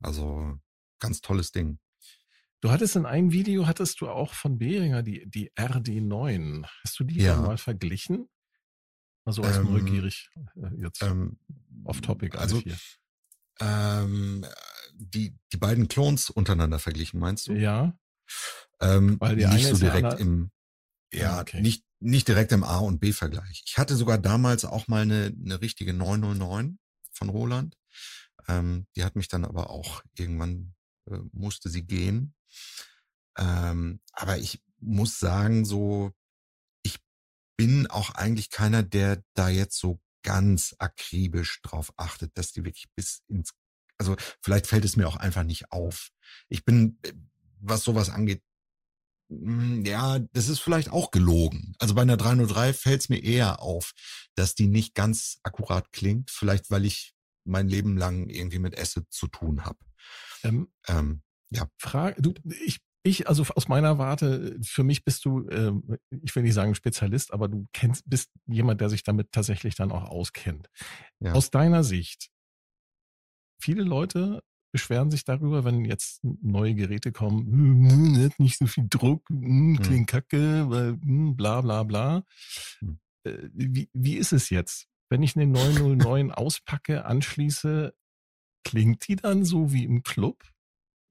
Also 0.00 0.58
ganz 0.98 1.20
tolles 1.20 1.52
Ding. 1.52 1.78
Du 2.60 2.70
hattest 2.70 2.96
in 2.96 3.06
einem 3.06 3.32
Video, 3.32 3.66
hattest 3.66 4.00
du 4.00 4.08
auch 4.08 4.34
von 4.34 4.58
Behringer 4.58 5.02
die, 5.02 5.28
die 5.28 5.52
RD9. 5.52 6.66
Hast 6.82 6.98
du 6.98 7.04
die 7.04 7.20
ja. 7.20 7.36
mal 7.36 7.58
verglichen? 7.58 8.28
Also 9.24 9.42
als 9.42 9.58
ähm, 9.58 9.72
neugierig 9.72 10.30
äh, 10.56 10.82
jetzt 10.82 11.02
ähm, 11.02 11.38
off-topic 11.84 12.38
also 12.38 12.60
hier. 12.60 12.76
Ähm, 13.60 14.44
die, 14.94 15.36
die 15.52 15.56
beiden 15.56 15.88
Clones 15.88 16.30
untereinander 16.30 16.78
verglichen, 16.78 17.20
meinst 17.20 17.48
du? 17.48 17.52
Ja. 17.52 17.98
Ähm, 18.80 19.16
Weil 19.20 19.36
die 19.36 19.46
nicht 19.46 19.66
so 19.66 19.76
direkt 19.76 20.20
im, 20.20 20.50
ja, 21.12 21.36
ah, 21.36 21.40
okay. 21.40 21.60
nicht, 21.60 21.84
nicht 22.00 22.28
direkt 22.28 22.52
im 22.52 22.64
A- 22.64 22.78
und 22.78 23.00
B-Vergleich. 23.00 23.62
Ich 23.66 23.78
hatte 23.78 23.96
sogar 23.96 24.18
damals 24.18 24.64
auch 24.64 24.88
mal 24.88 25.02
eine, 25.02 25.34
eine 25.44 25.60
richtige 25.60 25.92
909 25.92 26.78
von 27.12 27.28
Roland. 27.28 27.76
Ähm, 28.48 28.86
die 28.94 29.04
hat 29.04 29.16
mich 29.16 29.28
dann 29.28 29.44
aber 29.44 29.70
auch 29.70 30.02
irgendwann 30.16 30.74
äh, 31.10 31.18
musste 31.32 31.68
sie 31.68 31.86
gehen. 31.86 32.34
Ähm, 33.38 34.00
aber 34.12 34.38
ich 34.38 34.62
muss 34.78 35.18
sagen, 35.18 35.64
so, 35.64 36.12
ich 36.82 36.98
bin 37.56 37.86
auch 37.86 38.10
eigentlich 38.10 38.50
keiner, 38.50 38.82
der 38.82 39.22
da 39.34 39.48
jetzt 39.48 39.78
so 39.78 40.00
ganz 40.22 40.74
akribisch 40.78 41.60
drauf 41.62 41.92
achtet, 41.96 42.36
dass 42.36 42.52
die 42.52 42.64
wirklich 42.64 42.86
bis 42.94 43.22
ins, 43.28 43.54
also 43.98 44.16
vielleicht 44.42 44.66
fällt 44.66 44.84
es 44.84 44.96
mir 44.96 45.06
auch 45.06 45.16
einfach 45.16 45.44
nicht 45.44 45.70
auf. 45.70 46.10
Ich 46.48 46.64
bin, 46.64 46.98
äh, 47.02 47.12
was 47.60 47.84
sowas 47.84 48.10
angeht, 48.10 48.42
ja, 49.28 50.20
das 50.32 50.48
ist 50.48 50.60
vielleicht 50.60 50.90
auch 50.90 51.10
gelogen. 51.10 51.74
Also 51.78 51.94
bei 51.94 52.02
einer 52.02 52.16
303 52.16 52.72
fällt 52.72 53.00
es 53.00 53.08
mir 53.08 53.22
eher 53.22 53.60
auf, 53.60 53.92
dass 54.34 54.54
die 54.54 54.68
nicht 54.68 54.94
ganz 54.94 55.40
akkurat 55.42 55.92
klingt. 55.92 56.30
Vielleicht, 56.30 56.70
weil 56.70 56.84
ich 56.84 57.14
mein 57.44 57.68
Leben 57.68 57.96
lang 57.96 58.28
irgendwie 58.28 58.58
mit 58.58 58.78
Acid 58.78 59.06
zu 59.10 59.28
tun 59.28 59.64
habe. 59.64 59.78
Ähm, 60.42 60.68
ähm, 60.88 61.22
ja. 61.50 61.68
Frage, 61.78 62.20
du, 62.20 62.34
ich, 62.64 62.80
ich, 63.02 63.28
also 63.28 63.44
aus 63.54 63.68
meiner 63.68 63.98
Warte, 63.98 64.58
für 64.62 64.84
mich 64.84 65.04
bist 65.04 65.24
du, 65.24 65.46
äh, 65.48 65.72
ich 66.22 66.34
will 66.34 66.42
nicht 66.42 66.54
sagen 66.54 66.74
Spezialist, 66.74 67.32
aber 67.32 67.48
du 67.48 67.66
kennst, 67.72 68.08
bist 68.08 68.30
jemand, 68.46 68.80
der 68.80 68.90
sich 68.90 69.02
damit 69.02 69.32
tatsächlich 69.32 69.74
dann 69.74 69.92
auch 69.92 70.04
auskennt. 70.04 70.68
Ja. 71.20 71.32
Aus 71.32 71.50
deiner 71.50 71.84
Sicht, 71.84 72.30
viele 73.60 73.82
Leute 73.82 74.42
beschweren 74.76 75.10
sich 75.10 75.24
darüber, 75.24 75.64
wenn 75.64 75.86
jetzt 75.86 76.22
neue 76.22 76.74
Geräte 76.74 77.10
kommen, 77.10 77.46
hm, 77.46 77.90
hm, 77.90 78.30
nicht 78.36 78.58
so 78.58 78.66
viel 78.66 78.84
Druck, 78.90 79.26
hm, 79.30 79.78
klingt 79.80 80.06
kacke, 80.06 80.68
weil, 80.68 80.98
bla 81.00 81.62
bla 81.62 81.82
bla. 81.82 82.24
Hm. 82.80 82.98
Äh, 83.24 83.48
wie, 83.54 83.88
wie 83.94 84.16
ist 84.16 84.34
es 84.34 84.50
jetzt? 84.50 84.86
Wenn 85.08 85.22
ich 85.22 85.34
eine 85.34 85.46
909 85.46 86.30
auspacke, 86.30 87.06
anschließe, 87.06 87.94
klingt 88.64 89.08
die 89.08 89.16
dann 89.16 89.46
so 89.46 89.72
wie 89.72 89.84
im 89.84 90.02
Club? 90.02 90.44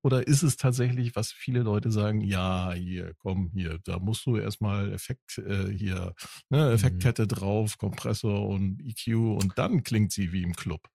Oder 0.03 0.27
ist 0.27 0.43
es 0.43 0.57
tatsächlich, 0.57 1.15
was 1.15 1.31
viele 1.31 1.61
Leute 1.61 1.89
sagen, 1.91 2.21
ja, 2.21 2.71
hier, 2.73 3.15
komm, 3.17 3.49
hier, 3.51 3.79
da 3.83 3.97
musst 3.97 4.27
du 4.27 4.37
erstmal 4.37 4.93
Effekt 4.93 5.39
äh, 5.39 5.71
hier, 5.71 6.13
ne, 6.49 6.67
mhm. 6.67 6.75
Effektkette 6.75 7.23
mhm. 7.23 7.29
drauf, 7.29 7.79
Kompressor 7.79 8.47
und 8.47 8.79
EQ 8.83 9.15
und 9.15 9.53
dann 9.57 9.81
klingt 9.81 10.11
sie 10.11 10.31
wie 10.31 10.43
im 10.43 10.53
Club. 10.53 10.87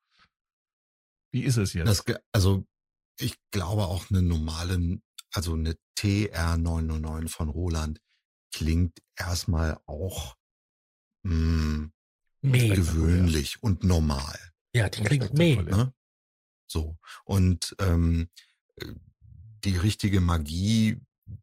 Wie 1.32 1.42
ist 1.42 1.56
es 1.56 1.72
jetzt? 1.74 1.88
Das, 1.88 2.04
also 2.32 2.66
ich 3.18 3.36
glaube 3.50 3.84
auch 3.84 4.10
eine 4.10 4.22
normale, 4.22 5.00
also 5.32 5.54
eine 5.54 5.76
TR909 5.98 7.28
von 7.28 7.48
Roland 7.48 8.00
klingt 8.52 8.98
erstmal 9.16 9.80
auch 9.86 10.36
mh, 11.22 11.90
hm, 12.42 12.52
gewöhnlich 12.74 13.62
und 13.62 13.84
normal. 13.84 14.38
Ja, 14.74 14.88
die 14.88 15.02
klingt 15.02 15.34
mega. 15.34 15.62
Ne? 15.62 15.94
So. 16.66 16.96
Und 17.24 17.74
ähm, 17.80 18.30
die 19.64 19.76
richtige 19.76 20.20
Magie 20.20 21.00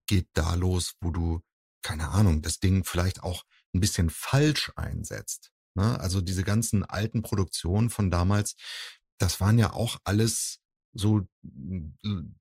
geht 0.08 0.30
da 0.34 0.56
los, 0.56 0.96
wo 1.02 1.12
du, 1.12 1.42
keine 1.82 2.10
Ahnung, 2.10 2.42
das 2.42 2.60
Ding 2.60 2.84
vielleicht 2.84 3.24
auch 3.24 3.44
ein 3.74 3.80
bisschen 3.80 4.10
falsch 4.10 4.72
einsetzt. 4.76 5.52
Ne? 5.76 6.00
Also 6.00 6.22
diese 6.22 6.44
ganzen 6.44 6.84
alten 6.84 7.22
Produktionen 7.22 7.90
von 7.90 8.10
damals, 8.10 8.56
das 9.18 9.40
waren 9.40 9.60
ja 9.60 9.74
auch 9.74 9.98
alles 10.04 10.60
so 10.94 11.28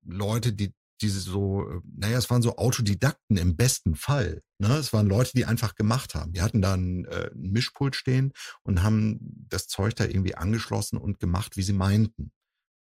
Leute, 0.02 0.52
die 0.52 0.72
diese 1.02 1.20
so, 1.20 1.82
naja, 1.84 2.16
es 2.16 2.30
waren 2.30 2.42
so 2.42 2.56
Autodidakten 2.56 3.36
im 3.36 3.56
besten 3.56 3.96
Fall. 3.96 4.42
Ne? 4.58 4.68
Es 4.76 4.92
waren 4.92 5.06
Leute, 5.06 5.32
die 5.34 5.44
einfach 5.44 5.74
gemacht 5.74 6.14
haben. 6.14 6.32
Die 6.32 6.40
hatten 6.40 6.62
da 6.62 6.74
ein, 6.74 7.04
äh, 7.06 7.30
ein 7.34 7.50
Mischpult 7.50 7.96
stehen 7.96 8.32
und 8.62 8.82
haben 8.82 9.18
das 9.48 9.68
Zeug 9.68 9.94
da 9.94 10.04
irgendwie 10.04 10.34
angeschlossen 10.34 10.96
und 10.96 11.20
gemacht, 11.20 11.56
wie 11.56 11.62
sie 11.62 11.74
meinten. 11.74 12.32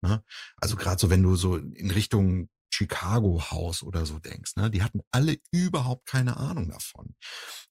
Ne? 0.02 0.22
Also 0.56 0.76
gerade 0.76 1.00
so, 1.00 1.10
wenn 1.10 1.22
du 1.22 1.34
so 1.34 1.56
in 1.56 1.90
Richtung 1.90 2.48
Chicago 2.74 3.50
House 3.50 3.82
oder 3.82 4.04
so 4.04 4.18
denkst, 4.18 4.56
ne? 4.56 4.70
die 4.70 4.82
hatten 4.82 5.00
alle 5.12 5.36
überhaupt 5.52 6.06
keine 6.06 6.36
Ahnung 6.36 6.68
davon. 6.68 7.14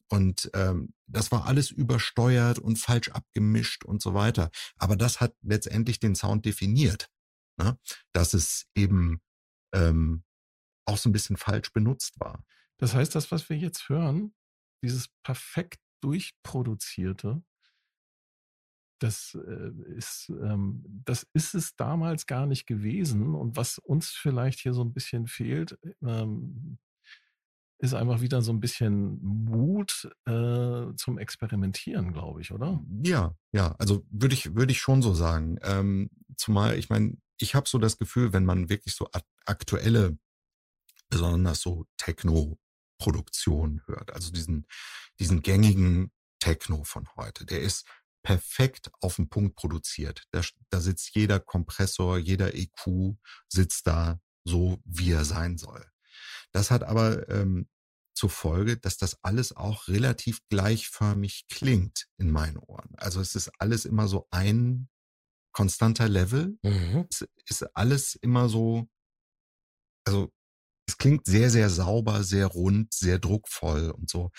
Und 0.08 0.50
ähm, 0.54 0.94
das 1.08 1.32
war 1.32 1.46
alles 1.46 1.72
übersteuert 1.72 2.60
und 2.60 2.78
falsch 2.78 3.10
abgemischt 3.10 3.84
und 3.84 4.02
so 4.02 4.14
weiter. 4.14 4.50
Aber 4.78 4.96
das 4.96 5.20
hat 5.20 5.36
letztendlich 5.42 6.00
den 6.00 6.16
Sound 6.16 6.46
definiert. 6.46 7.10
Ne? 7.58 7.78
Dass 8.14 8.34
es 8.34 8.68
eben 8.76 9.22
ähm, 9.74 10.24
auch 10.86 10.98
so 10.98 11.10
ein 11.10 11.14
bisschen 11.14 11.38
falsch 11.38 11.74
benutzt 11.74 12.20
war. 12.20 12.46
Das 12.78 12.94
heißt, 12.94 13.16
das, 13.16 13.32
was 13.32 13.50
wir 13.50 13.58
jetzt 13.58 13.90
hören, 13.90 14.34
dieses 14.84 15.10
perfekt 15.24 15.80
durchproduzierte, 16.02 17.44
das 19.04 19.38
äh, 19.48 19.96
ist, 19.98 20.30
ähm, 20.30 20.82
das 21.04 21.28
ist 21.34 21.56
es 21.56 21.76
damals 21.76 22.26
gar 22.26 22.46
nicht 22.46 22.66
gewesen. 22.66 23.36
Und 23.36 23.58
was 23.58 23.78
uns 23.78 24.10
vielleicht 24.10 24.60
hier 24.60 24.74
so 24.74 24.82
ein 24.82 24.94
bisschen 24.94 25.28
fehlt, 25.28 25.78
ähm, 26.02 26.78
ist 27.80 27.94
einfach 27.94 28.22
wieder 28.22 28.42
so 28.42 28.54
ein 28.54 28.62
bisschen 28.62 29.22
Mut 29.22 30.10
äh, 30.26 30.96
zum 30.96 31.18
Experimentieren, 31.18 32.14
glaube 32.14 32.40
ich, 32.40 32.54
oder? 32.54 32.82
Ja, 33.04 33.36
ja, 33.52 33.76
also 33.78 34.06
würde 34.10 34.36
ich, 34.36 34.56
würde 34.56 34.72
ich 34.72 34.80
schon 34.80 35.02
so 35.02 35.14
sagen. 35.14 35.58
Ähm, 35.64 36.10
zumal, 36.38 36.80
ich 36.80 36.90
meine, 36.90 37.18
ich 37.40 37.56
habe 37.56 37.68
so 37.68 37.80
das 37.80 37.98
Gefühl, 37.98 38.32
wenn 38.32 38.46
man 38.46 38.70
wirklich 38.70 38.96
so 38.96 39.10
aktuelle 39.46 40.18
besonders 41.10 41.60
so 41.60 41.86
Techno-Produktion 41.98 43.82
hört. 43.86 44.14
Also 44.14 44.32
diesen, 44.32 44.66
diesen 45.20 45.42
gängigen 45.42 46.10
Techno 46.40 46.86
von 46.86 47.08
heute. 47.18 47.46
Der 47.46 47.60
ist 47.60 47.86
perfekt 48.24 48.90
auf 49.02 49.18
den 49.18 49.30
Punkt 49.30 49.56
produziert. 49.56 50.24
Da, 50.32 50.42
da 50.70 50.80
sitzt 50.80 51.14
jeder 51.14 51.40
Kompressor, 51.40 52.18
jeder 52.18 52.56
EQ 52.56 53.16
sitzt 53.50 53.86
da 53.88 54.20
so, 54.46 54.80
wie 54.86 55.12
er 55.12 55.26
sein 55.26 55.58
soll. 55.58 55.86
Das 56.52 56.72
hat 56.72 56.84
aber 56.84 57.30
ähm, 57.30 57.68
zur 58.16 58.30
Folge, 58.30 58.78
dass 58.78 58.98
das 58.98 59.24
alles 59.24 59.56
auch 59.56 59.88
relativ 59.88 60.40
gleichförmig 60.50 61.46
klingt 61.50 62.08
in 62.18 62.32
meinen 62.32 62.58
Ohren. 62.58 62.94
Also 62.98 63.20
es 63.22 63.36
ist 63.36 63.52
alles 63.60 63.86
immer 63.86 64.08
so 64.08 64.28
ein 64.32 64.88
konstanter 65.52 66.08
Level. 66.08 66.58
Mhm. 66.64 67.08
Es 67.10 67.28
ist 67.46 67.64
alles 67.76 68.16
immer 68.16 68.50
so, 68.50 68.88
also 70.06 70.32
es 70.88 70.98
klingt 70.98 71.26
sehr, 71.26 71.50
sehr 71.50 71.70
sauber, 71.70 72.24
sehr 72.24 72.48
rund, 72.48 72.94
sehr 72.94 73.20
druckvoll 73.20 73.92
und 73.92 74.10
so. 74.10 74.32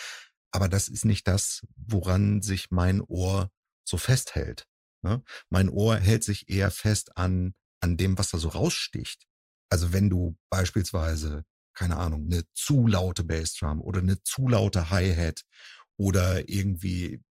Aber 0.53 0.69
das 0.69 0.89
ist 0.89 1.05
nicht 1.05 1.27
das, 1.27 1.67
woran 1.75 2.43
sich 2.43 2.71
mein 2.71 3.01
Ohr 3.01 3.51
so 3.85 3.97
festhält. 3.97 4.67
Ne? 5.03 5.23
Mein 5.51 5.69
Ohr 5.69 5.97
hält 5.97 6.25
sich 6.25 6.49
eher 6.49 6.71
fest 6.71 7.17
an, 7.17 7.55
an 7.81 7.97
dem, 7.97 8.19
was 8.19 8.31
da 8.31 8.39
so 8.39 8.49
raussticht. 8.49 9.27
Also 9.71 9.93
wenn 9.93 10.11
du 10.11 10.37
beispielsweise, 10.51 11.45
keine 11.75 11.97
Ahnung, 11.97 12.27
eine 12.27 12.45
zu 12.53 12.87
laute 12.87 13.25
Bassdrum 13.25 13.81
oder 13.81 14.01
eine 14.01 14.23
zu 14.23 14.49
laute 14.49 14.91
Hi-Hat 14.91 15.43
oder 15.97 16.49
irgendwie, 16.49 17.23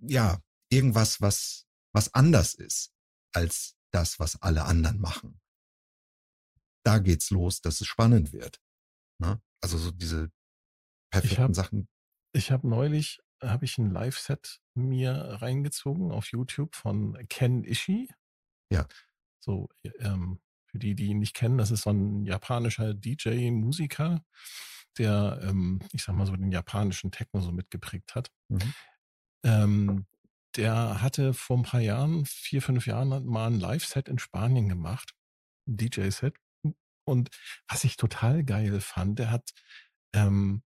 ja, 0.00 0.40
irgendwas, 0.70 1.20
was, 1.20 1.66
was 1.92 2.14
anders 2.14 2.54
ist 2.54 2.92
als 3.32 3.76
das, 3.90 4.18
was 4.18 4.40
alle 4.42 4.64
anderen 4.64 5.00
machen 5.00 5.40
da 6.88 6.98
geht's 6.98 7.28
los, 7.30 7.60
dass 7.60 7.82
es 7.82 7.86
spannend 7.86 8.32
wird. 8.32 8.62
Ne? 9.18 9.42
Also 9.60 9.76
so 9.76 9.90
diese 9.90 10.30
perfekten 11.12 11.42
hab, 11.42 11.54
Sachen. 11.54 11.88
Ich 12.32 12.50
habe 12.50 12.66
neulich 12.66 13.20
habe 13.42 13.66
ich 13.66 13.76
ein 13.76 13.90
Live-Set 13.90 14.60
mir 14.86 15.38
reingezogen 15.40 16.10
auf 16.10 16.28
YouTube 16.32 16.74
von 16.74 17.16
Ken 17.28 17.64
Ishii. 17.64 18.08
Ja. 18.70 18.86
So, 19.40 19.68
ähm, 20.00 20.40
für 20.66 20.78
die, 20.78 20.94
die 20.94 21.06
ihn 21.06 21.18
nicht 21.18 21.34
kennen, 21.34 21.58
das 21.58 21.70
ist 21.70 21.82
so 21.82 21.90
ein 21.90 22.24
japanischer 22.24 22.94
DJ-Musiker, 22.94 24.22
der, 24.98 25.40
ähm, 25.42 25.80
ich 25.92 26.02
sag 26.02 26.14
mal 26.14 26.26
so, 26.26 26.36
den 26.36 26.52
japanischen 26.52 27.10
Techno 27.10 27.40
so 27.40 27.52
mitgeprägt 27.52 28.14
hat. 28.14 28.30
Mhm. 28.48 28.74
Ähm, 29.44 30.06
der 30.56 31.02
hatte 31.02 31.34
vor 31.34 31.56
ein 31.56 31.62
paar 31.62 31.80
Jahren, 31.80 32.24
vier, 32.26 32.62
fünf 32.62 32.86
Jahren, 32.86 33.24
mal 33.26 33.46
ein 33.46 33.60
Live-Set 33.60 34.08
in 34.08 34.18
Spanien 34.18 34.68
gemacht. 34.68 35.14
Ein 35.66 35.76
DJ-Set. 35.76 36.34
Und 37.04 37.30
was 37.68 37.84
ich 37.84 37.96
total 37.96 38.44
geil 38.44 38.80
fand, 38.80 39.18
der 39.18 39.30
hat 39.30 39.52
ähm, 40.14 40.62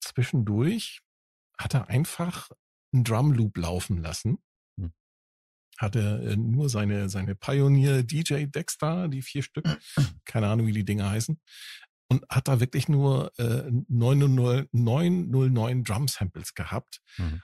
zwischendurch 0.00 1.00
hat 1.58 1.74
er 1.74 1.88
einfach 1.88 2.50
einen 2.92 3.04
Drum 3.04 3.32
Loop 3.32 3.56
laufen 3.56 4.02
lassen. 4.02 4.38
Hm. 4.78 4.92
Hatte 5.78 6.32
äh, 6.32 6.36
nur 6.36 6.68
seine, 6.68 7.08
seine 7.08 7.34
Pioneer 7.34 8.02
DJ 8.02 8.46
Dexter, 8.46 9.08
die 9.08 9.22
vier 9.22 9.42
Stück, 9.42 9.64
keine 10.24 10.48
Ahnung, 10.48 10.66
wie 10.66 10.72
die 10.72 10.84
Dinge 10.84 11.08
heißen. 11.08 11.40
Und 12.08 12.24
hat 12.28 12.48
da 12.48 12.58
wirklich 12.58 12.88
nur 12.88 13.32
äh, 13.38 13.70
909, 13.88 14.68
909 14.72 15.84
Drum 15.84 16.08
Samples 16.08 16.54
gehabt. 16.54 17.00
Mhm 17.18 17.40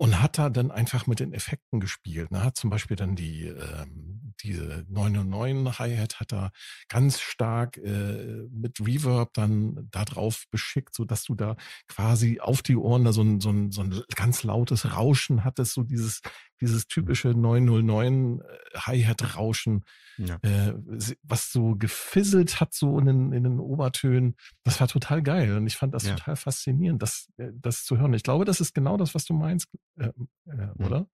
und 0.00 0.22
hat 0.22 0.38
da 0.38 0.48
dann 0.48 0.70
einfach 0.70 1.06
mit 1.06 1.20
den 1.20 1.34
Effekten 1.34 1.78
gespielt. 1.78 2.30
Ne? 2.30 2.42
Hat 2.42 2.56
zum 2.56 2.70
Beispiel 2.70 2.96
dann 2.96 3.16
die 3.16 3.48
ähm, 3.48 4.32
diese 4.40 4.86
909 4.88 5.78
Hi-Hat 5.78 6.20
hat 6.20 6.32
er 6.32 6.52
ganz 6.88 7.20
stark 7.20 7.76
äh, 7.76 8.46
mit 8.50 8.80
Reverb 8.80 9.34
dann 9.34 9.88
da 9.90 10.06
drauf 10.06 10.44
beschickt, 10.50 10.94
so 10.94 11.04
dass 11.04 11.24
du 11.24 11.34
da 11.34 11.54
quasi 11.86 12.40
auf 12.40 12.62
die 12.62 12.76
Ohren 12.76 13.04
da 13.04 13.12
so 13.12 13.20
ein, 13.20 13.40
so 13.40 13.50
ein, 13.50 13.72
so 13.72 13.82
ein 13.82 14.02
ganz 14.14 14.42
lautes 14.42 14.90
Rauschen 14.96 15.44
hattest, 15.44 15.74
so 15.74 15.82
dieses 15.82 16.22
dieses 16.60 16.86
typische 16.86 17.28
909 17.28 18.40
äh, 18.40 18.78
Hi-Hat-Rauschen, 18.78 19.84
ja. 20.18 20.36
äh, 20.42 20.74
was 21.22 21.50
so 21.52 21.74
gefisselt 21.76 22.60
hat, 22.60 22.74
so 22.74 22.98
in 22.98 23.06
den, 23.06 23.32
in 23.32 23.44
den 23.44 23.58
Obertönen. 23.58 24.36
Das 24.64 24.80
war 24.80 24.88
total 24.88 25.22
geil 25.22 25.56
und 25.56 25.66
ich 25.66 25.76
fand 25.76 25.94
das 25.94 26.04
ja. 26.04 26.14
total 26.14 26.36
faszinierend, 26.36 27.02
das, 27.02 27.28
äh, 27.38 27.50
das 27.54 27.84
zu 27.84 27.98
hören. 27.98 28.14
Ich 28.14 28.22
glaube, 28.22 28.44
das 28.44 28.60
ist 28.60 28.74
genau 28.74 28.96
das, 28.96 29.14
was 29.14 29.24
du 29.24 29.34
meinst, 29.34 29.68
äh, 29.98 30.06
äh, 30.06 30.12
mhm. 30.46 30.86
oder? 30.86 31.06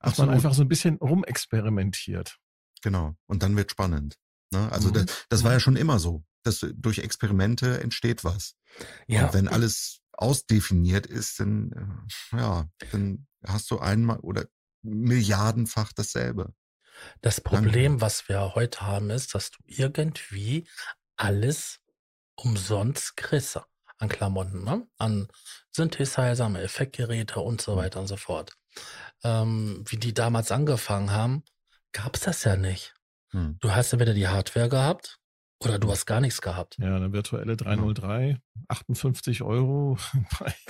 Dass 0.00 0.18
man 0.18 0.30
einfach 0.30 0.54
so 0.54 0.62
ein 0.62 0.68
bisschen 0.68 0.96
rumexperimentiert. 0.96 2.38
Genau. 2.82 3.14
Und 3.26 3.42
dann 3.42 3.56
wird 3.56 3.70
spannend. 3.70 4.16
Ne? 4.52 4.70
Also 4.72 4.88
mhm. 4.88 4.94
das, 4.94 5.26
das 5.28 5.44
war 5.44 5.52
ja 5.52 5.60
schon 5.60 5.76
immer 5.76 5.98
so. 5.98 6.24
Dass 6.42 6.66
durch 6.74 7.00
Experimente 7.00 7.80
entsteht 7.82 8.24
was. 8.24 8.54
Ja. 9.06 9.26
Und 9.26 9.34
wenn 9.34 9.48
alles 9.48 9.99
ausdefiniert 10.20 11.06
ist, 11.06 11.40
dann, 11.40 12.06
äh, 12.32 12.36
ja, 12.36 12.68
dann 12.92 13.26
hast 13.46 13.70
du 13.70 13.78
einmal 13.78 14.18
oder 14.20 14.46
milliardenfach 14.82 15.92
dasselbe. 15.92 16.52
Das 17.22 17.40
Problem, 17.40 17.92
Danke. 17.92 18.00
was 18.02 18.28
wir 18.28 18.54
heute 18.54 18.82
haben, 18.82 19.10
ist, 19.10 19.34
dass 19.34 19.50
du 19.50 19.58
irgendwie 19.66 20.68
alles 21.16 21.80
umsonst 22.34 23.16
kriegst 23.16 23.58
an 23.98 24.08
Klamotten, 24.08 24.64
ne? 24.64 24.86
an 24.98 25.28
Synthesizer, 25.70 26.44
an 26.44 26.56
Effektgeräte 26.56 27.40
und 27.40 27.60
so 27.60 27.72
hm. 27.72 27.78
weiter 27.78 28.00
und 28.00 28.06
so 28.06 28.16
fort. 28.16 28.52
Ähm, 29.22 29.84
wie 29.88 29.96
die 29.96 30.14
damals 30.14 30.52
angefangen 30.52 31.10
haben, 31.10 31.44
gab 31.92 32.16
es 32.16 32.22
das 32.22 32.44
ja 32.44 32.56
nicht. 32.56 32.94
Hm. 33.30 33.58
Du 33.60 33.72
hast 33.72 33.92
ja 33.92 34.00
wieder 34.00 34.14
die 34.14 34.28
Hardware 34.28 34.68
gehabt 34.68 35.19
oder 35.62 35.78
du 35.78 35.90
hast 35.90 36.06
gar 36.06 36.20
nichts 36.20 36.40
gehabt. 36.40 36.78
Ja, 36.78 36.96
eine 36.96 37.12
virtuelle 37.12 37.56
303, 37.56 38.40
58 38.68 39.42
Euro. 39.42 39.98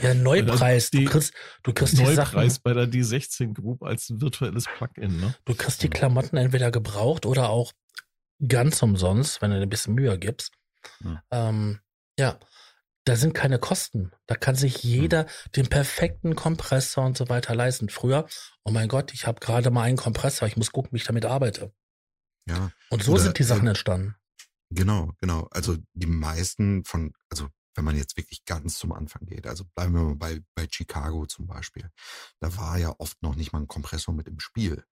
ja, 0.01 0.15
Neupreis. 0.15 0.91
Die, 0.91 1.05
du 1.05 1.11
kriegst, 1.11 1.33
du 1.63 1.73
kriegst 1.73 1.97
Neupreis 1.97 2.31
die 2.31 2.51
Sachen. 2.51 2.63
bei 2.65 2.75
der 2.75 2.87
D16 2.87 3.55
Group 3.55 3.83
als 3.85 4.21
virtuelles 4.21 4.67
Plugin. 4.67 5.21
Ne? 5.21 5.35
Du 5.45 5.55
kriegst 5.55 5.83
die 5.83 5.91
Klamotten 5.91 6.37
entweder 6.37 6.73
gebraucht 6.73 7.25
oder 7.25 7.51
auch 7.51 7.73
ganz 8.47 8.83
umsonst, 8.83 9.41
wenn 9.43 9.53
du 9.53 9.61
ein 9.61 9.69
bisschen 9.69 9.95
Mühe 9.95 10.19
gibst. 10.19 10.53
Hm. 11.03 11.19
Ähm, 11.31 11.81
ja, 12.19 12.39
da 13.05 13.17
sind 13.17 13.33
keine 13.33 13.59
Kosten. 13.59 14.11
Da 14.27 14.35
kann 14.35 14.57
sich 14.57 14.83
jeder 14.83 15.23
hm. 15.23 15.29
den 15.57 15.67
perfekten 15.69 16.35
Kompressor 16.35 17.05
und 17.05 17.17
so 17.17 17.29
weiter 17.29 17.55
leisten. 17.55 17.91
Früher, 17.91 18.27
oh 18.65 18.73
mein 18.73 18.89
Gott, 18.89 19.13
ich 19.13 19.27
habe 19.27 19.39
gerade 19.41 19.71
mal 19.71 19.83
einen 19.83 19.97
Kompressor, 19.97 20.49
ich 20.49 20.57
muss 20.57 20.73
gucken, 20.73 20.91
wie 20.93 20.97
ich 20.97 21.05
damit 21.05 21.27
arbeite. 21.27 21.73
Ja. 22.49 22.73
Und 22.89 23.05
so 23.05 23.13
oder, 23.13 23.21
sind 23.21 23.39
die 23.39 23.45
Sachen 23.45 23.67
äh, 23.67 23.71
entstanden. 23.71 24.17
Genau, 24.71 25.13
genau. 25.19 25.49
Also 25.51 25.77
die 25.95 26.07
meisten 26.07 26.85
von, 26.85 27.13
also 27.29 27.49
wenn 27.75 27.85
man 27.85 27.97
jetzt 27.97 28.17
wirklich 28.17 28.45
ganz 28.45 28.79
zum 28.79 28.93
Anfang 28.93 29.27
geht, 29.27 29.47
also 29.47 29.65
bleiben 29.75 29.95
wir 29.95 30.03
mal 30.03 30.17
bei, 30.17 30.43
bei 30.55 30.69
Chicago 30.71 31.27
zum 31.27 31.47
Beispiel, 31.47 31.91
da 32.41 32.57
war 32.57 32.79
ja 32.79 32.95
oft 32.99 33.21
noch 33.23 33.35
nicht 33.35 33.53
mal 33.53 33.61
ein 33.61 33.69
Kompressor 33.69 34.15
mit 34.15 34.29
im 34.29 34.41
Spiel. 34.41 34.85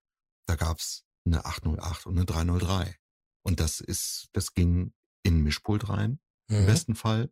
Da 0.47 0.57
gab's 0.57 1.05
eine 1.27 1.45
808 1.45 2.07
und 2.07 2.17
eine 2.17 2.27
303. 2.27 2.97
Und 3.43 3.61
das 3.61 3.81
ist, 3.81 4.29
das 4.33 4.55
ging 4.55 4.93
in 5.23 5.43
Mischpult 5.43 5.89
rein, 5.89 6.21
mhm. 6.49 6.57
im 6.57 6.67
besten 6.67 6.95
Fall. 6.95 7.31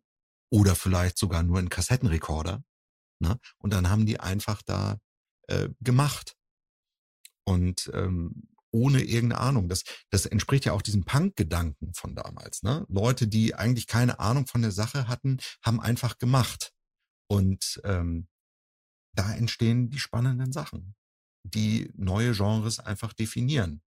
Oder 0.49 0.75
vielleicht 0.75 1.17
sogar 1.17 1.43
nur 1.43 1.59
in 1.59 1.69
Kassettenrekorder. 1.69 2.63
Ne? 3.19 3.39
Und 3.57 3.73
dann 3.73 3.89
haben 3.89 4.05
die 4.05 4.19
einfach 4.19 4.61
da 4.61 4.99
äh, 5.47 5.69
gemacht. 5.81 6.37
Und 7.43 7.89
ähm, 7.93 8.47
ohne 8.71 9.01
irgendeine 9.01 9.41
Ahnung. 9.41 9.69
Das, 9.69 9.83
das 10.09 10.25
entspricht 10.25 10.65
ja 10.65 10.73
auch 10.73 10.81
diesem 10.81 11.05
Punk-Gedanken 11.05 11.93
von 11.93 12.15
damals. 12.15 12.63
Ne? 12.63 12.85
Leute, 12.89 13.27
die 13.27 13.55
eigentlich 13.55 13.87
keine 13.87 14.19
Ahnung 14.19 14.47
von 14.47 14.61
der 14.61 14.71
Sache 14.71 15.07
hatten, 15.07 15.37
haben 15.61 15.79
einfach 15.79 16.17
gemacht. 16.17 16.73
Und 17.27 17.81
ähm, 17.83 18.27
da 19.13 19.33
entstehen 19.33 19.89
die 19.89 19.99
spannenden 19.99 20.51
Sachen, 20.51 20.95
die 21.43 21.91
neue 21.95 22.33
Genres 22.33 22.79
einfach 22.79 23.13
definieren. 23.13 23.81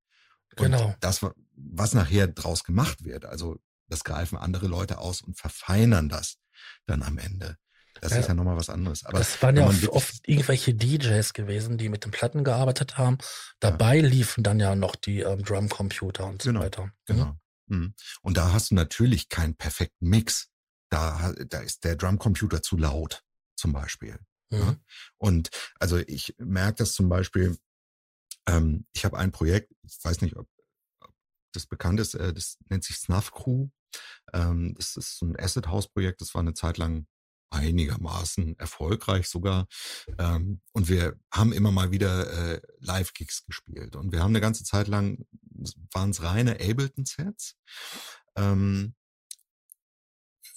Und 0.57 0.73
genau. 0.73 0.95
das, 1.01 1.25
was 1.55 1.93
nachher 1.93 2.27
draus 2.27 2.65
gemacht 2.65 3.05
wird, 3.05 3.27
also 3.27 3.61
das 3.89 4.05
greifen 4.05 4.37
andere 4.39 4.67
Leute 4.67 4.99
aus 4.99 5.21
und 5.21 5.37
verfeinern 5.37 6.09
das 6.09 6.39
dann 6.87 7.03
am 7.03 7.19
Ende. 7.19 7.59
Das 8.01 8.13
ja, 8.13 8.19
ist 8.19 8.29
ja 8.29 8.35
nochmal 8.35 8.57
was 8.57 8.71
anderes. 8.71 9.05
Aber 9.05 9.19
das 9.19 9.41
waren 9.43 9.57
ja 9.57 9.67
oft, 9.67 10.29
irgendwelche 10.29 10.75
DJs 10.75 11.33
gewesen, 11.33 11.79
die 11.79 11.89
mit 11.89 12.05
den 12.05 12.11
Platten 12.11 12.45
gearbeitet 12.45 12.99
haben. 12.99 13.19
Dabei 13.61 13.97
ja. 13.97 14.07
liefen 14.07 14.45
dann 14.45 14.61
ja 14.61 14.75
noch 14.75 14.97
die 14.97 15.21
ähm, 15.21 15.43
Drumcomputer 15.43 16.27
und 16.27 16.43
genau, 16.43 16.61
so 16.61 16.65
weiter. 16.65 16.85
Mhm. 16.85 16.93
Genau. 17.07 17.37
Mhm. 17.67 17.95
Und 18.23 18.37
da 18.37 18.53
hast 18.53 18.71
du 18.71 18.75
natürlich 18.75 19.29
keinen 19.29 19.55
perfekten 19.55 20.09
Mix. 20.09 20.49
Da, 20.91 21.35
da 21.47 21.61
ist 21.61 21.85
der 21.85 21.97
Drumcomputer 21.97 22.63
zu 22.63 22.77
laut, 22.77 23.23
zum 23.57 23.73
Beispiel. 23.73 24.19
Mhm. 24.51 24.59
Ja? 24.59 24.77
Und 25.19 25.51
also 25.79 25.99
ich 25.99 26.35
merke 26.39 26.79
das 26.79 26.93
zum 26.93 27.09
Beispiel, 27.09 27.59
ähm, 28.49 28.87
ich 28.93 29.05
habe 29.05 29.19
ein 29.19 29.33
Projekt, 29.33 29.73
ich 29.83 29.99
weiß 30.03 30.23
nicht, 30.23 30.37
ob, 30.37 30.49
ob 31.01 31.13
das 31.53 31.67
bekannt 31.67 32.01
ist, 32.01 32.15
äh, 32.15 32.33
das 32.33 32.59
nennt 32.69 32.85
sich 32.85 32.97
Snuff 32.97 33.33
Crew. 33.33 33.69
Ähm, 34.33 34.75
das 34.75 34.97
ist 34.97 35.19
so 35.19 35.27
ein 35.27 35.39
Acid 35.39 35.67
House 35.69 35.89
Projekt, 35.89 36.21
das 36.21 36.35
war 36.35 36.41
eine 36.41 36.55
Zeit 36.55 36.79
lang 36.79 37.07
einigermaßen 37.51 38.59
erfolgreich 38.59 39.29
sogar. 39.29 39.67
Ähm, 40.19 40.61
und 40.73 40.89
wir 40.89 41.19
haben 41.33 41.53
immer 41.53 41.73
mal 41.73 41.91
wieder 41.91 42.31
äh, 42.31 42.61
Live-Gigs 42.81 43.45
gespielt. 43.45 43.97
Und 43.97 44.13
wir 44.13 44.21
haben 44.21 44.31
eine 44.31 44.41
ganze 44.41 44.65
Zeit 44.65 44.89
lang, 44.89 45.25
waren 45.93 46.11
es 46.11 46.23
reine 46.23 46.55
Ableton-Sets. 46.61 47.57
Ähm, 48.37 48.95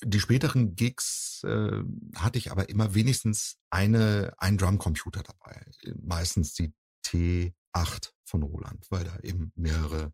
die 0.03 0.19
späteren 0.19 0.75
Gigs 0.75 1.43
äh, 1.43 1.83
hatte 2.15 2.37
ich 2.37 2.51
aber 2.51 2.69
immer 2.69 2.93
wenigstens 2.95 3.57
eine, 3.69 4.33
einen 4.37 4.57
Drumcomputer 4.57 5.23
dabei. 5.23 5.63
Meistens 6.01 6.53
die 6.53 6.73
T8 7.05 8.11
von 8.25 8.43
Roland, 8.43 8.85
weil 8.89 9.03
da 9.03 9.17
eben 9.19 9.51
mehrere, 9.55 10.13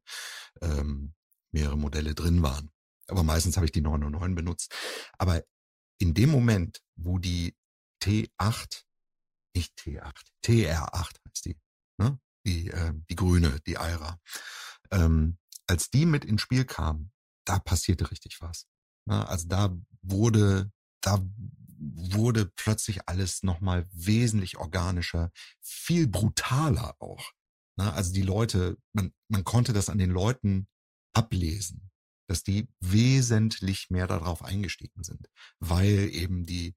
ähm, 0.61 1.13
mehrere 1.51 1.77
Modelle 1.77 2.15
drin 2.15 2.41
waren. 2.43 2.69
Aber 3.07 3.23
meistens 3.23 3.55
habe 3.55 3.65
ich 3.65 3.71
die 3.71 3.81
909 3.81 4.35
benutzt. 4.35 4.73
Aber 5.17 5.41
in 5.99 6.13
dem 6.13 6.29
Moment, 6.29 6.81
wo 6.95 7.17
die 7.17 7.55
T8, 8.01 8.83
nicht 9.55 9.77
T8, 9.79 10.13
TR8 10.43 11.15
heißt 11.27 11.45
die, 11.45 11.57
ne? 11.97 12.19
die, 12.45 12.69
äh, 12.69 12.93
die 13.09 13.15
grüne, 13.15 13.59
die 13.65 13.77
Aira, 13.77 14.19
ähm, 14.91 15.37
als 15.67 15.89
die 15.89 16.05
mit 16.05 16.23
ins 16.25 16.41
Spiel 16.41 16.65
kam, 16.65 17.11
da 17.45 17.59
passierte 17.59 18.11
richtig 18.11 18.41
was. 18.41 18.67
Ne? 19.05 19.27
Also 19.27 19.47
da 19.47 19.75
wurde, 20.01 20.71
da 21.01 21.19
wurde 21.79 22.45
plötzlich 22.55 23.07
alles 23.07 23.43
nochmal 23.43 23.87
wesentlich 23.91 24.57
organischer, 24.57 25.31
viel 25.61 26.07
brutaler 26.07 26.95
auch. 26.99 27.31
Ne? 27.77 27.91
Also 27.93 28.13
die 28.13 28.21
Leute, 28.21 28.77
man, 28.93 29.13
man 29.27 29.43
konnte 29.43 29.73
das 29.73 29.89
an 29.89 29.97
den 29.97 30.11
Leuten 30.11 30.67
ablesen 31.13 31.86
dass 32.27 32.43
die 32.43 32.67
wesentlich 32.79 33.89
mehr 33.89 34.07
darauf 34.07 34.43
eingestiegen 34.43 35.03
sind, 35.03 35.27
weil 35.59 36.09
eben 36.11 36.45
die 36.45 36.75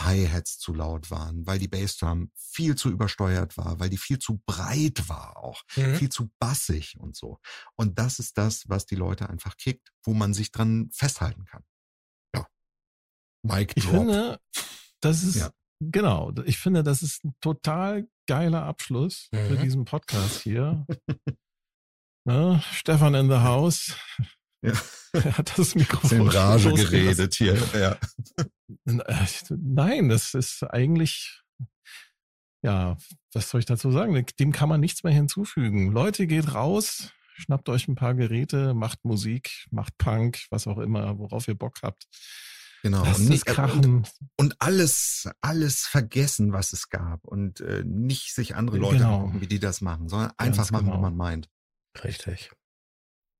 Hi-Hats 0.00 0.58
zu 0.58 0.72
laut 0.72 1.10
waren, 1.10 1.46
weil 1.46 1.58
die 1.58 1.68
Bassdrum 1.68 2.30
viel 2.36 2.76
zu 2.76 2.90
übersteuert 2.90 3.56
war, 3.56 3.80
weil 3.80 3.90
die 3.90 3.98
viel 3.98 4.18
zu 4.18 4.40
breit 4.46 5.08
war 5.08 5.36
auch, 5.38 5.62
mhm. 5.76 5.96
viel 5.96 6.08
zu 6.08 6.30
bassig 6.38 6.98
und 6.98 7.16
so. 7.16 7.40
Und 7.76 7.98
das 7.98 8.18
ist 8.18 8.38
das, 8.38 8.68
was 8.68 8.86
die 8.86 8.94
Leute 8.94 9.28
einfach 9.28 9.56
kickt, 9.56 9.92
wo 10.04 10.14
man 10.14 10.34
sich 10.34 10.52
dran 10.52 10.88
festhalten 10.92 11.44
kann. 11.46 11.64
Ja. 12.34 12.46
Mike 13.42 13.74
Ich 13.76 13.84
finde, 13.84 14.40
das 15.00 15.24
ist, 15.24 15.36
ja. 15.36 15.50
genau, 15.80 16.32
ich 16.44 16.58
finde, 16.58 16.84
das 16.84 17.02
ist 17.02 17.24
ein 17.24 17.34
total 17.40 18.08
geiler 18.26 18.64
Abschluss 18.64 19.28
mhm. 19.32 19.48
für 19.48 19.56
diesen 19.56 19.84
Podcast 19.84 20.42
hier. 20.42 20.86
ne? 22.24 22.62
Stefan 22.72 23.14
in 23.14 23.28
the 23.28 23.38
house. 23.38 23.96
Ja. 24.62 24.72
Er 25.12 25.38
hat 25.38 25.58
das 25.58 25.74
Mikrofon 25.74 26.20
in 26.20 26.28
Rage 26.28 26.72
geredet 26.72 27.34
hier. 27.34 27.56
Ja. 27.74 27.98
Äh, 28.86 29.26
nein, 29.50 30.08
das 30.08 30.34
ist 30.34 30.62
eigentlich, 30.64 31.42
ja, 32.62 32.96
was 33.32 33.50
soll 33.50 33.60
ich 33.60 33.66
dazu 33.66 33.90
sagen? 33.90 34.24
Dem 34.38 34.52
kann 34.52 34.68
man 34.68 34.80
nichts 34.80 35.04
mehr 35.04 35.12
hinzufügen. 35.12 35.92
Leute, 35.92 36.26
geht 36.26 36.54
raus, 36.54 37.12
schnappt 37.36 37.68
euch 37.68 37.88
ein 37.88 37.94
paar 37.94 38.14
Geräte, 38.14 38.74
macht 38.74 39.04
Musik, 39.04 39.66
macht 39.70 39.96
Punk, 39.98 40.46
was 40.50 40.66
auch 40.66 40.78
immer, 40.78 41.18
worauf 41.18 41.48
ihr 41.48 41.56
Bock 41.56 41.78
habt. 41.82 42.06
Genau. 42.82 43.02
und, 43.02 43.28
nicht, 43.28 43.44
krachen. 43.44 43.84
Und, 43.84 44.12
und, 44.36 44.56
alles, 44.60 45.28
alles 45.40 45.86
vergessen, 45.86 46.52
was 46.52 46.72
es 46.72 46.90
gab 46.90 47.24
und 47.24 47.60
äh, 47.60 47.82
nicht 47.84 48.34
sich 48.34 48.54
andere 48.54 48.78
Leute 48.78 48.98
genau. 48.98 49.16
angucken, 49.16 49.40
wie 49.40 49.48
die 49.48 49.58
das 49.58 49.80
machen, 49.80 50.08
sondern 50.08 50.30
einfach 50.36 50.58
Ganz 50.58 50.70
machen, 50.70 50.84
genau. 50.86 50.96
was 50.96 51.02
man 51.02 51.16
meint. 51.16 51.48
Richtig. 52.04 52.52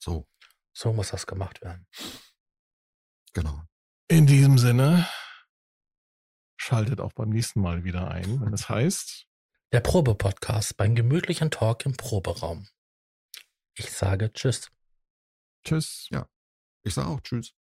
So. 0.01 0.27
So 0.79 0.93
muss 0.93 1.11
das 1.11 1.27
gemacht 1.27 1.61
werden. 1.61 1.89
Genau. 3.33 3.65
In 4.07 4.29
diesem 4.29 4.59
Sinne, 4.59 5.09
schaltet 6.57 7.01
auch 7.01 7.13
beim 7.15 7.31
nächsten 7.31 7.61
Mal 7.61 7.83
wieder 7.83 8.09
ein, 8.13 8.41
wenn 8.41 8.53
es 8.53 8.69
heißt. 8.69 9.27
Der 9.73 9.81
Probe-Podcast 9.81 10.77
beim 10.77 10.95
gemütlichen 10.95 11.51
Talk 11.51 11.85
im 11.85 11.97
Proberaum. 11.97 12.69
Ich 13.75 13.91
sage 13.91 14.33
Tschüss. 14.33 14.71
Tschüss. 15.65 16.07
Ja. 16.11 16.29
Ich 16.85 16.95
sage 16.95 17.09
auch 17.09 17.21
Tschüss. 17.23 17.57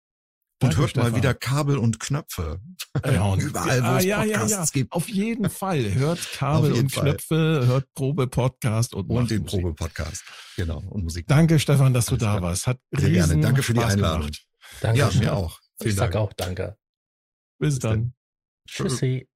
Und 0.61 0.69
Danke, 0.69 0.77
hört 0.77 0.89
Stefan. 0.91 1.11
mal 1.11 1.17
wieder 1.17 1.33
Kabel 1.33 1.77
und 1.77 1.99
Knöpfe. 1.99 2.61
Ja, 3.05 3.23
und 3.23 3.41
überall, 3.41 3.83
wo 3.83 3.97
es 3.97 4.05
ja, 4.05 4.21
Podcasts 4.21 4.49
ja, 4.51 4.57
ja. 4.57 4.65
gibt. 4.71 4.93
Auf 4.93 5.09
jeden 5.09 5.49
Fall. 5.49 5.93
Hört 5.95 6.31
Kabel 6.31 6.71
und 6.71 6.93
Fall. 6.93 7.03
Knöpfe, 7.03 7.63
hört 7.67 7.93
Probe-Podcast 7.93 8.93
und, 8.93 9.09
und 9.09 9.29
den 9.29 9.43
Probe-Podcast. 9.45 10.23
Genau. 10.55 10.81
Und 10.89 11.03
Musik. 11.03 11.27
Danke, 11.27 11.59
Stefan, 11.59 11.93
dass 11.93 12.07
Alles 12.07 12.19
du 12.19 12.25
da 12.25 12.31
klar. 12.37 12.41
warst. 12.41 12.67
Hat 12.67 12.79
Sehr 12.91 13.09
gerne. 13.09 13.41
Danke 13.41 13.63
für 13.63 13.73
die 13.73 13.83
Einladung. 13.83 14.21
Gemacht. 14.21 14.47
Danke. 14.79 14.99
Ja, 14.99 15.11
mir 15.11 15.33
auch. 15.33 15.59
Vielen 15.77 15.91
ich 15.91 15.95
Dank. 15.97 16.13
sag 16.13 16.21
auch 16.21 16.33
danke. 16.33 16.77
Bis, 17.59 17.73
Bis 17.75 17.79
dann. 17.79 18.13
Tschüssi. 18.65 19.27